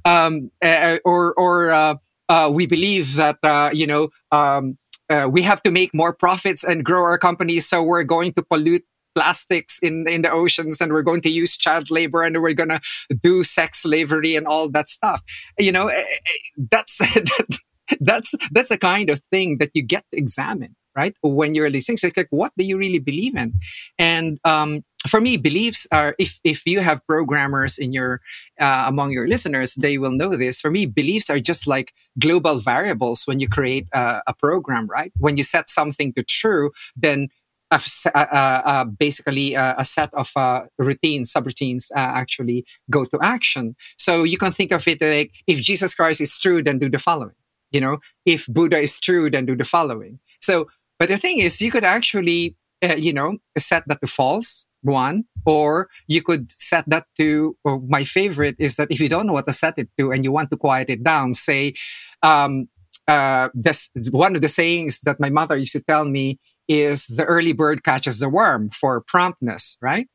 Um, 0.05 0.51
uh, 0.65 0.99
or, 1.05 1.32
or, 1.35 1.70
uh, 1.70 1.94
uh, 2.28 2.51
we 2.53 2.66
believe 2.66 3.15
that, 3.15 3.39
uh, 3.43 3.70
you 3.73 3.86
know, 3.86 4.09
um, 4.32 4.78
uh, 5.11 5.28
we 5.31 5.43
have 5.43 5.62
to 5.62 5.70
make 5.70 5.94
more 5.94 6.12
profits 6.12 6.65
and 6.65 6.85
grow 6.85 7.03
our 7.03 7.19
companies. 7.19 7.69
So 7.69 7.82
we're 7.82 8.05
going 8.05 8.32
to 8.35 8.43
pollute 8.43 8.85
plastics 9.15 9.78
in 9.81 10.09
in 10.09 10.23
the 10.23 10.31
oceans 10.31 10.81
and 10.81 10.93
we're 10.93 11.03
going 11.03 11.20
to 11.20 11.28
use 11.28 11.57
child 11.57 11.90
labor 11.90 12.23
and 12.23 12.40
we're 12.40 12.55
going 12.55 12.70
to 12.70 12.81
do 13.23 13.44
sex 13.44 13.82
slavery 13.82 14.35
and 14.36 14.47
all 14.47 14.70
that 14.70 14.89
stuff 14.89 15.20
you 15.59 15.70
know 15.70 15.89
eh, 15.89 16.01
eh, 16.01 16.65
that's 16.70 16.99
that's 18.00 18.34
that's 18.50 18.70
a 18.70 18.78
kind 18.78 19.10
of 19.10 19.20
thing 19.30 19.59
that 19.59 19.70
you 19.74 19.82
get 19.82 20.04
to 20.12 20.18
examine 20.18 20.74
right 20.96 21.14
when 21.22 21.54
you're 21.54 21.70
listening 21.70 21.96
so 21.96 22.10
like 22.16 22.26
what 22.30 22.52
do 22.56 22.64
you 22.64 22.76
really 22.76 22.98
believe 22.98 23.36
in 23.36 23.54
and 23.98 24.38
um, 24.44 24.84
for 25.09 25.20
me 25.20 25.36
beliefs 25.36 25.86
are 25.90 26.14
if 26.18 26.38
if 26.44 26.66
you 26.66 26.80
have 26.80 27.04
programmers 27.06 27.78
in 27.78 27.92
your 27.92 28.20
uh, 28.60 28.84
among 28.86 29.10
your 29.10 29.26
listeners 29.26 29.74
they 29.74 29.98
will 29.98 30.12
know 30.12 30.36
this 30.36 30.60
for 30.60 30.70
me 30.70 30.86
beliefs 30.86 31.30
are 31.30 31.40
just 31.40 31.66
like 31.66 31.92
global 32.18 32.59
variables 32.59 33.26
when 33.26 33.40
you 33.40 33.48
create 33.48 33.86
a, 33.92 34.22
a 34.26 34.34
program 34.34 34.86
right 34.86 35.12
when 35.18 35.36
you 35.36 35.42
set 35.42 35.68
something 35.70 36.12
to 36.12 36.22
true 36.22 36.70
then 36.96 37.28
a, 37.72 37.80
a, 38.14 38.84
basically 38.84 39.54
a, 39.54 39.82
set 39.84 40.12
of 40.12 40.30
uh, 40.36 40.64
routines, 40.78 41.32
subroutines 41.32 41.90
uh, 41.92 42.00
actually 42.00 42.66
go 42.90 43.04
to 43.06 43.18
action. 43.22 43.74
So 43.96 44.24
you 44.24 44.36
can 44.36 44.52
think 44.52 44.72
of 44.72 44.86
it 44.86 45.00
like 45.00 45.32
if 45.46 45.59
Jesus 45.60 45.94
Christ 45.94 46.20
is 46.20 46.38
true, 46.38 46.62
then 46.62 46.78
do 46.78 46.90
the 46.90 46.98
following. 46.98 47.32
You 47.73 47.81
know, 47.81 47.99
if 48.27 48.47
Buddha 48.47 48.78
is 48.78 49.01
true, 49.01 49.31
then 49.31 49.47
do 49.47 49.57
the 49.57 49.65
following. 49.65 50.19
So, 50.40 50.69
but 50.99 51.09
the 51.09 51.16
thing 51.16 51.39
is, 51.39 51.61
you 51.61 51.70
could 51.70 51.85
actually, 51.85 52.57
uh, 52.82 52.97
you 52.97 53.12
know, 53.12 53.39
set 53.59 53.85
that 53.89 54.01
to 54.01 54.07
false 54.07 54.66
one, 54.82 55.24
or 55.47 55.89
you 56.09 56.23
could 56.23 56.51
set 56.51 56.85
that 56.89 57.07
to, 57.16 57.57
or 57.65 57.81
my 57.81 58.05
favorite 58.05 58.57
is 58.59 58.77
that 58.77 58.90
if 58.90 59.01
you 59.01 59.09
don't 59.09 59.27
know 59.27 59.32
what 59.32 59.47
to 59.47 59.53
set 59.53 59.74
it 59.78 59.89
to 59.99 60.12
and 60.12 60.24
you 60.24 60.32
want 60.32 60.51
to 60.51 60.57
quiet 60.57 60.90
it 60.90 61.03
down, 61.03 61.35
say, 61.35 61.74
um, 62.23 62.69
uh, 63.09 63.49
this, 63.55 63.90
one 64.11 64.35
of 64.35 64.43
the 64.43 64.49
sayings 64.49 65.01
that 65.01 65.19
my 65.20 65.31
mother 65.31 65.57
used 65.57 65.73
to 65.73 65.81
tell 65.81 66.05
me 66.05 66.39
is 66.69 67.07
the 67.07 67.24
early 67.24 67.53
bird 67.53 67.85
catches 67.85 68.20
the 68.20 68.28
worm 68.28 68.70
for 68.70 69.01
promptness, 69.01 69.77
right? 69.81 70.09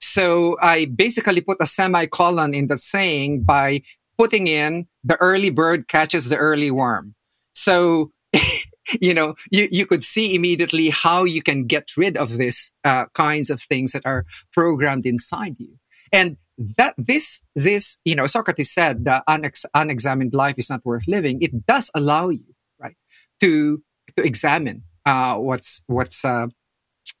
So 0.00 0.56
I 0.60 0.86
basically 0.86 1.40
put 1.40 1.58
a 1.60 1.66
semicolon 1.66 2.54
in 2.54 2.66
the 2.66 2.76
saying 2.76 3.44
by 3.44 3.82
putting 4.18 4.46
in 4.46 4.86
the 5.04 5.16
early 5.16 5.50
bird 5.50 5.88
catches 5.88 6.28
the 6.28 6.36
early 6.36 6.70
worm. 6.70 7.14
So, 7.54 8.10
you 9.00 9.14
know, 9.14 9.34
you, 9.50 9.68
you 9.70 9.86
could 9.86 10.04
see 10.04 10.34
immediately 10.34 10.90
how 10.90 11.24
you 11.24 11.42
can 11.42 11.66
get 11.66 11.90
rid 11.96 12.16
of 12.16 12.36
these 12.38 12.72
uh, 12.84 13.06
kinds 13.14 13.50
of 13.50 13.60
things 13.60 13.92
that 13.92 14.06
are 14.06 14.24
programmed 14.52 15.06
inside 15.06 15.56
you. 15.58 15.76
And 16.12 16.36
that 16.76 16.94
this, 16.98 17.42
this, 17.54 17.98
you 18.04 18.14
know, 18.14 18.26
Socrates 18.26 18.70
said 18.72 19.04
that 19.06 19.24
unex- 19.28 19.64
unexamined 19.74 20.34
life 20.34 20.56
is 20.58 20.68
not 20.68 20.84
worth 20.84 21.08
living. 21.08 21.40
It 21.40 21.66
does 21.66 21.90
allow 21.94 22.28
you, 22.28 22.44
right, 22.78 22.96
to, 23.40 23.82
to 24.16 24.22
examine 24.22 24.82
uh, 25.06 25.34
what's 25.36 25.82
what's 25.86 26.24
uh, 26.24 26.46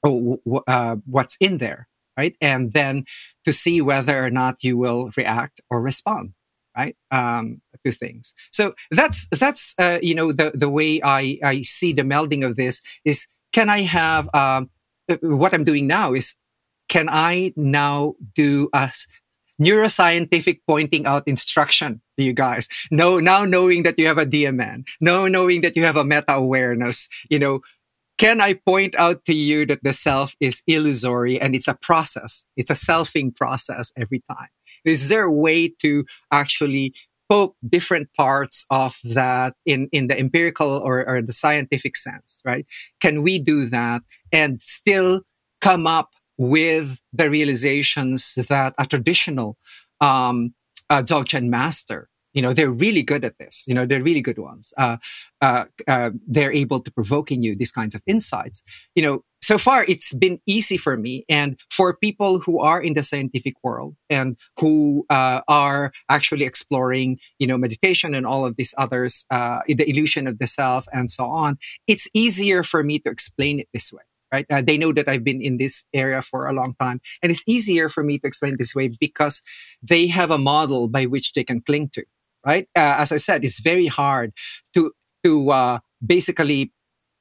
oh, 0.04 0.38
uh, 0.66 0.96
what's 1.06 1.36
in 1.40 1.58
there, 1.58 1.88
right? 2.16 2.36
And 2.40 2.72
then 2.72 3.04
to 3.44 3.52
see 3.52 3.80
whether 3.80 4.24
or 4.24 4.30
not 4.30 4.62
you 4.62 4.76
will 4.76 5.10
react 5.16 5.60
or 5.70 5.80
respond, 5.80 6.32
right, 6.76 6.96
um, 7.10 7.60
to 7.84 7.92
things. 7.92 8.34
So 8.50 8.74
that's 8.90 9.28
that's 9.28 9.74
uh, 9.78 9.98
you 10.02 10.14
know 10.14 10.32
the 10.32 10.52
the 10.54 10.68
way 10.68 11.00
I 11.02 11.38
I 11.42 11.62
see 11.62 11.92
the 11.92 12.02
melding 12.02 12.46
of 12.46 12.56
this 12.56 12.82
is 13.04 13.26
can 13.52 13.68
I 13.68 13.82
have 13.82 14.28
um, 14.34 14.70
uh, 15.08 15.16
what 15.20 15.54
I'm 15.54 15.64
doing 15.64 15.86
now 15.86 16.14
is 16.14 16.36
can 16.88 17.08
I 17.08 17.52
now 17.56 18.14
do 18.34 18.68
a 18.72 18.90
neuroscientific 19.60 20.60
pointing 20.66 21.06
out 21.06 21.22
instruction 21.26 22.00
to 22.18 22.24
you 22.24 22.32
guys. 22.32 22.68
No, 22.90 23.20
now 23.20 23.44
knowing 23.44 23.84
that 23.84 23.98
you 23.98 24.06
have 24.06 24.18
a 24.18 24.26
DMN, 24.26 24.84
now 25.00 25.28
knowing 25.28 25.60
that 25.62 25.76
you 25.76 25.84
have 25.84 25.96
a 25.96 26.04
meta 26.04 26.34
awareness, 26.34 27.08
you 27.30 27.38
know, 27.38 27.60
can 28.18 28.40
I 28.40 28.54
point 28.54 28.94
out 28.96 29.24
to 29.24 29.34
you 29.34 29.66
that 29.66 29.82
the 29.82 29.92
self 29.92 30.36
is 30.40 30.62
illusory 30.66 31.40
and 31.40 31.54
it's 31.54 31.68
a 31.68 31.74
process? 31.74 32.44
It's 32.56 32.70
a 32.70 32.74
selfing 32.74 33.34
process 33.34 33.92
every 33.96 34.22
time. 34.30 34.48
Is 34.84 35.08
there 35.08 35.24
a 35.24 35.32
way 35.32 35.68
to 35.80 36.04
actually 36.30 36.94
poke 37.28 37.56
different 37.66 38.08
parts 38.14 38.66
of 38.70 38.98
that 39.04 39.54
in, 39.64 39.88
in 39.92 40.08
the 40.08 40.18
empirical 40.18 40.68
or, 40.68 41.08
or 41.08 41.22
the 41.22 41.32
scientific 41.32 41.96
sense, 41.96 42.42
right? 42.44 42.66
Can 43.00 43.22
we 43.22 43.38
do 43.38 43.66
that 43.66 44.02
and 44.32 44.60
still 44.60 45.22
come 45.60 45.86
up 45.86 46.10
with 46.36 47.00
the 47.12 47.30
realizations 47.30 48.34
that 48.34 48.74
a 48.78 48.86
traditional 48.86 49.56
um, 50.00 50.54
uh, 50.90 51.02
Dzogchen 51.02 51.48
master 51.48 52.08
you 52.32 52.42
know 52.42 52.52
they're 52.52 52.70
really 52.70 53.02
good 53.02 53.24
at 53.24 53.38
this 53.38 53.64
you 53.66 53.74
know 53.74 53.86
they're 53.86 54.02
really 54.02 54.20
good 54.20 54.38
ones 54.38 54.72
uh, 54.78 54.96
uh, 55.40 55.64
uh, 55.86 56.10
they're 56.26 56.52
able 56.52 56.80
to 56.80 56.90
provoke 56.90 57.30
in 57.30 57.42
you 57.42 57.54
these 57.54 57.70
kinds 57.72 57.94
of 57.94 58.02
insights 58.06 58.62
you 58.94 59.02
know 59.02 59.22
so 59.42 59.58
far 59.58 59.84
it's 59.88 60.12
been 60.14 60.40
easy 60.46 60.76
for 60.76 60.96
me 60.96 61.24
and 61.28 61.58
for 61.70 61.96
people 61.96 62.38
who 62.38 62.60
are 62.60 62.80
in 62.80 62.94
the 62.94 63.02
scientific 63.02 63.54
world 63.62 63.96
and 64.08 64.36
who 64.58 65.04
uh, 65.10 65.40
are 65.48 65.92
actually 66.08 66.44
exploring 66.44 67.18
you 67.38 67.46
know 67.46 67.58
meditation 67.58 68.14
and 68.14 68.26
all 68.26 68.46
of 68.46 68.56
these 68.56 68.74
others 68.78 69.26
uh, 69.30 69.60
the 69.68 69.88
illusion 69.88 70.26
of 70.26 70.38
the 70.38 70.46
self 70.46 70.86
and 70.92 71.10
so 71.10 71.24
on 71.24 71.58
it's 71.86 72.08
easier 72.14 72.62
for 72.62 72.82
me 72.82 72.98
to 72.98 73.10
explain 73.10 73.60
it 73.60 73.68
this 73.72 73.92
way 73.92 74.02
right? 74.32 74.46
Uh, 74.50 74.62
they 74.62 74.78
know 74.78 74.92
that 74.92 75.08
I've 75.08 75.24
been 75.24 75.42
in 75.42 75.58
this 75.58 75.84
area 75.92 76.22
for 76.22 76.46
a 76.46 76.52
long 76.52 76.74
time. 76.80 77.00
And 77.22 77.30
it's 77.30 77.44
easier 77.46 77.88
for 77.88 78.02
me 78.02 78.18
to 78.18 78.26
explain 78.26 78.56
this 78.58 78.74
way 78.74 78.90
because 78.98 79.42
they 79.82 80.06
have 80.06 80.30
a 80.30 80.38
model 80.38 80.88
by 80.88 81.04
which 81.04 81.34
they 81.34 81.44
can 81.44 81.60
cling 81.60 81.90
to, 81.90 82.04
right? 82.44 82.66
Uh, 82.74 82.96
as 82.98 83.12
I 83.12 83.18
said, 83.18 83.44
it's 83.44 83.60
very 83.60 83.86
hard 83.86 84.32
to, 84.74 84.92
to 85.22 85.50
uh, 85.50 85.78
basically 86.04 86.72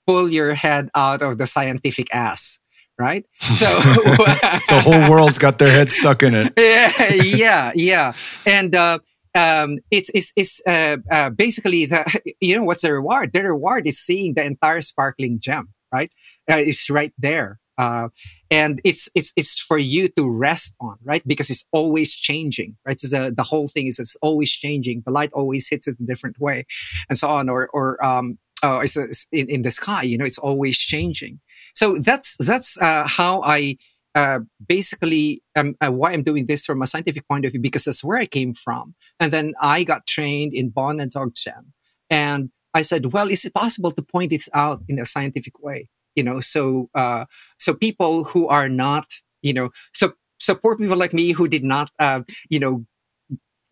pull 0.07 0.31
your 0.31 0.53
head 0.53 0.89
out 0.95 1.21
of 1.21 1.37
the 1.37 1.45
scientific 1.45 2.13
ass. 2.13 2.59
Right. 2.97 3.25
So 3.39 3.65
the 3.65 4.81
whole 4.83 5.09
world's 5.09 5.39
got 5.39 5.57
their 5.57 5.71
head 5.71 5.89
stuck 5.89 6.23
in 6.23 6.35
it. 6.35 6.53
yeah. 6.57 7.13
Yeah. 7.13 7.71
Yeah. 7.75 8.13
And, 8.45 8.75
uh, 8.75 8.99
um, 9.33 9.79
it's 9.91 10.11
it's, 10.13 10.33
it's 10.35 10.61
uh, 10.67 10.97
uh, 11.09 11.29
basically 11.29 11.85
the 11.85 12.03
you 12.41 12.55
know 12.57 12.65
what's 12.65 12.81
the 12.81 12.91
reward? 12.91 13.31
The 13.31 13.43
reward 13.43 13.87
is 13.87 13.97
seeing 13.97 14.33
the 14.33 14.43
entire 14.43 14.81
sparkling 14.81 15.39
gem, 15.39 15.69
right? 15.93 16.11
Uh, 16.49 16.57
it's 16.57 16.89
right 16.89 17.13
there. 17.17 17.61
Uh, 17.77 18.09
and 18.51 18.81
it's 18.83 19.09
it's 19.15 19.31
it's 19.35 19.57
for 19.57 19.77
you 19.77 20.07
to 20.09 20.29
rest 20.29 20.75
on, 20.81 20.97
right? 21.03 21.25
Because 21.25 21.49
it's 21.49 21.65
always 21.71 22.13
changing, 22.13 22.75
right? 22.85 22.99
So 22.99 23.07
the 23.07 23.31
the 23.31 23.43
whole 23.43 23.67
thing 23.67 23.87
is 23.87 23.97
it's 23.97 24.17
always 24.21 24.51
changing. 24.51 25.03
The 25.05 25.11
light 25.11 25.31
always 25.33 25.69
hits 25.69 25.87
it 25.87 25.97
a 25.99 26.03
different 26.03 26.39
way, 26.39 26.65
and 27.09 27.17
so 27.17 27.27
on. 27.29 27.49
Or 27.49 27.69
or 27.73 28.03
um, 28.05 28.37
oh, 28.63 28.79
it's, 28.79 28.97
it's 28.97 29.27
in 29.31 29.49
in 29.49 29.61
the 29.63 29.71
sky, 29.71 30.03
you 30.03 30.17
know, 30.17 30.25
it's 30.25 30.37
always 30.37 30.77
changing. 30.77 31.39
So 31.73 31.97
that's 31.99 32.37
that's 32.37 32.79
uh, 32.81 33.07
how 33.07 33.41
I 33.43 33.77
uh, 34.15 34.39
basically 34.67 35.41
um, 35.55 35.75
uh, 35.81 35.91
why 35.91 36.11
I'm 36.11 36.23
doing 36.23 36.47
this 36.47 36.65
from 36.65 36.81
a 36.81 36.87
scientific 36.87 37.27
point 37.27 37.45
of 37.45 37.51
view 37.51 37.61
because 37.61 37.85
that's 37.85 38.03
where 38.03 38.17
I 38.17 38.25
came 38.25 38.53
from, 38.53 38.95
and 39.19 39.31
then 39.31 39.53
I 39.61 39.83
got 39.83 40.07
trained 40.07 40.53
in 40.53 40.69
Bon 40.69 40.99
and 40.99 41.11
Dzogchen, 41.11 41.71
and 42.09 42.49
I 42.73 42.83
said, 42.83 43.13
well, 43.13 43.29
is 43.29 43.45
it 43.45 43.53
possible 43.53 43.91
to 43.91 44.01
point 44.01 44.31
it 44.31 44.45
out 44.53 44.81
in 44.87 44.99
a 44.99 45.05
scientific 45.05 45.59
way? 45.61 45.87
you 46.15 46.23
know 46.23 46.39
so 46.39 46.89
uh 46.95 47.25
so 47.57 47.73
people 47.73 48.23
who 48.25 48.47
are 48.47 48.69
not 48.69 49.05
you 49.41 49.53
know 49.53 49.69
so 49.93 50.55
poor 50.55 50.75
people 50.75 50.97
like 50.97 51.13
me 51.13 51.31
who 51.31 51.47
did 51.47 51.63
not 51.63 51.91
uh 51.99 52.21
you 52.49 52.59
know 52.59 52.85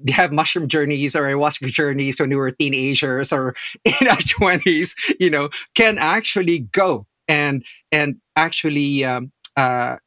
have 0.10 0.32
mushroom 0.32 0.68
journeys 0.68 1.16
or 1.16 1.24
ayahuasca 1.24 1.68
journeys 1.68 2.20
when 2.20 2.30
we 2.30 2.36
were 2.36 2.52
teenagers 2.52 3.34
or 3.34 3.56
in 3.86 4.08
our 4.08 4.18
20s 4.18 4.96
you 5.20 5.30
know 5.30 5.50
can 5.76 5.98
actually 5.98 6.60
go 6.72 7.06
and 7.28 7.66
and 7.92 8.16
actually 8.36 9.04
um 9.04 9.32
uh 9.58 9.98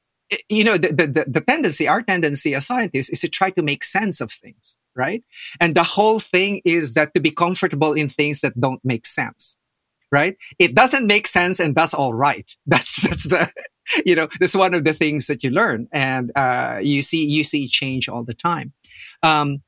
you 0.49 0.65
know 0.65 0.79
the, 0.79 0.89
the 0.89 1.25
the 1.29 1.41
tendency 1.43 1.87
our 1.87 2.03
tendency 2.03 2.55
as 2.55 2.67
scientists 2.67 3.11
is 3.11 3.21
to 3.21 3.29
try 3.29 3.51
to 3.51 3.63
make 3.63 3.85
sense 3.85 4.21
of 4.21 4.33
things 4.33 4.77
right 4.97 5.23
and 5.61 5.75
the 5.75 5.83
whole 5.83 6.19
thing 6.19 6.63
is 6.65 6.95
that 6.95 7.13
to 7.15 7.21
be 7.21 7.31
comfortable 7.31 7.93
in 7.93 8.09
things 8.09 8.41
that 8.41 8.59
don't 8.59 8.81
make 8.85 9.07
sense 9.07 9.57
right? 10.13 10.37
It 10.59 10.75
doesn't 10.75 11.07
make 11.07 11.27
sense 11.27 11.59
and 11.59 11.75
that's 11.75 11.95
all 11.95 12.13
right. 12.13 12.55
That's, 12.67 13.03
that's 13.03 13.25
the, 13.25 13.51
you 14.07 14.15
know, 14.15 14.29
that's 14.39 14.55
one 14.55 14.75
of 14.75 14.85
the 14.85 14.93
things 14.93 15.27
that 15.27 15.43
you 15.43 15.51
learn 15.51 15.89
and, 15.93 16.31
uh, 16.37 16.79
you 16.81 17.03
see, 17.03 17.25
you 17.25 17.43
see 17.43 17.67
change 17.67 18.09
all 18.09 18.23
the 18.23 18.35
time. 18.35 18.73
Um, 19.23 19.63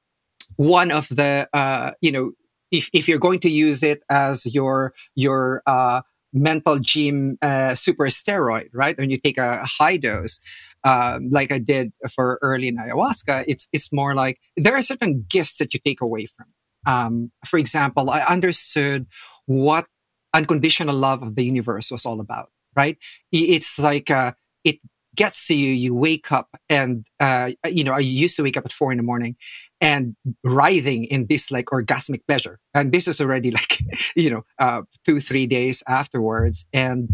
one 0.56 0.90
of 0.90 1.08
the, 1.08 1.48
uh, 1.52 1.92
you 2.00 2.12
know, 2.12 2.32
if, 2.70 2.90
if 2.92 3.08
you're 3.08 3.18
going 3.18 3.40
to 3.40 3.50
use 3.50 3.82
it 3.82 4.02
as 4.10 4.46
your, 4.46 4.94
your, 5.14 5.62
uh, 5.66 6.02
mental 6.34 6.80
gym, 6.80 7.38
uh, 7.40 7.74
super 7.74 8.06
steroid, 8.06 8.68
right? 8.74 8.98
When 8.98 9.08
you 9.08 9.18
take 9.18 9.38
a 9.38 9.64
high 9.64 9.96
dose, 9.96 10.40
um, 10.82 11.30
like 11.30 11.52
I 11.52 11.58
did 11.58 11.92
for 12.12 12.38
early 12.42 12.68
in 12.68 12.76
ayahuasca, 12.76 13.44
it's, 13.46 13.68
it's 13.72 13.92
more 13.92 14.14
like 14.14 14.40
there 14.56 14.76
are 14.76 14.82
certain 14.82 15.24
gifts 15.28 15.58
that 15.58 15.72
you 15.72 15.80
take 15.80 16.00
away 16.00 16.26
from. 16.26 16.46
Um, 16.86 17.30
for 17.46 17.58
example, 17.58 18.10
I 18.10 18.20
understood 18.22 19.06
what 19.46 19.86
unconditional 20.34 20.94
love 20.94 21.22
of 21.22 21.36
the 21.36 21.44
universe 21.44 21.90
was 21.90 22.04
all 22.04 22.20
about, 22.20 22.50
right? 22.76 22.98
It's 23.30 23.78
like, 23.78 24.10
uh, 24.10 24.32
it 24.64 24.80
gets 25.14 25.46
to 25.46 25.54
you, 25.54 25.72
you 25.72 25.94
wake 25.94 26.32
up 26.32 26.48
and, 26.68 27.06
uh, 27.20 27.52
you 27.66 27.84
know, 27.84 27.92
I 27.92 28.00
used 28.00 28.36
to 28.36 28.42
wake 28.42 28.56
up 28.56 28.66
at 28.66 28.72
four 28.72 28.90
in 28.90 28.98
the 28.98 29.04
morning 29.04 29.36
and 29.84 30.16
writhing 30.42 31.04
in 31.04 31.26
this 31.26 31.50
like 31.50 31.66
orgasmic 31.66 32.22
pleasure. 32.26 32.58
And 32.72 32.90
this 32.90 33.06
is 33.06 33.20
already 33.20 33.50
like, 33.58 33.82
you 34.16 34.30
know, 34.30 34.44
uh, 34.58 34.82
two, 35.04 35.20
three 35.20 35.46
days 35.46 35.82
afterwards. 35.86 36.66
And, 36.72 37.10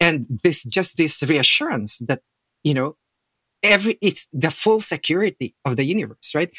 and 0.00 0.26
this, 0.42 0.64
just 0.64 0.96
this 0.96 1.22
reassurance 1.22 1.98
that 1.98 2.22
you 2.64 2.74
know, 2.74 2.96
every, 3.62 3.98
it's 4.00 4.28
the 4.32 4.50
full 4.50 4.80
security 4.80 5.54
of 5.64 5.76
the 5.76 5.84
universe, 5.84 6.32
right? 6.34 6.50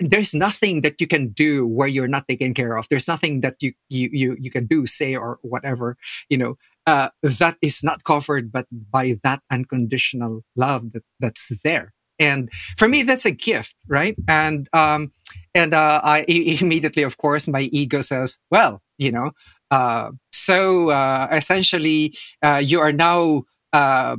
There's 0.00 0.34
nothing 0.34 0.80
that 0.80 0.98
you 0.98 1.06
can 1.06 1.28
do 1.28 1.66
where 1.66 1.88
you're 1.88 2.08
not 2.08 2.26
taken 2.26 2.54
care 2.54 2.78
of. 2.78 2.88
There's 2.88 3.06
nothing 3.06 3.42
that 3.42 3.56
you, 3.62 3.74
you, 3.90 4.08
you, 4.12 4.36
you 4.40 4.50
can 4.50 4.66
do, 4.66 4.86
say, 4.86 5.14
or 5.14 5.38
whatever, 5.42 5.98
you 6.30 6.38
know, 6.38 6.56
uh, 6.86 7.10
that 7.22 7.58
is 7.60 7.84
not 7.84 8.04
covered, 8.04 8.50
but 8.50 8.66
by 8.70 9.18
that 9.22 9.42
unconditional 9.50 10.42
love 10.56 10.92
that, 10.92 11.04
that's 11.20 11.52
there. 11.62 11.92
And 12.18 12.50
for 12.78 12.88
me, 12.88 13.02
that's 13.02 13.24
a 13.24 13.30
gift, 13.30 13.74
right? 13.88 14.16
And, 14.28 14.68
um, 14.72 15.12
and, 15.54 15.74
uh, 15.74 16.00
I 16.02 16.20
immediately, 16.28 17.02
of 17.02 17.16
course, 17.18 17.48
my 17.48 17.62
ego 17.72 18.00
says, 18.00 18.38
well, 18.50 18.82
you 18.98 19.12
know, 19.12 19.32
uh, 19.70 20.10
so, 20.32 20.90
uh, 20.90 21.28
essentially, 21.32 22.16
uh, 22.42 22.60
you 22.62 22.80
are 22.80 22.92
now, 22.92 23.44
uh, 23.72 24.16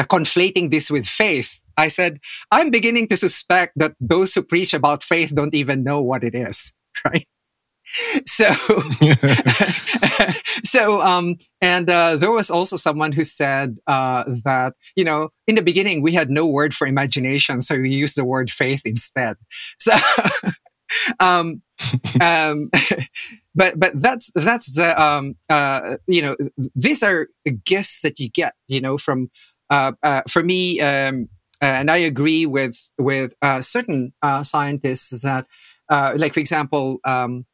conflating 0.00 0.70
this 0.70 0.90
with 0.90 1.06
faith. 1.06 1.60
I 1.76 1.88
said, 1.88 2.20
I'm 2.50 2.70
beginning 2.70 3.08
to 3.08 3.16
suspect 3.16 3.72
that 3.76 3.94
those 4.00 4.34
who 4.34 4.42
preach 4.42 4.74
about 4.74 5.02
faith 5.02 5.34
don't 5.34 5.54
even 5.54 5.84
know 5.84 6.00
what 6.00 6.24
it 6.24 6.34
is, 6.34 6.72
right? 7.04 7.26
so 8.26 8.52
so 10.64 11.02
um 11.02 11.36
and 11.60 11.88
uh, 11.88 12.16
there 12.16 12.30
was 12.30 12.50
also 12.50 12.76
someone 12.76 13.12
who 13.12 13.24
said 13.24 13.78
uh, 13.86 14.24
that 14.44 14.74
you 14.96 15.04
know 15.04 15.30
in 15.46 15.54
the 15.54 15.62
beginning 15.62 16.02
we 16.02 16.12
had 16.12 16.30
no 16.30 16.46
word 16.46 16.74
for 16.74 16.86
imagination 16.86 17.60
so 17.60 17.78
we 17.78 17.90
used 17.90 18.16
the 18.16 18.24
word 18.24 18.50
faith 18.50 18.82
instead. 18.84 19.36
So 19.78 19.94
um 21.20 21.62
um 22.20 22.70
but 23.54 23.78
but 23.78 24.00
that's 24.00 24.30
that's 24.34 24.74
the 24.74 25.00
um 25.00 25.34
uh 25.50 25.96
you 26.06 26.22
know 26.22 26.36
these 26.74 27.02
are 27.02 27.28
gifts 27.64 28.02
that 28.02 28.20
you 28.20 28.28
get 28.30 28.54
you 28.68 28.80
know 28.80 28.96
from 28.96 29.30
uh, 29.70 29.92
uh 30.02 30.22
for 30.28 30.42
me 30.42 30.80
um 30.80 31.28
and 31.64 31.90
I 31.90 31.98
agree 31.98 32.46
with 32.46 32.90
with 32.98 33.34
uh, 33.42 33.60
certain 33.60 34.12
uh, 34.22 34.42
scientists 34.42 35.22
that, 35.22 35.46
uh, 35.88 36.12
like 36.16 36.34
for 36.34 36.40
example, 36.40 36.98
um, 37.04 37.46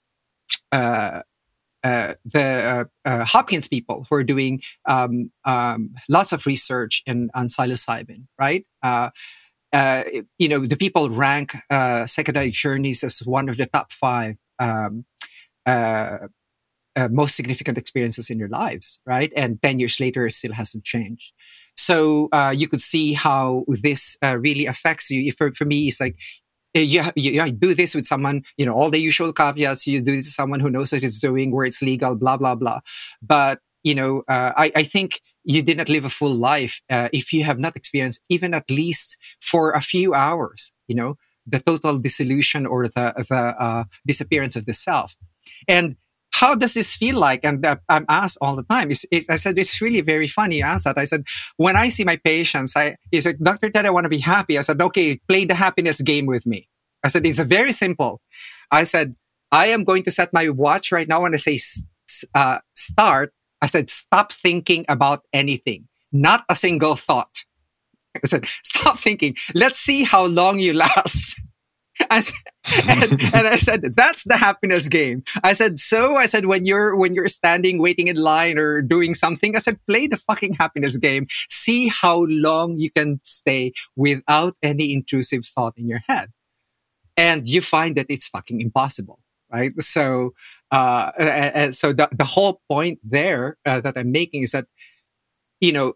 uh, 0.72 1.22
uh, 1.82 2.14
the 2.26 2.44
uh, 3.04 3.08
uh, 3.08 3.24
Hopkins 3.24 3.66
people 3.66 4.06
who 4.08 4.16
are 4.16 4.24
doing 4.24 4.60
um, 4.86 5.30
um, 5.44 5.94
lots 6.08 6.32
of 6.32 6.44
research 6.46 7.02
in 7.06 7.30
on 7.34 7.48
psilocybin, 7.48 8.26
right? 8.38 8.66
Uh, 8.82 9.10
you 10.38 10.48
know, 10.48 10.66
the 10.66 10.76
people 10.76 11.08
rank 11.10 11.54
psychedelic 11.70 12.52
journeys 12.52 13.02
as 13.02 13.20
one 13.20 13.48
of 13.48 13.56
the 13.56 13.66
top 13.66 13.92
five 13.92 14.36
um, 14.58 15.06
most 17.10 17.34
significant 17.34 17.78
experiences 17.78 18.28
in 18.28 18.38
your 18.38 18.48
lives, 18.48 19.00
right? 19.06 19.32
And 19.34 19.62
ten 19.62 19.78
years 19.78 20.00
later, 20.00 20.26
it 20.26 20.32
still 20.32 20.52
hasn't 20.52 20.84
changed. 20.84 21.32
So 21.76 22.28
you 22.52 22.68
could 22.68 22.82
see 22.82 23.14
how 23.14 23.64
this 23.68 24.18
really 24.22 24.66
affects 24.66 25.10
you. 25.10 25.32
For, 25.32 25.54
for 25.54 25.64
me, 25.64 25.88
it's 25.88 26.00
like 26.00 26.16
you, 26.74 27.02
you, 27.16 27.52
do 27.52 27.74
this 27.74 27.94
with 27.94 28.06
someone, 28.06 28.44
you 28.56 28.66
know, 28.66 28.74
all 28.74 28.90
the 28.90 28.98
usual 28.98 29.32
caveats. 29.32 29.86
You 29.86 30.00
do 30.00 30.16
this 30.16 30.26
with 30.26 30.34
someone 30.34 30.60
who 30.60 30.70
knows 30.70 30.92
what 30.92 31.02
it's 31.02 31.18
doing, 31.18 31.50
where 31.50 31.66
it's 31.66 31.82
legal, 31.82 32.14
blah, 32.14 32.36
blah, 32.36 32.54
blah. 32.54 32.80
But, 33.22 33.60
you 33.82 33.94
know, 33.94 34.22
uh, 34.28 34.52
I, 34.56 34.72
I 34.76 34.82
think 34.82 35.20
you 35.44 35.62
did 35.62 35.78
not 35.78 35.88
live 35.88 36.04
a 36.04 36.10
full 36.10 36.34
life 36.34 36.80
uh, 36.90 37.08
if 37.12 37.32
you 37.32 37.44
have 37.44 37.58
not 37.58 37.76
experienced 37.76 38.22
even 38.28 38.54
at 38.54 38.70
least 38.70 39.16
for 39.40 39.72
a 39.72 39.80
few 39.80 40.14
hours, 40.14 40.72
you 40.86 40.94
know, 40.94 41.16
the 41.46 41.60
total 41.60 41.98
dissolution 41.98 42.66
or 42.66 42.88
the, 42.88 43.14
the 43.28 43.54
uh, 43.58 43.84
disappearance 44.06 44.56
of 44.56 44.66
the 44.66 44.74
self. 44.74 45.16
And 45.66 45.96
how 46.32 46.54
does 46.54 46.74
this 46.74 46.94
feel 46.94 47.18
like? 47.18 47.44
And 47.44 47.64
I'm 47.88 48.06
asked 48.08 48.38
all 48.40 48.56
the 48.56 48.62
time. 48.64 48.90
It's, 48.90 49.04
it's, 49.10 49.28
I 49.28 49.36
said, 49.36 49.58
it's 49.58 49.80
really 49.80 50.00
very 50.00 50.26
funny. 50.26 50.58
You 50.58 50.64
asked 50.64 50.84
that. 50.84 50.98
I 50.98 51.04
said, 51.04 51.24
when 51.56 51.76
I 51.76 51.88
see 51.88 52.04
my 52.04 52.16
patients, 52.16 52.76
I, 52.76 52.96
said, 53.18 53.38
Dr. 53.42 53.70
Ted, 53.70 53.86
I 53.86 53.90
want 53.90 54.04
to 54.04 54.10
be 54.10 54.18
happy. 54.18 54.56
I 54.56 54.62
said, 54.62 54.80
okay, 54.80 55.20
play 55.28 55.44
the 55.44 55.54
happiness 55.54 56.00
game 56.00 56.26
with 56.26 56.46
me. 56.46 56.68
I 57.02 57.08
said, 57.08 57.26
it's 57.26 57.40
very 57.40 57.72
simple. 57.72 58.20
I 58.70 58.84
said, 58.84 59.16
I 59.52 59.66
am 59.66 59.84
going 59.84 60.02
to 60.04 60.10
set 60.10 60.32
my 60.32 60.48
watch 60.48 60.92
right 60.92 61.08
now. 61.08 61.22
When 61.22 61.34
I 61.34 61.38
say 61.38 61.58
uh, 62.34 62.58
start, 62.74 63.32
I 63.60 63.66
said, 63.66 63.90
stop 63.90 64.32
thinking 64.32 64.84
about 64.88 65.22
anything, 65.32 65.88
not 66.12 66.44
a 66.48 66.56
single 66.56 66.96
thought. 66.96 67.44
I 68.16 68.26
said, 68.26 68.46
stop 68.64 68.98
thinking. 68.98 69.36
Let's 69.54 69.78
see 69.78 70.02
how 70.02 70.26
long 70.26 70.58
you 70.58 70.72
last. 70.86 71.40
I 72.10 72.20
said, 72.20 72.42
and, 72.88 73.34
and, 73.34 73.46
I 73.46 73.58
said, 73.58 73.94
that's 73.96 74.24
the 74.24 74.36
happiness 74.36 74.88
game. 74.88 75.22
I 75.44 75.52
said, 75.52 75.78
so 75.78 76.16
I 76.16 76.26
said, 76.26 76.46
when 76.46 76.64
you're, 76.64 76.96
when 76.96 77.14
you're 77.14 77.28
standing, 77.28 77.78
waiting 77.78 78.08
in 78.08 78.16
line 78.16 78.58
or 78.58 78.82
doing 78.82 79.14
something, 79.14 79.54
I 79.54 79.58
said, 79.58 79.78
play 79.86 80.06
the 80.06 80.16
fucking 80.16 80.54
happiness 80.54 80.96
game. 80.96 81.26
See 81.48 81.88
how 81.88 82.26
long 82.28 82.78
you 82.78 82.90
can 82.90 83.20
stay 83.24 83.72
without 83.96 84.56
any 84.62 84.92
intrusive 84.92 85.44
thought 85.44 85.74
in 85.76 85.88
your 85.88 86.00
head. 86.08 86.30
And 87.16 87.48
you 87.48 87.60
find 87.60 87.96
that 87.96 88.06
it's 88.08 88.28
fucking 88.28 88.60
impossible. 88.60 89.20
Right. 89.52 89.72
So, 89.82 90.32
uh, 90.70 91.10
and 91.18 91.76
so 91.76 91.92
the, 91.92 92.08
the 92.12 92.24
whole 92.24 92.60
point 92.70 93.00
there 93.02 93.58
uh, 93.66 93.80
that 93.80 93.98
I'm 93.98 94.12
making 94.12 94.42
is 94.42 94.52
that, 94.52 94.66
you 95.60 95.72
know, 95.72 95.94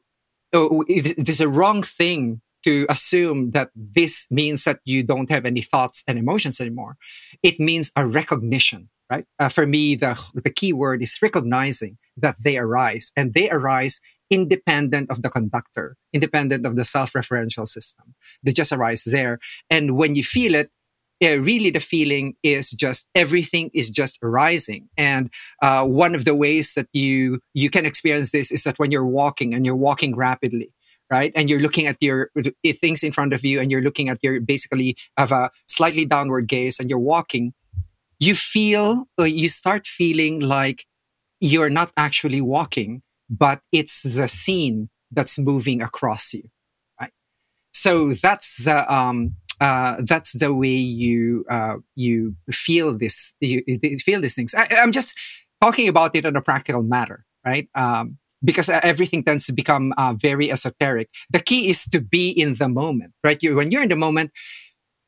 oh, 0.52 0.84
it 0.88 1.28
is 1.28 1.40
a 1.40 1.48
wrong 1.48 1.82
thing 1.82 2.40
to 2.64 2.86
assume 2.88 3.50
that 3.52 3.70
this 3.74 4.26
means 4.30 4.64
that 4.64 4.80
you 4.84 5.02
don't 5.02 5.30
have 5.30 5.46
any 5.46 5.62
thoughts 5.62 6.02
and 6.08 6.18
emotions 6.18 6.60
anymore. 6.60 6.96
It 7.42 7.60
means 7.60 7.92
a 7.96 8.06
recognition, 8.06 8.88
right? 9.10 9.26
Uh, 9.38 9.48
for 9.48 9.66
me, 9.66 9.94
the, 9.94 10.20
the 10.34 10.50
key 10.50 10.72
word 10.72 11.02
is 11.02 11.18
recognizing 11.22 11.98
that 12.16 12.36
they 12.42 12.58
arise 12.58 13.12
and 13.16 13.34
they 13.34 13.50
arise 13.50 14.00
independent 14.30 15.10
of 15.10 15.22
the 15.22 15.30
conductor, 15.30 15.96
independent 16.12 16.66
of 16.66 16.76
the 16.76 16.84
self-referential 16.84 17.68
system. 17.68 18.14
They 18.42 18.52
just 18.52 18.72
arise 18.72 19.04
there. 19.04 19.38
And 19.70 19.96
when 19.96 20.14
you 20.14 20.24
feel 20.24 20.54
it, 20.54 20.70
yeah, 21.20 21.34
really 21.34 21.70
the 21.70 21.80
feeling 21.80 22.34
is 22.42 22.70
just 22.70 23.08
everything 23.14 23.70
is 23.72 23.88
just 23.88 24.18
arising. 24.22 24.88
And 24.96 25.30
uh, 25.62 25.86
one 25.86 26.14
of 26.14 26.24
the 26.24 26.34
ways 26.34 26.74
that 26.74 26.88
you 26.92 27.40
you 27.54 27.70
can 27.70 27.86
experience 27.86 28.32
this 28.32 28.50
is 28.50 28.64
that 28.64 28.78
when 28.78 28.90
you're 28.90 29.06
walking 29.06 29.54
and 29.54 29.64
you're 29.64 29.76
walking 29.76 30.16
rapidly, 30.16 30.72
right? 31.10 31.32
And 31.36 31.48
you're 31.48 31.60
looking 31.60 31.86
at 31.86 31.96
your 32.00 32.30
things 32.80 33.02
in 33.02 33.12
front 33.12 33.32
of 33.32 33.44
you 33.44 33.60
and 33.60 33.70
you're 33.70 33.82
looking 33.82 34.08
at 34.08 34.18
your 34.22 34.40
basically 34.40 34.96
have 35.16 35.32
a 35.32 35.50
slightly 35.68 36.04
downward 36.04 36.46
gaze 36.48 36.78
and 36.78 36.88
you're 36.88 36.98
walking, 36.98 37.52
you 38.18 38.34
feel, 38.34 39.04
uh, 39.20 39.24
you 39.24 39.48
start 39.48 39.86
feeling 39.86 40.40
like 40.40 40.86
you're 41.40 41.70
not 41.70 41.92
actually 41.96 42.40
walking, 42.40 43.02
but 43.28 43.60
it's 43.72 44.02
the 44.02 44.28
scene 44.28 44.88
that's 45.10 45.38
moving 45.38 45.82
across 45.82 46.32
you, 46.32 46.48
right? 47.00 47.12
So 47.72 48.14
that's 48.14 48.64
the, 48.64 48.92
um, 48.92 49.36
uh, 49.60 49.96
that's 50.00 50.32
the 50.32 50.52
way 50.52 50.68
you 50.68 51.44
uh, 51.48 51.76
you 51.94 52.34
feel 52.50 52.96
this 52.96 53.34
you, 53.40 53.62
you 53.66 53.98
feel 53.98 54.20
these 54.20 54.34
things. 54.34 54.54
I, 54.54 54.66
am 54.70 54.92
just 54.92 55.16
talking 55.60 55.88
about 55.88 56.16
it 56.16 56.26
on 56.26 56.36
a 56.36 56.42
practical 56.42 56.82
matter, 56.82 57.24
right? 57.46 57.68
Um, 57.74 58.18
because 58.44 58.68
uh, 58.68 58.80
everything 58.82 59.24
tends 59.24 59.46
to 59.46 59.52
become 59.52 59.92
uh, 59.96 60.14
very 60.16 60.50
esoteric. 60.52 61.08
The 61.30 61.40
key 61.40 61.70
is 61.70 61.84
to 61.86 62.00
be 62.00 62.30
in 62.30 62.54
the 62.54 62.68
moment, 62.68 63.12
right? 63.24 63.42
You, 63.42 63.56
when 63.56 63.70
you're 63.70 63.82
in 63.82 63.88
the 63.88 63.96
moment, 63.96 64.30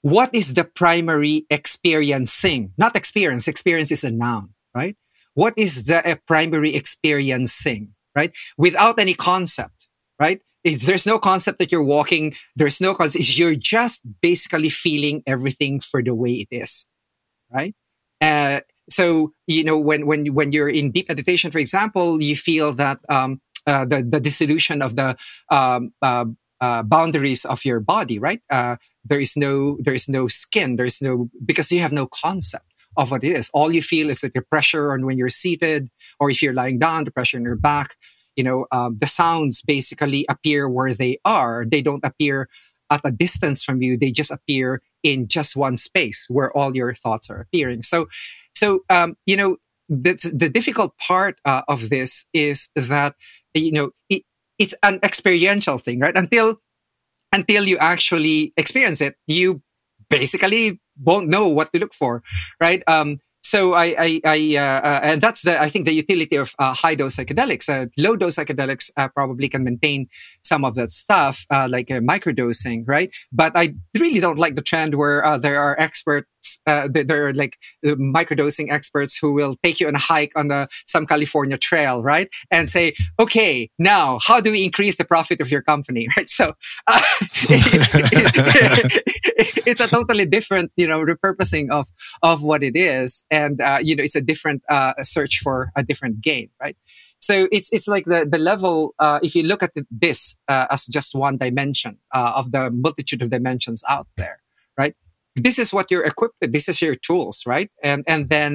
what 0.03 0.35
is 0.35 0.55
the 0.55 0.65
primary 0.65 1.47
experiencing? 1.51 2.73
Not 2.79 2.97
experience. 2.97 3.49
Experience 3.49 3.91
is 3.91 4.05
a 4.05 4.11
noun, 4.11 4.51
right? 4.75 4.97
What 5.35 5.55
is 5.57 5.85
the 5.85 6.07
uh, 6.09 6.17
primary 6.27 6.75
experiencing, 6.75 7.93
right? 8.15 8.33
Without 8.57 8.99
any 8.99 9.15
concept, 9.15 9.89
right? 10.19 10.41
It's, 10.65 10.87
there's 10.87 11.07
no 11.07 11.19
concept 11.19 11.59
that 11.59 11.71
you're 11.71 11.83
walking. 11.83 12.35
There's 12.57 12.81
no 12.81 12.95
concept. 12.95 13.37
You're 13.39 13.55
just 13.55 14.03
basically 14.21 14.69
feeling 14.69 15.23
everything 15.27 15.81
for 15.81 16.03
the 16.03 16.15
way 16.15 16.33
it 16.33 16.49
is, 16.51 16.89
right? 17.53 17.75
Uh, 18.21 18.61
so 18.89 19.33
you 19.47 19.65
know 19.65 19.79
when 19.79 20.07
when 20.07 20.27
when 20.35 20.53
you're 20.53 20.69
in 20.69 20.91
deep 20.91 21.09
meditation 21.09 21.51
for 21.51 21.59
example 21.59 22.23
you 22.23 22.37
feel 22.37 22.73
that 22.73 22.99
um, 23.09 23.41
uh, 23.67 23.85
the 23.85 24.03
the 24.03 24.21
dissolution 24.21 24.83
of 24.83 24.97
the 24.97 25.17
um, 25.51 25.93
uh, 26.03 26.25
uh, 26.61 26.83
boundaries 26.83 27.45
of 27.45 27.65
your 27.65 27.81
body 27.81 28.19
right? 28.19 28.41
Uh, 28.51 28.77
there 29.05 29.21
is 29.21 29.37
no 29.37 29.77
there 29.81 29.95
is 29.95 30.09
no 30.09 30.29
skin 30.29 30.77
there 30.77 30.87
is 30.87 31.03
no 31.03 31.29
because 31.45 31.71
you 31.71 31.81
have 31.81 31.93
no 31.93 32.07
concept 32.07 32.65
of 32.97 33.11
what 33.11 33.23
it 33.25 33.33
is. 33.33 33.51
All 33.53 33.73
you 33.73 33.83
feel 33.83 34.09
is 34.09 34.23
that 34.23 34.33
the 34.33 34.41
pressure 34.41 34.93
on 34.93 35.05
when 35.05 35.19
you're 35.19 35.29
seated 35.29 35.91
or 36.19 36.31
if 36.31 36.43
you're 36.43 36.55
lying 36.55 36.79
down 36.79 37.05
the 37.05 37.11
pressure 37.11 37.37
in 37.37 37.45
your 37.45 37.57
back. 37.57 37.97
You 38.37 38.45
know 38.45 38.67
um, 38.71 38.99
the 39.01 39.07
sounds 39.07 39.63
basically 39.63 40.27
appear 40.29 40.69
where 40.69 40.95
they 40.95 41.19
are. 41.25 41.65
They 41.65 41.83
don't 41.83 42.05
appear 42.05 42.49
at 42.91 43.01
a 43.05 43.11
distance 43.11 43.65
from 43.65 43.83
you. 43.83 43.97
They 43.97 44.13
just 44.13 44.31
appear 44.31 44.83
in 45.07 45.29
just 45.29 45.57
one 45.57 45.77
space 45.77 46.27
where 46.29 46.51
all 46.57 46.75
your 46.75 46.95
thoughts 46.95 47.31
are 47.31 47.41
appearing 47.41 47.83
so 47.83 48.07
so, 48.57 48.85
um, 48.89 49.17
you 49.27 49.37
know, 49.37 49.59
the, 49.89 50.15
the 50.35 50.49
difficult 50.49 50.97
part 50.97 51.39
uh, 51.45 51.63
of 51.69 51.91
this 51.91 52.25
is 52.33 52.71
that, 52.75 53.15
you 53.55 53.71
know, 53.71 53.91
it, 54.09 54.23
it's 54.59 54.75
an 54.83 54.99
experiential 55.03 55.77
thing, 55.77 56.01
right? 56.01 56.17
Until, 56.17 56.57
until 57.33 57.65
you 57.65 57.77
actually 57.77 58.55
experience 58.57 59.03
it, 59.03 59.17
you 59.27 59.63
basically 60.09 60.81
won't 60.99 61.29
know 61.29 61.49
what 61.49 61.71
to 61.73 61.79
look 61.79 61.93
for, 61.93 62.23
right? 62.59 62.83
Um, 62.87 63.21
so 63.47 63.75
I, 63.75 63.95
I, 63.99 64.21
I 64.25 64.57
uh, 64.57 64.81
uh, 64.89 65.01
and 65.05 65.23
that's 65.23 65.43
the 65.43 65.61
I 65.61 65.69
think 65.69 65.85
the 65.85 65.93
utility 65.93 66.35
of 66.35 66.53
uh, 66.59 66.75
high 66.75 66.97
dose 66.97 67.17
psychedelics. 67.17 67.69
Uh, 67.69 67.87
low 67.97 68.17
dose 68.17 68.37
psychedelics 68.37 68.91
uh, 68.97 69.07
probably 69.09 69.49
can 69.49 69.63
maintain 69.63 70.09
some 70.43 70.65
of 70.65 70.75
that 70.75 70.91
stuff, 70.91 71.47
uh, 71.51 71.69
like 71.71 71.87
microdosing, 71.87 72.83
right? 72.87 73.15
But 73.33 73.53
I 73.55 73.75
really 73.99 74.19
don't 74.19 74.39
like 74.39 74.57
the 74.57 74.63
trend 74.63 74.97
where 74.97 75.39
there 75.39 75.61
are 75.61 75.79
experts, 75.79 76.59
there 76.67 77.27
are 77.27 77.35
like 77.35 77.57
microdosing 77.85 78.73
experts 78.73 79.17
who 79.17 79.33
will 79.33 79.55
take 79.63 79.79
you 79.79 79.87
on 79.87 79.95
a 79.95 79.99
hike 79.99 80.33
on 80.35 80.49
the 80.49 80.69
some 80.87 81.07
California 81.07 81.57
trail, 81.57 82.03
right, 82.03 82.29
and 82.51 82.69
say, 82.69 82.95
okay, 83.21 83.71
now 83.79 84.19
how 84.27 84.41
do 84.41 84.51
we 84.51 84.65
increase 84.65 84.99
the 84.99 85.05
profit 85.05 85.41
of 85.41 85.53
your 85.53 85.63
company, 85.63 86.09
right? 86.17 86.29
So 86.29 86.53
it's, 87.49 87.93
it's 89.67 89.81
a 89.81 89.87
totally 89.87 90.27
different, 90.27 90.73
you 90.77 90.89
know, 90.89 91.05
repurposing 91.05 91.71
of 91.71 91.87
of 92.23 92.43
what 92.43 92.65
it 92.65 92.77
is 92.77 93.25
and 93.37 93.61
uh, 93.61 93.79
you 93.83 93.95
know 93.95 94.05
it's 94.09 94.19
a 94.23 94.25
different 94.33 94.63
uh, 94.69 94.95
search 95.03 95.41
for 95.45 95.71
a 95.77 95.83
different 95.83 96.21
gain 96.21 96.49
right? 96.63 96.77
So 97.19 97.35
it's 97.57 97.69
it's 97.77 97.89
like 97.95 98.05
the 98.13 98.21
the 98.35 98.39
level 98.39 98.95
uh, 98.99 99.19
if 99.27 99.35
you 99.37 99.43
look 99.43 99.63
at 99.63 99.73
this 99.91 100.37
uh, 100.49 100.67
as 100.71 100.87
just 100.87 101.15
one 101.15 101.37
dimension 101.47 101.99
uh, 102.19 102.33
of 102.41 102.53
the 102.53 102.71
multitude 102.71 103.23
of 103.23 103.29
dimensions 103.31 103.83
out 103.89 104.09
there 104.17 104.39
right? 104.81 104.95
This 105.47 105.59
is 105.59 105.73
what 105.73 105.91
you're 105.91 106.07
equipped 106.13 106.37
with. 106.41 106.53
This 106.53 106.69
is 106.69 106.81
your 106.81 106.97
tools 107.09 107.37
right? 107.47 107.71
And 107.83 108.01
and 108.13 108.23
then 108.35 108.53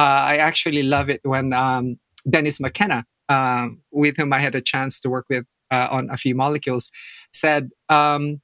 uh, 0.00 0.20
i 0.32 0.36
actually 0.50 0.84
love 0.96 1.08
it 1.14 1.20
when 1.32 1.46
um, 1.52 1.84
dennis 2.28 2.60
mckenna 2.60 3.00
um, 3.34 3.80
with 3.90 4.14
whom 4.18 4.32
i 4.32 4.40
had 4.46 4.54
a 4.54 4.64
chance 4.72 5.00
to 5.02 5.08
work 5.14 5.26
with 5.34 5.44
on 5.70 6.10
a 6.10 6.16
few 6.16 6.34
molecules 6.34 6.90
said 7.32 7.70
um, 7.88 8.40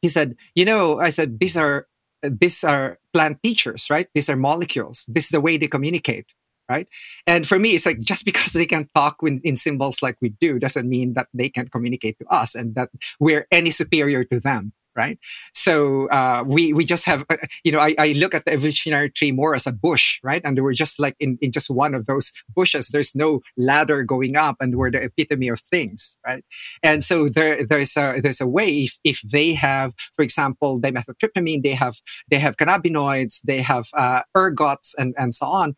he 0.00 0.08
said 0.08 0.28
you 0.58 0.64
know 0.64 0.84
i 1.06 1.10
said 1.10 1.28
these 1.42 1.56
are 1.64 1.86
these 2.22 2.64
are 2.64 2.98
plant 3.12 3.42
teachers, 3.42 3.88
right? 3.90 4.08
These 4.14 4.28
are 4.28 4.36
molecules. 4.36 5.04
This 5.08 5.24
is 5.24 5.30
the 5.30 5.40
way 5.40 5.56
they 5.56 5.68
communicate, 5.68 6.26
right? 6.68 6.88
And 7.26 7.46
for 7.46 7.58
me, 7.58 7.74
it's 7.74 7.86
like 7.86 8.00
just 8.00 8.24
because 8.24 8.52
they 8.52 8.66
can 8.66 8.88
talk 8.94 9.16
in, 9.22 9.40
in 9.44 9.56
symbols 9.56 10.02
like 10.02 10.16
we 10.20 10.30
do 10.30 10.58
doesn't 10.58 10.88
mean 10.88 11.14
that 11.14 11.28
they 11.34 11.48
can 11.48 11.68
communicate 11.68 12.18
to 12.18 12.26
us 12.28 12.54
and 12.54 12.74
that 12.74 12.90
we're 13.18 13.46
any 13.50 13.70
superior 13.70 14.24
to 14.24 14.40
them 14.40 14.72
right? 14.96 15.18
So 15.54 16.08
uh, 16.08 16.44
we 16.46 16.72
we 16.72 16.84
just 16.84 17.04
have, 17.06 17.24
uh, 17.30 17.36
you 17.64 17.72
know, 17.72 17.78
I, 17.80 17.94
I 17.98 18.12
look 18.12 18.34
at 18.34 18.44
the 18.44 18.52
evolutionary 18.52 19.10
tree 19.10 19.32
more 19.32 19.54
as 19.54 19.66
a 19.66 19.72
bush, 19.72 20.20
right? 20.22 20.42
And 20.44 20.60
we're 20.62 20.72
just 20.72 20.98
like 20.98 21.16
in, 21.20 21.38
in 21.40 21.52
just 21.52 21.70
one 21.70 21.94
of 21.94 22.06
those 22.06 22.32
bushes. 22.54 22.88
There's 22.88 23.14
no 23.14 23.40
ladder 23.56 24.02
going 24.02 24.36
up, 24.36 24.56
and 24.60 24.76
we're 24.76 24.90
the 24.90 25.02
epitome 25.04 25.48
of 25.48 25.60
things, 25.60 26.18
right? 26.26 26.44
And 26.82 27.02
so 27.04 27.28
there 27.28 27.64
there's 27.66 27.96
a 27.96 28.20
there's 28.22 28.40
a 28.40 28.46
way 28.46 28.84
if 28.84 28.98
if 29.04 29.20
they 29.22 29.54
have, 29.54 29.94
for 30.16 30.22
example, 30.22 30.80
dimethyltryptamine, 30.80 31.62
they 31.62 31.74
have 31.74 31.96
they 32.30 32.38
have 32.38 32.56
cannabinoids, 32.56 33.40
they 33.42 33.62
have 33.62 33.86
uh, 33.94 34.22
ergots, 34.36 34.94
and 34.98 35.14
and 35.18 35.34
so 35.34 35.46
on. 35.46 35.74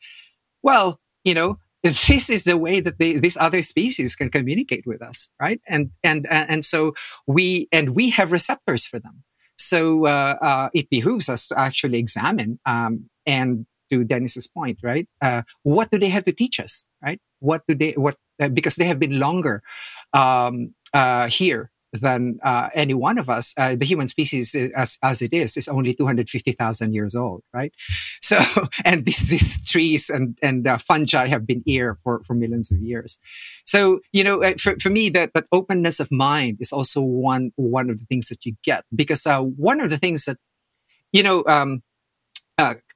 Well, 0.62 1.00
you 1.24 1.34
know, 1.34 1.58
this 1.84 2.30
is 2.30 2.44
the 2.44 2.56
way 2.56 2.80
that 2.80 2.98
they, 2.98 3.18
these 3.18 3.36
other 3.36 3.62
species 3.62 4.16
can 4.16 4.30
communicate 4.30 4.86
with 4.86 5.02
us, 5.02 5.28
right? 5.40 5.60
And 5.68 5.90
and 6.02 6.26
and 6.30 6.64
so 6.64 6.94
we 7.26 7.68
and 7.72 7.90
we 7.90 8.10
have 8.10 8.32
receptors 8.32 8.86
for 8.86 8.98
them. 8.98 9.22
So 9.56 10.06
uh, 10.06 10.36
uh, 10.40 10.68
it 10.74 10.90
behooves 10.90 11.28
us 11.28 11.46
to 11.48 11.60
actually 11.60 11.98
examine 11.98 12.58
um, 12.66 13.08
and 13.26 13.66
to 13.90 14.02
Dennis's 14.02 14.48
point, 14.48 14.78
right? 14.82 15.06
Uh, 15.20 15.42
what 15.62 15.90
do 15.90 15.98
they 15.98 16.08
have 16.08 16.24
to 16.24 16.32
teach 16.32 16.58
us, 16.58 16.84
right? 17.02 17.20
What 17.40 17.62
do 17.68 17.74
they 17.74 17.92
what 17.92 18.16
uh, 18.40 18.48
because 18.48 18.76
they 18.76 18.86
have 18.86 18.98
been 18.98 19.20
longer 19.20 19.62
um, 20.14 20.74
uh, 20.94 21.28
here 21.28 21.70
than 22.00 22.38
uh, 22.42 22.68
any 22.74 22.94
one 22.94 23.18
of 23.18 23.30
us. 23.30 23.54
Uh, 23.56 23.76
the 23.76 23.86
human 23.86 24.08
species, 24.08 24.54
uh, 24.54 24.68
as 24.76 24.98
as 25.02 25.22
it 25.22 25.32
is, 25.32 25.56
is 25.56 25.68
only 25.68 25.94
two 25.94 26.06
hundred 26.06 26.28
fifty 26.28 26.52
thousand 26.52 26.94
years 26.94 27.14
old, 27.14 27.42
right? 27.52 27.74
So, 28.22 28.40
and 28.84 29.04
these 29.04 29.28
these 29.28 29.62
trees 29.70 30.08
and 30.08 30.38
and 30.42 30.66
uh, 30.66 30.78
fungi 30.78 31.26
have 31.28 31.46
been 31.46 31.62
here 31.66 31.98
for 32.02 32.22
for 32.24 32.34
millions 32.34 32.70
of 32.72 32.78
years. 32.80 33.18
So, 33.66 34.00
you 34.12 34.24
know, 34.24 34.42
uh, 34.42 34.54
for 34.58 34.76
for 34.80 34.90
me, 34.90 35.10
that 35.10 35.34
that 35.34 35.46
openness 35.52 36.00
of 36.00 36.10
mind 36.10 36.58
is 36.60 36.72
also 36.72 37.00
one 37.00 37.52
one 37.56 37.90
of 37.90 37.98
the 37.98 38.06
things 38.06 38.28
that 38.28 38.46
you 38.46 38.56
get 38.64 38.84
because 38.94 39.26
uh, 39.26 39.40
one 39.40 39.80
of 39.80 39.90
the 39.90 39.98
things 39.98 40.24
that 40.24 40.38
you 41.12 41.22
know. 41.22 41.44
Um, 41.46 41.82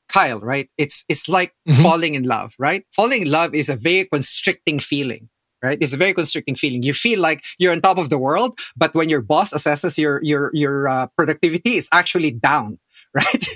Kyle, 0.09 0.41
right? 0.41 0.71
It's 0.79 1.05
it's 1.09 1.29
like 1.29 1.53
mm-hmm. 1.69 1.83
falling 1.83 2.15
in 2.15 2.23
love, 2.23 2.55
right? 2.59 2.85
Falling 2.93 3.23
in 3.23 3.31
love 3.31 3.55
is 3.55 3.69
a 3.69 3.77
very 3.77 4.05
constricting 4.07 4.79
feeling, 4.79 5.29
right? 5.63 5.79
It's 5.81 5.93
a 5.93 5.97
very 5.97 6.15
constricting 6.15 6.57
feeling. 6.57 6.83
You 6.83 6.93
feel 6.95 7.21
like 7.21 7.45
you're 7.59 7.73
on 7.73 7.81
top 7.81 7.99
of 7.99 8.11
the 8.11 8.19
world, 8.19 8.59
but 8.77 8.95
when 8.95 9.09
your 9.09 9.23
boss 9.23 9.53
assesses 9.53 9.99
your 9.99 10.23
your 10.23 10.51
your 10.55 10.89
uh, 10.89 11.07
productivity, 11.17 11.77
it's 11.79 11.89
actually 11.93 12.31
down, 12.33 12.79
right? 13.15 13.49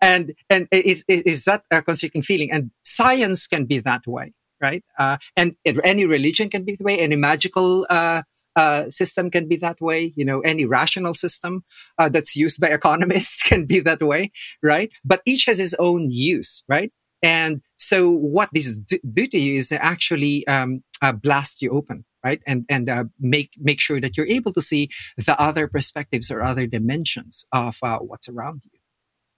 and 0.00 0.34
and 0.48 0.68
is 0.72 1.04
is 1.08 1.44
that 1.44 1.64
a 1.70 1.82
constricting 1.82 2.22
feeling? 2.22 2.50
And 2.52 2.70
science 2.84 3.46
can 3.46 3.64
be 3.64 3.78
that 3.80 4.06
way, 4.06 4.32
right? 4.60 4.84
Uh, 4.98 5.18
and 5.36 5.56
any 5.64 6.06
religion 6.06 6.48
can 6.48 6.64
be 6.64 6.76
that 6.76 6.84
way. 6.84 6.98
Any 6.98 7.16
magical 7.16 7.86
uh, 7.90 8.22
uh, 8.56 8.90
system 8.90 9.30
can 9.30 9.48
be 9.48 9.56
that 9.56 9.80
way. 9.80 10.12
You 10.16 10.24
know, 10.24 10.40
any 10.40 10.64
rational 10.64 11.14
system 11.14 11.64
uh, 11.98 12.08
that's 12.08 12.36
used 12.36 12.60
by 12.60 12.68
economists 12.80 13.42
can 13.42 13.66
be 13.66 13.80
that 13.80 14.02
way, 14.02 14.32
right? 14.62 14.90
But 15.04 15.22
each 15.26 15.44
has 15.46 15.58
its 15.58 15.74
own 15.78 16.10
use, 16.10 16.62
right? 16.68 16.92
And 17.22 17.60
so 17.76 18.08
what 18.08 18.48
this 18.52 18.78
do, 18.78 18.98
do 19.12 19.26
to 19.26 19.38
you 19.38 19.56
is 19.56 19.72
actually 19.72 20.46
um, 20.46 20.82
uh, 21.02 21.12
blast 21.12 21.62
you 21.62 21.70
open, 21.70 22.04
right? 22.24 22.42
And 22.46 22.64
and 22.68 22.88
uh, 22.88 23.04
make 23.18 23.52
make 23.58 23.80
sure 23.80 24.00
that 24.00 24.16
you're 24.16 24.26
able 24.26 24.52
to 24.52 24.62
see 24.62 24.90
the 25.16 25.40
other 25.40 25.68
perspectives 25.68 26.30
or 26.30 26.42
other 26.42 26.66
dimensions 26.66 27.46
of 27.52 27.76
uh, 27.82 27.98
what's 27.98 28.28
around 28.28 28.62
you, 28.64 28.78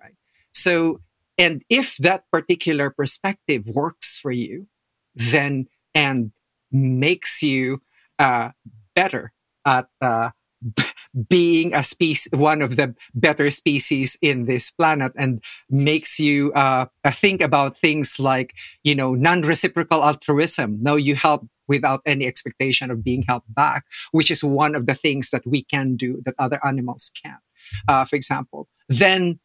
right? 0.00 0.14
So, 0.52 1.00
and 1.38 1.62
if 1.68 1.96
that 1.98 2.24
particular 2.30 2.90
perspective 2.90 3.64
works 3.66 4.18
for 4.18 4.32
you, 4.32 4.66
then 5.14 5.66
and 5.94 6.32
makes 6.70 7.42
you 7.42 7.82
uh, 8.18 8.50
better 8.94 9.32
at 9.64 9.86
uh, 10.00 10.30
being 11.28 11.74
a 11.74 11.84
species, 11.84 12.28
one 12.32 12.62
of 12.62 12.76
the 12.76 12.94
better 13.14 13.50
species 13.50 14.16
in 14.22 14.46
this 14.46 14.70
planet 14.70 15.12
and 15.16 15.42
makes 15.68 16.18
you 16.18 16.52
uh, 16.54 16.86
think 17.08 17.42
about 17.42 17.76
things 17.76 18.18
like, 18.18 18.54
you 18.82 18.94
know, 18.94 19.14
non-reciprocal 19.14 20.02
altruism. 20.02 20.78
No, 20.80 20.96
you 20.96 21.14
help 21.14 21.46
without 21.68 22.00
any 22.06 22.26
expectation 22.26 22.90
of 22.90 23.04
being 23.04 23.24
helped 23.28 23.52
back, 23.54 23.84
which 24.12 24.30
is 24.30 24.42
one 24.42 24.74
of 24.74 24.86
the 24.86 24.94
things 24.94 25.30
that 25.30 25.42
we 25.46 25.62
can 25.62 25.96
do 25.96 26.20
that 26.24 26.34
other 26.38 26.58
animals 26.64 27.10
can't. 27.22 27.40
Uh, 27.88 28.04
for 28.04 28.16
example, 28.16 28.68
then, 28.88 29.38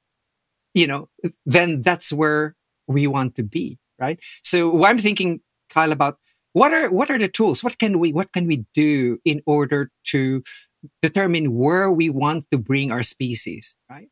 you 0.73 0.88
know, 0.88 1.10
then 1.45 1.81
that's 1.81 2.11
where 2.11 2.56
we 2.88 3.07
want 3.07 3.35
to 3.35 3.44
be, 3.44 3.77
right? 3.99 4.19
So 4.44 4.84
I'm 4.85 4.98
thinking, 4.98 5.41
Kyle, 5.69 5.91
about 5.91 6.18
what 6.53 6.73
are 6.73 6.89
what 6.89 7.11
are 7.11 7.19
the 7.19 7.27
tools? 7.27 7.64
What 7.64 7.77
can 7.77 7.99
we 7.99 8.11
what 8.11 8.31
can 8.34 8.48
we 8.48 8.65
do 8.73 9.19
in 9.26 9.41
order 9.45 9.91
to 10.06 10.41
determine 11.01 11.55
where 11.55 11.91
we 11.91 12.09
want 12.09 12.45
to 12.51 12.57
bring 12.57 12.91
our 12.91 13.03
species, 13.03 13.75
right? 13.89 14.09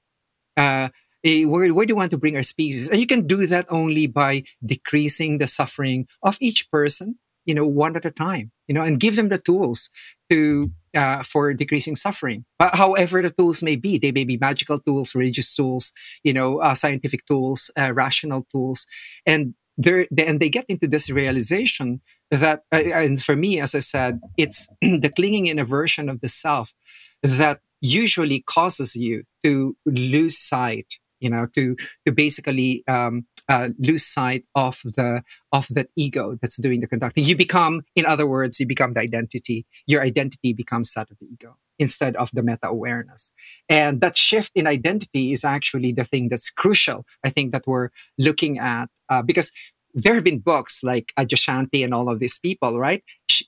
Uh, 0.57 0.89
eh, 1.23 1.45
where, 1.45 1.73
where 1.73 1.85
do 1.85 1.91
you 1.91 1.95
want 1.95 2.11
to 2.11 2.17
bring 2.17 2.35
our 2.35 2.43
species? 2.43 2.89
And 2.89 2.99
you 2.99 3.07
can 3.07 3.27
do 3.27 3.45
that 3.47 3.65
only 3.69 4.07
by 4.07 4.43
decreasing 4.65 5.37
the 5.37 5.47
suffering 5.47 6.07
of 6.23 6.37
each 6.39 6.69
person, 6.71 7.17
you 7.45 7.53
know, 7.53 7.65
one 7.65 7.95
at 7.95 8.05
a 8.05 8.11
time, 8.11 8.51
you 8.67 8.73
know, 8.73 8.83
and 8.83 8.99
give 8.99 9.15
them 9.15 9.29
the 9.29 9.37
tools 9.37 9.89
to, 10.29 10.71
uh, 10.95 11.23
for 11.23 11.53
decreasing 11.53 11.95
suffering. 11.95 12.45
But 12.57 12.75
however 12.75 13.21
the 13.21 13.29
tools 13.29 13.61
may 13.61 13.75
be, 13.75 13.97
they 13.97 14.11
may 14.11 14.23
be 14.23 14.37
magical 14.37 14.79
tools, 14.79 15.13
religious 15.13 15.53
tools, 15.53 15.93
you 16.23 16.33
know, 16.33 16.59
uh, 16.61 16.73
scientific 16.73 17.25
tools, 17.25 17.69
uh, 17.77 17.93
rational 17.93 18.45
tools. 18.51 18.87
And 19.25 19.53
they 19.77 20.07
and 20.17 20.39
they 20.39 20.49
get 20.49 20.65
into 20.69 20.87
this 20.87 21.09
realization 21.09 22.01
that, 22.31 22.63
uh, 22.73 22.77
and 22.77 23.21
for 23.21 23.35
me, 23.35 23.59
as 23.59 23.75
I 23.75 23.79
said, 23.79 24.19
it's 24.37 24.67
the 24.81 25.11
clinging 25.15 25.47
in 25.47 25.59
aversion 25.59 26.09
of 26.09 26.21
the 26.21 26.29
self 26.29 26.73
that 27.21 27.59
usually 27.81 28.41
causes 28.41 28.95
you 28.95 29.23
to 29.43 29.75
lose 29.85 30.37
sight, 30.37 30.99
you 31.19 31.29
know, 31.29 31.47
to 31.53 31.75
to 32.05 32.11
basically 32.11 32.83
um, 32.87 33.25
uh, 33.47 33.69
lose 33.77 34.05
sight 34.05 34.45
of 34.55 34.81
the 34.83 35.23
of 35.51 35.67
that 35.69 35.87
ego 35.95 36.37
that's 36.41 36.57
doing 36.57 36.81
the 36.81 36.87
conducting. 36.87 37.23
You 37.23 37.35
become, 37.35 37.81
in 37.95 38.05
other 38.05 38.25
words, 38.25 38.59
you 38.59 38.65
become 38.65 38.93
the 38.93 39.01
identity. 39.01 39.65
Your 39.87 40.01
identity 40.01 40.53
becomes 40.53 40.93
that 40.93 41.11
of 41.11 41.17
the 41.19 41.27
ego 41.27 41.57
instead 41.77 42.15
of 42.15 42.29
the 42.33 42.41
meta 42.41 42.67
awareness. 42.67 43.31
And 43.67 44.01
that 44.01 44.17
shift 44.17 44.51
in 44.55 44.65
identity 44.65 45.33
is 45.33 45.43
actually 45.43 45.91
the 45.91 46.05
thing 46.05 46.29
that's 46.29 46.49
crucial. 46.49 47.05
I 47.23 47.29
think 47.29 47.51
that 47.51 47.67
we're 47.67 47.89
looking 48.17 48.59
at 48.59 48.89
uh, 49.09 49.21
because 49.21 49.51
there 49.95 50.13
have 50.13 50.25
been 50.25 50.39
books 50.39 50.83
like 50.83 51.13
Adyashanti 51.17 51.83
and 51.83 51.93
all 51.93 52.09
of 52.09 52.19
these 52.19 52.37
people, 52.37 52.77
right? 52.77 53.03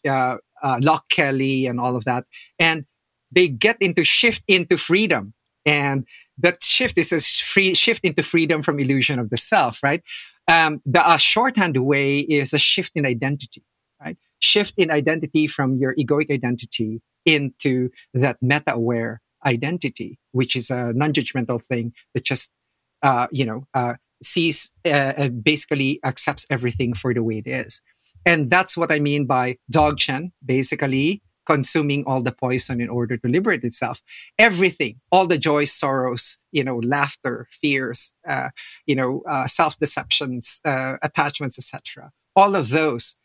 Uh, 0.07 0.37
uh, 0.63 0.79
Loch 0.81 1.07
Kelly 1.09 1.67
and 1.67 1.79
all 1.79 1.95
of 1.95 2.05
that. 2.05 2.25
And 2.57 2.85
they 3.31 3.49
get 3.49 3.77
into 3.81 4.03
shift 4.03 4.43
into 4.47 4.77
freedom. 4.77 5.33
And 5.65 6.05
that 6.37 6.63
shift 6.63 6.97
is 6.97 7.11
a 7.11 7.19
free 7.19 7.73
shift 7.73 8.05
into 8.05 8.23
freedom 8.23 8.63
from 8.63 8.79
illusion 8.79 9.19
of 9.19 9.29
the 9.29 9.37
self, 9.37 9.79
right? 9.83 10.01
Um, 10.47 10.81
the 10.85 11.05
uh, 11.05 11.17
shorthand 11.17 11.77
way 11.77 12.19
is 12.19 12.53
a 12.53 12.57
shift 12.57 12.93
in 12.95 13.05
identity, 13.05 13.63
right? 14.01 14.17
Shift 14.39 14.75
in 14.77 14.89
identity 14.89 15.45
from 15.47 15.77
your 15.77 15.93
egoic 15.95 16.31
identity 16.31 17.01
into 17.25 17.89
that 18.13 18.37
meta 18.41 18.73
aware 18.73 19.21
identity, 19.45 20.17
which 20.31 20.55
is 20.55 20.69
a 20.69 20.93
non 20.93 21.11
judgmental 21.11 21.61
thing 21.61 21.93
that 22.13 22.23
just, 22.23 22.57
uh, 23.03 23.27
you 23.31 23.45
know, 23.45 23.67
uh, 23.73 23.95
sees 24.23 24.71
uh, 24.85 25.29
basically 25.29 25.99
accepts 26.03 26.45
everything 26.49 26.93
for 26.93 27.13
the 27.13 27.23
way 27.23 27.37
it 27.39 27.47
is. 27.47 27.81
And 28.25 28.49
that's 28.49 28.75
what 28.75 28.91
I 28.91 28.99
mean 28.99 29.25
by 29.25 29.57
Dzogchen, 29.71 30.31
basically 30.45 31.21
consuming 31.45 32.03
all 32.05 32.21
the 32.21 32.33
poison 32.33 32.81
in 32.81 32.89
order 32.89 33.15
to 33.15 33.27
liberate 33.27 33.63
itself. 33.63 34.01
Everything, 34.37 34.99
all 35.11 35.25
the 35.27 35.37
joys, 35.37 35.71
sorrows, 35.71 36.37
you 36.51 36.63
know, 36.63 36.77
laughter, 36.79 37.47
fears, 37.49 38.13
uh, 38.27 38.49
you 38.85 38.95
know, 38.95 39.23
uh, 39.29 39.47
self-deceptions, 39.47 40.59
uh, 40.65 40.97
attachments, 41.01 41.57
etc. 41.57 42.11
All 42.35 42.55
of 42.55 42.69
those, 42.69 43.15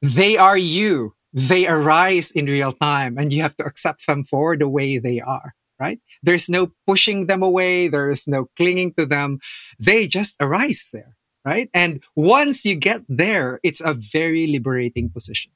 they 0.00 0.36
are 0.36 0.56
you. 0.56 1.14
They 1.32 1.66
arise 1.66 2.30
in 2.30 2.46
real 2.46 2.72
time 2.72 3.18
and 3.18 3.32
you 3.32 3.42
have 3.42 3.56
to 3.56 3.64
accept 3.64 4.06
them 4.06 4.22
for 4.22 4.56
the 4.56 4.68
way 4.68 4.98
they 4.98 5.20
are 5.20 5.54
right? 5.82 5.98
There's 6.22 6.48
no 6.48 6.70
pushing 6.86 7.26
them 7.26 7.42
away. 7.42 7.88
There's 7.88 8.28
no 8.28 8.46
clinging 8.56 8.94
to 8.98 9.04
them. 9.04 9.40
They 9.80 10.06
just 10.06 10.36
arise 10.38 10.88
there, 10.92 11.16
right? 11.44 11.68
And 11.74 12.02
once 12.14 12.64
you 12.64 12.76
get 12.76 13.02
there, 13.08 13.58
it's 13.64 13.82
a 13.82 13.92
very 13.94 14.46
liberating 14.46 15.10
position. 15.10 15.50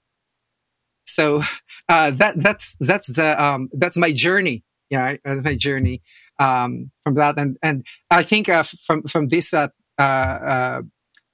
So 1.06 1.42
uh, 1.88 2.10
that 2.20 2.34
that's 2.42 2.76
that's 2.80 3.08
the 3.18 3.40
um, 3.42 3.70
that's 3.72 3.96
my 3.96 4.12
journey. 4.12 4.64
Yeah, 4.90 5.14
that's 5.24 5.44
my 5.44 5.56
journey 5.56 6.02
um, 6.38 6.90
from 7.04 7.14
that, 7.14 7.38
and 7.38 7.56
and 7.62 7.86
I 8.10 8.22
think 8.22 8.48
uh, 8.48 8.64
from 8.86 9.02
from 9.04 9.28
this 9.28 9.54
uh, 9.54 9.68
uh, 9.98 10.82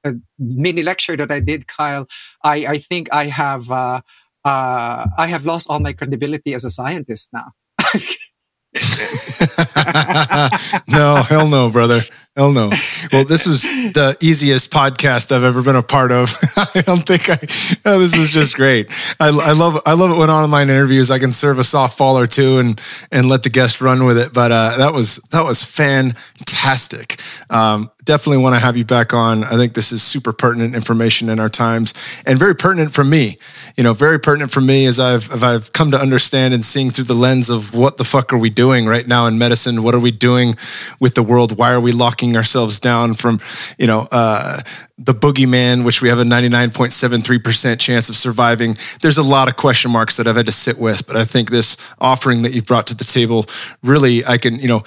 uh 0.04 0.12
mini 0.38 0.82
lecture 0.82 1.16
that 1.16 1.30
I 1.32 1.40
did, 1.40 1.66
Kyle, 1.66 2.06
I 2.44 2.56
I 2.66 2.78
think 2.78 3.08
I 3.12 3.24
have 3.26 3.70
uh, 3.70 4.00
I 4.44 5.26
have 5.34 5.46
lost 5.46 5.66
all 5.70 5.80
my 5.80 5.92
credibility 5.92 6.52
as 6.54 6.64
a 6.64 6.70
scientist 6.70 7.30
now. 7.32 7.48
no, 10.88 11.16
hell 11.16 11.46
no, 11.46 11.68
brother. 11.70 12.00
Hell 12.34 12.52
no. 12.52 12.70
Well, 13.12 13.26
this 13.26 13.46
was 13.46 13.64
the 13.64 14.16
easiest 14.22 14.70
podcast 14.70 15.30
I've 15.30 15.44
ever 15.44 15.62
been 15.62 15.76
a 15.76 15.82
part 15.82 16.10
of. 16.10 16.34
I 16.56 16.80
don't 16.80 17.06
think 17.06 17.28
I. 17.28 17.36
Oh, 17.84 17.98
this 17.98 18.16
is 18.16 18.30
just 18.30 18.56
great. 18.56 18.90
I, 19.20 19.28
I, 19.28 19.52
love. 19.52 19.78
I 19.84 19.92
love 19.92 20.12
it 20.12 20.18
when 20.18 20.30
online 20.30 20.70
interviews 20.70 21.10
I 21.10 21.18
can 21.18 21.32
serve 21.32 21.58
a 21.58 21.62
softball 21.62 22.14
or 22.14 22.26
two 22.26 22.58
and 22.58 22.80
and 23.10 23.28
let 23.28 23.42
the 23.42 23.50
guest 23.50 23.82
run 23.82 24.06
with 24.06 24.16
it. 24.16 24.32
But 24.32 24.52
uh, 24.52 24.78
that 24.78 24.94
was 24.94 25.16
that 25.32 25.44
was 25.44 25.62
fantastic. 25.62 27.20
Um, 27.50 27.90
definitely 28.04 28.42
want 28.42 28.54
to 28.54 28.60
have 28.60 28.76
you 28.76 28.84
back 28.84 29.14
on. 29.14 29.44
I 29.44 29.56
think 29.56 29.74
this 29.74 29.92
is 29.92 30.02
super 30.02 30.32
pertinent 30.32 30.74
information 30.74 31.28
in 31.28 31.38
our 31.38 31.48
times 31.48 31.94
and 32.26 32.38
very 32.38 32.54
pertinent 32.54 32.92
for 32.92 33.04
me. 33.04 33.38
You 33.76 33.84
know, 33.84 33.94
very 33.94 34.18
pertinent 34.18 34.50
for 34.50 34.60
me 34.60 34.86
as 34.86 34.98
I've 34.98 35.30
as 35.32 35.42
I've 35.42 35.72
come 35.72 35.90
to 35.92 36.00
understand 36.00 36.54
and 36.54 36.64
seeing 36.64 36.90
through 36.90 37.04
the 37.04 37.14
lens 37.14 37.50
of 37.50 37.74
what 37.74 37.96
the 37.96 38.04
fuck 38.04 38.32
are 38.32 38.38
we 38.38 38.50
doing 38.50 38.86
right 38.86 39.06
now 39.06 39.26
in 39.26 39.38
medicine? 39.38 39.82
What 39.82 39.94
are 39.94 40.00
we 40.00 40.10
doing 40.10 40.56
with 41.00 41.14
the 41.14 41.22
world? 41.22 41.56
Why 41.56 41.72
are 41.72 41.80
we 41.80 41.92
locking 41.92 42.36
ourselves 42.36 42.80
down 42.80 43.14
from, 43.14 43.40
you 43.78 43.86
know, 43.86 44.08
uh, 44.10 44.60
the 44.98 45.14
boogeyman, 45.14 45.84
which 45.84 46.02
we 46.02 46.08
have 46.08 46.18
a 46.18 46.24
99.73% 46.24 47.78
chance 47.78 48.08
of 48.08 48.16
surviving? 48.16 48.76
There's 49.00 49.18
a 49.18 49.22
lot 49.22 49.48
of 49.48 49.56
question 49.56 49.90
marks 49.90 50.16
that 50.16 50.26
I've 50.26 50.36
had 50.36 50.46
to 50.46 50.52
sit 50.52 50.78
with, 50.78 51.06
but 51.06 51.16
I 51.16 51.24
think 51.24 51.50
this 51.50 51.76
offering 52.00 52.42
that 52.42 52.52
you've 52.52 52.66
brought 52.66 52.86
to 52.88 52.96
the 52.96 53.04
table 53.04 53.46
really, 53.82 54.24
I 54.24 54.38
can, 54.38 54.58
you 54.58 54.68
know, 54.68 54.82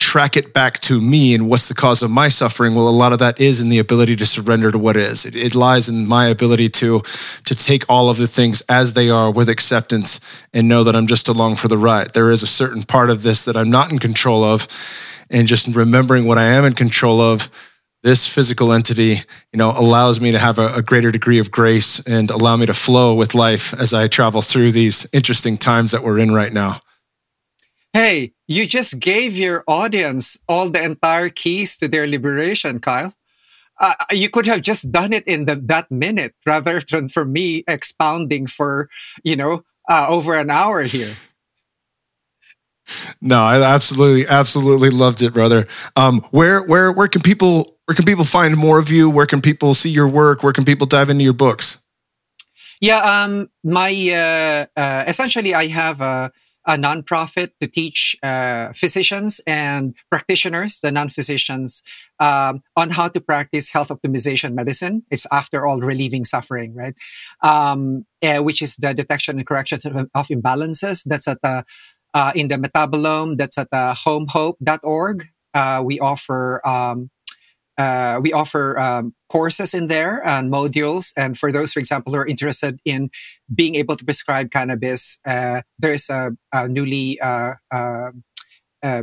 track 0.00 0.36
it 0.36 0.54
back 0.54 0.78
to 0.80 1.00
me 1.00 1.34
and 1.34 1.48
what's 1.48 1.68
the 1.68 1.74
cause 1.74 2.02
of 2.02 2.10
my 2.10 2.28
suffering. 2.28 2.74
Well 2.74 2.88
a 2.88 2.90
lot 2.90 3.12
of 3.12 3.18
that 3.18 3.40
is 3.40 3.60
in 3.60 3.68
the 3.68 3.78
ability 3.78 4.16
to 4.16 4.26
surrender 4.26 4.70
to 4.70 4.78
what 4.78 4.96
is. 4.96 5.26
It, 5.26 5.34
it, 5.34 5.54
lies 5.54 5.88
in 5.88 6.06
my 6.06 6.26
ability 6.28 6.68
to 6.68 7.00
to 7.44 7.54
take 7.54 7.84
all 7.88 8.08
of 8.08 8.16
the 8.16 8.28
things 8.28 8.60
as 8.68 8.92
they 8.92 9.10
are 9.10 9.30
with 9.30 9.48
acceptance 9.48 10.20
and 10.54 10.68
know 10.68 10.84
that 10.84 10.94
i'm 10.94 11.06
just 11.06 11.28
along 11.28 11.56
for 11.56 11.68
the 11.68 11.76
ride. 11.76 12.14
There 12.14 12.30
is 12.30 12.42
a 12.42 12.46
certain 12.46 12.82
part 12.82 13.10
of 13.10 13.22
this 13.22 13.44
that 13.44 13.56
i'm 13.56 13.70
not 13.70 13.90
in 13.90 13.98
control 13.98 14.44
of 14.44 14.68
and 15.30 15.48
just 15.48 15.74
remembering 15.74 16.26
what 16.26 16.38
i 16.38 16.44
am 16.44 16.64
in 16.64 16.74
control 16.74 17.20
of 17.20 17.50
this 18.02 18.28
physical 18.28 18.72
entity 18.72 19.16
you 19.52 19.56
know 19.56 19.72
allows 19.76 20.20
me 20.20 20.30
to 20.30 20.38
have 20.38 20.58
a, 20.58 20.74
a 20.74 20.82
greater 20.82 21.10
degree 21.10 21.40
of 21.40 21.50
grace 21.50 22.00
and 22.06 22.30
allow 22.30 22.56
me 22.56 22.66
to 22.66 22.74
flow 22.74 23.14
with 23.14 23.34
life 23.34 23.74
as 23.74 23.92
i 23.92 24.06
travel 24.06 24.40
through 24.40 24.70
these 24.70 25.06
interesting 25.12 25.56
times 25.56 25.90
that 25.90 26.02
we're 26.02 26.18
in 26.18 26.32
right 26.32 26.52
now 26.52 26.78
Hey, 27.92 28.32
you 28.46 28.66
just 28.66 29.00
gave 29.00 29.36
your 29.36 29.64
audience 29.66 30.38
all 30.48 30.68
the 30.68 30.82
entire 30.82 31.30
keys 31.30 31.76
to 31.78 31.88
their 31.88 32.06
liberation, 32.06 32.80
Kyle. 32.80 33.14
Uh, 33.80 33.94
you 34.10 34.28
could 34.28 34.46
have 34.46 34.62
just 34.62 34.90
done 34.90 35.12
it 35.12 35.24
in 35.26 35.46
the, 35.46 35.56
that 35.56 35.90
minute 35.90 36.34
rather 36.44 36.80
than 36.90 37.08
for 37.08 37.24
me 37.24 37.64
expounding 37.66 38.46
for, 38.46 38.88
you 39.22 39.36
know, 39.36 39.62
uh, 39.88 40.06
over 40.08 40.34
an 40.34 40.50
hour 40.50 40.82
here. 40.82 41.14
No, 43.20 43.40
I 43.40 43.60
absolutely, 43.62 44.26
absolutely 44.28 44.90
loved 44.90 45.20
it, 45.22 45.34
brother. 45.34 45.66
Um, 45.96 46.20
where, 46.30 46.62
where, 46.62 46.90
where 46.90 47.08
can 47.08 47.20
people, 47.20 47.76
where 47.84 47.94
can 47.94 48.04
people 48.04 48.24
find 48.24 48.56
more 48.56 48.78
of 48.78 48.90
you? 48.90 49.10
Where 49.10 49.26
can 49.26 49.40
people 49.40 49.74
see 49.74 49.90
your 49.90 50.08
work? 50.08 50.42
Where 50.42 50.52
can 50.52 50.64
people 50.64 50.86
dive 50.86 51.10
into 51.10 51.24
your 51.24 51.34
books? 51.34 51.78
Yeah, 52.80 52.98
um, 52.98 53.50
my 53.64 53.90
uh, 53.90 54.78
uh, 54.78 55.04
essentially, 55.06 55.54
I 55.54 55.66
have 55.66 56.00
a 56.00 56.32
a 56.66 56.76
nonprofit 56.76 57.50
to 57.60 57.66
teach 57.66 58.16
uh, 58.22 58.72
physicians 58.74 59.40
and 59.46 59.94
practitioners, 60.10 60.80
the 60.80 60.92
non-physicians, 60.92 61.82
um, 62.20 62.62
on 62.76 62.90
how 62.90 63.08
to 63.08 63.20
practice 63.20 63.70
health 63.70 63.88
optimization 63.88 64.54
medicine. 64.54 65.02
It's 65.10 65.26
after 65.32 65.66
all 65.66 65.80
relieving 65.80 66.24
suffering, 66.24 66.74
right? 66.74 66.94
Um, 67.42 68.04
uh, 68.22 68.38
which 68.38 68.60
is 68.60 68.76
the 68.76 68.92
detection 68.92 69.38
and 69.38 69.46
correction 69.46 69.80
of, 69.84 70.10
of 70.14 70.28
imbalances. 70.28 71.04
That's 71.04 71.28
at 71.28 71.40
the 71.42 71.64
uh, 72.14 72.32
in 72.34 72.48
the 72.48 72.56
metabolome. 72.56 73.36
That's 73.36 73.58
at 73.58 73.70
the 73.70 73.96
homehope.org. 74.04 75.28
Uh, 75.54 75.82
we 75.84 76.00
offer 76.00 76.66
um, 76.66 77.10
uh, 77.78 78.18
we 78.20 78.32
offer 78.32 78.78
um, 78.78 79.14
courses 79.28 79.72
in 79.72 79.86
there 79.86 80.26
and 80.26 80.52
modules. 80.52 81.12
And 81.16 81.38
for 81.38 81.52
those, 81.52 81.72
for 81.72 81.78
example, 81.78 82.12
who 82.12 82.18
are 82.18 82.26
interested 82.26 82.80
in 82.84 83.10
being 83.54 83.76
able 83.76 83.96
to 83.96 84.04
prescribe 84.04 84.50
cannabis, 84.50 85.18
uh, 85.24 85.62
there's 85.78 86.10
a, 86.10 86.32
a 86.52 86.68
newly 86.68 87.20
uh, 87.20 87.54
uh, 87.70 88.10
uh 88.82 89.02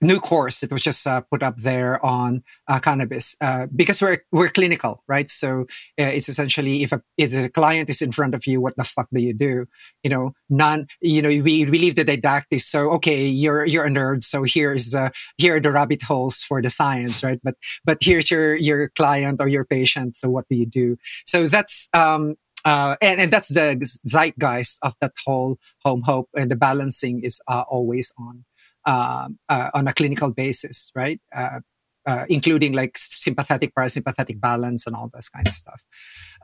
new 0.00 0.20
course 0.20 0.60
that 0.60 0.72
was 0.72 0.82
just 0.82 1.06
uh, 1.06 1.20
put 1.20 1.42
up 1.42 1.58
there 1.58 2.04
on 2.04 2.42
uh, 2.68 2.78
cannabis 2.80 3.36
uh, 3.40 3.66
because 3.74 4.00
we're 4.00 4.18
we're 4.32 4.48
clinical, 4.48 5.02
right? 5.08 5.30
So 5.30 5.62
uh, 5.98 6.04
it's 6.04 6.28
essentially 6.28 6.82
if 6.82 6.92
a 6.92 7.02
if 7.16 7.34
a 7.34 7.48
client 7.48 7.90
is 7.90 8.02
in 8.02 8.12
front 8.12 8.34
of 8.34 8.46
you, 8.46 8.60
what 8.60 8.76
the 8.76 8.84
fuck 8.84 9.08
do 9.12 9.20
you 9.20 9.34
do? 9.34 9.66
You 10.02 10.10
know, 10.10 10.34
none. 10.48 10.86
You 11.00 11.22
know, 11.22 11.28
we 11.28 11.64
we 11.64 11.78
leave 11.78 11.96
the 11.96 12.04
didactics. 12.04 12.66
So 12.66 12.90
okay, 12.92 13.26
you're 13.26 13.64
you're 13.64 13.86
a 13.86 13.90
nerd. 13.90 14.22
So 14.22 14.44
here's 14.44 14.94
uh, 14.94 15.10
here 15.36 15.56
are 15.56 15.60
the 15.60 15.72
rabbit 15.72 16.02
holes 16.02 16.42
for 16.42 16.62
the 16.62 16.70
science, 16.70 17.22
right? 17.22 17.40
But 17.42 17.56
but 17.84 17.98
here's 18.02 18.30
your 18.30 18.56
your 18.56 18.88
client 18.90 19.40
or 19.40 19.48
your 19.48 19.64
patient. 19.64 20.16
So 20.16 20.30
what 20.30 20.46
do 20.48 20.56
you 20.56 20.66
do? 20.66 20.96
So 21.26 21.48
that's 21.48 21.88
um, 21.92 22.36
uh, 22.64 22.96
and, 23.00 23.20
and 23.20 23.32
that's 23.32 23.48
the 23.48 23.76
zeitgeist 24.06 24.78
of 24.82 24.94
that 25.00 25.12
whole 25.24 25.58
home 25.84 26.02
hope 26.02 26.28
and 26.36 26.50
the 26.50 26.56
balancing 26.56 27.22
is 27.22 27.40
uh, 27.48 27.64
always 27.68 28.12
on 28.18 28.44
uh, 28.86 29.28
uh, 29.48 29.70
on 29.74 29.88
a 29.88 29.92
clinical 29.92 30.30
basis, 30.30 30.90
right? 30.94 31.20
Uh, 31.34 31.60
uh, 32.06 32.24
including 32.28 32.72
like 32.72 32.96
sympathetic 32.96 33.74
parasympathetic 33.74 34.40
balance 34.40 34.86
and 34.86 34.96
all 34.96 35.10
this 35.12 35.28
kind 35.28 35.46
of 35.46 35.52
stuff. 35.52 35.84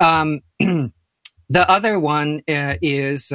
Um, 0.00 0.40
the 1.48 1.70
other 1.70 1.98
one 1.98 2.42
uh, 2.46 2.76
is 2.82 3.32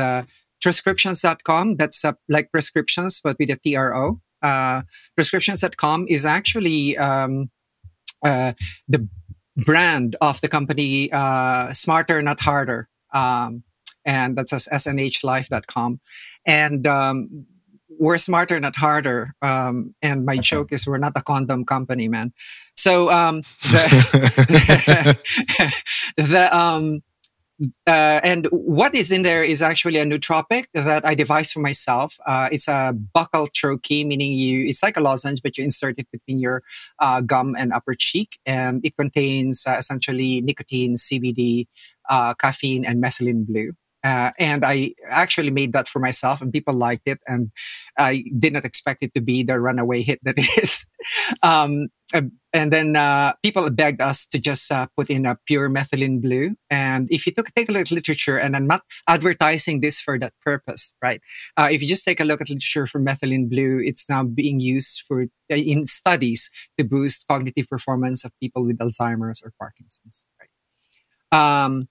troscriptions.com. 0.64 1.78
That's 1.78 2.06
like 2.30 2.52
prescriptions, 2.52 3.20
but 3.24 3.38
with 3.40 3.50
a 3.50 3.56
TRO. 3.58 4.22
troscriptions.com 4.44 6.06
is 6.10 6.26
actually 6.26 6.98
um, 6.98 7.50
the 8.22 9.08
brand 9.58 10.16
of 10.22 10.40
the 10.42 10.48
company 10.48 11.10
Smarter, 11.74 12.22
Not 12.22 12.40
Harder. 12.40 12.88
Um, 13.14 13.64
and 14.06 14.36
that's 14.36 14.52
snhlife.com. 14.52 16.00
And 16.46 16.88
um, 16.88 17.46
we're 18.02 18.18
smarter, 18.18 18.60
not 18.60 18.76
harder. 18.76 19.36
Um, 19.44 19.94
and 20.02 20.26
my 20.26 20.38
joke 20.38 20.72
is 20.72 20.88
we're 20.88 20.98
not 20.98 21.14
a 21.16 21.22
condom 21.22 21.66
company, 21.66 22.08
man. 22.08 22.34
So 22.76 23.12
um, 23.12 23.42
the, 23.42 25.18
the 26.18 26.58
um, 26.58 27.04
uh, 27.86 28.20
and 28.24 28.48
what 28.52 28.96
is 28.96 29.12
in 29.12 29.22
there 29.22 29.44
is 29.44 29.62
actually 29.62 30.00
a 30.00 30.06
nootropic 30.06 30.66
that 30.74 31.06
I 31.06 31.14
devised 31.14 31.52
for 31.52 31.60
myself. 31.60 32.18
Uh, 32.26 32.50
it's 32.52 32.68
a 32.68 32.98
buccal 33.16 33.48
troche, 33.52 34.04
meaning 34.04 34.34
you 34.34 34.66
it's 34.66 34.82
like 34.82 34.98
a 34.98 35.02
lozenge, 35.02 35.44
but 35.44 35.60
you 35.60 35.64
insert 35.64 36.00
it 36.00 36.08
between 36.12 36.40
your 36.40 36.64
uh, 36.98 37.22
gum 37.22 37.56
and 37.56 37.72
upper 37.72 37.94
cheek, 37.94 38.40
and 38.48 38.84
it 38.84 38.98
contains 38.98 39.68
uh, 39.68 39.76
essentially 39.78 40.42
nicotine, 40.42 40.96
CBD, 40.96 41.68
uh, 42.10 42.34
caffeine, 42.34 42.84
and 42.84 43.04
methylene 43.04 43.46
blue. 43.46 43.74
Uh, 44.04 44.32
and 44.40 44.66
I 44.66 44.94
actually 45.08 45.52
made 45.52 45.74
that 45.74 45.88
for 45.88 46.00
myself, 46.00 46.42
and 46.42 46.52
people 46.52 46.74
liked 46.74 47.08
it. 47.08 47.20
And 47.28 47.52
I 47.98 48.24
did 48.38 48.54
not 48.54 48.66
expect 48.66 49.04
it 49.04 49.14
to 49.16 49.22
be 49.22 49.44
the 49.44 49.60
runaway 49.60 50.02
hit 50.02 50.20
that 50.24 50.36
it 50.38 50.48
is. 50.64 50.88
Um, 51.44 51.88
and 52.54 52.74
then 52.74 52.96
uh, 52.96 53.34
people 53.44 53.70
begged 53.70 54.02
us 54.02 54.26
to 54.28 54.40
just 54.40 54.72
uh, 54.72 54.88
put 54.98 55.10
in 55.10 55.26
a 55.26 55.38
pure 55.48 55.70
methylene 55.70 56.22
blue. 56.22 56.56
And 56.70 57.08
if 57.10 57.26
you 57.26 57.32
took, 57.32 57.54
take 57.56 57.70
a 57.70 57.72
look 57.72 57.84
at 57.84 57.92
literature, 57.92 58.38
and 58.38 58.56
I'm 58.56 58.68
not 58.68 58.82
advertising 59.08 59.82
this 59.82 60.00
for 60.00 60.20
that 60.20 60.34
purpose, 60.44 60.94
right? 61.02 61.22
Uh, 61.56 61.70
if 61.72 61.82
you 61.82 61.88
just 61.88 62.04
take 62.04 62.20
a 62.20 62.26
look 62.26 62.42
at 62.42 62.50
literature 62.50 62.88
for 62.88 63.00
methylene 63.00 63.50
blue, 63.50 63.82
it's 63.84 64.10
now 64.10 64.24
being 64.24 64.60
used 64.60 65.04
for 65.08 65.24
uh, 65.24 65.56
in 65.56 65.86
studies 65.86 66.50
to 66.78 66.84
boost 66.84 67.26
cognitive 67.28 67.68
performance 67.70 68.26
of 68.26 68.32
people 68.40 68.66
with 68.66 68.80
Alzheimer's 68.80 69.42
or 69.42 69.54
Parkinson's, 69.58 70.26
right? 70.40 70.50
Um, 71.32 71.88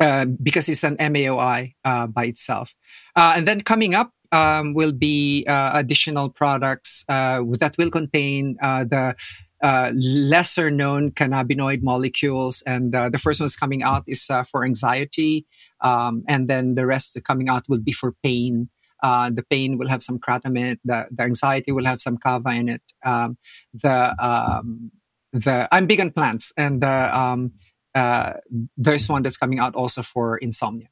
uh, 0.00 0.26
because 0.42 0.68
it's 0.68 0.82
an 0.82 0.96
MAOI 0.96 1.74
uh, 1.84 2.08
by 2.08 2.24
itself. 2.24 2.74
Uh, 3.14 3.34
and 3.36 3.46
then 3.46 3.60
coming 3.60 3.94
up 3.94 4.10
um, 4.32 4.74
will 4.74 4.90
be 4.90 5.44
uh, 5.46 5.70
additional 5.74 6.28
products 6.28 7.04
uh, 7.08 7.40
that 7.60 7.76
will 7.78 7.90
contain 7.90 8.56
the 8.60 9.14
lesser 9.62 10.70
known 10.70 11.12
cannabinoid 11.12 11.82
molecules. 11.82 12.60
And 12.66 12.92
the 12.92 13.20
first 13.22 13.38
one 13.38 13.46
is 13.46 13.54
coming 13.54 13.84
out 13.84 14.02
is 14.08 14.28
for 14.50 14.64
anxiety. 14.64 15.46
Um, 15.80 16.24
and 16.26 16.48
then 16.48 16.74
the 16.74 16.86
rest 16.86 17.16
coming 17.22 17.48
out 17.48 17.68
will 17.68 17.78
be 17.78 17.92
for 17.92 18.14
pain. 18.24 18.68
the 19.00 19.44
pain 19.48 19.78
will 19.78 19.88
have 19.88 20.02
some 20.02 20.18
kratom 20.18 20.58
in 20.58 20.66
it. 20.66 20.80
The, 20.84 21.06
the 21.12 21.22
anxiety 21.22 21.70
will 21.70 21.84
have 21.84 22.00
some 22.00 22.18
kava 22.18 22.50
in 22.50 22.68
it. 22.68 22.82
Um, 23.04 23.38
the 23.72 24.14
um, 24.18 24.90
the 25.32 25.68
I'm 25.70 25.86
big 25.86 26.00
on 26.00 26.10
plants, 26.10 26.52
and 26.56 26.82
um, 26.84 27.52
uh, 27.94 28.34
there's 28.76 29.08
one 29.08 29.22
that's 29.22 29.36
coming 29.36 29.58
out 29.58 29.74
also 29.74 30.02
for 30.02 30.36
insomnia. 30.38 30.88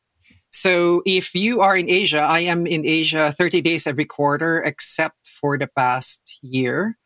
So 0.51 1.03
if 1.07 1.35
you 1.35 1.61
are 1.61 1.77
in 1.77 1.89
Asia, 1.89 2.21
I 2.21 2.41
am 2.41 2.67
in 2.67 2.85
Asia 2.85 3.33
30 3.33 3.63
days 3.63 3.87
every 3.87 4.05
quarter, 4.05 4.63
except 4.63 5.27
for 5.27 5.57
the 5.57 5.67
past 5.67 6.39
year. 6.43 6.99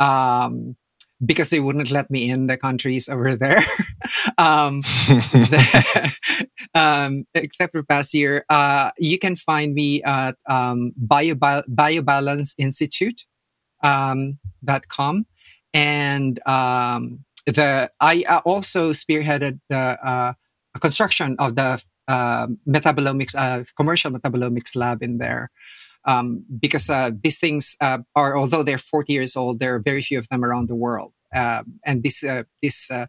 Um, 0.00 0.76
because 1.24 1.48
they 1.48 1.60
wouldn't 1.60 1.90
let 1.90 2.10
me 2.10 2.28
in 2.28 2.46
the 2.46 2.58
countries 2.58 3.08
over 3.08 3.36
there. 3.36 3.62
um, 4.38 4.82
the, 4.82 6.14
um, 6.74 7.26
except 7.34 7.72
for 7.72 7.80
the 7.80 7.86
past 7.86 8.12
year, 8.12 8.44
uh, 8.50 8.90
you 8.98 9.18
can 9.18 9.34
find 9.34 9.72
me 9.72 10.02
at 10.02 10.36
um, 10.46 10.92
Bio, 10.96 11.34
Biobalance 11.34 12.54
Institute 12.58 13.24
um, 13.82 14.38
.com 14.88 15.26
and 15.72 16.46
um, 16.46 17.24
the 17.46 17.90
I 18.00 18.24
also 18.44 18.92
spearheaded 18.92 19.60
the 19.68 19.98
uh, 20.02 20.32
construction 20.80 21.36
of 21.38 21.56
the 21.56 21.82
uh, 22.08 22.46
metabolomics 22.68 23.34
uh, 23.36 23.64
commercial 23.76 24.10
metabolomics 24.10 24.76
lab 24.76 25.02
in 25.02 25.18
there. 25.18 25.50
Um, 26.04 26.44
because 26.60 26.88
uh, 26.88 27.10
these 27.24 27.40
things 27.40 27.76
uh, 27.80 27.98
are, 28.14 28.38
although 28.38 28.62
they're 28.62 28.78
40 28.78 29.12
years 29.12 29.36
old, 29.36 29.58
there 29.58 29.74
are 29.74 29.80
very 29.80 30.02
few 30.02 30.20
of 30.20 30.28
them 30.28 30.44
around 30.44 30.68
the 30.68 30.76
world. 30.76 31.12
Um, 31.34 31.80
and 31.84 32.04
this 32.04 32.22
uh, 32.22 32.44
this 32.62 32.88
uh, 32.92 33.06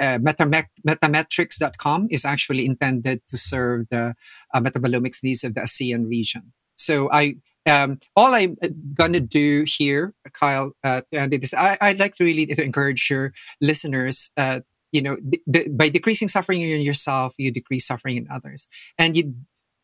metametrics.com 0.00 2.08
is 2.10 2.24
actually 2.24 2.64
intended 2.64 3.20
to 3.28 3.36
serve 3.36 3.88
the 3.90 4.14
metabolomics 4.54 5.22
needs 5.22 5.44
of 5.44 5.54
the 5.54 5.60
ASEAN 5.60 6.08
region. 6.08 6.54
So 6.76 7.10
I 7.12 7.34
um, 7.66 7.98
all 8.16 8.34
I'm 8.34 8.56
uh, 8.62 8.68
going 8.94 9.12
to 9.12 9.20
do 9.20 9.64
here, 9.66 10.14
Kyle, 10.32 10.72
uh, 10.82 11.02
and 11.12 11.32
it 11.34 11.44
is 11.44 11.54
I, 11.54 11.76
would 11.82 12.00
like 12.00 12.16
to 12.16 12.24
really 12.24 12.46
to 12.46 12.62
encourage 12.62 13.10
your 13.10 13.32
listeners. 13.60 14.32
Uh, 14.36 14.60
you 14.92 15.02
know, 15.02 15.16
by 15.70 15.88
decreasing 15.88 16.28
suffering 16.28 16.62
in 16.62 16.80
yourself, 16.80 17.34
you 17.38 17.52
decrease 17.52 17.86
suffering 17.86 18.16
in 18.16 18.26
others. 18.28 18.66
And 18.98 19.16
you, 19.16 19.34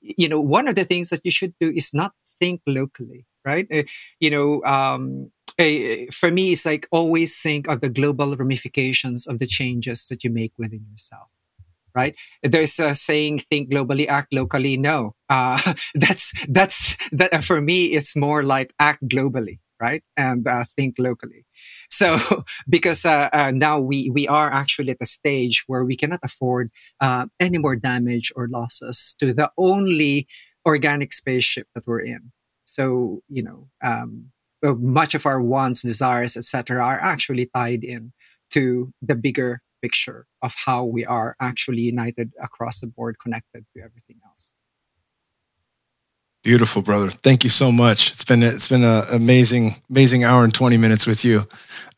you 0.01 0.29
know, 0.29 0.41
one 0.41 0.67
of 0.67 0.75
the 0.75 0.85
things 0.85 1.11
that 1.11 1.21
you 1.23 1.31
should 1.31 1.55
do 1.61 1.71
is 1.71 1.95
not 1.95 2.13
think 2.41 2.61
locally, 2.67 3.25
right? 3.45 3.69
Uh, 3.73 3.85
you 4.19 4.31
know, 4.31 4.65
um, 4.65 5.31
for 6.13 6.31
me, 6.31 6.53
it's 6.53 6.67
like 6.67 6.89
always 6.91 7.41
think 7.41 7.69
of 7.69 7.83
the 7.83 7.89
global 7.89 8.37
ramifications 8.37 9.29
of 9.29 9.39
the 9.39 9.47
changes 9.47 10.09
that 10.09 10.25
you 10.25 10.31
make 10.31 10.53
within 10.59 10.85
yourself 10.91 11.29
right? 11.97 12.15
There's 12.43 12.79
a 12.79 12.95
saying, 12.95 13.41
think 13.51 13.71
globally, 13.71 14.07
act 14.07 14.33
locally. 14.33 14.77
No, 14.77 15.15
uh, 15.31 15.73
that's, 15.95 16.33
that's, 16.49 16.97
that 17.13 17.33
uh, 17.33 17.41
for 17.41 17.61
me, 17.61 17.87
it's 17.87 18.15
more 18.15 18.43
like 18.43 18.75
act 18.79 19.09
globally, 19.09 19.59
right? 19.81 20.05
And 20.17 20.47
uh, 20.47 20.65
think 20.77 20.97
locally. 20.99 21.47
So, 21.91 22.19
because 22.69 23.05
uh, 23.05 23.31
uh, 23.33 23.51
now 23.55 23.81
we, 23.81 24.11
we 24.11 24.29
are 24.29 24.53
actually 24.53 24.91
at 24.91 24.99
a 25.01 25.07
stage 25.07 25.65
where 25.67 25.85
we 25.85 25.97
cannot 25.97 26.21
afford 26.23 26.71
uh, 27.01 27.27
any 27.41 27.59
more 27.59 27.77
damage 27.77 28.31
or 28.37 28.47
losses 28.49 29.17
to 29.19 29.33
the 29.33 29.51
only 29.57 30.29
organic 30.67 31.13
spaceship 31.13 31.67
that 31.75 31.87
we're 31.87 32.01
in. 32.01 32.33
So, 32.65 33.23
you 33.29 33.43
know, 33.43 33.69
um, 33.83 34.33
much 34.63 35.15
of 35.15 35.25
our 35.25 35.41
wants, 35.41 35.83
desires, 35.83 36.37
etc., 36.37 36.83
are 36.83 36.99
actually 37.01 37.49
tied 37.55 37.85
in 37.85 38.13
to 38.51 38.93
the 39.01 39.15
bigger 39.15 39.63
picture 39.87 40.27
of 40.43 40.53
how 40.65 40.85
we 40.85 41.05
are 41.05 41.37
actually 41.41 41.83
united 41.83 42.33
across 42.43 42.81
the 42.81 42.89
board, 42.89 43.17
connected 43.23 43.65
to 43.73 43.79
everything 43.81 44.19
else. 44.27 44.55
Beautiful, 46.43 46.83
brother. 46.83 47.11
Thank 47.11 47.45
you 47.45 47.51
so 47.51 47.71
much. 47.73 48.13
It's 48.13 48.25
been 48.25 48.43
it's 48.43 48.69
been 48.69 48.85
an 48.85 49.05
amazing 49.13 49.75
amazing 49.91 50.25
hour 50.25 50.45
and 50.45 50.55
twenty 50.55 50.77
minutes 50.77 51.07
with 51.07 51.25
you. 51.25 51.43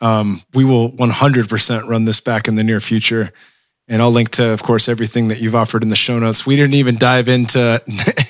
Um, 0.01 0.41
we 0.55 0.65
will 0.65 0.89
one 0.97 1.11
hundred 1.11 1.49
percent 1.49 1.87
run 1.87 2.05
this 2.05 2.21
back 2.21 2.49
in 2.49 2.55
the 2.57 2.65
near 2.65 2.81
future, 2.81 3.31
and 3.89 4.01
I'll 4.01 4.11
link 4.11 4.31
to, 4.33 4.51
of 4.51 4.63
course, 4.63 4.89
everything 4.89 5.29
that 5.29 5.41
you've 5.41 5.55
offered 5.55 5.83
in 5.83 5.91
the 5.91 5.97
show 5.97 6.19
notes. 6.19 6.47
We 6.47 6.57
didn't 6.57 6.75
even 6.75 6.97
dive 6.97 7.29
into 7.29 7.83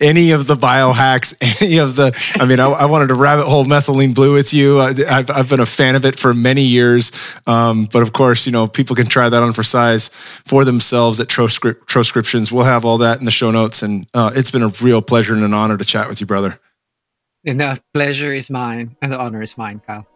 any 0.00 0.30
of 0.30 0.46
the 0.46 0.54
biohacks, 0.54 1.36
any 1.62 1.78
of 1.78 1.96
the, 1.96 2.12
I 2.40 2.46
mean, 2.46 2.58
I, 2.58 2.66
I, 2.66 2.86
wanted 2.86 3.08
to 3.08 3.14
rabbit 3.14 3.44
hole 3.46 3.64
methylene 3.64 4.14
blue 4.14 4.32
with 4.32 4.52
you. 4.52 4.80
I, 4.80 4.94
have 4.94 5.30
I've 5.30 5.48
been 5.48 5.60
a 5.60 5.66
fan 5.66 5.94
of 5.94 6.04
it 6.04 6.18
for 6.18 6.32
many 6.34 6.62
years. 6.62 7.12
Um, 7.46 7.86
but 7.92 8.02
of 8.02 8.12
course, 8.12 8.46
you 8.46 8.52
know, 8.52 8.66
people 8.66 8.96
can 8.96 9.06
try 9.06 9.28
that 9.28 9.42
on 9.42 9.52
for 9.52 9.62
size 9.62 10.08
for 10.08 10.64
themselves 10.64 11.20
at 11.20 11.28
Troscript, 11.28 11.86
Troscriptions. 11.86 12.50
We'll 12.50 12.64
have 12.64 12.84
all 12.84 12.98
that 12.98 13.18
in 13.18 13.24
the 13.24 13.30
show 13.30 13.50
notes. 13.50 13.82
And 13.82 14.06
uh, 14.14 14.32
it's 14.34 14.50
been 14.50 14.62
a 14.62 14.72
real 14.80 15.02
pleasure 15.02 15.34
and 15.34 15.44
an 15.44 15.54
honor 15.54 15.76
to 15.76 15.84
chat 15.84 16.08
with 16.08 16.20
you, 16.20 16.26
brother. 16.26 16.58
And 17.44 17.60
the 17.60 17.80
pleasure 17.94 18.32
is 18.32 18.50
mine 18.50 18.96
and 19.00 19.12
the 19.12 19.18
honor 19.18 19.42
is 19.42 19.56
mine, 19.56 19.80
Kyle. 19.86 20.06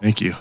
Thank 0.00 0.20
you. 0.20 0.34